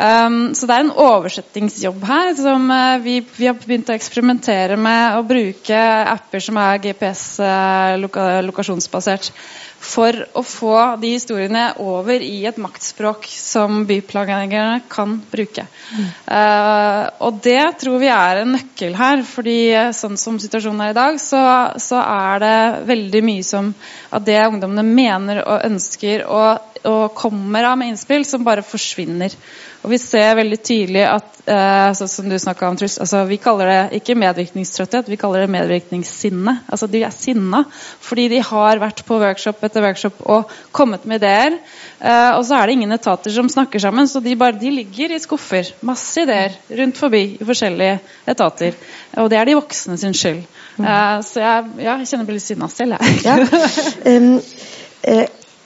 Um, 0.00 0.54
så 0.56 0.64
det 0.64 0.72
er 0.74 0.80
en 0.86 0.96
oversettingsjobb 0.96 2.00
her. 2.08 2.32
som 2.38 2.70
uh, 2.72 2.96
vi, 3.04 3.20
vi, 3.36 3.46
har 3.50 3.56
begynt 3.60 3.90
å 3.92 3.98
eksperimentere 3.98 4.76
med 4.80 5.18
å 5.18 5.26
bruke 5.28 5.76
apper 6.14 6.40
som 6.40 6.56
er 6.62 6.80
GPS-lokasjonsbasert. 6.86 9.26
Uh, 9.28 9.34
for 9.80 10.12
å 10.36 10.42
få 10.44 10.74
de 11.00 11.14
historiene 11.14 11.62
over 11.80 12.20
i 12.20 12.44
et 12.48 12.58
maktspråk 12.60 13.24
som 13.32 13.86
byplanleggerne 13.88 14.82
kan 14.92 15.14
bruke. 15.32 15.64
Mm. 15.96 16.10
Uh, 16.28 17.04
og 17.24 17.40
det 17.44 17.62
tror 17.80 17.96
vi 18.02 18.10
er 18.12 18.42
en 18.42 18.52
nøkkel 18.58 18.98
her. 18.98 19.24
fordi 19.24 19.56
sånn 19.96 20.20
som 20.20 20.36
situasjonen 20.42 20.84
er 20.84 20.92
i 20.92 20.98
dag, 20.98 21.16
så, 21.22 21.40
så 21.80 22.02
er 22.02 22.44
det 22.44 22.58
veldig 22.92 23.24
mye 23.24 23.46
som 23.46 23.72
av 24.12 24.26
det 24.26 24.40
ungdommene 24.44 24.84
mener 24.84 25.42
og 25.46 25.64
ønsker 25.70 26.26
og, 26.28 26.76
og 26.84 27.16
kommer 27.16 27.72
av 27.72 27.80
med 27.80 27.94
innspill, 27.94 28.28
som 28.28 28.44
bare 28.44 28.66
forsvinner. 28.66 29.32
Og 29.80 29.92
vi 29.94 29.98
ser 30.00 30.34
veldig 30.36 30.58
tydelig 30.60 31.02
at 31.08 31.38
eh, 31.48 31.92
som 31.96 32.26
du 32.28 32.34
om, 32.36 32.76
Truls, 32.76 32.98
altså 33.00 33.22
Vi 33.28 33.38
kaller 33.40 33.70
det 33.70 34.00
ikke 34.00 34.16
medvirkningstrøtthet, 34.18 35.08
vi 35.08 35.16
kaller 35.20 35.46
det 35.46 35.52
medvirkningssinne. 35.54 36.54
Altså 36.68 36.88
De 36.90 37.00
er 37.06 37.14
sinna 37.14 37.62
fordi 38.04 38.28
de 38.28 38.42
har 38.44 38.80
vært 38.82 39.00
på 39.08 39.16
workshop 39.22 39.64
etter 39.64 39.84
workshop 39.84 40.20
og 40.26 40.52
kommet 40.76 41.06
med 41.08 41.22
ideer. 41.22 41.56
Eh, 41.98 42.30
og 42.36 42.44
så 42.44 42.58
er 42.58 42.68
det 42.68 42.76
ingen 42.76 42.92
etater 42.92 43.32
som 43.32 43.48
snakker 43.48 43.80
sammen, 43.80 44.08
så 44.08 44.20
de, 44.20 44.36
bare, 44.36 44.58
de 44.60 44.72
ligger 44.82 45.16
i 45.16 45.20
skuffer. 45.22 45.72
Masse 45.86 46.26
ideer 46.26 46.58
rundt 46.82 47.00
forbi 47.00 47.22
i 47.40 47.46
forskjellige 47.48 47.98
etater. 48.28 48.76
Og 49.16 49.30
det 49.32 49.40
er 49.40 49.48
de 49.48 49.56
voksne 49.56 49.96
sin 50.00 50.16
skyld. 50.16 50.42
Eh, 50.76 51.20
så 51.24 51.40
jeg, 51.40 51.70
ja, 51.86 51.96
jeg 52.02 52.10
kjenner 52.10 52.26
meg 52.26 52.36
litt 52.36 52.48
sinna 52.50 52.68
selv, 52.72 53.00
jeg. 53.00 53.22
ja. 53.24 53.38
um, 54.12 54.34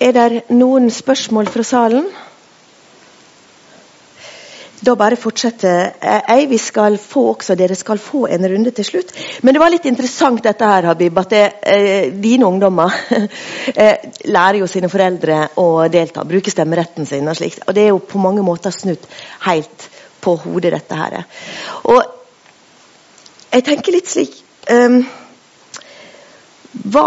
er 0.05 0.15
det 0.15 0.45
noen 0.55 0.87
spørsmål 0.93 1.51
fra 1.51 1.67
salen? 1.67 2.07
Da 4.85 4.95
bare 4.99 5.17
fortsette. 5.17 5.71
jeg. 6.03 6.49
Vi 6.51 6.59
skal 6.59 6.99
få 6.99 7.25
også, 7.33 7.55
Dere 7.55 7.75
skal 7.75 7.99
få 7.99 8.27
en 8.27 8.47
runde 8.51 8.71
til 8.71 8.85
slutt. 8.85 9.13
Men 9.43 9.55
det 9.55 9.63
var 9.63 9.73
litt 9.73 9.87
interessant 9.89 10.43
dette 10.45 10.69
her, 10.69 10.89
Habib, 10.91 11.19
at 11.19 11.31
det, 11.31 11.45
eh, 11.63 12.13
dine 12.13 12.47
ungdommer 12.47 12.93
eh, 13.75 13.97
lærer 14.25 14.61
jo 14.61 14.67
sine 14.71 14.91
foreldre 14.93 15.41
å 15.57 15.89
delta, 15.89 16.25
bruke 16.25 16.53
stemmeretten 16.53 17.07
sin. 17.07 17.29
Og 17.29 17.37
slikt. 17.37 17.65
Og 17.67 17.75
det 17.75 17.87
er 17.87 17.93
jo 17.95 18.03
på 18.05 18.23
mange 18.23 18.45
måter 18.45 18.75
snudd 18.75 19.09
helt 19.49 19.89
på 20.21 20.37
hodet, 20.45 20.73
dette 20.73 21.01
her. 21.01 21.25
Og 21.85 22.03
jeg 23.55 23.65
tenker 23.65 23.95
litt 23.95 24.09
slik 24.11 24.33
um, 24.73 25.03
hva, 26.91 27.05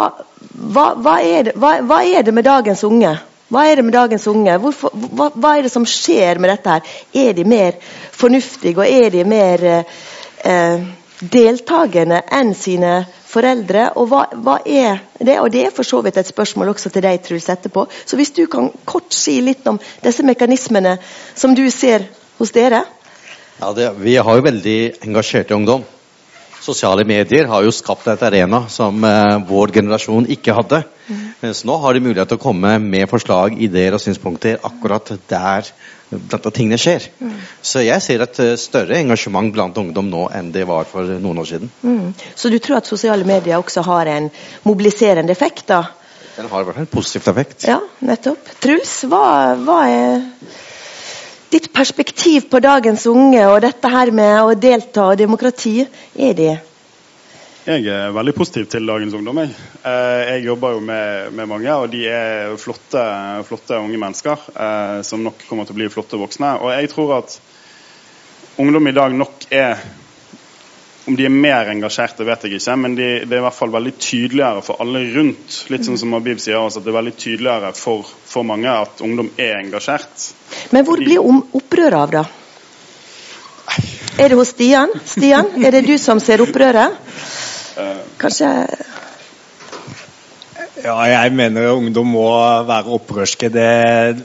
hva, 0.54 0.86
hva, 0.95 1.16
er 1.20 1.49
det, 1.49 1.56
hva 1.60 1.98
er 2.06 2.24
det 2.24 2.34
med 2.34 2.45
dagens 2.48 2.86
unge? 2.88 3.18
Hva 3.48 3.64
er 3.64 3.80
det 3.80 3.86
med 3.88 3.95
dagens 3.95 4.28
unge? 4.28 4.57
Hvorfor, 4.60 4.91
hva, 4.91 5.30
hva, 5.32 5.53
er 5.56 5.64
det 5.64 5.72
som 5.72 5.86
skjer 5.88 6.40
med 6.44 6.52
dette? 6.52 6.74
her? 6.74 6.95
Er 7.15 7.36
de 7.38 7.45
mer 7.48 7.78
fornuftige 8.11 8.76
og 8.76 8.88
er 8.88 9.14
de 9.14 9.24
mer 9.24 9.64
eh, 9.72 10.88
deltakende 11.32 12.19
enn 12.40 12.52
sine 12.57 12.98
foreldre? 13.28 13.86
Og 13.95 14.10
hva, 14.11 14.26
hva, 14.36 14.57
er 14.65 14.99
det? 15.22 15.38
Og 15.40 15.48
det 15.53 15.64
er 15.64 15.76
for 15.76 15.88
så 15.88 16.02
vidt 16.03 16.19
et 16.19 16.28
spørsmål 16.28 16.74
også 16.74 16.91
til 16.91 17.07
deg, 17.07 17.22
Truls, 17.24 17.48
etterpå. 17.53 17.88
Så 18.03 18.19
hvis 18.19 18.36
du 18.36 18.44
kan 18.52 18.68
kort 18.84 19.15
si 19.15 19.40
litt 19.40 19.64
om 19.72 19.80
disse 20.03 20.28
mekanismene 20.28 20.98
som 21.32 21.56
du 21.56 21.64
ser 21.72 22.10
hos 22.41 22.52
dere? 22.52 22.84
Ja, 23.61 23.72
det, 23.74 23.94
Vi 24.03 24.19
har 24.19 24.36
jo 24.36 24.44
veldig 24.44 24.80
engasjerte 25.07 25.56
ungdom. 25.56 25.88
Sosiale 26.60 27.07
medier 27.07 27.48
har 27.48 27.64
jo 27.64 27.72
skapt 27.72 28.11
et 28.11 28.28
arena 28.28 28.65
som 28.68 28.99
eh, 29.07 29.40
vår 29.48 29.72
generasjon 29.80 30.28
ikke 30.36 30.60
hadde. 30.60 30.84
Mens 31.44 31.62
nå 31.70 31.76
har 31.84 31.94
de 31.94 32.02
mulighet 32.02 32.32
til 32.32 32.40
å 32.40 32.42
komme 32.42 32.72
med 32.82 33.06
forslag, 33.12 33.60
ideer 33.62 33.94
og 33.94 34.02
synspunkter 34.02 34.58
akkurat 34.66 35.12
der 35.30 35.70
dette 36.10 36.52
tingene 36.56 36.80
skjer. 36.80 37.06
Mm. 37.20 37.36
Så 37.62 37.84
jeg 37.84 38.02
ser 38.02 38.24
et 38.24 38.40
eh, 38.42 38.56
større 38.60 38.98
engasjement 38.98 39.52
blant 39.54 39.78
ungdom 39.78 40.08
nå 40.10 40.28
enn 40.34 40.54
det 40.56 40.64
var 40.70 40.88
for 40.90 41.10
noen 41.20 41.42
år 41.44 41.50
siden. 41.50 41.72
Mm. 41.84 42.14
Så 42.36 42.50
du 42.50 42.58
tror 42.64 42.80
at 42.80 42.90
sosiale 42.90 43.28
medier 43.28 43.60
også 43.60 43.84
har 43.86 44.10
en 44.16 44.30
mobiliserende 44.66 45.36
effekt? 45.36 45.68
da? 45.70 45.84
Den 46.38 46.50
har 46.50 46.64
i 46.64 46.68
hvert 46.70 46.80
fall 46.80 46.88
en 46.88 46.96
positiv 46.96 47.28
effekt. 47.34 47.68
Ja, 47.68 47.82
nettopp. 48.06 48.56
Truls, 48.64 48.94
hva, 49.10 49.28
hva 49.62 49.82
er 49.92 50.26
ditt 51.52 51.70
perspektiv 51.74 52.50
på 52.52 52.62
dagens 52.64 53.06
unge 53.10 53.44
og 53.50 53.62
dette 53.64 53.92
her 53.92 54.12
med 54.16 54.40
å 54.42 54.58
delta 54.58 55.12
og 55.12 55.20
demokrati, 55.20 55.80
er 56.16 56.36
det? 56.38 56.56
Jeg 57.68 57.84
er 57.91 58.14
veldig 58.15 58.31
positiv 58.31 58.69
til 58.72 58.85
dagens 58.88 59.11
ungdom. 59.18 59.41
Jeg, 59.41 59.49
eh, 59.84 60.22
jeg 60.30 60.45
jobber 60.45 60.77
jo 60.77 60.84
med, 60.88 61.34
med, 61.35 61.49
mange, 61.52 61.73
og 61.76 61.89
de 61.91 62.06
er 62.07 62.53
flotte, 62.56 63.02
flotte 63.44 63.76
unge 63.76 63.98
mennesker 63.99 64.45
eh, 64.53 65.02
som 65.03 65.26
nok 65.26 65.44
kommer 65.49 65.68
til 65.68 65.76
å 65.76 65.80
bli 65.81 65.89
flotte 65.91 66.15
voksne. 66.15 66.53
Og 66.64 66.72
jeg 66.72 66.88
tror 66.94 67.11
at 67.18 67.34
ungdom 68.64 68.88
i 68.88 68.94
dag 68.95 69.11
nok 69.19 69.49
er 69.52 69.84
om 71.07 71.15
de 71.19 71.26
er 71.27 71.35
mer 71.35 71.68
engasjerte, 71.73 72.23
vet 72.27 72.45
jeg 72.48 72.56
ikke, 72.56 72.77
men 72.80 72.95
de, 72.95 73.10
det 73.27 73.35
er 73.35 73.41
i 73.41 73.45
hvert 73.49 73.60
fall 73.60 73.76
veldig 73.76 73.94
tydeligere 73.99 74.64
for 74.64 74.80
alle 74.84 75.03
rundt. 75.18 75.60
Litt 75.72 75.88
sånn 75.88 75.99
som 75.99 76.15
Habib 76.15 76.39
sier 76.44 76.61
også, 76.61 76.80
at 76.80 76.88
det 76.88 76.94
er 76.94 76.99
veldig 77.02 77.15
tydeligere 77.19 77.73
for, 77.76 78.07
for 78.31 78.48
mange 78.48 78.72
at 78.72 79.03
ungdom 79.03 79.34
er 79.35 79.60
engasjert. 79.60 80.30
Men 80.72 80.88
hvor 80.88 81.03
blir 81.03 81.19
opprøret 81.19 81.99
av, 81.99 82.15
da? 82.15 82.23
Er 84.18 84.31
det 84.31 84.39
hos 84.39 84.56
Stian? 84.56 84.95
Stian, 85.03 85.52
er 85.60 85.76
det 85.76 85.84
du 85.91 85.98
som 85.99 86.23
ser 86.23 86.48
opprøret? 86.48 86.95
Kanskje 88.22 88.54
Ja, 90.78 90.94
jeg 91.10 91.32
mener 91.34 91.72
ungdom 91.74 92.12
må 92.14 92.26
være 92.68 92.94
opprørske. 92.98 93.49
Det, 93.54 93.70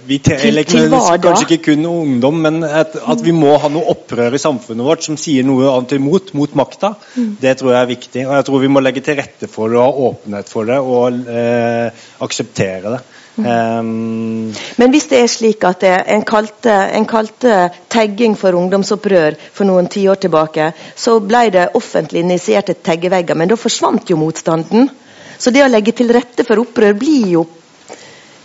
vi 0.09 0.19
eller? 0.37 0.67
Kanskje 0.69 1.47
ikke 1.47 1.71
kun 1.71 1.87
ungdom, 1.89 2.43
men 2.45 2.61
at, 2.67 2.97
at 2.97 3.25
vi 3.25 3.33
må 3.37 3.55
ha 3.63 3.71
noe 3.73 3.89
opprør 3.95 4.37
i 4.37 4.43
samfunnet 4.43 4.87
vårt 4.87 5.07
som 5.07 5.17
sier 5.21 5.47
noe 5.49 5.71
annet 5.73 5.97
imot, 5.97 6.35
mot 6.37 6.55
makta. 6.59 6.93
Mm. 7.17 7.33
Det 7.41 7.57
tror 7.61 7.73
jeg 7.73 7.81
er 7.81 7.91
viktig. 7.95 8.27
Og 8.29 8.37
jeg 8.37 8.49
tror 8.49 8.65
vi 8.67 8.71
må 8.75 8.85
legge 8.85 9.05
til 9.05 9.17
rette 9.23 9.49
for 9.51 9.73
det 9.73 9.81
og 9.81 9.87
ha 9.87 10.11
åpenhet 10.11 10.53
for 10.53 10.69
det 10.69 10.79
og 10.83 11.33
eh, 11.33 12.05
akseptere 12.29 12.97
det. 12.99 13.03
Um, 13.37 14.53
Men 14.77 14.93
hvis 14.93 15.07
det 15.09 15.23
er 15.23 15.31
slik 15.31 15.65
at 15.65 15.85
en, 15.89 16.25
kalte, 16.29 16.73
en 16.93 17.07
kalte 17.09 17.71
tagging 17.93 18.37
for 18.37 18.53
ungdomsopprør 18.59 19.39
for 19.55 19.69
noen 19.69 19.89
tiår 19.89 20.21
tilbake, 20.21 20.73
så 20.97 21.17
ble 21.25 21.47
det 21.55 21.71
offentlig 21.79 22.27
initierte 22.27 22.77
taggevegger, 22.77 23.39
men 23.39 23.49
da 23.49 23.57
forsvant 23.57 24.13
jo 24.13 24.21
motstanden. 24.21 24.91
Så 25.39 25.51
det 25.51 25.65
å 25.65 25.71
legge 25.71 25.97
til 25.97 26.13
rette 26.13 26.45
for 26.45 26.61
opprør 26.61 26.93
blir 26.99 27.33
jo 27.39 27.47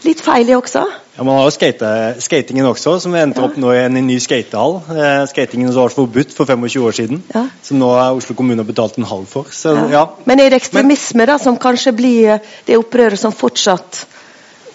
litt 0.08 0.24
feil, 0.24 0.48
det 0.48 0.56
også. 0.56 0.86
Ja, 1.18 1.24
Man 1.26 1.36
har 1.36 1.48
jo 1.50 1.52
skate, 1.52 1.92
skatingen 2.22 2.66
også, 2.70 3.00
som 3.02 3.16
endte 3.18 3.42
opp 3.44 3.56
nå 3.60 3.72
i 3.74 3.80
en 3.88 3.98
ny 4.06 4.20
skatehall. 4.22 4.78
Eh, 4.94 5.24
skatingen 5.28 5.72
som 5.74 5.82
var 5.84 5.96
forbudt 5.96 6.36
for 6.38 6.46
25 6.46 6.84
år 6.86 6.96
siden, 6.96 7.24
Ja. 7.34 7.48
som 7.62 7.80
nå 7.80 7.90
er 7.92 8.16
Oslo 8.16 8.36
kommune 8.36 8.62
har 8.64 8.72
betalt 8.72 8.98
en 8.98 9.04
halv 9.04 9.26
for. 9.28 9.44
Så 9.52 9.74
ja, 9.92 10.06
Men 10.26 10.40
er 10.40 10.50
det 10.50 10.62
ekstremisme 10.62 11.26
da, 11.26 11.38
som 11.38 11.58
kanskje 11.58 11.92
blir 11.92 12.40
det 12.66 12.78
opprøret 12.78 13.20
som 13.20 13.34
fortsatt 13.34 14.06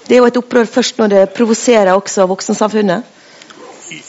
Det 0.09 0.17
er 0.17 0.23
jo 0.23 0.29
et 0.31 0.39
opprør 0.41 0.69
først 0.69 0.99
når 0.99 1.13
det 1.15 1.27
provoserer 1.37 1.93
også 1.95 2.27
voksensamfunnet. 2.31 3.19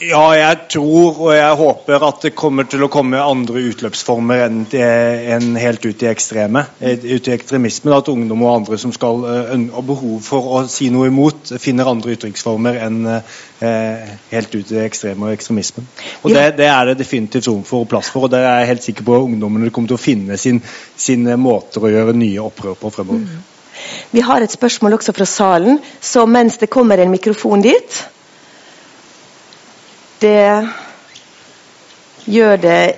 Ja, 0.04 0.32
jeg 0.36 0.58
tror 0.72 1.18
og 1.26 1.32
jeg 1.36 1.56
håper 1.60 2.06
at 2.08 2.26
det 2.26 2.34
kommer 2.38 2.68
til 2.70 2.86
å 2.86 2.90
komme 2.92 3.20
andre 3.20 3.64
utløpsformer 3.70 4.44
enn, 4.46 4.62
enn 4.72 5.58
helt 5.60 5.86
ut 5.86 6.04
i 6.06 6.10
ekstreme. 6.12 6.66
Ut 6.80 7.28
i 7.28 7.34
ekstremismen. 7.36 7.94
At 7.96 8.12
ungdom 8.12 8.46
og 8.46 8.54
andre 8.54 8.80
som 8.82 8.94
skal 8.96 9.24
eh, 9.30 9.54
har 9.74 9.88
behov 9.88 10.20
for 10.26 10.52
å 10.58 10.64
si 10.72 10.90
noe 10.94 11.10
imot, 11.12 11.56
finner 11.62 11.90
andre 11.92 12.16
uttrykksformer 12.16 12.80
enn 12.86 13.00
eh, 13.12 14.14
helt 14.32 14.56
ut 14.56 14.74
i 14.76 14.84
ekstreme 14.86 15.28
og 15.30 15.38
ekstremismen. 15.38 15.88
Og 16.24 16.32
Ja. 16.32 16.46
det, 16.46 16.60
det 16.62 16.70
er 16.72 16.92
det 16.92 17.00
definitivt 17.04 17.50
rom 17.52 17.66
for 17.68 17.84
og 17.84 17.92
plass 17.92 18.12
for, 18.14 18.28
og 18.28 18.34
det 18.34 18.44
er 18.44 18.62
jeg 18.62 18.72
helt 18.74 18.88
sikker 18.88 19.08
på 19.08 19.18
at 19.18 19.28
ungdommene 19.32 19.74
kommer 19.74 19.92
til 19.92 20.00
å 20.00 20.06
finne 20.06 20.40
sin, 20.40 20.62
sine 20.96 21.36
måter 21.40 21.84
å 21.84 21.92
gjøre 21.92 22.16
nye 22.16 22.44
opprør 22.44 22.80
på 22.80 22.94
fremover. 22.94 23.42
Vi 24.12 24.22
har 24.22 24.42
et 24.42 24.52
spørsmål 24.52 24.94
også 24.94 25.14
fra 25.18 25.26
salen, 25.26 25.80
så 26.02 26.26
mens 26.26 26.58
det 26.58 26.70
kommer 26.70 26.98
en 26.98 27.12
mikrofon 27.12 27.62
dit 27.62 28.00
Det 30.22 30.70
gjør 32.26 32.56
det 32.56 32.96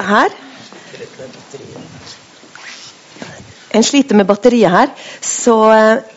her. 0.00 0.32
En 3.70 3.82
sliter 3.84 4.16
med 4.16 4.24
batteriet 4.26 4.70
her, 4.70 4.88
så 5.20 5.58
eh, 5.72 6.16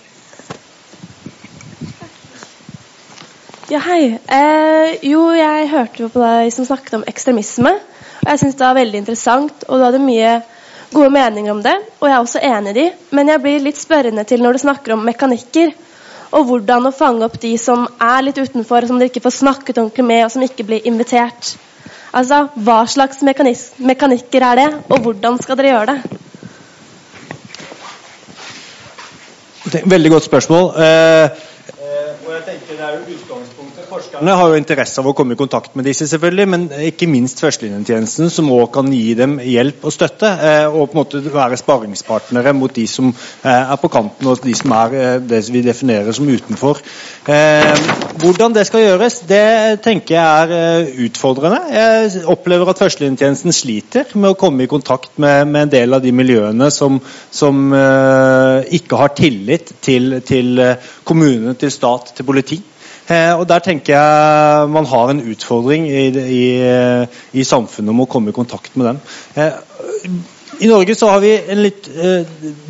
Ja, 3.72 3.80
hei. 3.80 4.18
Eh, 4.28 4.98
jo, 5.08 5.30
jeg 5.32 5.70
hørte 5.72 6.02
jo 6.04 6.10
på 6.12 6.20
deg 6.20 6.50
som 6.52 6.66
snakket 6.68 6.98
om 6.98 7.06
ekstremisme. 7.08 7.72
Og 8.20 8.28
jeg 8.28 8.42
syns 8.42 8.58
det 8.60 8.66
var 8.66 8.76
veldig 8.76 9.00
interessant, 9.00 9.64
og 9.70 9.80
du 9.80 9.86
hadde 9.86 10.02
mye 10.04 10.34
gode 10.92 11.10
meninger 11.10 11.52
om 11.52 11.62
det. 11.64 11.76
Og 12.00 12.08
jeg 12.08 12.16
er 12.16 12.26
også 12.26 12.44
enig 12.44 12.74
i 12.74 12.80
de, 12.80 12.86
men 13.16 13.32
jeg 13.32 13.44
blir 13.44 13.66
litt 13.66 13.80
spørrende 13.80 14.26
til 14.28 14.44
når 14.44 14.58
du 14.58 14.64
snakker 14.66 14.96
om 14.96 15.06
mekanikker. 15.08 15.74
Og 16.32 16.48
hvordan 16.48 16.88
å 16.88 16.94
fange 16.96 17.26
opp 17.28 17.36
de 17.44 17.52
som 17.60 17.84
er 18.00 18.24
litt 18.24 18.40
utenfor, 18.40 18.88
som 18.88 19.00
dere 19.00 19.12
ikke 19.12 19.24
får 19.26 19.40
snakket 19.42 19.82
ordentlig 19.82 20.08
med, 20.08 20.24
og 20.26 20.32
som 20.32 20.46
ikke 20.46 20.68
blir 20.68 20.88
invitert. 20.88 21.56
Altså, 22.16 22.46
Hva 22.56 22.82
slags 22.88 23.22
mekanikker 23.24 24.48
er 24.48 24.60
det, 24.60 24.70
og 24.90 25.04
hvordan 25.04 25.40
skal 25.44 25.60
dere 25.60 25.74
gjøre 25.74 25.96
det? 25.96 26.20
Det 29.72 29.84
et 29.84 29.92
Veldig 29.92 30.12
godt 30.12 30.24
spørsmål. 30.24 30.72
Eh, 30.76 31.24
eh, 31.24 32.26
og 32.26 32.34
jeg 32.34 32.44
tenker 32.48 32.76
det 32.76 32.86
er 32.88 32.98
jo. 32.98 33.31
Forskerne 33.92 34.34
har 34.40 34.48
jo 34.48 34.56
interesse 34.56 35.02
av 35.02 35.08
å 35.10 35.12
komme 35.12 35.36
i 35.36 35.40
kontakt 35.40 35.74
med 35.76 35.84
disse, 35.84 36.06
selvfølgelig, 36.08 36.46
men 36.48 36.62
ikke 36.88 37.10
minst 37.12 37.42
førstelinjetjenesten, 37.44 38.30
som 38.32 38.48
òg 38.56 38.70
kan 38.78 38.88
gi 38.88 39.18
dem 39.20 39.34
hjelp 39.44 39.84
og 39.84 39.92
støtte. 39.92 40.30
Eh, 40.32 40.68
og 40.70 40.86
på 40.88 40.96
en 40.96 41.00
måte 41.02 41.20
være 41.26 41.60
sparringspartnere 41.60 42.54
mot 42.56 42.72
de 42.72 42.86
som 42.88 43.10
eh, 43.12 43.50
er 43.52 43.82
på 43.82 43.92
kanten, 43.92 44.30
og 44.32 44.40
de 44.48 44.56
som 44.56 44.72
er 44.78 44.96
eh, 44.96 45.18
det 45.34 45.42
vi 45.52 45.66
definerer 45.66 46.16
som 46.16 46.32
utenfor. 46.32 46.80
Hvordan 48.22 48.56
det 48.56 48.64
skal 48.70 48.86
gjøres, 48.86 49.20
det 49.28 49.84
tenker 49.84 50.16
jeg 50.16 50.56
er 50.56 50.96
utfordrende. 51.10 51.60
Jeg 51.76 52.24
opplever 52.32 52.72
at 52.72 52.80
førstelinjetjenesten 52.80 53.56
sliter 53.56 54.16
med 54.16 54.32
å 54.32 54.40
komme 54.40 54.64
i 54.64 54.72
kontakt 54.72 55.20
med, 55.20 55.52
med 55.52 55.68
en 55.68 55.76
del 55.76 56.00
av 56.00 56.06
de 56.06 56.16
miljøene 56.16 56.72
som, 56.72 57.02
som 57.28 57.76
ikke 58.80 59.04
har 59.04 59.16
tillit 59.20 59.76
til, 59.84 60.22
til 60.24 60.64
kommunene, 61.04 61.60
til 61.60 61.74
stat, 61.76 62.16
til 62.16 62.32
politi. 62.32 62.64
Eh, 63.12 63.34
og 63.36 63.48
Der 63.50 63.60
tenker 63.60 63.94
jeg 63.94 64.70
man 64.72 64.86
har 64.88 65.12
en 65.12 65.24
utfordring 65.32 65.88
i, 65.90 66.06
i, 66.10 66.44
i 67.34 67.44
samfunnet 67.44 67.92
om 67.92 68.06
å 68.06 68.10
komme 68.12 68.32
i 68.32 68.38
kontakt 68.38 68.78
med 68.80 68.88
dem. 68.92 69.02
Eh, 69.36 69.52
I 70.62 70.70
Norge 70.70 70.96
så 70.96 71.10
har 71.12 71.20
vi 71.24 71.34
en 71.36 71.64
litt 71.66 71.90
eh, 71.92 72.24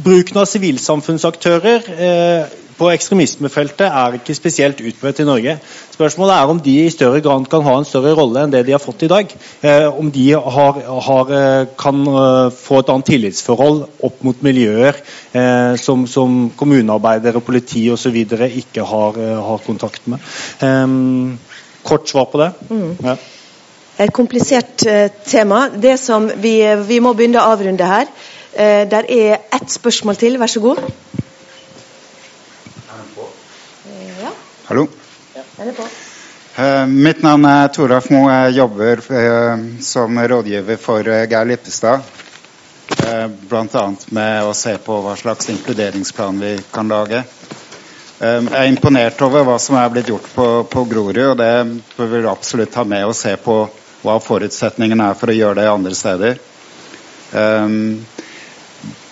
Bruken 0.04 0.42
av 0.42 0.50
sivilsamfunnsaktører 0.50 1.92
eh, 1.94 2.58
på 2.82 2.90
ekstremismefeltet 2.90 3.86
er 3.86 4.18
ikke 4.18 4.34
spesielt 4.34 4.80
utbredt 4.82 5.22
i 5.22 5.26
Norge. 5.28 5.53
Spørsmålet 5.94 6.34
er 6.36 6.53
om 6.53 6.62
de 6.66 6.74
i 6.82 6.94
større 6.94 7.22
grad 7.22 7.45
kan 7.52 7.66
ha 7.66 7.76
en 7.78 7.86
større 7.86 8.16
rolle 8.18 8.41
enn 8.41 8.53
det 8.53 8.64
de 8.66 8.74
har 8.74 8.82
fått 8.82 9.06
i 9.06 9.10
dag. 9.12 9.36
Eh, 9.62 9.86
om 9.88 10.10
de 10.14 10.26
har, 10.34 10.80
har, 11.08 11.34
eh, 11.38 11.66
kan 11.78 12.02
eh, 12.08 12.49
få 12.58 12.82
et 12.82 12.90
annet 12.94 13.10
tillitsforhold 13.12 13.84
opp 14.10 14.26
mot 14.26 14.41
miljøer 14.41 14.98
eh, 14.98 15.76
som, 15.82 16.08
som 16.10 16.49
kommunearbeidere, 16.58 17.44
politi 17.45 17.86
osv. 17.94 18.18
ikke 18.49 18.88
har, 18.88 19.22
har 19.45 19.64
kontakt 19.66 20.10
med. 20.10 20.34
Em, 20.66 21.38
kort 21.86 22.10
svar 22.10 22.28
på 22.34 22.41
det. 22.41 22.52
Ja. 23.06 23.16
Et 24.02 24.14
komplisert 24.14 24.82
tema. 25.30 25.68
Det 25.70 25.99
som 26.02 26.30
vi, 26.41 26.56
vi 26.88 27.02
må 27.03 27.14
begynne 27.14 27.41
å 27.41 27.53
avrunde 27.53 27.86
her. 27.86 28.10
Eh, 28.53 28.91
der 28.91 29.03
er 29.10 29.38
ett 29.56 29.72
spørsmål 29.72 30.16
til, 30.16 30.40
vær 30.40 30.48
så 30.52 30.60
god. 30.60 30.82
Hallo. 34.66 34.88
Ja. 35.36 35.42
er 35.66 35.72
på. 35.72 35.88
Eh, 36.62 36.86
mitt 36.88 37.22
navn 37.24 37.46
er 37.46 37.68
Toralf 37.72 38.10
Moe. 38.12 38.32
Jeg 38.32 38.58
jobber 38.60 39.04
uh, 39.12 39.64
som 39.80 40.20
rådgiver 40.20 40.78
for 40.82 41.08
uh, 41.08 41.24
Geir 41.24 41.48
Lippestad. 41.48 42.04
Uh, 43.02 43.28
Bl.a. 43.48 43.86
med 44.12 44.44
å 44.44 44.54
se 44.54 44.76
på 44.78 45.00
hva 45.06 45.16
slags 45.20 45.50
inkluderingsplan 45.54 46.40
vi 46.44 46.58
kan 46.72 46.92
lage. 46.92 47.24
Eh, 48.22 48.38
jeg 48.38 48.54
er 48.54 48.68
imponert 48.70 49.22
over 49.26 49.48
hva 49.48 49.56
som 49.58 49.80
er 49.82 49.88
blitt 49.90 50.12
gjort 50.12 50.28
på, 50.36 50.48
på 50.70 50.84
Grorud, 50.86 51.24
og 51.32 51.40
det 51.40 51.54
bør 51.98 52.10
vi 52.12 52.20
absolutt 52.30 52.74
ta 52.76 52.84
med 52.86 53.08
og 53.08 53.16
se 53.18 53.34
på 53.42 53.56
hva 54.04 54.18
forutsetningene 54.22 55.08
er 55.10 55.18
for 55.18 55.34
å 55.34 55.38
gjøre 55.38 55.58
det 55.58 55.72
andre 55.72 55.98
steder. 55.98 56.38
Eh, 57.34 57.74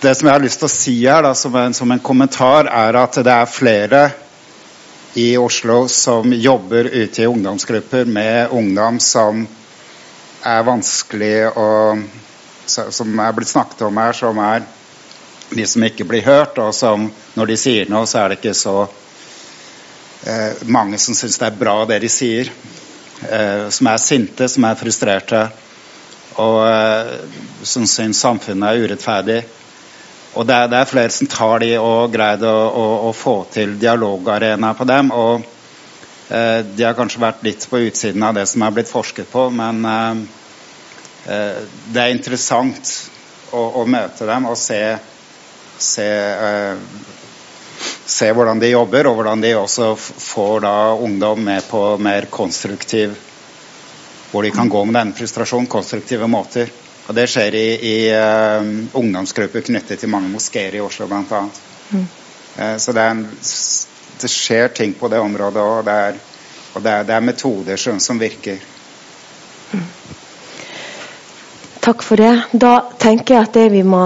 det 0.00 0.14
som 0.14 0.26
jeg 0.26 0.34
har 0.34 0.42
lyst 0.42 0.62
til 0.62 0.68
å 0.68 0.72
si 0.72 0.94
her, 1.04 1.22
da, 1.22 1.34
som, 1.36 1.54
en, 1.60 1.74
som 1.76 1.90
en 1.92 2.02
kommentar, 2.02 2.66
er 2.66 2.96
at 2.98 3.20
det 3.24 3.34
er 3.34 3.50
flere 3.50 4.02
i 5.20 5.36
Oslo 5.38 5.88
som 5.88 6.32
jobber 6.32 6.88
ute 6.92 7.22
i 7.22 7.26
ungdomsgrupper 7.26 8.04
med 8.04 8.54
ungdom 8.54 9.00
som 9.02 9.46
er 10.46 10.62
vanskelig 10.64 11.36
å 11.58 11.68
Som 12.70 13.18
er 13.18 13.32
blitt 13.34 13.50
snakket 13.50 13.80
om 13.82 13.96
her, 13.98 14.12
som 14.14 14.36
er 14.38 14.62
de 15.50 15.64
som 15.66 15.82
ikke 15.82 16.04
blir 16.06 16.22
hørt, 16.22 16.58
og 16.62 16.70
som 16.74 17.08
når 17.34 17.50
de 17.50 17.56
sier 17.58 17.88
noe, 17.90 18.06
så 18.06 18.20
er 18.20 18.28
det 18.30 18.36
ikke 18.38 18.52
så 18.54 18.74
eh, 20.22 20.60
mange 20.70 21.00
som 21.02 21.16
syns 21.18 21.40
det 21.40 21.48
er 21.48 21.58
bra 21.58 21.74
det 21.90 21.98
de 22.04 22.10
sier. 22.14 22.52
Eh, 23.26 23.66
som 23.74 23.90
er 23.90 23.98
sinte, 23.98 24.46
som 24.48 24.68
er 24.68 24.78
frustrerte, 24.78 25.40
og 26.38 26.60
eh, 26.68 27.10
som 27.66 27.88
syns 27.90 28.22
samfunnet 28.22 28.70
er 28.70 28.86
urettferdig. 28.86 29.40
Og 30.38 30.46
det 30.46 30.54
er, 30.54 30.68
det 30.70 30.78
er 30.78 30.90
flere 30.90 31.10
som 31.10 31.26
tar 31.30 31.58
de 31.62 31.72
og 31.82 32.12
greid 32.14 32.44
å, 32.46 32.54
å, 32.54 32.84
å 33.08 33.14
få 33.16 33.40
til 33.50 33.74
dialogarena 33.80 34.70
på 34.78 34.86
dem. 34.86 35.10
Og 35.10 35.42
eh, 36.30 36.60
de 36.62 36.86
har 36.86 36.94
kanskje 36.98 37.22
vært 37.24 37.42
litt 37.46 37.66
på 37.66 37.80
utsiden 37.88 38.22
av 38.22 38.36
det 38.38 38.46
som 38.46 38.62
er 38.62 38.76
blitt 38.76 38.90
forsket 38.90 39.30
på, 39.32 39.48
men 39.50 39.82
eh, 39.90 40.20
eh, 41.34 41.64
det 41.90 42.04
er 42.04 42.14
interessant 42.14 42.92
å, 43.50 43.64
å, 43.82 43.86
møte 43.90 44.28
dem 44.28 44.46
og 44.46 44.58
se, 44.58 44.78
se, 45.82 46.06
eh, 46.06 47.82
se 48.06 48.30
hvordan 48.30 48.62
de 48.62 48.70
jobber, 48.70 49.10
og 49.10 49.18
hvordan 49.18 49.42
de 49.42 49.56
også 49.58 49.96
får 49.98 50.62
da 50.62 50.76
ungdom 50.94 51.42
med 51.50 51.66
på 51.70 51.82
mer 51.98 52.30
konstruktiv 52.30 53.18
Hvor 54.30 54.46
de 54.46 54.52
kan 54.54 54.68
gå 54.70 54.84
med 54.86 54.94
denne 54.94 55.14
frustrasjonen, 55.18 55.66
konstruktive 55.66 56.28
måter. 56.30 56.68
Og 57.08 57.16
det 57.16 57.26
skjer 57.30 57.56
i, 57.58 57.66
i 57.90 57.96
uh, 58.14 58.66
ungdomsgrupper 59.00 59.64
knyttet 59.66 60.00
til 60.00 60.12
mange 60.12 60.30
moskeer 60.30 60.76
i 60.78 60.82
Oslo 60.84 61.08
bl.a. 61.10 61.42
Mm. 61.90 62.06
Uh, 62.58 62.76
så 62.78 62.94
det, 62.96 63.06
en, 63.06 63.24
det, 64.20 64.30
skjer 64.30 64.68
ting 64.76 64.94
på 64.98 65.10
det 65.10 65.22
området 65.22 65.62
òg. 65.62 65.78
Og, 65.80 65.84
det 65.88 65.96
er, 66.08 66.20
og 66.74 66.84
det 66.84 66.92
er, 66.92 67.08
det 67.08 67.16
er 67.16 67.26
metoder 67.26 67.80
som, 67.80 67.98
som 68.00 68.20
virker. 68.20 68.62
Mm. 69.72 69.88
Takk 71.80 72.04
for 72.04 72.20
det. 72.20 72.34
Da 72.52 72.74
tenker 73.00 73.38
jeg 73.38 73.48
at 73.48 73.56
det 73.56 73.70
vi 73.72 73.82
må 73.86 74.04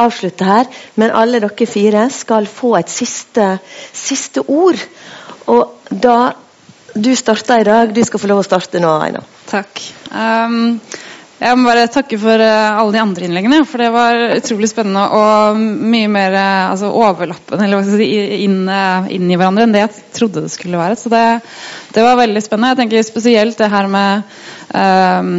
avslutte 0.00 0.46
her. 0.46 0.70
Men 0.96 1.12
alle 1.14 1.40
dere 1.42 1.66
fire 1.68 2.06
skal 2.10 2.48
få 2.48 2.76
et 2.78 2.90
siste, 2.90 3.58
siste 3.92 4.44
ord. 4.48 4.80
Og 5.52 5.90
da 5.90 6.32
Du 6.92 7.14
starta 7.16 7.56
i 7.56 7.64
dag. 7.64 7.94
Du 7.94 8.02
skal 8.04 8.20
få 8.20 8.28
lov 8.28 8.42
å 8.42 8.44
starte 8.44 8.80
nå, 8.80 8.90
Aina. 9.00 9.22
Takk. 9.48 9.80
Um, 10.12 10.74
jeg 11.42 11.58
må 11.58 11.66
bare 11.66 11.88
takke 11.90 12.18
for 12.22 12.42
uh, 12.42 12.78
alle 12.78 12.94
de 12.94 13.00
andre 13.02 13.26
innleggene. 13.26 13.62
For 13.68 13.82
det 13.82 13.90
var 13.94 14.20
utrolig 14.36 14.70
spennende 14.70 15.02
og 15.18 15.58
mye 15.58 16.10
mer 16.12 16.36
uh, 16.36 16.70
altså 16.70 16.92
overlappende 16.94 17.66
eller 17.66 18.04
inn, 18.06 18.62
uh, 18.68 19.10
inn, 19.10 19.26
i 19.26 19.38
hverandre 19.38 19.66
enn 19.66 19.74
det 19.74 19.82
jeg 19.84 20.06
trodde 20.20 20.44
det 20.44 20.52
skulle 20.54 20.80
være. 20.80 20.98
Så 21.00 21.12
det, 21.12 21.24
det 21.96 22.06
var 22.06 22.20
veldig 22.20 22.44
spennende. 22.44 22.72
Jeg 22.74 22.82
tenker 22.84 23.06
spesielt 23.06 23.58
det 23.58 23.72
her 23.72 23.90
med 23.90 24.38
um, 24.70 25.34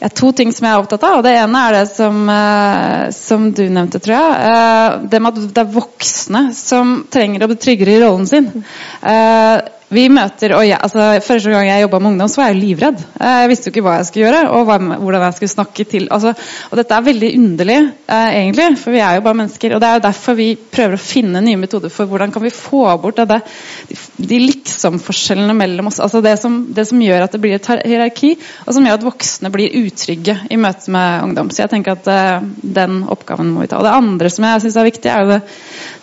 ja, 0.00 0.10
to 0.12 0.32
ting 0.36 0.52
som 0.52 0.66
jeg 0.66 0.74
er 0.74 0.82
opptatt 0.82 1.06
av. 1.08 1.20
og 1.20 1.24
Det 1.26 1.36
ene 1.38 1.62
er 1.68 1.78
det 1.78 1.84
som, 1.92 2.20
uh, 2.28 3.06
som 3.14 3.48
du 3.54 3.64
nevnte, 3.68 4.02
tror 4.02 4.16
jeg. 4.18 4.50
Uh, 4.50 5.06
det 5.10 5.22
med 5.22 5.32
at 5.38 5.54
det 5.56 5.64
er 5.64 5.72
voksne 5.78 6.44
som 6.56 6.98
trenger 7.12 7.46
å 7.46 7.50
bli 7.52 7.60
tryggere 7.62 7.96
i 7.96 8.02
rollen 8.04 8.28
sin. 8.28 8.50
Uh, 9.00 9.56
vi 9.96 10.06
møter, 10.12 10.54
og 10.56 10.64
jeg, 10.66 10.78
altså, 10.82 11.08
Første 11.26 11.52
gang 11.52 11.66
jeg 11.68 11.84
jobba 11.86 12.00
med 12.02 12.10
ungdom, 12.12 12.30
så 12.30 12.42
var 12.42 12.50
jeg 12.52 12.60
livredd. 12.60 13.02
Eh, 13.16 13.38
jeg 13.42 13.50
visste 13.50 13.68
jo 13.68 13.74
ikke 13.74 13.84
hva 13.86 13.96
jeg 13.98 14.08
skulle 14.10 14.26
gjøre, 14.26 14.42
og 14.52 14.66
hva, 14.68 14.76
hvordan 15.00 15.24
jeg 15.26 15.36
skulle 15.38 15.54
snakke 15.54 15.86
til. 15.88 16.08
Altså, 16.12 16.32
og 16.70 16.80
Dette 16.80 16.96
er 16.96 17.06
veldig 17.06 17.30
underlig, 17.38 17.78
eh, 18.06 18.28
egentlig, 18.42 18.68
for 18.82 18.94
vi 18.94 19.02
er 19.04 19.18
jo 19.18 19.24
bare 19.26 19.40
mennesker. 19.40 19.74
og 19.74 19.82
Det 19.82 19.88
er 19.88 19.98
jo 19.98 20.04
derfor 20.06 20.38
vi 20.38 20.48
prøver 20.56 20.96
å 20.98 21.02
finne 21.02 21.42
nye 21.44 21.60
metoder 21.60 21.92
for 21.92 22.10
hvordan 22.10 22.34
kan 22.34 22.44
vi 22.44 22.52
få 22.54 22.84
bort 23.02 23.22
det, 23.26 23.40
de 24.16 24.40
liksom-forskjellene 24.42 25.56
mellom 25.56 25.88
oss. 25.90 26.00
altså 26.00 26.20
det 26.24 26.36
som, 26.40 26.58
det 26.74 26.86
som, 26.88 27.00
gjør 27.06 27.26
at 27.26 27.32
det 27.32 27.40
blir 27.40 27.56
et 27.56 27.68
hierarki, 27.86 28.34
og 28.66 28.74
som 28.74 28.86
gjør 28.86 28.98
at 28.98 29.06
voksne 29.06 29.52
blir 29.54 29.74
utrygge 29.82 30.38
i 30.50 30.58
møte 30.60 30.90
med 30.92 31.28
ungdom. 31.28 31.50
Så 31.50 31.64
jeg 31.64 31.72
tenker 31.72 31.96
at 31.96 32.10
eh, 32.10 32.46
den 32.62 33.02
oppgaven 33.08 33.52
må 33.54 33.64
vi 33.64 33.70
ta. 33.70 33.80
Og 33.80 33.86
Det 33.86 33.96
andre 33.96 34.32
som 34.32 34.48
jeg 34.48 34.66
syns 34.66 34.76
er 34.80 34.90
viktig, 34.90 35.10
er 35.12 35.24
jo 35.24 35.32
det 35.36 35.40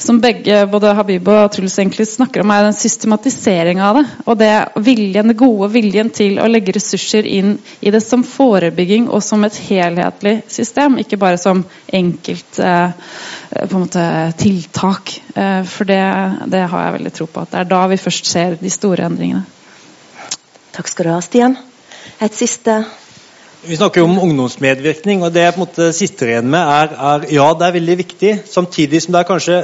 som 0.04 0.22
begge, 0.24 0.64
både 0.72 0.96
Habib 0.98 1.28
og 1.32 1.52
Truls 1.54 1.78
egentlig 1.80 2.08
snakker 2.10 2.44
om, 2.44 2.52
er 2.52 2.68
den 2.68 2.78
systematiseringen 2.78 3.83
av 3.84 3.98
det. 4.00 4.04
Og 4.26 4.38
det 4.40 4.52
viljen, 4.86 5.30
den 5.30 5.38
gode 5.38 5.70
viljen 5.74 6.12
til 6.14 6.40
å 6.42 6.48
legge 6.50 6.76
ressurser 6.78 7.28
inn 7.28 7.56
i 7.82 7.94
det 7.94 8.02
som 8.04 8.26
forebygging 8.28 9.10
og 9.10 9.24
som 9.26 9.44
et 9.48 9.60
helhetlig 9.68 10.40
system, 10.52 10.98
ikke 11.02 11.20
bare 11.22 11.40
som 11.42 11.64
enkelt 11.94 12.60
eh, 12.60 12.96
på 13.54 13.70
en 13.70 13.86
måte, 13.86 14.08
tiltak. 14.40 15.16
Eh, 15.36 15.62
for 15.70 15.90
det, 15.90 16.02
det, 16.54 16.66
har 16.72 16.88
jeg 16.88 16.98
veldig 16.98 17.14
tro 17.20 17.30
på. 17.30 17.46
at 17.46 17.54
Det 17.54 17.62
er 17.62 17.72
da 17.76 17.84
vi 17.92 18.02
først 18.02 18.34
ser 18.34 18.58
de 18.62 18.74
store 18.74 19.08
endringene. 19.10 19.46
Takk 20.74 20.90
skal 20.90 21.10
du 21.10 21.14
ha, 21.14 21.22
Stian. 21.22 21.58
Et 22.24 22.34
siste 22.34 22.82
vi 23.64 23.78
snakker 23.80 24.02
jo 24.02 24.10
om 24.10 24.18
ungdomsmedvirkning, 24.20 25.22
og 25.24 25.32
det 25.32 25.46
jeg 25.46 25.54
på 25.56 25.62
en 25.62 25.64
måte 25.64 25.86
sitter 25.96 26.34
igjen 26.34 26.50
med, 26.52 26.60
er, 26.60 26.90
er 27.00 27.30
ja, 27.32 27.46
det 27.56 27.64
er 27.64 27.76
veldig 27.78 27.96
viktig. 28.02 28.32
Samtidig 28.52 29.00
som 29.00 29.16
det 29.16 29.22
er 29.22 29.30
kanskje 29.30 29.60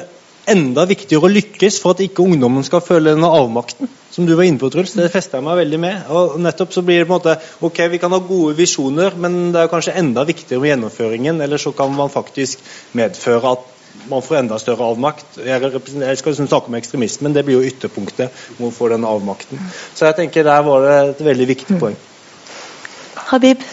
enda 0.50 0.86
viktigere 0.90 1.28
å 1.28 1.32
lykkes 1.34 1.82
for 1.84 1.96
at 1.96 2.04
ikke 2.06 2.24
ungdommen 2.24 2.64
skal 2.64 2.84
føle 2.86 3.12
denne 3.12 3.28
avmakten. 3.28 3.92
Som 4.20 4.26
du 4.28 4.34
var 4.36 4.44
inne 4.44 4.60
på, 4.60 4.68
Truls. 4.68 4.92
Det 5.00 5.06
fester 5.14 5.40
jeg 5.40 5.46
meg 5.46 5.62
veldig 5.62 5.78
med. 5.80 6.08
Og 6.12 6.34
nettopp 6.44 6.74
så 6.76 6.82
blir 6.84 6.98
det 7.00 7.06
på 7.08 7.16
en 7.16 7.22
måte 7.22 7.38
Ok, 7.64 7.78
vi 7.88 8.02
kan 8.04 8.12
ha 8.12 8.18
gode 8.20 8.58
visjoner, 8.58 9.16
men 9.16 9.54
det 9.54 9.62
er 9.62 9.70
kanskje 9.72 9.94
enda 10.02 10.26
viktigere 10.28 10.60
med 10.60 10.74
gjennomføringen. 10.74 11.40
Eller 11.46 11.62
så 11.64 11.72
kan 11.72 11.94
man 11.96 12.12
faktisk 12.12 12.60
medføre 13.00 13.54
at 13.56 13.64
man 14.12 14.26
får 14.26 14.42
enda 14.42 14.60
større 14.60 14.90
avmakt. 14.92 15.40
Jeg, 15.40 15.72
jeg 15.72 16.20
skal 16.20 16.36
liksom 16.36 16.52
snakke 16.52 16.68
om 16.68 16.76
ekstremismen, 16.82 17.32
det 17.32 17.46
blir 17.48 17.62
jo 17.62 17.72
ytterpunktet 17.72 18.44
hvor 18.58 18.68
man 18.68 18.76
får 18.76 18.98
den 18.98 19.08
avmakten. 19.08 19.64
Så 19.96 20.10
jeg 20.10 20.20
tenker 20.20 20.52
der 20.52 20.68
var 20.68 20.84
det 20.84 21.00
et 21.00 21.26
veldig 21.32 21.52
viktig 21.56 21.80
poeng. 21.80 21.96
Habib? 23.32 23.64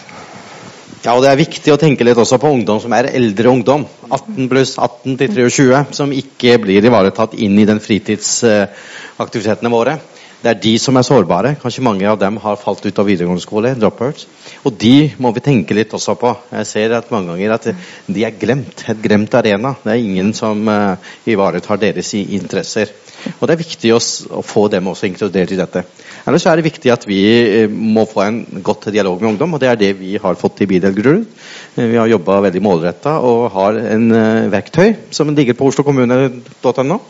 Ja, 1.03 1.11
og 1.11 1.27
Det 1.27 1.33
er 1.33 1.43
viktig 1.43 1.75
å 1.75 1.81
tenke 1.81 2.07
litt 2.07 2.23
også 2.23 2.39
på 2.39 2.55
ungdom 2.55 2.79
som 2.79 2.95
er 2.95 3.11
eldre 3.11 3.51
ungdom. 3.51 3.83
18 4.07 4.47
pluss 4.47 4.77
18 4.79 5.19
til 5.19 5.41
23, 5.43 5.91
som 5.91 6.15
ikke 6.15 6.55
blir 6.63 6.87
ivaretatt 6.87 7.35
inn 7.35 7.59
i 7.59 7.67
den 7.67 7.83
fritidsaktivitetene 7.83 9.75
våre. 9.75 9.99
Det 10.37 10.51
er 10.51 10.59
de 10.61 10.71
som 10.77 10.97
er 10.99 11.05
sårbare. 11.05 11.55
Kanskje 11.57 11.81
mange 11.85 12.05
av 12.05 12.19
dem 12.21 12.35
har 12.43 12.59
falt 12.61 12.83
ut 12.85 12.99
av 13.01 13.07
videregående 13.09 13.41
skole. 13.41 13.73
dropouts. 13.73 14.27
Og 14.65 14.75
de 14.77 15.09
må 15.17 15.31
vi 15.33 15.41
tenke 15.41 15.73
litt 15.73 15.93
også 15.97 16.13
på. 16.19 16.33
Jeg 16.51 16.67
ser 16.69 16.93
at 16.93 17.09
mange 17.11 17.33
ganger 17.33 17.55
at 17.55 17.65
de 18.05 18.25
er 18.25 18.37
glemt. 18.37 18.83
Et 18.85 19.01
glemt 19.01 19.33
arena. 19.33 19.73
Det 19.81 19.95
er 19.95 20.03
ingen 20.03 20.33
som 20.37 20.61
uh, 20.69 20.93
ivaretar 21.25 21.81
deres 21.81 22.13
interesser. 22.13 22.93
Og 23.39 23.47
Det 23.47 23.55
er 23.55 23.63
viktig 23.63 23.95
å, 23.95 23.97
å 24.37 24.43
få 24.45 24.67
dem 24.69 24.91
også 24.91 25.09
inkludert 25.09 25.55
i 25.55 25.57
dette. 25.57 25.83
Ellers 26.27 26.45
er 26.45 26.61
det 26.61 26.67
viktig 26.69 26.93
at 26.93 27.09
vi 27.09 27.19
uh, 27.65 27.73
må 27.73 28.05
få 28.05 28.27
en 28.27 28.39
godt 28.61 28.91
dialog 28.93 29.17
med 29.17 29.33
ungdom, 29.33 29.57
og 29.57 29.63
det 29.63 29.71
er 29.73 29.81
det 29.81 29.91
vi 29.97 30.19
har 30.21 30.37
fått 30.37 30.61
i 30.61 30.69
Bydel 30.69 30.93
Grorud. 31.01 31.25
Uh, 31.73 31.83
vi 31.87 31.97
har 31.97 32.13
jobba 32.13 32.43
veldig 32.45 32.61
målretta 32.61 33.17
og 33.25 33.49
har 33.57 33.81
en 33.89 34.07
verktøy 34.53 34.93
som 35.09 35.33
ligger 35.33 35.57
på 35.57 35.73
oslokommune.no, 35.73 37.01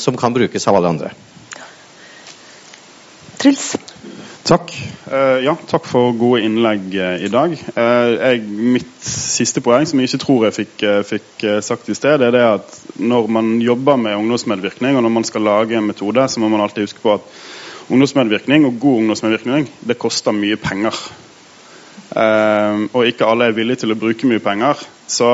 som 0.00 0.16
kan 0.16 0.36
brukes 0.36 0.68
av 0.68 0.80
alle 0.80 0.96
andre. 0.96 1.16
Truls? 3.46 3.76
Takk. 4.42 4.72
Uh, 5.06 5.38
ja, 5.44 5.52
takk 5.70 5.84
for 5.86 6.10
gode 6.18 6.40
innlegg 6.42 6.88
uh, 6.98 7.12
i 7.22 7.28
dag. 7.30 7.52
Uh, 7.76 8.08
jeg, 8.18 8.40
mitt 8.74 8.94
siste 9.06 9.62
poeng, 9.62 9.84
som 9.86 10.00
jeg 10.02 10.10
ikke 10.10 10.18
tror 10.24 10.46
jeg 10.48 10.54
fikk, 10.56 10.82
fikk 11.06 11.44
sagt 11.62 11.86
i 11.86 11.94
sted, 11.94 12.24
er 12.26 12.34
det 12.34 12.40
at 12.42 12.74
når 12.98 13.28
man 13.30 13.52
jobber 13.62 14.00
med 14.02 14.18
ungdomsmedvirkning, 14.18 14.98
og 14.98 15.06
når 15.06 15.14
man 15.14 15.28
skal 15.28 15.46
lage 15.46 15.78
en 15.78 15.86
metode, 15.86 16.24
så 16.26 16.42
må 16.42 16.50
man 16.50 16.64
alltid 16.64 16.88
huske 16.88 17.04
på 17.04 17.14
at 17.14 17.28
ungdomsmedvirkning 17.86 18.66
og 18.66 18.80
god 18.82 19.04
ungdomsmedvirkning 19.04 19.70
det 19.86 19.98
koster 20.02 20.34
mye 20.34 20.58
penger. 20.58 20.98
og 22.16 23.06
ikke 23.06 23.28
alle 23.30 23.46
er 23.46 23.54
villige 23.54 23.84
til 23.84 23.94
å 23.94 23.98
bruke 24.00 24.26
mye 24.26 24.42
penger. 24.42 24.82
Så 25.06 25.30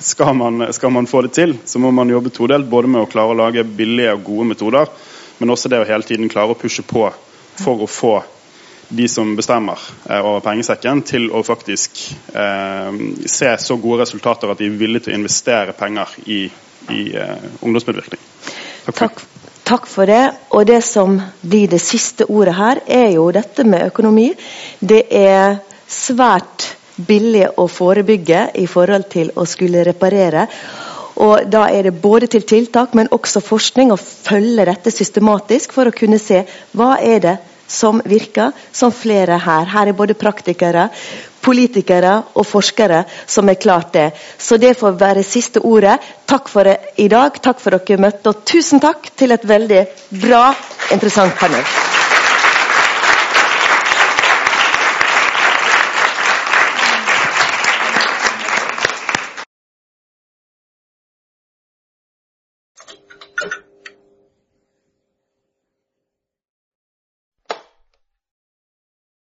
skal 0.00 0.32
man, 0.38 0.72
skal 0.72 0.96
man 0.96 1.10
få 1.10 1.26
det 1.26 1.34
til, 1.36 1.58
så 1.68 1.82
må 1.82 1.92
man 1.92 2.08
jobbe 2.08 2.32
todelt, 2.32 2.70
både 2.70 2.88
med 2.88 3.04
å 3.04 3.10
klare 3.10 3.36
å 3.36 3.40
lage 3.42 3.68
billige 3.68 4.16
og 4.16 4.24
gode 4.30 4.48
metoder 4.54 4.96
men 5.38 5.54
også 5.54 5.70
det 5.70 5.80
å 5.82 5.86
hele 5.88 6.06
tiden 6.06 6.30
klare 6.32 6.54
å 6.54 6.58
pushe 6.58 6.84
på 6.86 7.06
for 7.58 7.84
å 7.84 7.90
få 7.90 8.16
de 8.88 9.08
som 9.08 9.34
bestemmer 9.36 9.78
eh, 10.08 10.20
over 10.20 10.40
pengesekken, 10.44 11.02
til 11.06 11.28
å 11.30 11.42
faktisk 11.44 12.00
eh, 12.32 13.00
se 13.28 13.50
så 13.60 13.76
gode 13.76 14.04
resultater 14.06 14.50
at 14.50 14.60
de 14.60 14.70
er 14.70 14.78
villige 14.80 15.06
til 15.06 15.16
å 15.16 15.20
investere 15.20 15.76
penger 15.76 16.14
i, 16.24 16.44
i 16.94 17.02
eh, 17.12 17.50
ungdomsmedvirkning. 17.60 18.22
Takk 18.86 18.94
for. 18.94 19.02
Takk. 19.02 19.26
Takk 19.68 19.84
for 19.84 20.08
det. 20.08 20.22
Og 20.56 20.64
det 20.64 20.80
som 20.86 21.18
blir 21.44 21.68
det 21.68 21.82
siste 21.84 22.24
ordet 22.32 22.54
her, 22.56 22.78
er 22.88 23.10
jo 23.18 23.26
dette 23.36 23.66
med 23.68 23.90
økonomi. 23.90 24.30
Det 24.80 25.02
er 25.12 25.58
svært 25.84 26.70
billig 26.96 27.44
å 27.60 27.66
forebygge 27.68 28.46
i 28.62 28.64
forhold 28.66 29.10
til 29.12 29.34
å 29.36 29.44
skulle 29.44 29.84
reparere. 29.84 30.46
Og 31.18 31.50
Da 31.50 31.66
er 31.74 31.82
det 31.88 32.00
både 32.02 32.26
til 32.30 32.42
tiltak, 32.46 32.94
men 32.94 33.10
også 33.10 33.42
forskning, 33.42 33.92
å 33.92 33.98
følge 33.98 34.66
dette 34.68 34.90
systematisk 34.94 35.72
for 35.74 35.90
å 35.90 35.94
kunne 35.94 36.18
se 36.22 36.44
hva 36.78 36.96
er 37.02 37.24
det 37.24 37.36
som 37.68 38.00
virker, 38.04 38.52
som 38.72 38.92
flere 38.94 39.36
her. 39.44 39.66
Her 39.68 39.90
er 39.90 39.98
både 39.98 40.16
praktikere, 40.16 40.88
politikere 41.44 42.14
og 42.34 42.46
forskere 42.48 43.02
som 43.26 43.48
er 43.48 43.60
klart 43.60 43.92
det. 43.92 44.06
Så 44.38 44.56
det 44.56 44.76
får 44.78 44.96
være 45.00 45.26
siste 45.26 45.60
ordet. 45.60 45.98
Takk 46.26 46.48
for 46.48 46.64
det 46.64 46.78
i 46.96 47.10
dag. 47.12 47.36
Takk 47.44 47.60
for 47.60 47.76
dere 47.76 48.00
møtte, 48.00 48.32
og 48.32 48.44
tusen 48.48 48.80
takk 48.80 49.12
til 49.16 49.36
et 49.36 49.46
veldig 49.48 49.84
bra, 50.24 50.48
interessant 50.94 51.36
panel. 51.38 51.97